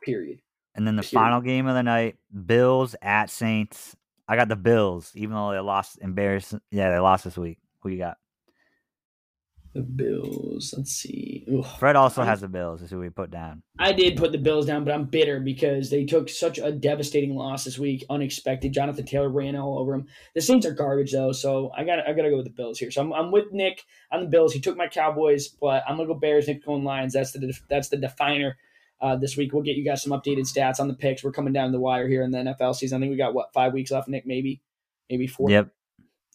Period. 0.02 0.40
And 0.74 0.86
then 0.86 0.96
the 0.96 1.02
Period. 1.02 1.24
final 1.24 1.40
game 1.40 1.66
of 1.66 1.74
the 1.74 1.82
night, 1.82 2.16
Bills 2.46 2.96
at 3.00 3.30
Saints. 3.30 3.96
I 4.26 4.36
got 4.36 4.48
the 4.48 4.56
Bills, 4.56 5.12
even 5.14 5.34
though 5.34 5.52
they 5.52 5.60
lost 5.60 5.98
embarrassing. 6.00 6.60
Yeah, 6.70 6.90
they 6.90 6.98
lost 6.98 7.24
this 7.24 7.36
week. 7.36 7.58
Who 7.80 7.90
you 7.90 7.98
got? 7.98 8.16
The 9.74 9.82
Bills. 9.82 10.72
Let's 10.76 10.92
see. 10.92 11.44
Ugh. 11.52 11.66
Fred 11.78 11.96
also 11.96 12.22
has 12.22 12.40
the 12.40 12.48
Bills. 12.48 12.80
Is 12.80 12.90
who 12.90 13.00
we 13.00 13.10
put 13.10 13.32
down. 13.32 13.62
I 13.76 13.92
did 13.92 14.16
put 14.16 14.30
the 14.30 14.38
Bills 14.38 14.66
down, 14.66 14.84
but 14.84 14.94
I'm 14.94 15.06
bitter 15.06 15.40
because 15.40 15.90
they 15.90 16.04
took 16.04 16.28
such 16.28 16.58
a 16.58 16.70
devastating 16.70 17.34
loss 17.34 17.64
this 17.64 17.76
week, 17.76 18.04
unexpected. 18.08 18.72
Jonathan 18.72 19.04
Taylor 19.04 19.28
ran 19.28 19.56
all 19.56 19.80
over 19.80 19.94
him. 19.94 20.06
The 20.36 20.40
Saints 20.40 20.64
are 20.64 20.72
garbage 20.72 21.10
though, 21.10 21.32
so 21.32 21.72
I 21.76 21.82
got 21.82 21.98
I 22.08 22.12
got 22.12 22.22
to 22.22 22.30
go 22.30 22.36
with 22.36 22.46
the 22.46 22.52
Bills 22.52 22.78
here. 22.78 22.92
So 22.92 23.02
I'm, 23.02 23.12
I'm 23.12 23.32
with 23.32 23.52
Nick 23.52 23.82
on 24.12 24.20
the 24.20 24.28
Bills. 24.28 24.52
He 24.52 24.60
took 24.60 24.76
my 24.76 24.86
Cowboys, 24.86 25.48
but 25.48 25.82
I'm 25.88 25.96
gonna 25.96 26.06
go 26.06 26.14
Bears. 26.14 26.46
Nick 26.46 26.64
going 26.64 26.84
Lions. 26.84 27.12
That's 27.12 27.32
the 27.32 27.52
that's 27.68 27.88
the 27.88 27.96
definer 27.96 28.56
uh, 29.00 29.16
this 29.16 29.36
week. 29.36 29.52
We'll 29.52 29.62
get 29.62 29.76
you 29.76 29.84
guys 29.84 30.02
some 30.02 30.12
updated 30.12 30.50
stats 30.50 30.80
on 30.80 30.88
the 30.88 30.94
picks. 30.94 31.24
We're 31.24 31.32
coming 31.32 31.52
down 31.52 31.72
the 31.72 31.80
wire 31.80 32.08
here 32.08 32.22
in 32.22 32.30
the 32.30 32.38
NFL 32.38 32.76
season. 32.76 32.98
I 32.98 33.00
think 33.00 33.10
we 33.10 33.16
got 33.16 33.34
what 33.34 33.52
five 33.52 33.72
weeks 33.72 33.90
left, 33.90 34.08
Nick? 34.08 34.24
Maybe, 34.24 34.62
maybe 35.10 35.26
four. 35.26 35.50
Yep. 35.50 35.68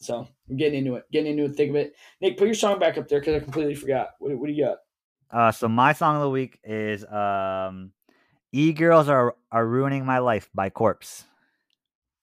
So 0.01 0.27
we're 0.49 0.57
getting 0.57 0.79
into 0.79 0.95
it, 0.95 1.05
getting 1.11 1.37
into 1.37 1.47
the 1.47 1.53
thick 1.53 1.69
of 1.69 1.75
it. 1.75 1.93
Nick, 2.21 2.37
put 2.37 2.47
your 2.47 2.55
song 2.55 2.79
back 2.79 2.97
up 2.97 3.07
there 3.07 3.19
because 3.19 3.35
I 3.35 3.39
completely 3.39 3.75
forgot. 3.75 4.11
What, 4.19 4.37
what 4.37 4.47
do 4.47 4.53
you 4.53 4.65
got? 4.65 4.77
Uh, 5.31 5.51
so 5.51 5.67
my 5.67 5.93
song 5.93 6.15
of 6.15 6.21
the 6.21 6.29
week 6.29 6.59
is 6.63 7.05
um, 7.05 7.91
"E 8.51 8.73
Girls 8.73 9.07
Are 9.07 9.35
Are 9.51 9.65
Ruining 9.65 10.05
My 10.05 10.19
Life" 10.19 10.49
by 10.53 10.69
Corpse. 10.69 11.25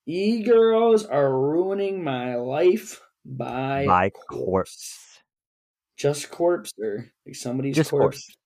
E 0.07 0.43
girls 0.43 1.05
are 1.05 1.37
ruining 1.37 2.03
my 2.03 2.37
life 2.37 3.01
by 3.25 3.85
by 3.87 4.11
corpse. 4.11 4.29
Corpse. 4.29 5.03
Just 5.97 6.31
corpse 6.31 6.73
or 6.81 7.11
like 7.27 7.35
somebody's 7.35 7.75
Just 7.75 7.91
corpse. 7.91 8.25
Corpse. 8.25 8.37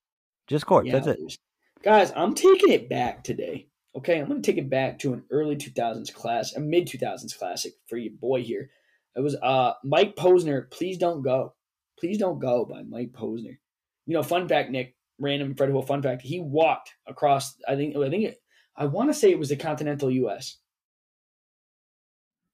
Just 0.46 0.66
Corpse. 0.66 0.86
Yeah, 0.86 1.00
That's 1.00 1.06
it. 1.18 1.38
Guys, 1.82 2.12
I'm 2.16 2.34
taking 2.34 2.72
it 2.72 2.88
back 2.88 3.24
today. 3.24 3.68
Okay, 3.96 4.20
I'm 4.20 4.28
going 4.28 4.40
to 4.40 4.46
take 4.50 4.58
it 4.58 4.70
back 4.70 4.98
to 5.00 5.12
an 5.12 5.24
early 5.30 5.56
2000s 5.56 6.12
class, 6.14 6.54
a 6.54 6.60
mid 6.60 6.86
2000s 6.86 7.36
classic 7.36 7.72
for 7.88 7.96
your 7.96 8.12
boy 8.12 8.42
here. 8.42 8.70
It 9.16 9.20
was 9.20 9.36
uh 9.36 9.72
Mike 9.84 10.16
Posner. 10.16 10.70
Please 10.70 10.98
don't 10.98 11.22
go. 11.22 11.54
Please 11.98 12.18
don't 12.18 12.38
go 12.38 12.64
by 12.64 12.82
Mike 12.82 13.12
Posner. 13.12 13.58
You 14.06 14.14
know, 14.14 14.22
fun 14.22 14.48
fact, 14.48 14.70
Nick, 14.70 14.96
random 15.18 15.54
Fred 15.54 15.70
Hill 15.70 15.82
fun 15.82 16.02
fact. 16.02 16.22
He 16.22 16.40
walked 16.40 16.94
across. 17.06 17.54
I 17.68 17.76
think. 17.76 17.96
I 17.96 18.08
think. 18.11 18.24
It, 18.24 18.42
I 18.76 18.86
want 18.86 19.11
to 19.11 19.14
say 19.14 19.30
it 19.30 19.38
was 19.38 19.50
the 19.50 19.56
continental 19.56 20.11
U.S. 20.11 20.56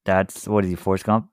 That's 0.05 0.49
what 0.49 0.65
is 0.65 0.71
he? 0.71 0.77
Forrest 0.77 1.05
Gump. 1.05 1.31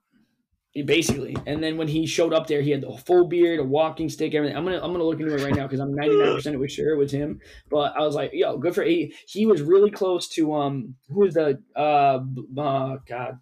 He 0.72 0.82
basically. 0.82 1.36
And 1.46 1.62
then 1.62 1.76
when 1.76 1.86
he 1.86 2.04
showed 2.04 2.34
up 2.34 2.48
there, 2.48 2.60
he 2.60 2.70
had 2.70 2.80
the 2.80 2.96
full 3.06 3.28
beard, 3.28 3.60
a 3.60 3.64
walking 3.64 4.08
stick, 4.08 4.34
everything. 4.34 4.56
I'm 4.56 4.64
gonna 4.64 4.82
I'm 4.82 4.92
gonna 4.92 5.04
look 5.04 5.20
into 5.20 5.34
it 5.34 5.42
right 5.42 5.54
now 5.54 5.68
because 5.68 5.78
I'm 5.78 5.94
99 5.94 6.34
percent 6.34 6.70
sure 6.70 6.92
it 6.92 6.98
was 6.98 7.12
him. 7.12 7.40
But 7.70 7.96
I 7.96 8.00
was 8.00 8.16
like, 8.16 8.30
yo, 8.34 8.58
good 8.58 8.74
for 8.74 8.82
he. 8.82 9.14
He 9.28 9.46
was 9.46 9.62
really 9.62 9.90
close 9.90 10.28
to 10.30 10.52
um 10.54 10.96
who 11.08 11.20
was 11.20 11.34
the 11.34 11.62
uh, 11.76 12.18
uh 12.60 12.96
God 13.08 13.38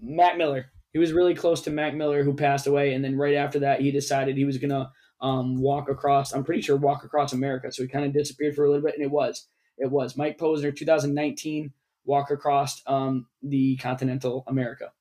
Mac 0.00 0.38
Miller. 0.38 0.66
He 0.98 1.00
was 1.00 1.12
really 1.12 1.34
close 1.34 1.62
to 1.62 1.70
Mac 1.70 1.94
Miller 1.94 2.24
who 2.24 2.34
passed 2.34 2.66
away, 2.66 2.92
and 2.94 3.04
then 3.04 3.16
right 3.16 3.34
after 3.34 3.58
that, 3.60 3.80
he 3.80 3.90
decided 3.90 4.36
he 4.36 4.44
was 4.44 4.58
gonna 4.58 4.92
um 5.20 5.60
walk 5.60 5.88
across. 5.88 6.32
I'm 6.32 6.44
pretty 6.44 6.62
sure 6.62 6.76
walk 6.76 7.04
across 7.04 7.32
America. 7.32 7.72
So 7.72 7.82
he 7.82 7.88
kind 7.88 8.04
of 8.04 8.12
disappeared 8.12 8.54
for 8.54 8.64
a 8.64 8.68
little 8.70 8.84
bit, 8.84 8.94
and 8.94 9.02
it 9.04 9.10
was 9.10 9.48
it 9.76 9.90
was 9.90 10.16
Mike 10.16 10.38
Posner, 10.38 10.74
2019, 10.76 11.72
walk 12.04 12.30
across 12.30 12.82
um 12.86 13.28
the 13.42 13.76
continental 13.76 14.44
America 14.46 14.92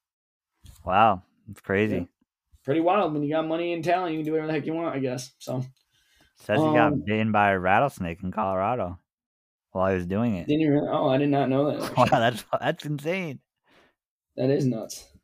Wow, 0.83 1.21
it's 1.47 1.61
crazy. 1.61 2.09
pretty 2.63 2.81
wild 2.81 3.13
when 3.13 3.23
you 3.23 3.29
got 3.29 3.47
money 3.47 3.73
and 3.73 3.83
talent. 3.83 4.13
You 4.13 4.19
can 4.19 4.25
do 4.25 4.31
whatever 4.33 4.47
the 4.47 4.53
heck 4.53 4.65
you 4.65 4.73
want, 4.73 4.95
I 4.95 4.99
guess. 4.99 5.33
So 5.39 5.63
Says 6.35 6.63
he 6.63 6.71
Um, 6.71 6.71
got 6.71 7.03
bitten 7.03 7.31
by 7.33 7.51
a 7.51 7.59
rattlesnake 7.59 8.23
in 8.23 8.31
Colorado 8.31 8.99
while 9.71 9.89
he 9.89 9.95
was 9.97 10.07
doing 10.07 10.35
it. 10.35 10.49
didn't 10.49 10.61
even. 10.61 10.87
Oh, 10.89 11.09
I 11.09 11.17
did 11.17 11.29
not 11.29 11.49
know 11.49 11.71
that. 11.71 11.97
Wow, 11.97 12.05
that's 12.19 12.45
that's 12.61 12.85
insane. 12.85 13.41
that 14.37 14.49
is 14.49 14.65
nuts. 14.65 15.16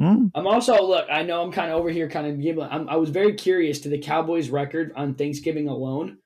Hmm. 0.00 0.28
I'm 0.34 0.46
also 0.46 0.82
look. 0.82 1.06
I 1.12 1.22
know 1.22 1.42
I'm 1.42 1.52
kind 1.52 1.70
of 1.70 1.78
over 1.78 1.90
here, 1.90 2.08
kind 2.08 2.26
of. 2.26 2.58
I'm, 2.72 2.88
I 2.88 2.96
was 2.96 3.10
very 3.10 3.34
curious 3.34 3.80
to 3.80 3.90
the 3.90 3.98
Cowboys' 3.98 4.48
record 4.48 4.92
on 4.96 5.14
Thanksgiving 5.14 5.68
alone, 5.68 6.16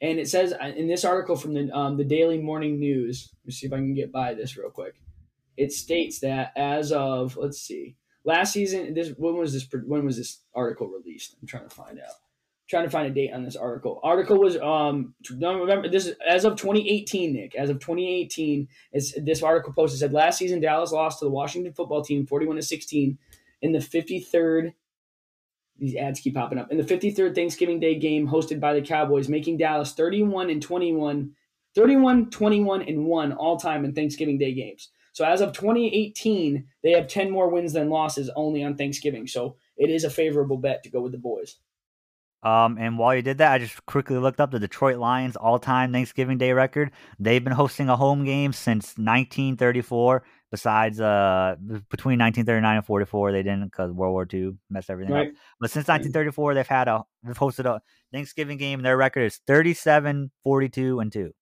and 0.00 0.20
it 0.20 0.28
says 0.28 0.52
uh, 0.52 0.66
in 0.66 0.86
this 0.86 1.04
article 1.04 1.34
from 1.34 1.52
the 1.52 1.68
um, 1.76 1.96
the 1.96 2.04
Daily 2.04 2.38
Morning 2.38 2.78
News. 2.78 3.30
Let 3.42 3.46
me 3.46 3.52
see 3.52 3.66
if 3.66 3.72
I 3.72 3.78
can 3.78 3.92
get 3.92 4.12
by 4.12 4.34
this 4.34 4.56
real 4.56 4.70
quick. 4.70 4.94
It 5.56 5.72
states 5.72 6.20
that 6.20 6.52
as 6.54 6.92
of 6.92 7.36
let's 7.36 7.58
see, 7.58 7.96
last 8.24 8.52
season. 8.52 8.94
This 8.94 9.12
when 9.16 9.36
was 9.36 9.52
this? 9.52 9.66
When 9.84 10.04
was 10.04 10.16
this 10.16 10.40
article 10.54 10.86
released? 10.86 11.34
I'm 11.42 11.48
trying 11.48 11.68
to 11.68 11.74
find 11.74 11.98
out. 11.98 12.23
Trying 12.74 12.84
to 12.86 12.90
find 12.90 13.06
a 13.06 13.10
date 13.10 13.32
on 13.32 13.44
this 13.44 13.54
article. 13.54 14.00
Article 14.02 14.36
was 14.36 14.56
um 14.56 15.14
November. 15.30 15.88
This 15.88 16.06
is 16.06 16.16
as 16.28 16.44
of 16.44 16.56
2018, 16.56 17.32
Nick. 17.32 17.54
As 17.54 17.70
of 17.70 17.78
2018, 17.78 18.66
is 18.92 19.16
this 19.22 19.44
article 19.44 19.72
posted 19.72 20.00
said 20.00 20.12
last 20.12 20.38
season 20.38 20.60
Dallas 20.60 20.90
lost 20.90 21.20
to 21.20 21.24
the 21.24 21.30
Washington 21.30 21.72
football 21.72 22.02
team 22.02 22.26
41 22.26 22.56
to 22.56 22.62
16 22.62 23.16
in 23.62 23.72
the 23.72 23.78
53rd. 23.78 24.72
These 25.78 25.94
ads 25.94 26.18
keep 26.18 26.34
popping 26.34 26.58
up 26.58 26.72
in 26.72 26.78
the 26.78 26.82
53rd 26.82 27.36
Thanksgiving 27.36 27.78
Day 27.78 27.96
game 27.96 28.28
hosted 28.28 28.58
by 28.58 28.74
the 28.74 28.82
Cowboys, 28.82 29.28
making 29.28 29.58
Dallas 29.58 29.92
31 29.92 30.50
and 30.50 30.60
21, 30.60 31.30
31, 31.76 32.30
21 32.30 32.82
and 32.82 33.04
one 33.06 33.32
all 33.32 33.56
time 33.56 33.84
in 33.84 33.92
Thanksgiving 33.92 34.38
Day 34.38 34.52
games. 34.52 34.90
So 35.12 35.24
as 35.24 35.40
of 35.40 35.52
2018, 35.52 36.66
they 36.82 36.90
have 36.90 37.06
10 37.06 37.30
more 37.30 37.48
wins 37.48 37.72
than 37.72 37.88
losses 37.88 38.30
only 38.34 38.64
on 38.64 38.76
Thanksgiving. 38.76 39.28
So 39.28 39.56
it 39.76 39.90
is 39.90 40.02
a 40.02 40.10
favorable 40.10 40.56
bet 40.56 40.82
to 40.82 40.90
go 40.90 41.00
with 41.00 41.12
the 41.12 41.18
boys. 41.18 41.56
Um, 42.44 42.76
and 42.78 42.98
while 42.98 43.14
you 43.14 43.22
did 43.22 43.38
that, 43.38 43.52
I 43.52 43.58
just 43.58 43.84
quickly 43.86 44.18
looked 44.18 44.38
up 44.38 44.50
the 44.50 44.58
Detroit 44.58 44.98
Lions 44.98 45.34
all-time 45.34 45.92
Thanksgiving 45.92 46.36
Day 46.36 46.52
record. 46.52 46.90
They've 47.18 47.42
been 47.42 47.54
hosting 47.54 47.88
a 47.88 47.96
home 47.96 48.24
game 48.24 48.52
since 48.52 48.98
1934. 48.98 50.24
Besides, 50.50 51.00
uh, 51.00 51.56
between 51.90 52.18
1939 52.20 52.76
and 52.76 52.86
44, 52.86 53.32
they 53.32 53.42
didn't 53.42 53.64
because 53.64 53.90
World 53.90 54.12
War 54.12 54.28
II 54.32 54.52
messed 54.70 54.88
everything 54.88 55.12
Right. 55.14 55.28
up. 55.30 55.34
But 55.58 55.70
since 55.70 55.88
1934, 55.88 56.54
they've 56.54 56.66
had 56.66 56.86
a 56.86 57.02
they've 57.24 57.36
hosted 57.36 57.64
a 57.64 57.80
Thanksgiving 58.12 58.58
game. 58.58 58.82
Their 58.82 58.96
record 58.96 59.22
is 59.22 59.40
37, 59.48 60.30
42, 60.44 61.00
and 61.00 61.10
two. 61.10 61.32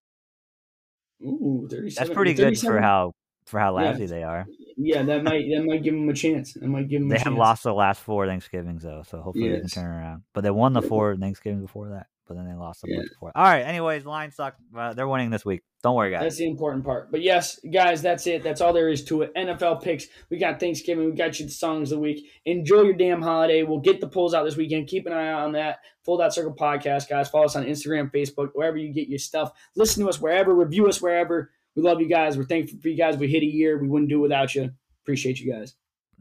Ooh, 1.23 1.69
37. 1.71 1.95
That's 1.95 2.15
pretty 2.15 2.33
good 2.33 2.45
37 2.57 2.77
for 2.77 2.81
how 2.81 3.13
for 3.47 3.59
how 3.61 3.77
Yeah. 3.79 3.91
lousy 3.91 4.07
they 4.07 4.23
are. 4.23 4.47
Yeah, 4.77 5.03
that 5.03 5.23
might 5.25 5.45
that 5.51 5.65
might 5.65 5.83
give 5.83 5.95
them 5.95 6.09
a 6.09 6.15
chance. 6.15 6.55
That 6.55 6.67
might 6.67 6.89
give 6.89 7.01
them. 7.01 7.09
They 7.09 7.17
have 7.19 7.25
chance. 7.25 7.39
lost 7.39 7.63
the 7.65 7.75
last 7.75 8.01
four 8.03 8.27
Thanksgivings 8.27 8.83
though, 8.83 9.03
so 9.07 9.21
hopefully 9.21 9.51
they 9.51 9.61
can 9.61 9.69
turn 9.69 9.87
around. 9.87 10.23
But 10.33 10.43
they 10.43 10.51
won 10.51 10.73
the 10.73 10.83
four 10.83 11.17
Thanksgivings 11.17 11.63
before 11.63 11.91
that, 11.91 12.07
but 12.27 12.35
then 12.37 12.47
they 12.49 12.55
lost 12.55 12.83
the 12.83 12.91
Yeah. 12.91 13.03
before. 13.03 13.33
All 13.35 13.45
right. 13.45 13.61
Anyways, 13.63 14.07
Lions 14.07 14.37
suck. 14.37 14.57
Uh, 14.75 14.95
they're 14.95 15.09
winning 15.09 15.31
this 15.31 15.45
week. 15.45 15.63
Don't 15.83 15.97
worry, 15.97 16.11
guys. 16.13 16.23
That's 16.23 16.37
the 16.37 16.47
important 16.47 16.85
part. 16.85 17.11
But 17.11 17.23
yes, 17.23 17.59
guys, 17.73 18.01
that's 18.03 18.27
it. 18.29 18.43
That's 18.45 18.61
all 18.61 18.73
there 18.73 18.89
is 18.89 19.05
to 19.07 19.23
it. 19.23 19.33
NFL 19.35 19.83
picks. 19.83 20.07
We 20.31 20.39
got 20.39 20.61
Thanksgiving. 20.61 21.05
We 21.07 21.13
got 21.13 21.39
you 21.41 21.47
the 21.47 21.53
songs 21.53 21.91
of 21.91 21.97
the 21.99 22.03
week. 22.03 22.25
Enjoy 22.47 22.83
your 22.83 22.95
damn 22.95 23.21
holiday. 23.21 23.65
We'll 23.65 23.81
get 23.81 24.01
the 24.01 24.07
polls 24.09 24.33
out 24.33 24.45
this 24.45 24.57
weekend. 24.57 24.87
Keep 24.87 25.07
an 25.07 25.13
eye 25.13 25.29
out 25.29 25.43
on 25.43 25.53
that. 25.53 25.81
Full 26.05 26.17
Dot 26.17 26.33
Circle 26.33 26.55
podcast, 26.55 27.09
guys. 27.09 27.29
Follow 27.29 27.47
us 27.47 27.57
on 27.57 27.65
Instagram, 27.65 28.13
Facebook, 28.13 28.51
wherever 28.55 28.77
you 28.77 28.93
get 28.93 29.09
your 29.09 29.19
stuff. 29.19 29.53
Listen 29.75 30.05
to 30.05 30.09
us 30.09 30.21
wherever. 30.21 30.55
Review 30.55 30.87
us 30.89 31.03
wherever. 31.03 31.51
We 31.75 31.83
love 31.83 32.01
you 32.01 32.09
guys. 32.09 32.37
We're 32.37 32.45
thankful 32.45 32.79
for 32.81 32.89
you 32.89 32.97
guys. 32.97 33.17
We 33.17 33.29
hit 33.29 33.43
a 33.43 33.47
year. 33.47 33.79
We 33.79 33.89
wouldn't 33.89 34.11
do 34.11 34.19
it 34.19 34.23
without 34.23 34.55
you. 34.55 34.71
Appreciate 35.05 35.41
you 35.41 35.53
guys. 35.53 35.75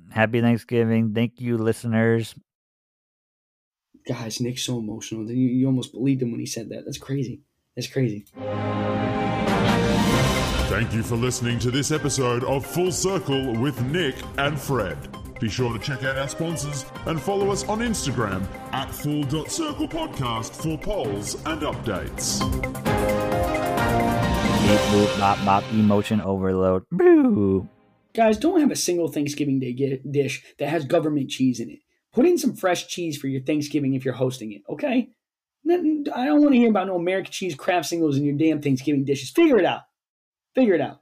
Happy 0.09 0.41
Thanksgiving. 0.41 1.13
Thank 1.13 1.39
you, 1.39 1.57
listeners. 1.57 2.35
Guys, 4.07 4.41
Nick's 4.41 4.63
so 4.63 4.79
emotional. 4.79 5.29
You, 5.29 5.47
you 5.47 5.65
almost 5.67 5.91
believed 5.93 6.21
him 6.21 6.31
when 6.31 6.39
he 6.39 6.45
said 6.45 6.69
that. 6.69 6.85
That's 6.85 6.97
crazy. 6.97 7.41
That's 7.75 7.87
crazy. 7.87 8.25
Thank 10.69 10.93
you 10.93 11.03
for 11.03 11.15
listening 11.15 11.59
to 11.59 11.69
this 11.71 11.91
episode 11.91 12.43
of 12.45 12.65
Full 12.65 12.91
Circle 12.91 13.57
with 13.59 13.79
Nick 13.83 14.15
and 14.37 14.59
Fred. 14.59 14.97
Be 15.39 15.49
sure 15.49 15.73
to 15.73 15.79
check 15.79 16.03
out 16.03 16.17
our 16.17 16.27
sponsors 16.29 16.85
and 17.05 17.19
follow 17.19 17.49
us 17.49 17.67
on 17.67 17.79
Instagram 17.79 18.43
at 18.73 18.89
full.circle 18.91 19.87
podcast 19.87 20.51
for 20.51 20.77
polls 20.77 21.35
and 21.45 21.61
updates. 21.61 22.41
Beep, 24.61 24.79
boop, 24.91 25.19
bop, 25.19 25.43
bop, 25.43 25.63
emotion 25.73 26.21
overload. 26.21 26.83
Boo. 26.91 27.67
Guys, 28.13 28.37
don't 28.37 28.59
have 28.59 28.71
a 28.71 28.75
single 28.75 29.07
Thanksgiving 29.07 29.59
Day 29.59 29.73
gi- 29.73 30.01
dish 30.09 30.43
that 30.59 30.69
has 30.69 30.85
government 30.85 31.29
cheese 31.29 31.59
in 31.59 31.69
it. 31.69 31.79
Put 32.13 32.25
in 32.25 32.37
some 32.37 32.55
fresh 32.55 32.87
cheese 32.87 33.17
for 33.17 33.27
your 33.27 33.41
Thanksgiving 33.41 33.93
if 33.93 34.05
you're 34.05 34.13
hosting 34.13 34.51
it, 34.51 34.61
okay? 34.69 35.09
I 35.69 35.75
don't 36.25 36.41
want 36.41 36.53
to 36.53 36.57
hear 36.57 36.69
about 36.69 36.87
no 36.87 36.95
American 36.95 37.31
cheese 37.31 37.55
crab 37.55 37.85
singles 37.85 38.17
in 38.17 38.23
your 38.23 38.35
damn 38.35 38.61
Thanksgiving 38.61 39.05
dishes. 39.05 39.29
Figure 39.29 39.57
it 39.57 39.65
out. 39.65 39.81
Figure 40.55 40.73
it 40.75 40.81
out. 40.81 41.00